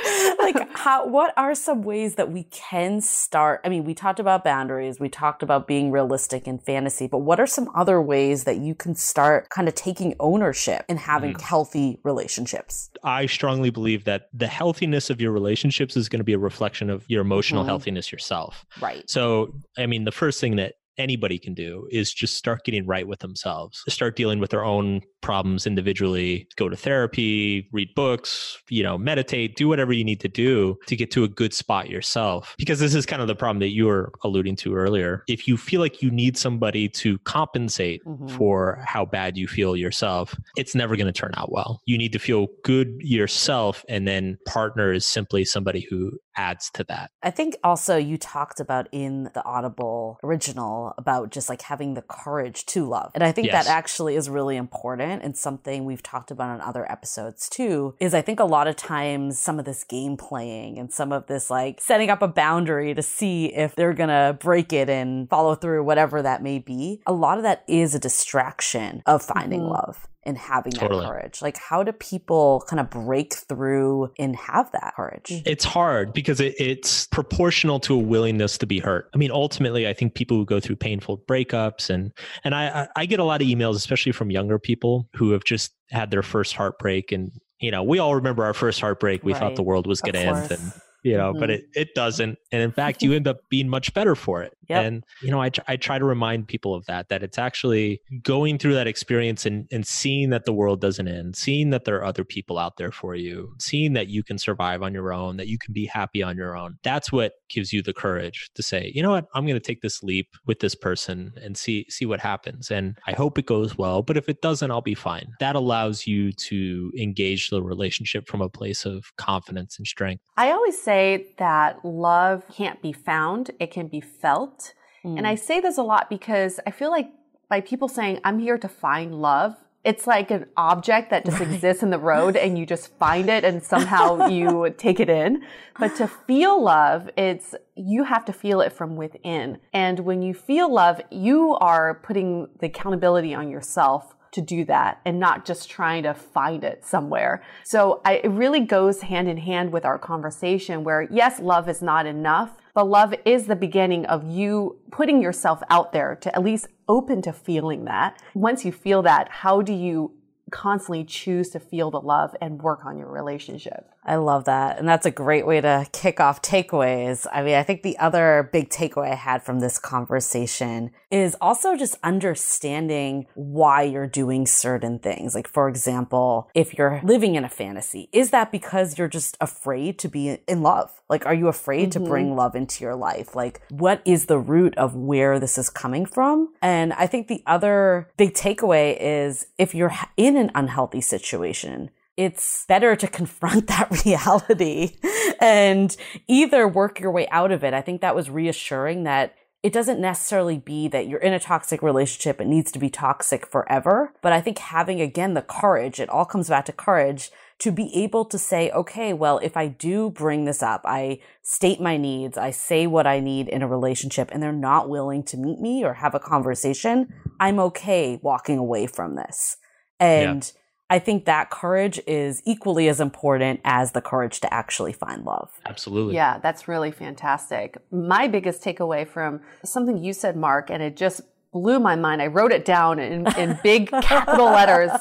like 0.39 0.75
how? 0.75 1.07
What 1.07 1.33
are 1.37 1.55
some 1.55 1.81
ways 1.81 2.15
that 2.15 2.31
we 2.31 2.43
can 2.43 3.01
start? 3.01 3.61
I 3.63 3.69
mean, 3.69 3.83
we 3.83 3.93
talked 3.93 4.19
about 4.19 4.43
boundaries, 4.43 4.99
we 4.99 5.09
talked 5.09 5.43
about 5.43 5.67
being 5.67 5.91
realistic 5.91 6.47
in 6.47 6.59
fantasy, 6.59 7.07
but 7.07 7.19
what 7.19 7.39
are 7.39 7.47
some 7.47 7.69
other 7.75 8.01
ways 8.01 8.43
that 8.45 8.57
you 8.57 8.75
can 8.75 8.95
start 8.95 9.49
kind 9.49 9.67
of 9.67 9.75
taking 9.75 10.15
ownership 10.19 10.85
and 10.89 10.99
having 10.99 11.37
healthy 11.39 11.99
relationships? 12.03 12.89
I 13.03 13.25
strongly 13.25 13.69
believe 13.69 14.05
that 14.05 14.23
the 14.33 14.47
healthiness 14.47 15.09
of 15.09 15.21
your 15.21 15.31
relationships 15.31 15.95
is 15.97 16.09
going 16.09 16.19
to 16.19 16.23
be 16.23 16.33
a 16.33 16.39
reflection 16.39 16.89
of 16.89 17.05
your 17.07 17.21
emotional 17.21 17.63
Mhm. 17.63 17.67
healthiness 17.67 18.11
yourself. 18.11 18.65
Right. 18.81 19.09
So, 19.09 19.53
I 19.77 19.85
mean, 19.85 20.05
the 20.05 20.11
first 20.11 20.39
thing 20.41 20.55
that 20.57 20.75
anybody 20.97 21.39
can 21.39 21.53
do 21.53 21.87
is 21.91 22.13
just 22.13 22.35
start 22.35 22.65
getting 22.65 22.85
right 22.85 23.07
with 23.07 23.19
themselves, 23.19 23.81
start 23.87 24.17
dealing 24.17 24.39
with 24.39 24.49
their 24.49 24.65
own 24.65 25.01
problems 25.21 25.67
individually, 25.67 26.47
go 26.55 26.69
to 26.69 26.75
therapy, 26.75 27.67
read 27.71 27.89
books, 27.95 28.57
you 28.69 28.83
know, 28.83 28.97
meditate, 28.97 29.55
do 29.55 29.67
whatever 29.67 29.91
you 29.93 30.03
need 30.03 30.19
to 30.21 30.27
do 30.27 30.77
to 30.87 30.95
get 30.95 31.11
to 31.11 31.23
a 31.23 31.27
good 31.27 31.53
spot 31.53 31.89
yourself. 31.89 32.55
Because 32.57 32.79
this 32.79 32.95
is 32.95 33.05
kind 33.05 33.21
of 33.21 33.27
the 33.27 33.35
problem 33.35 33.59
that 33.59 33.69
you 33.69 33.85
were 33.85 34.11
alluding 34.23 34.55
to 34.57 34.75
earlier. 34.75 35.23
If 35.27 35.47
you 35.47 35.57
feel 35.57 35.81
like 35.81 36.01
you 36.01 36.09
need 36.11 36.37
somebody 36.37 36.87
to 36.89 37.17
compensate 37.19 38.01
Mhm. 38.05 38.31
for 38.31 38.81
how 38.85 39.05
bad 39.05 39.37
you 39.37 39.47
feel 39.47 39.75
yourself, 39.75 40.35
it's 40.55 40.75
never 40.75 40.95
going 40.95 41.07
to 41.07 41.13
turn 41.13 41.31
out 41.35 41.51
well. 41.51 41.81
You 41.85 41.97
need 41.97 42.13
to 42.13 42.19
feel 42.19 42.47
good 42.63 42.95
yourself, 42.99 43.83
and 43.89 44.07
then 44.07 44.37
partner 44.45 44.91
is 44.93 45.05
simply 45.05 45.45
somebody 45.45 45.85
who 45.89 46.11
adds 46.37 46.69
to 46.73 46.83
that. 46.85 47.11
I 47.21 47.31
think 47.31 47.57
also 47.63 47.97
you 47.97 48.17
talked 48.17 48.61
about 48.61 48.87
in 48.93 49.29
the 49.33 49.43
Audible 49.43 50.19
original 50.23 50.93
about 50.97 51.31
just 51.31 51.49
like 51.49 51.61
having 51.61 51.95
the 51.95 52.01
courage 52.01 52.65
to 52.67 52.87
love. 52.87 53.11
And 53.13 53.23
I 53.23 53.33
think 53.33 53.47
Yes. 53.47 53.65
that 53.65 53.71
actually 53.71 54.15
is 54.15 54.29
really 54.29 54.55
important 54.55 55.08
and 55.09 55.35
something 55.37 55.85
we've 55.85 56.03
talked 56.03 56.31
about 56.31 56.49
on 56.49 56.61
other 56.61 56.89
episodes 56.91 57.49
too. 57.49 57.95
Is 57.99 58.13
I 58.13 58.21
think 58.21 58.39
a 58.39 58.45
lot 58.45 58.67
of 58.67 58.75
times 58.75 59.39
some 59.39 59.59
of 59.59 59.65
this 59.65 59.83
game 59.83 60.17
playing 60.17 60.77
and 60.77 60.91
some 60.91 61.11
of 61.11 61.27
this 61.27 61.49
like 61.49 61.81
setting 61.81 62.09
up 62.09 62.21
a 62.21 62.27
boundary 62.27 62.93
to 62.93 63.01
see 63.01 63.47
if 63.47 63.75
they're 63.75 63.93
going 63.93 64.09
to 64.09 64.37
break 64.39 64.71
it 64.73 64.89
and 64.89 65.29
follow 65.29 65.55
through, 65.55 65.83
whatever 65.83 66.21
that 66.21 66.43
may 66.43 66.59
be, 66.59 67.01
a 67.05 67.13
lot 67.13 67.37
of 67.37 67.43
that 67.43 67.63
is 67.67 67.95
a 67.95 67.99
distraction 67.99 69.01
of 69.05 69.21
finding 69.21 69.61
Mhm. 69.61 69.69
love 69.71 70.07
and 70.23 70.37
having 70.37 70.71
Totally. 70.73 71.01
that 71.01 71.07
courage. 71.09 71.41
Like, 71.41 71.57
how 71.57 71.83
do 71.83 71.91
people 71.91 72.63
kind 72.67 72.79
of 72.79 72.89
break 72.89 73.33
through 73.33 74.11
and 74.19 74.35
have 74.35 74.71
that 74.73 74.93
courage? 74.95 75.27
Mm-hmm. 75.29 75.47
It's 75.47 75.63
hard 75.63 76.13
because 76.13 76.39
it, 76.41 76.55
it's 76.59 77.07
proportional 77.07 77.79
to 77.81 77.93
a 77.95 77.97
willingness 77.97 78.57
to 78.59 78.65
be 78.65 78.79
hurt. 78.79 79.09
I 79.13 79.17
mean, 79.17 79.31
ultimately, 79.31 79.87
I 79.87 79.93
think 79.93 80.15
people 80.15 80.37
who 80.37 80.45
go 80.45 80.59
through 80.59 80.75
painful 80.75 81.19
breakups 81.19 81.89
and 81.89 82.11
and 82.43 82.53
I 82.53 82.67
I- 82.81 82.87
I 82.95 83.05
get 83.05 83.19
a 83.19 83.23
lot 83.23 83.41
of 83.41 83.47
emails, 83.47 83.75
especially 83.75 84.11
from 84.11 84.29
younger 84.29 84.59
people 84.59 85.07
who 85.15 85.31
have 85.31 85.43
just 85.43 85.71
had 85.89 86.11
their 86.11 86.23
first 86.23 86.53
heartbreak, 86.53 87.11
and 87.11 87.31
you 87.59 87.71
know, 87.71 87.83
we 87.83 87.99
all 87.99 88.15
remember 88.15 88.43
our 88.43 88.53
first 88.53 88.79
heartbreak. 88.81 89.23
We 89.23 89.33
thought 89.33 89.55
the 89.55 89.63
world 89.63 89.87
was 89.87 90.01
going 90.01 90.13
to 90.13 90.19
end, 90.19 90.51
and 90.51 90.71
you 91.03 91.15
know, 91.17 91.33
but 91.33 91.49
Mhm. 91.49 91.53
it 91.53 91.63
it 91.75 91.89
doesn't. 91.95 92.37
And 92.51 92.61
in 92.61 92.71
fact, 92.71 93.01
you 93.03 93.13
end 93.13 93.27
up 93.27 93.37
being 93.49 93.69
much 93.69 93.93
better 93.93 94.15
for 94.15 94.41
it. 94.43 94.53
Yep. 94.69 94.85
And 94.85 95.03
you 95.21 95.31
know, 95.31 95.41
I 95.41 95.49
I 95.67 95.77
try 95.77 95.97
to 95.99 96.05
remind 96.05 96.47
people 96.47 96.73
of 96.75 96.85
that 96.85 97.09
that 97.09 97.23
it's 97.23 97.37
actually 97.37 98.01
going 98.23 98.57
through 98.57 98.73
that 98.75 98.87
experience 98.87 99.45
and 99.45 99.65
and 99.71 99.85
seeing 99.85 100.29
that 100.31 100.45
the 100.45 100.53
world 100.53 100.81
doesn't 100.81 101.07
end, 101.07 101.35
seeing 101.35 101.69
that 101.71 101.85
there 101.85 101.95
are 101.97 102.05
other 102.05 102.23
people 102.23 102.57
out 102.57 102.77
there 102.77 102.91
for 102.91 103.15
you, 103.15 103.53
seeing 103.59 103.93
that 103.93 104.07
you 104.07 104.23
can 104.23 104.37
survive 104.37 104.81
on 104.83 104.93
your 104.93 105.11
own, 105.13 105.37
that 105.37 105.47
you 105.47 105.57
can 105.57 105.73
be 105.73 105.85
happy 105.85 106.21
on 106.23 106.35
your 106.37 106.55
own. 106.57 106.75
That's 106.83 107.11
what 107.11 107.33
gives 107.49 107.73
you 107.73 107.81
the 107.81 107.93
courage 107.93 108.49
to 108.55 108.61
say, 108.61 108.91
you 108.93 109.01
know 109.01 109.11
what, 109.11 109.25
I'm 109.33 109.45
going 109.45 109.59
to 109.59 109.59
take 109.59 109.81
this 109.81 110.03
leap 110.03 110.27
with 110.45 110.59
this 110.59 110.75
person 110.75 111.31
and 111.41 111.57
see 111.57 111.85
see 111.89 112.05
what 112.05 112.19
happens. 112.19 112.69
And 112.71 112.97
I 113.07 113.13
hope 113.13 113.37
it 113.39 113.45
goes 113.45 113.77
well, 113.77 114.01
but 114.03 114.17
if 114.17 114.29
it 114.29 114.41
doesn't, 114.41 114.69
I'll 114.71 114.81
be 114.81 114.95
fine. 114.95 115.27
That 115.39 115.55
allows 115.55 116.05
you 116.05 116.31
to 116.49 116.91
engage 116.97 117.49
the 117.49 117.61
relationship 117.63 118.27
from 118.27 118.41
a 118.41 118.49
place 118.49 118.85
of 118.85 119.05
confidence 119.17 119.77
and 119.77 119.87
strength. 119.87 120.23
I 120.37 120.51
always 120.51 120.79
say 120.79 120.88
that 121.37 121.83
love 121.85 122.43
can't 122.51 122.81
be 122.81 122.91
found, 122.91 123.51
it 123.59 123.71
can 123.71 123.87
be 123.87 124.01
felt. 124.01 124.73
And 125.03 125.19
hmm. 125.19 125.25
I 125.25 125.35
say 125.35 125.59
this 125.59 125.77
a 125.77 125.83
lot 125.83 126.09
because 126.09 126.59
I 126.67 126.71
feel 126.71 126.91
like 126.91 127.09
by 127.49 127.61
people 127.61 127.87
saying, 127.87 128.19
I'm 128.23 128.39
here 128.39 128.57
to 128.57 128.67
find 128.67 129.15
love, 129.15 129.55
it's 129.83 130.05
like 130.05 130.29
an 130.29 130.45
object 130.57 131.09
that 131.09 131.25
just 131.25 131.39
exists 131.41 131.83
in 131.83 131.89
the 131.89 131.97
road 131.97 132.35
and 132.35 132.57
you 132.57 132.65
just 132.65 132.93
find 132.97 133.29
it 133.29 133.45
and 133.45 133.63
somehow 133.63 134.27
you 134.37 134.73
take 134.77 134.99
it 134.99 135.09
in. 135.09 135.43
But 135.79 135.95
to 135.95 136.07
feel 136.07 136.61
love, 136.61 137.09
it's, 137.15 137.55
you 137.75 138.03
have 138.03 138.25
to 138.25 138.33
feel 138.33 138.59
it 138.59 138.73
from 138.73 138.97
within. 138.97 139.59
And 139.73 140.01
when 140.01 140.21
you 140.21 140.33
feel 140.33 140.71
love, 140.71 140.99
you 141.09 141.55
are 141.55 142.01
putting 142.03 142.49
the 142.59 142.67
accountability 142.67 143.33
on 143.33 143.49
yourself 143.49 144.15
to 144.31 144.41
do 144.41 144.65
that 144.65 145.01
and 145.05 145.19
not 145.19 145.45
just 145.45 145.69
trying 145.69 146.03
to 146.03 146.13
find 146.13 146.63
it 146.63 146.85
somewhere. 146.85 147.43
So 147.63 148.01
I, 148.05 148.15
it 148.23 148.29
really 148.29 148.61
goes 148.61 149.01
hand 149.01 149.27
in 149.27 149.37
hand 149.37 149.71
with 149.71 149.85
our 149.85 149.97
conversation 149.97 150.83
where 150.83 151.03
yes, 151.03 151.39
love 151.39 151.67
is 151.69 151.81
not 151.81 152.05
enough, 152.05 152.57
but 152.73 152.87
love 152.87 153.13
is 153.25 153.45
the 153.45 153.55
beginning 153.55 154.05
of 154.05 154.25
you 154.29 154.77
putting 154.91 155.21
yourself 155.21 155.61
out 155.69 155.91
there 155.91 156.15
to 156.21 156.35
at 156.35 156.43
least 156.43 156.67
open 156.87 157.21
to 157.23 157.33
feeling 157.33 157.85
that. 157.85 158.21
Once 158.33 158.65
you 158.65 158.71
feel 158.71 159.01
that, 159.03 159.29
how 159.29 159.61
do 159.61 159.73
you 159.73 160.11
constantly 160.49 161.03
choose 161.03 161.49
to 161.49 161.59
feel 161.59 161.91
the 161.91 162.01
love 162.01 162.35
and 162.41 162.61
work 162.61 162.85
on 162.85 162.97
your 162.97 163.09
relationship? 163.09 163.89
I 164.03 164.15
love 164.15 164.45
that. 164.45 164.79
And 164.79 164.87
that's 164.87 165.05
a 165.05 165.11
great 165.11 165.45
way 165.45 165.61
to 165.61 165.85
kick 165.91 166.19
off 166.19 166.41
takeaways. 166.41 167.27
I 167.31 167.43
mean, 167.43 167.55
I 167.55 167.63
think 167.63 167.83
the 167.83 167.97
other 167.99 168.49
big 168.51 168.69
takeaway 168.69 169.11
I 169.11 169.15
had 169.15 169.43
from 169.43 169.59
this 169.59 169.77
conversation 169.77 170.91
is 171.11 171.35
also 171.39 171.75
just 171.75 171.97
understanding 172.03 173.27
why 173.35 173.83
you're 173.83 174.07
doing 174.07 174.45
certain 174.45 174.99
things. 174.99 175.35
Like, 175.35 175.47
for 175.47 175.67
example, 175.67 176.49
if 176.55 176.77
you're 176.77 177.01
living 177.03 177.35
in 177.35 177.43
a 177.43 177.49
fantasy, 177.49 178.09
is 178.11 178.31
that 178.31 178.51
because 178.51 178.97
you're 178.97 179.07
just 179.07 179.37
afraid 179.41 179.99
to 179.99 180.07
be 180.07 180.39
in 180.47 180.63
love? 180.63 180.91
Like, 181.09 181.25
are 181.25 181.33
you 181.33 181.47
afraid 181.47 181.91
to 181.93 181.99
mm-hmm. 181.99 182.09
bring 182.09 182.35
love 182.35 182.55
into 182.55 182.83
your 182.83 182.95
life? 182.95 183.35
Like, 183.35 183.61
what 183.69 184.01
is 184.05 184.27
the 184.27 184.37
root 184.37 184.77
of 184.77 184.95
where 184.95 185.39
this 185.39 185.57
is 185.57 185.69
coming 185.69 186.05
from? 186.05 186.53
And 186.61 186.93
I 186.93 187.07
think 187.07 187.27
the 187.27 187.43
other 187.47 188.09
big 188.15 188.33
takeaway 188.33 188.95
is 188.99 189.47
if 189.57 189.73
you're 189.73 189.93
in 190.17 190.37
an 190.39 190.51
unhealthy 190.55 191.01
situation, 191.01 191.91
it's 192.17 192.65
better 192.67 192.95
to 192.95 193.07
confront 193.19 193.67
that 193.67 194.03
reality 194.05 194.97
and 195.39 195.95
either 196.27 196.67
work 196.67 196.99
your 196.99 197.11
way 197.11 197.27
out 197.29 197.51
of 197.51 197.63
it. 197.63 197.73
I 197.73 197.81
think 197.81 198.01
that 198.01 198.15
was 198.15 198.29
reassuring 198.29 199.03
that 199.03 199.35
it 199.61 199.73
doesn't 199.73 199.99
necessarily 199.99 200.57
be 200.57 200.87
that 200.87 201.07
you're 201.07 201.19
in 201.19 201.33
a 201.33 201.39
toxic 201.39 201.81
relationship. 201.81 202.39
It 202.39 202.47
needs 202.47 202.71
to 202.71 202.79
be 202.79 202.89
toxic 202.89 203.45
forever. 203.45 204.13
But 204.21 204.31
I 204.31 204.39
think 204.39 204.57
having 204.57 205.01
again 205.01 205.33
the 205.33 205.41
courage, 205.41 205.99
it 205.99 206.09
all 206.09 206.25
comes 206.25 206.47
back 206.47 206.65
to 206.65 206.71
courage 206.71 207.29
to 207.59 207.71
be 207.71 207.93
able 207.93 208.23
to 208.23 208.37
say, 208.37 208.71
okay, 208.71 209.11
well, 209.11 209.37
if 209.39 209.57
I 209.57 209.67
do 209.67 210.09
bring 210.09 210.45
this 210.45 210.63
up, 210.63 210.81
I 210.85 211.19
state 211.41 211.81
my 211.81 211.97
needs, 211.97 212.37
I 212.37 212.51
say 212.51 212.87
what 212.87 213.05
I 213.05 213.19
need 213.19 213.49
in 213.49 213.61
a 213.61 213.67
relationship 213.67 214.29
and 214.31 214.41
they're 214.41 214.53
not 214.53 214.89
willing 214.89 215.23
to 215.23 215.37
meet 215.37 215.59
me 215.59 215.83
or 215.83 215.95
have 215.95 216.15
a 216.15 216.19
conversation, 216.21 217.13
I'm 217.37 217.59
okay 217.59 218.17
walking 218.21 218.57
away 218.57 218.87
from 218.87 219.15
this. 219.15 219.57
And 219.99 220.51
I 220.89 220.97
think 220.99 221.25
that 221.25 221.51
courage 221.51 221.99
is 222.07 222.41
equally 222.45 222.87
as 222.87 222.99
important 222.99 223.59
as 223.63 223.91
the 223.91 224.01
courage 224.01 224.39
to 224.41 224.51
actually 224.51 224.93
find 224.93 225.23
love. 225.23 225.51
Absolutely. 225.65 226.15
Yeah, 226.15 226.39
that's 226.39 226.67
really 226.67 226.91
fantastic. 226.91 227.77
My 227.91 228.27
biggest 228.27 228.63
takeaway 228.63 229.07
from 229.07 229.41
something 229.63 229.97
you 230.03 230.13
said, 230.13 230.35
Mark, 230.35 230.71
and 230.71 230.81
it 230.81 230.95
just 230.95 231.21
blew 231.51 231.79
my 231.79 231.95
mind. 231.95 232.21
I 232.21 232.27
wrote 232.27 232.51
it 232.51 232.65
down 232.65 232.99
in, 232.99 233.27
in 233.37 233.59
big 233.61 233.91
capital 234.01 234.45
letters. 234.45 234.91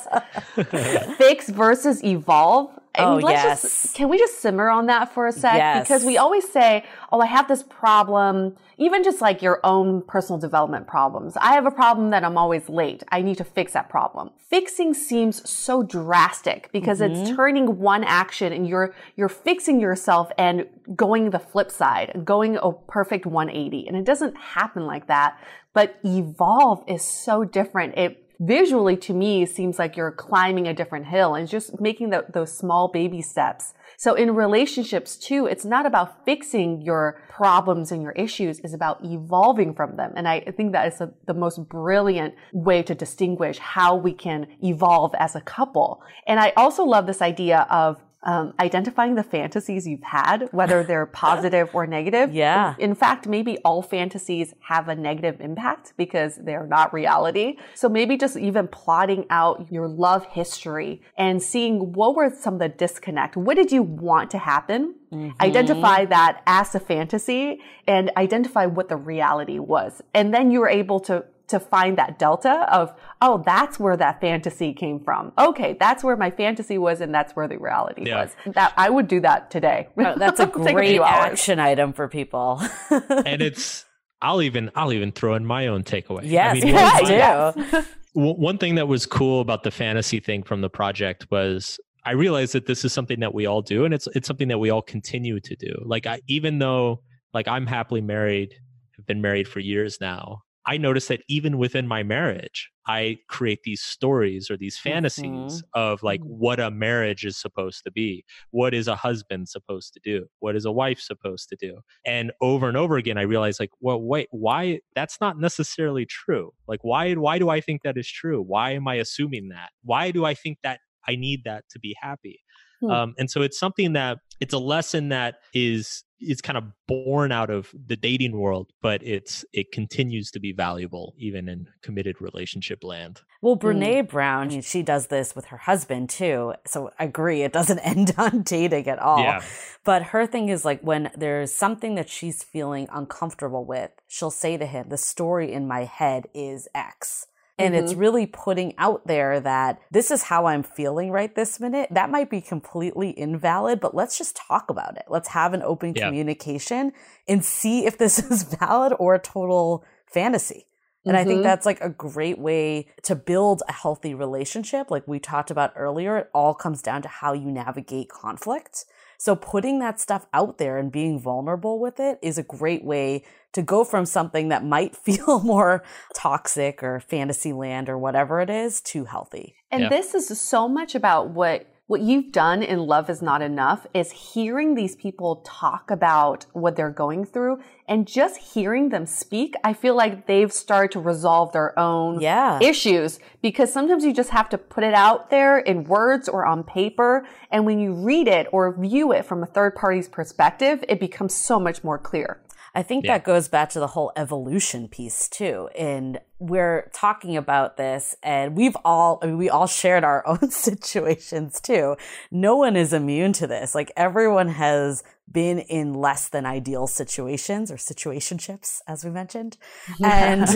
Fix 1.16 1.48
versus 1.48 2.04
evolve. 2.04 2.77
And 2.98 3.06
Oh, 3.06 3.16
let's 3.16 3.42
yes. 3.42 3.62
Just, 3.62 3.94
can 3.94 4.08
we 4.08 4.18
just 4.18 4.40
simmer 4.40 4.68
on 4.68 4.86
that 4.86 5.14
for 5.14 5.26
a 5.26 5.32
sec? 5.32 5.56
Yes. 5.56 5.84
Because 5.84 6.04
we 6.04 6.16
always 6.16 6.48
say, 6.48 6.84
oh, 7.12 7.20
I 7.20 7.26
have 7.26 7.46
this 7.48 7.62
problem. 7.62 8.56
Even 8.76 9.04
just 9.04 9.20
like 9.20 9.40
your 9.40 9.60
own 9.64 10.02
personal 10.02 10.38
development 10.38 10.86
problems. 10.86 11.36
I 11.36 11.52
have 11.52 11.66
a 11.66 11.70
problem 11.70 12.10
that 12.10 12.24
I'm 12.24 12.36
always 12.36 12.68
late. 12.68 13.02
I 13.10 13.22
need 13.22 13.38
to 13.38 13.44
fix 13.44 13.72
that 13.72 13.88
problem. 13.88 14.30
Fixing 14.48 14.94
seems 14.94 15.48
so 15.48 15.82
drastic 15.82 16.70
because 16.72 17.00
it's 17.00 17.20
mm-hmm. 17.20 17.36
turning 17.36 17.78
one 17.78 18.04
action 18.04 18.52
and 18.52 18.66
you're, 18.68 18.94
you're 19.16 19.28
fixing 19.28 19.80
yourself 19.80 20.30
and 20.36 20.66
going 20.94 21.30
the 21.30 21.38
flip 21.38 21.70
side, 21.70 22.22
going 22.24 22.56
a 22.56 22.72
perfect 22.72 23.26
180. 23.26 23.86
And 23.86 23.96
it 23.96 24.04
doesn't 24.04 24.36
happen 24.36 24.86
like 24.86 25.06
that. 25.06 25.38
But 25.72 25.98
evolve 26.04 26.82
is 26.88 27.04
so 27.04 27.44
different. 27.44 27.96
It 27.96 28.27
visually 28.40 28.96
to 28.96 29.12
me 29.12 29.44
seems 29.46 29.78
like 29.78 29.96
you're 29.96 30.12
climbing 30.12 30.68
a 30.68 30.74
different 30.74 31.06
hill 31.06 31.34
and 31.34 31.48
just 31.48 31.80
making 31.80 32.10
the, 32.10 32.24
those 32.32 32.56
small 32.56 32.88
baby 32.88 33.20
steps. 33.20 33.74
So 33.96 34.14
in 34.14 34.34
relationships 34.34 35.16
too, 35.16 35.46
it's 35.46 35.64
not 35.64 35.86
about 35.86 36.24
fixing 36.24 36.82
your 36.82 37.20
problems 37.28 37.90
and 37.90 38.02
your 38.02 38.12
issues. 38.12 38.60
It's 38.60 38.74
about 38.74 39.04
evolving 39.04 39.74
from 39.74 39.96
them. 39.96 40.12
And 40.14 40.28
I 40.28 40.40
think 40.40 40.72
that 40.72 40.92
is 40.92 41.00
a, 41.00 41.12
the 41.26 41.34
most 41.34 41.68
brilliant 41.68 42.34
way 42.52 42.82
to 42.84 42.94
distinguish 42.94 43.58
how 43.58 43.96
we 43.96 44.12
can 44.12 44.46
evolve 44.62 45.14
as 45.18 45.34
a 45.34 45.40
couple. 45.40 46.02
And 46.26 46.38
I 46.38 46.52
also 46.56 46.84
love 46.84 47.06
this 47.06 47.22
idea 47.22 47.66
of 47.70 48.00
um, 48.22 48.52
identifying 48.58 49.14
the 49.14 49.22
fantasies 49.22 49.86
you've 49.86 50.02
had, 50.02 50.48
whether 50.50 50.82
they're 50.82 51.06
positive 51.24 51.70
or 51.72 51.86
negative. 51.86 52.34
Yeah. 52.34 52.74
In 52.78 52.94
fact, 52.94 53.26
maybe 53.26 53.58
all 53.58 53.82
fantasies 53.82 54.54
have 54.60 54.88
a 54.88 54.94
negative 54.94 55.40
impact 55.40 55.94
because 55.96 56.36
they're 56.36 56.66
not 56.66 56.92
reality. 56.92 57.56
So 57.74 57.88
maybe 57.88 58.16
just 58.16 58.36
even 58.36 58.68
plotting 58.68 59.26
out 59.30 59.70
your 59.70 59.88
love 59.88 60.26
history 60.26 61.02
and 61.16 61.42
seeing 61.42 61.92
what 61.92 62.16
were 62.16 62.30
some 62.30 62.54
of 62.54 62.60
the 62.60 62.68
disconnect. 62.68 63.36
What 63.36 63.56
did 63.56 63.70
you 63.70 63.82
want 63.82 64.30
to 64.32 64.38
happen? 64.38 64.94
Identify 65.40 66.04
that 66.06 66.42
as 66.46 66.74
a 66.74 66.80
fantasy 66.80 67.60
and 67.86 68.10
identify 68.16 68.66
what 68.66 68.88
the 68.88 68.96
reality 68.96 69.58
was. 69.58 70.02
And 70.12 70.34
then 70.34 70.50
you 70.50 70.60
were 70.60 70.68
able 70.68 71.00
to 71.00 71.24
to 71.48 71.58
find 71.58 71.98
that 71.98 72.18
delta 72.18 72.66
of, 72.72 72.92
oh, 73.20 73.42
that's 73.44 73.78
where 73.80 73.96
that 73.96 74.20
fantasy 74.20 74.72
came 74.72 75.00
from. 75.00 75.32
Okay, 75.38 75.76
that's 75.80 76.04
where 76.04 76.16
my 76.16 76.30
fantasy 76.30 76.78
was 76.78 77.00
and 77.00 77.14
that's 77.14 77.34
where 77.34 77.48
the 77.48 77.58
reality 77.58 78.04
Yeah. 78.06 78.22
was. 78.24 78.54
That 78.54 78.72
I 78.76 78.90
would 78.90 79.08
do 79.08 79.20
that 79.20 79.50
today. 79.50 79.88
Oh, 79.98 80.14
that's 80.16 80.40
a 80.40 80.46
great 80.72 80.90
few 80.92 81.02
hours. 81.02 81.32
action 81.32 81.58
item 81.60 81.92
for 81.92 82.06
people. 82.08 82.62
and 82.90 83.42
it's 83.42 83.84
I'll 84.20 84.42
even 84.42 84.70
I'll 84.74 84.92
even 84.92 85.12
throw 85.12 85.34
in 85.34 85.46
my 85.46 85.66
own 85.68 85.84
takeaway. 85.84 86.20
yes, 86.24 86.56
I 86.56 86.60
mean, 86.64 86.74
yes, 86.74 87.56
one- 87.56 87.84
do. 88.14 88.42
one 88.42 88.58
thing 88.58 88.74
that 88.76 88.88
was 88.88 89.06
cool 89.06 89.40
about 89.40 89.62
the 89.62 89.70
fantasy 89.70 90.20
thing 90.20 90.42
from 90.42 90.60
the 90.60 90.70
project 90.70 91.26
was 91.30 91.78
I 92.04 92.12
realized 92.12 92.52
that 92.54 92.66
this 92.66 92.84
is 92.84 92.92
something 92.92 93.20
that 93.20 93.32
we 93.34 93.46
all 93.46 93.62
do, 93.62 93.84
and 93.84 93.92
it's 93.94 94.06
it's 94.14 94.26
something 94.26 94.48
that 94.48 94.58
we 94.58 94.70
all 94.70 94.82
continue 94.82 95.40
to 95.40 95.56
do. 95.56 95.74
Like 95.84 96.06
I, 96.06 96.20
even 96.26 96.58
though 96.58 97.02
like 97.32 97.46
I'm 97.48 97.66
happily 97.66 98.00
married, 98.00 98.54
have 98.96 99.06
been 99.06 99.20
married 99.20 99.46
for 99.46 99.60
years 99.60 99.98
now. 100.00 100.42
I 100.68 100.76
noticed 100.76 101.08
that 101.08 101.22
even 101.28 101.56
within 101.56 101.88
my 101.88 102.02
marriage, 102.02 102.70
I 102.86 103.16
create 103.26 103.60
these 103.64 103.80
stories 103.80 104.50
or 104.50 104.58
these 104.58 104.78
fantasies 104.78 105.62
of 105.72 106.02
like 106.02 106.20
what 106.20 106.60
a 106.60 106.70
marriage 106.70 107.24
is 107.24 107.38
supposed 107.38 107.84
to 107.84 107.90
be. 107.90 108.22
What 108.50 108.74
is 108.74 108.86
a 108.86 108.94
husband 108.94 109.48
supposed 109.48 109.94
to 109.94 110.00
do? 110.04 110.26
What 110.40 110.56
is 110.56 110.66
a 110.66 110.70
wife 110.70 111.00
supposed 111.00 111.48
to 111.48 111.56
do? 111.56 111.78
And 112.04 112.32
over 112.42 112.68
and 112.68 112.76
over 112.76 112.98
again, 112.98 113.16
I 113.16 113.22
realized 113.22 113.60
like, 113.60 113.70
well, 113.80 113.98
wait, 114.02 114.28
why? 114.30 114.80
That's 114.94 115.16
not 115.22 115.38
necessarily 115.38 116.04
true. 116.04 116.50
Like, 116.66 116.80
why? 116.82 117.14
Why 117.14 117.38
do 117.38 117.48
I 117.48 117.62
think 117.62 117.80
that 117.84 117.96
is 117.96 118.10
true? 118.10 118.42
Why 118.42 118.72
am 118.72 118.86
I 118.86 118.96
assuming 118.96 119.48
that? 119.48 119.70
Why 119.84 120.10
do 120.10 120.26
I 120.26 120.34
think 120.34 120.58
that 120.64 120.80
I 121.08 121.16
need 121.16 121.44
that 121.44 121.64
to 121.70 121.78
be 121.78 121.96
happy? 121.98 122.40
Hmm. 122.82 122.90
Um, 122.90 123.14
and 123.18 123.30
so 123.30 123.40
it's 123.40 123.58
something 123.58 123.94
that 123.94 124.18
it's 124.40 124.54
a 124.54 124.58
lesson 124.58 125.08
that 125.10 125.36
is 125.54 126.04
is 126.20 126.40
kind 126.40 126.58
of 126.58 126.64
born 126.88 127.30
out 127.30 127.48
of 127.48 127.72
the 127.86 127.94
dating 127.94 128.36
world, 128.36 128.72
but 128.82 129.00
it's 129.04 129.44
it 129.52 129.70
continues 129.72 130.32
to 130.32 130.40
be 130.40 130.52
valuable 130.52 131.14
even 131.16 131.48
in 131.48 131.66
committed 131.82 132.16
relationship 132.20 132.82
land. 132.82 133.20
Well, 133.40 133.56
Mm. 133.56 133.60
Brene 133.60 134.08
Brown, 134.08 134.60
she 134.62 134.82
does 134.82 135.06
this 135.06 135.36
with 135.36 135.46
her 135.46 135.58
husband 135.58 136.10
too. 136.10 136.54
So 136.66 136.90
I 136.98 137.04
agree, 137.04 137.42
it 137.42 137.52
doesn't 137.52 137.78
end 137.94 138.14
on 138.18 138.42
dating 138.42 138.88
at 138.88 138.98
all. 138.98 139.20
Yeah. 139.22 139.42
But 139.84 140.02
her 140.04 140.26
thing 140.26 140.48
is 140.48 140.64
like 140.64 140.80
when 140.82 141.10
there's 141.16 141.52
something 141.52 141.94
that 141.94 142.08
she's 142.08 142.42
feeling 142.42 142.88
uncomfortable 142.92 143.64
with, 143.64 143.92
she'll 144.08 144.32
say 144.32 144.56
to 144.56 144.66
him, 144.66 144.88
The 144.88 144.98
story 144.98 145.52
in 145.52 145.68
my 145.68 145.84
head 145.84 146.26
is 146.34 146.66
X. 146.74 147.26
And 147.58 147.74
it's 147.74 147.92
Mm-hmm. 147.92 148.00
really 148.00 148.26
putting 148.26 148.74
out 148.78 149.06
there 149.06 149.40
that 149.40 149.80
this 149.90 150.10
is 150.12 150.22
how 150.24 150.46
I'm 150.46 150.62
feeling 150.62 151.10
right 151.10 151.34
this 151.34 151.58
minute. 151.58 151.88
That 151.90 152.10
might 152.10 152.30
be 152.30 152.40
completely 152.40 153.10
invalid, 153.18 153.80
but 153.80 153.94
let's 153.94 154.16
just 154.16 154.36
talk 154.36 154.70
about 154.70 154.96
it. 154.96 155.04
Let's 155.08 155.28
have 155.28 155.54
an 155.54 155.62
open 155.62 155.94
Yeah. 155.94 156.04
communication 156.04 156.92
and 157.26 157.44
see 157.44 157.84
if 157.86 157.98
this 157.98 158.18
is 158.30 158.44
valid 158.44 158.92
or 158.98 159.14
a 159.14 159.18
total 159.18 159.84
fantasy. 160.06 160.66
And 161.06 161.16
I 161.16 161.24
think 161.24 161.38
Mhm. 161.38 161.42
that's 161.42 161.66
like 161.66 161.80
a 161.80 161.88
great 161.88 162.38
way 162.38 162.88
to 163.02 163.16
build 163.16 163.62
a 163.68 163.72
healthy 163.72 164.14
relationship. 164.14 164.90
Like 164.90 165.08
we 165.08 165.18
talked 165.18 165.50
about 165.50 165.72
earlier, 165.74 166.18
it 166.18 166.30
all 166.34 166.54
comes 166.54 166.82
down 166.82 167.02
to 167.02 167.08
how 167.08 167.32
you 167.32 167.50
navigate 167.50 168.08
conflict. 168.10 168.84
So 169.18 169.36
putting 169.36 169.80
that 169.80 170.00
stuff 170.00 170.26
out 170.32 170.58
there 170.58 170.78
and 170.78 170.90
being 170.90 171.20
vulnerable 171.20 171.78
with 171.78 172.00
it 172.00 172.18
is 172.22 172.38
a 172.38 172.42
great 172.42 172.84
way 172.84 173.24
to 173.52 173.62
go 173.62 173.84
from 173.84 174.06
something 174.06 174.48
that 174.48 174.64
might 174.64 174.96
feel 175.04 175.40
more 175.40 175.82
toxic 176.14 176.82
or 176.82 177.00
fantasy 177.00 177.52
land 177.52 177.88
or 177.88 177.98
whatever 177.98 178.40
it 178.40 178.48
is 178.48 178.80
to 178.82 179.04
healthy. 179.04 179.56
And 179.70 179.82
Yeah. 179.82 179.88
this 179.90 180.14
is 180.14 180.40
so 180.40 180.68
much 180.68 180.94
about 180.94 181.30
what 181.30 181.66
what 181.88 182.02
you've 182.02 182.30
done 182.32 182.62
in 182.62 182.80
Love 182.80 183.08
is 183.08 183.22
Not 183.22 183.40
Enough 183.40 183.86
is 183.94 184.12
hearing 184.12 184.74
these 184.74 184.94
people 184.94 185.36
talk 185.36 185.90
about 185.90 186.44
what 186.52 186.76
they're 186.76 186.90
going 186.90 187.24
through 187.24 187.60
and 187.88 188.06
just 188.06 188.36
hearing 188.52 188.90
them 188.90 189.06
speak. 189.06 189.54
I 189.64 189.72
feel 189.72 189.96
like 189.96 190.26
they've 190.26 190.52
started 190.52 190.92
to 190.92 191.00
resolve 191.00 191.52
their 191.52 191.76
own 191.78 192.20
Yeah. 192.20 192.58
issues 192.60 193.18
because 193.40 193.72
sometimes 193.72 194.04
you 194.04 194.12
just 194.12 194.28
have 194.30 194.50
to 194.50 194.58
put 194.58 194.84
it 194.84 194.92
out 194.92 195.30
there 195.30 195.58
in 195.58 195.84
words 195.84 196.28
or 196.28 196.44
on 196.44 196.62
paper. 196.62 197.26
And 197.50 197.64
when 197.64 197.78
you 197.78 197.94
read 197.94 198.28
it 198.28 198.48
or 198.52 198.70
view 198.78 199.10
it 199.12 199.24
from 199.24 199.42
a 199.42 199.46
third 199.46 199.74
party's 199.74 200.08
perspective, 200.08 200.84
it 200.90 201.00
becomes 201.00 201.34
so 201.34 201.58
much 201.58 201.82
more 201.82 201.98
clear. 201.98 202.38
I 202.74 202.82
think 202.82 203.04
Yeah. 203.04 203.14
that 203.14 203.24
goes 203.24 203.48
back 203.48 203.70
to 203.70 203.80
the 203.80 203.88
whole 203.88 204.12
evolution 204.16 204.88
piece 204.88 205.28
too. 205.28 205.68
And 205.76 206.20
we're 206.38 206.90
talking 206.92 207.36
about 207.36 207.76
this 207.76 208.14
and 208.22 208.56
we've 208.56 208.76
all, 208.84 209.18
I 209.22 209.26
mean, 209.26 209.38
we 209.38 209.50
all 209.50 209.66
shared 209.66 210.04
our 210.04 210.26
own 210.26 210.50
situations 210.68 211.60
too. 211.60 211.96
No 212.30 212.56
one 212.56 212.76
is 212.76 212.92
immune 212.92 213.32
to 213.34 213.46
this. 213.46 213.74
Like 213.74 213.90
everyone 213.96 214.48
has 214.48 215.02
been 215.30 215.58
in 215.58 215.94
less 215.94 216.28
than 216.28 216.46
ideal 216.46 216.86
situations 216.86 217.70
or 217.70 217.76
situationships, 217.76 218.80
as 218.86 219.04
we 219.04 219.10
mentioned. 219.10 219.56
And 220.02 220.46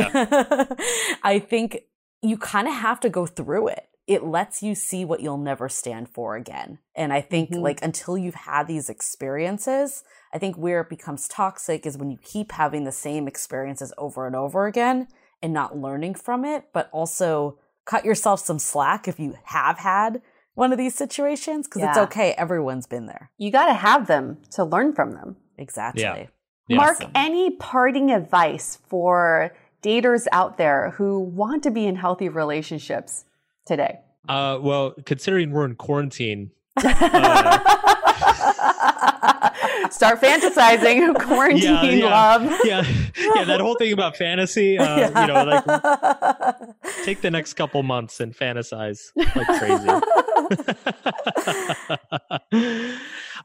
I 1.22 1.38
think 1.38 1.80
you 2.22 2.36
kind 2.38 2.68
of 2.68 2.74
have 2.74 3.00
to 3.00 3.10
go 3.10 3.26
through 3.26 3.68
it. 3.68 3.86
It 4.12 4.24
lets 4.24 4.62
you 4.62 4.74
see 4.74 5.04
what 5.04 5.20
you'll 5.20 5.38
never 5.38 5.68
stand 5.68 6.08
for 6.08 6.36
again. 6.36 6.78
And 6.94 7.12
I 7.12 7.20
think 7.22 7.50
Mhm. 7.50 7.62
like 7.62 7.82
until 7.82 8.18
you've 8.18 8.34
had 8.34 8.66
these 8.66 8.90
experiences, 8.90 10.04
I 10.34 10.38
think 10.38 10.56
where 10.56 10.80
it 10.82 10.88
becomes 10.90 11.28
toxic 11.28 11.86
is 11.86 11.96
when 11.96 12.10
you 12.10 12.18
keep 12.22 12.52
having 12.52 12.84
the 12.84 12.92
same 12.92 13.26
experiences 13.26 13.92
over 13.96 14.26
and 14.26 14.36
over 14.36 14.66
again 14.66 15.08
and 15.42 15.52
not 15.52 15.76
learning 15.78 16.14
from 16.14 16.44
it, 16.44 16.66
but 16.72 16.88
also 16.92 17.58
cut 17.86 18.04
yourself 18.04 18.40
some 18.40 18.58
slack 18.58 19.08
if 19.08 19.18
you 19.18 19.34
have 19.44 19.78
had 19.78 20.20
one 20.54 20.70
of 20.72 20.78
these 20.78 20.94
situations 20.94 21.66
because 21.66 21.82
it's 21.82 21.96
okay. 21.98 22.32
Everyone's 22.34 22.86
been 22.86 23.06
there. 23.06 23.30
You 23.38 23.50
got 23.50 23.66
to 23.66 23.74
have 23.74 24.06
them 24.06 24.38
to 24.50 24.64
learn 24.64 24.92
from 24.92 25.12
them. 25.12 25.36
Exactly. 25.56 26.02
Yeah. 26.02 26.26
Mark, 26.68 26.96
Awesome. 26.98 27.10
any 27.14 27.50
parting 27.50 28.10
advice 28.10 28.78
for 28.86 29.52
daters 29.82 30.26
out 30.30 30.58
there 30.58 30.90
who 30.90 31.18
want 31.18 31.62
to 31.64 31.70
be 31.70 31.86
in 31.86 31.96
healthy 31.96 32.28
relationships 32.28 33.24
today? 33.66 33.98
Uh, 34.28 34.58
well, 34.60 34.94
considering 35.04 35.50
we're 35.50 35.64
in 35.64 35.74
quarantine, 35.74 36.50
Start 39.90 40.20
fantasizing 40.20 41.14
quarantine 41.20 41.98
yeah. 41.98 42.04
love. 42.06 42.42
yeah, 42.64 42.82
yeah, 43.34 43.44
that 43.44 43.60
whole 43.60 43.74
thing 43.76 43.92
about 43.92 44.16
fantasy, 44.16 44.78
uh, 44.78 45.20
you 45.20 45.26
know, 45.26 45.44
like 45.44 46.56
take 47.04 47.20
the 47.20 47.30
next 47.30 47.54
couple 47.54 47.82
months 47.82 48.20
and 48.20 48.34
fantasize 48.34 49.00
like 49.16 49.46
crazy. 49.58 49.88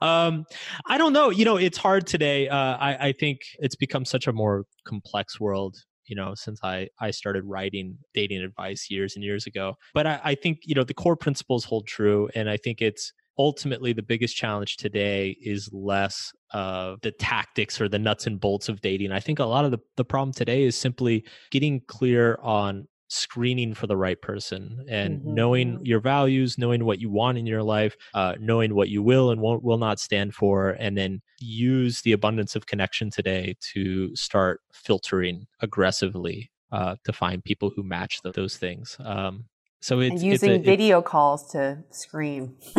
um, 0.02 0.46
I 0.86 0.98
don't 0.98 1.14
know. 1.14 1.30
You 1.30 1.44
know, 1.46 1.58
it's 1.58 1.78
hard 1.78 2.08
today. 2.08 2.48
Uh, 2.48 2.56
I, 2.56 3.08
I 3.10 3.12
think 3.12 3.42
it's 3.60 3.76
become 3.76 4.06
such 4.06 4.26
a 4.28 4.34
more 4.34 4.66
complex 4.86 5.40
world. 5.40 5.76
You 6.08 6.16
know, 6.16 6.34
since 6.36 6.60
I 6.64 6.88
I 7.00 7.12
started 7.12 7.44
writing 7.46 7.98
dating 8.14 8.42
advice 8.42 8.90
years 8.90 9.16
and 9.16 9.24
years 9.24 9.46
ago. 9.46 9.76
But 9.94 10.08
I, 10.08 10.20
I 10.24 10.36
think 10.36 10.60
you 10.64 10.76
know 10.76 10.84
the 10.84 10.94
core 10.94 11.16
principles 11.16 11.66
hold 11.66 11.88
true, 11.88 12.30
and 12.36 12.50
I 12.50 12.58
think 12.58 12.82
it's 12.82 13.14
ultimately 13.40 13.94
the 13.94 14.02
biggest 14.02 14.36
challenge 14.36 14.78
today 14.78 15.38
is 15.42 15.70
less 15.72 16.34
of 16.54 17.00
the 17.02 17.12
tactics 17.12 17.80
or 17.80 17.88
the 17.88 18.00
nuts 18.00 18.26
and 18.26 18.40
bolts 18.40 18.70
of 18.70 18.82
dating. 18.82 19.12
I 19.12 19.20
think 19.20 19.40
a 19.40 19.46
lot 19.46 19.66
of 19.66 19.72
the, 19.72 19.80
the 19.96 20.06
problem 20.06 20.34
today 20.34 20.64
is 20.64 20.76
simply 20.76 21.24
getting 21.52 21.82
clear 21.88 22.40
on 22.42 22.88
screening 23.10 23.74
for 23.74 23.88
the 23.88 23.96
right 23.96 24.22
person 24.22 24.86
and 24.90 25.20
mm-hmm. 25.20 25.34
knowing 25.34 25.80
your 25.84 26.00
values 26.00 26.58
knowing 26.58 26.86
what 26.86 27.00
you 27.00 27.10
want 27.10 27.38
in 27.38 27.46
your 27.46 27.64
life 27.64 27.96
uh, 28.14 28.36
knowing 28.40 28.76
what 28.76 28.90
you 28.90 29.02
will 29.02 29.32
and 29.32 29.42
won't 29.42 29.64
will 29.64 29.78
not 29.78 30.00
stand 30.00 30.34
for 30.34 30.72
and 30.72 30.98
then 30.98 31.22
use 31.40 32.02
the 32.02 32.12
abundance 32.12 32.56
of 32.56 32.66
connection 32.66 33.10
today 33.10 33.56
to 33.62 34.14
start 34.16 34.62
filtering 34.72 35.48
aggressively 35.62 36.52
uh, 36.72 36.96
to 37.06 37.14
find 37.14 37.44
people 37.44 37.72
who 37.76 37.84
match 37.84 38.22
the, 38.24 38.32
those 38.32 38.58
things 38.58 38.98
um, 39.00 39.46
so 39.80 40.00
it's 40.00 40.12
and 40.12 40.22
using 40.22 40.52
it's 40.52 40.62
a, 40.62 40.66
video 40.66 41.00
it's, 41.00 41.08
calls 41.08 41.52
to 41.52 41.84
scream. 41.92 42.56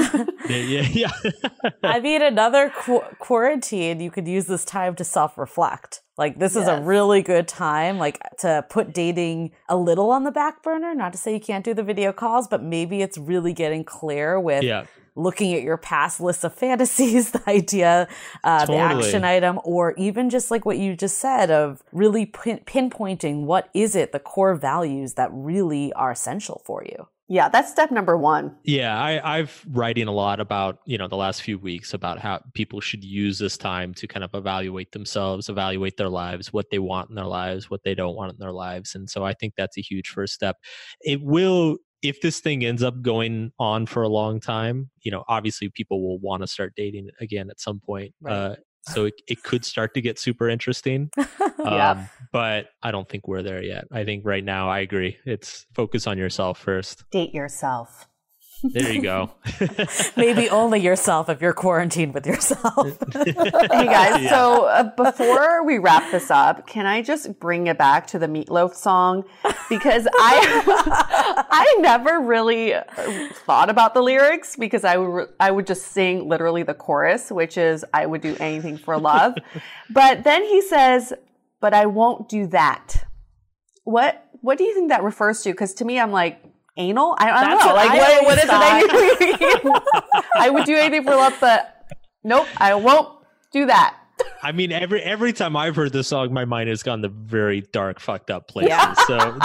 yeah, 0.48 0.86
yeah. 0.90 1.10
I 1.82 2.00
mean, 2.00 2.22
another 2.22 2.70
qu- 2.70 3.04
quarantine, 3.18 4.00
you 4.00 4.10
could 4.10 4.26
use 4.26 4.46
this 4.46 4.64
time 4.64 4.94
to 4.96 5.04
self 5.04 5.38
reflect. 5.38 6.02
Like, 6.16 6.38
this 6.38 6.56
yes. 6.56 6.64
is 6.64 6.68
a 6.68 6.82
really 6.82 7.22
good 7.22 7.46
time, 7.46 7.98
like, 7.98 8.18
to 8.40 8.64
put 8.68 8.92
dating 8.92 9.52
a 9.68 9.76
little 9.76 10.10
on 10.10 10.24
the 10.24 10.32
back 10.32 10.64
burner. 10.64 10.92
Not 10.94 11.12
to 11.12 11.18
say 11.18 11.32
you 11.32 11.40
can't 11.40 11.64
do 11.64 11.74
the 11.74 11.84
video 11.84 12.12
calls, 12.12 12.48
but 12.48 12.62
maybe 12.62 13.00
it's 13.02 13.16
really 13.16 13.52
getting 13.52 13.84
clear 13.84 14.40
with 14.40 14.64
yeah 14.64 14.86
looking 15.18 15.52
at 15.54 15.62
your 15.62 15.76
past 15.76 16.20
list 16.20 16.44
of 16.44 16.54
fantasies, 16.54 17.30
the 17.32 17.50
idea, 17.50 18.08
uh, 18.44 18.60
totally. 18.60 18.78
the 18.78 18.82
action 18.82 19.24
item, 19.24 19.60
or 19.64 19.94
even 19.96 20.30
just 20.30 20.50
like 20.50 20.64
what 20.64 20.78
you 20.78 20.96
just 20.96 21.18
said 21.18 21.50
of 21.50 21.82
really 21.92 22.26
pin- 22.26 22.60
pinpointing 22.66 23.44
what 23.44 23.68
is 23.74 23.94
it, 23.94 24.12
the 24.12 24.20
core 24.20 24.54
values 24.54 25.14
that 25.14 25.28
really 25.32 25.92
are 25.94 26.10
essential 26.10 26.62
for 26.64 26.84
you. 26.84 27.06
Yeah, 27.30 27.50
that's 27.50 27.70
step 27.70 27.90
number 27.90 28.16
one. 28.16 28.56
Yeah, 28.64 28.98
I, 28.98 29.38
I've 29.38 29.62
writing 29.68 30.08
a 30.08 30.12
lot 30.12 30.40
about, 30.40 30.78
you 30.86 30.96
know, 30.96 31.08
the 31.08 31.16
last 31.16 31.42
few 31.42 31.58
weeks 31.58 31.92
about 31.92 32.18
how 32.18 32.40
people 32.54 32.80
should 32.80 33.04
use 33.04 33.38
this 33.38 33.58
time 33.58 33.92
to 33.94 34.06
kind 34.06 34.24
of 34.24 34.30
evaluate 34.32 34.92
themselves, 34.92 35.50
evaluate 35.50 35.98
their 35.98 36.08
lives, 36.08 36.54
what 36.54 36.70
they 36.70 36.78
want 36.78 37.10
in 37.10 37.16
their 37.16 37.26
lives, 37.26 37.68
what 37.68 37.82
they 37.84 37.94
don't 37.94 38.16
want 38.16 38.32
in 38.32 38.38
their 38.38 38.52
lives. 38.52 38.94
And 38.94 39.10
so 39.10 39.24
I 39.24 39.34
think 39.34 39.54
that's 39.56 39.76
a 39.76 39.82
huge 39.82 40.08
first 40.08 40.32
step. 40.32 40.56
It 41.02 41.20
will 41.22 41.76
if 42.02 42.20
this 42.20 42.40
thing 42.40 42.64
ends 42.64 42.82
up 42.82 43.02
going 43.02 43.52
on 43.58 43.86
for 43.86 44.02
a 44.02 44.08
long 44.08 44.40
time, 44.40 44.90
you 45.02 45.10
know, 45.10 45.24
obviously 45.28 45.68
people 45.68 46.02
will 46.02 46.18
want 46.18 46.42
to 46.42 46.46
start 46.46 46.72
dating 46.76 47.08
again 47.20 47.50
at 47.50 47.60
some 47.60 47.80
point. 47.80 48.14
Right. 48.20 48.32
Uh, 48.32 48.56
so 48.82 49.04
it, 49.06 49.14
it 49.26 49.42
could 49.42 49.64
start 49.64 49.94
to 49.94 50.00
get 50.00 50.18
super 50.18 50.48
interesting. 50.48 51.10
yeah. 51.58 51.90
Um, 51.90 52.08
but 52.32 52.66
I 52.82 52.90
don't 52.90 53.08
think 53.08 53.28
we're 53.28 53.42
there 53.42 53.62
yet. 53.62 53.84
I 53.92 54.04
think 54.04 54.24
right 54.24 54.44
now, 54.44 54.70
I 54.70 54.80
agree. 54.80 55.18
It's 55.26 55.66
focus 55.74 56.06
on 56.06 56.16
yourself 56.18 56.58
first. 56.58 57.04
Date 57.10 57.34
yourself. 57.34 58.08
There 58.62 58.92
you 58.92 59.02
go. 59.02 59.30
Maybe 60.16 60.50
only 60.50 60.80
yourself 60.80 61.28
if 61.28 61.40
you're 61.40 61.52
quarantined 61.52 62.12
with 62.12 62.26
yourself. 62.26 62.98
hey 63.12 63.34
guys, 63.34 64.22
yeah. 64.22 64.30
so 64.30 64.64
uh, 64.64 64.82
before 64.96 65.64
we 65.64 65.78
wrap 65.78 66.10
this 66.10 66.30
up, 66.30 66.66
can 66.66 66.84
I 66.84 67.02
just 67.02 67.38
bring 67.38 67.68
it 67.68 67.78
back 67.78 68.08
to 68.08 68.18
the 68.18 68.26
Meatloaf 68.26 68.74
song 68.74 69.24
because 69.68 70.08
I 70.12 71.46
I 71.50 71.76
never 71.80 72.20
really 72.20 72.74
thought 73.46 73.70
about 73.70 73.94
the 73.94 74.02
lyrics 74.02 74.56
because 74.56 74.84
I 74.84 74.96
would 74.96 75.28
I 75.38 75.50
would 75.52 75.66
just 75.66 75.88
sing 75.88 76.28
literally 76.28 76.64
the 76.64 76.74
chorus, 76.74 77.30
which 77.30 77.56
is 77.56 77.84
I 77.94 78.06
would 78.06 78.22
do 78.22 78.36
anything 78.40 78.76
for 78.76 78.98
love. 78.98 79.34
but 79.90 80.24
then 80.24 80.42
he 80.42 80.62
says, 80.62 81.12
"But 81.60 81.74
I 81.74 81.86
won't 81.86 82.28
do 82.28 82.48
that." 82.48 83.04
What 83.84 84.24
what 84.40 84.58
do 84.58 84.64
you 84.64 84.74
think 84.74 84.88
that 84.88 85.02
refers 85.04 85.42
to? 85.42 85.50
Because 85.50 85.74
to 85.74 85.84
me, 85.84 86.00
I'm 86.00 86.10
like 86.12 86.42
anal. 86.78 87.14
I, 87.18 87.30
I 87.30 87.44
don't 87.44 87.66
know. 87.66 87.74
Like, 87.74 87.92
what, 87.92 88.24
what 88.24 88.38
is 88.38 88.44
it 88.44 88.48
that 88.48 90.24
I 90.36 90.50
would 90.50 90.64
do 90.64 90.76
anything 90.76 91.04
for 91.04 91.14
love, 91.16 91.36
but 91.40 91.90
nope, 92.24 92.46
I 92.56 92.74
won't 92.74 93.08
do 93.52 93.66
that. 93.66 93.96
I 94.42 94.52
mean, 94.52 94.72
every 94.72 95.02
every 95.02 95.32
time 95.32 95.56
I've 95.56 95.76
heard 95.76 95.92
this 95.92 96.08
song, 96.08 96.32
my 96.32 96.44
mind 96.44 96.68
has 96.68 96.82
gone 96.82 97.02
to 97.02 97.08
very 97.08 97.62
dark, 97.72 98.00
fucked 98.00 98.30
up 98.30 98.48
places. 98.48 98.70
Yeah. 98.70 98.92
So 98.94 99.38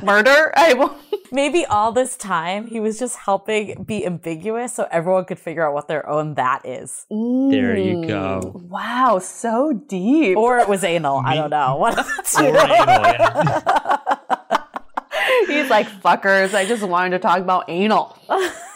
murder. 0.02 0.52
I 0.56 0.74
won't. 0.74 0.96
Maybe 1.32 1.64
all 1.64 1.92
this 1.92 2.16
time 2.16 2.66
he 2.66 2.80
was 2.80 2.98
just 2.98 3.16
helping 3.16 3.84
be 3.84 4.04
ambiguous 4.04 4.74
so 4.74 4.88
everyone 4.90 5.26
could 5.26 5.38
figure 5.38 5.66
out 5.66 5.74
what 5.74 5.86
their 5.86 6.08
own 6.08 6.34
that 6.34 6.66
is. 6.66 7.06
There 7.08 7.76
you 7.76 8.04
go. 8.04 8.60
Wow, 8.68 9.20
so 9.20 9.72
deep. 9.72 10.36
Or 10.36 10.58
it 10.58 10.68
was 10.68 10.82
anal. 10.82 11.22
Me- 11.22 11.30
I 11.30 11.34
don't 11.36 11.50
know. 11.50 11.76
What? 11.80 11.96
or 12.36 12.46
anal, 12.46 12.56
yeah. 12.56 14.56
He's 15.46 15.70
like, 15.70 15.88
fuckers, 15.88 16.54
I 16.54 16.64
just 16.66 16.82
wanted 16.82 17.10
to 17.10 17.18
talk 17.18 17.38
about 17.38 17.64
anal. 17.68 18.16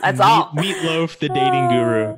That's 0.01 0.19
Meat, 0.19 0.25
all. 0.25 0.53
Meatloaf, 0.55 1.19
the 1.19 1.29
dating 1.29 1.69
guru. 1.69 2.15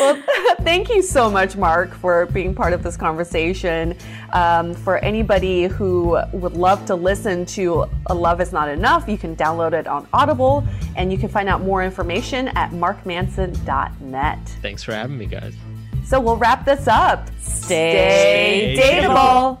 well, 0.00 0.22
thank 0.60 0.88
you 0.88 1.02
so 1.02 1.30
much, 1.30 1.56
Mark, 1.56 1.94
for 1.94 2.26
being 2.26 2.54
part 2.54 2.72
of 2.72 2.82
this 2.82 2.96
conversation. 2.96 3.96
Um, 4.32 4.74
for 4.74 4.98
anybody 4.98 5.64
who 5.64 6.18
would 6.32 6.54
love 6.54 6.84
to 6.86 6.94
listen 6.94 7.44
to 7.46 7.86
A 8.06 8.14
Love 8.14 8.40
Is 8.40 8.52
Not 8.52 8.68
Enough, 8.68 9.08
you 9.08 9.18
can 9.18 9.36
download 9.36 9.72
it 9.72 9.86
on 9.86 10.06
Audible 10.12 10.64
and 10.96 11.12
you 11.12 11.18
can 11.18 11.28
find 11.28 11.48
out 11.48 11.62
more 11.62 11.82
information 11.84 12.48
at 12.48 12.70
markmanson.net. 12.70 14.38
Thanks 14.62 14.82
for 14.82 14.92
having 14.92 15.18
me, 15.18 15.26
guys. 15.26 15.54
So 16.04 16.20
we'll 16.20 16.36
wrap 16.36 16.64
this 16.64 16.88
up. 16.88 17.28
Stay, 17.40 18.74
Stay 18.76 19.02
dateable. 19.02 19.60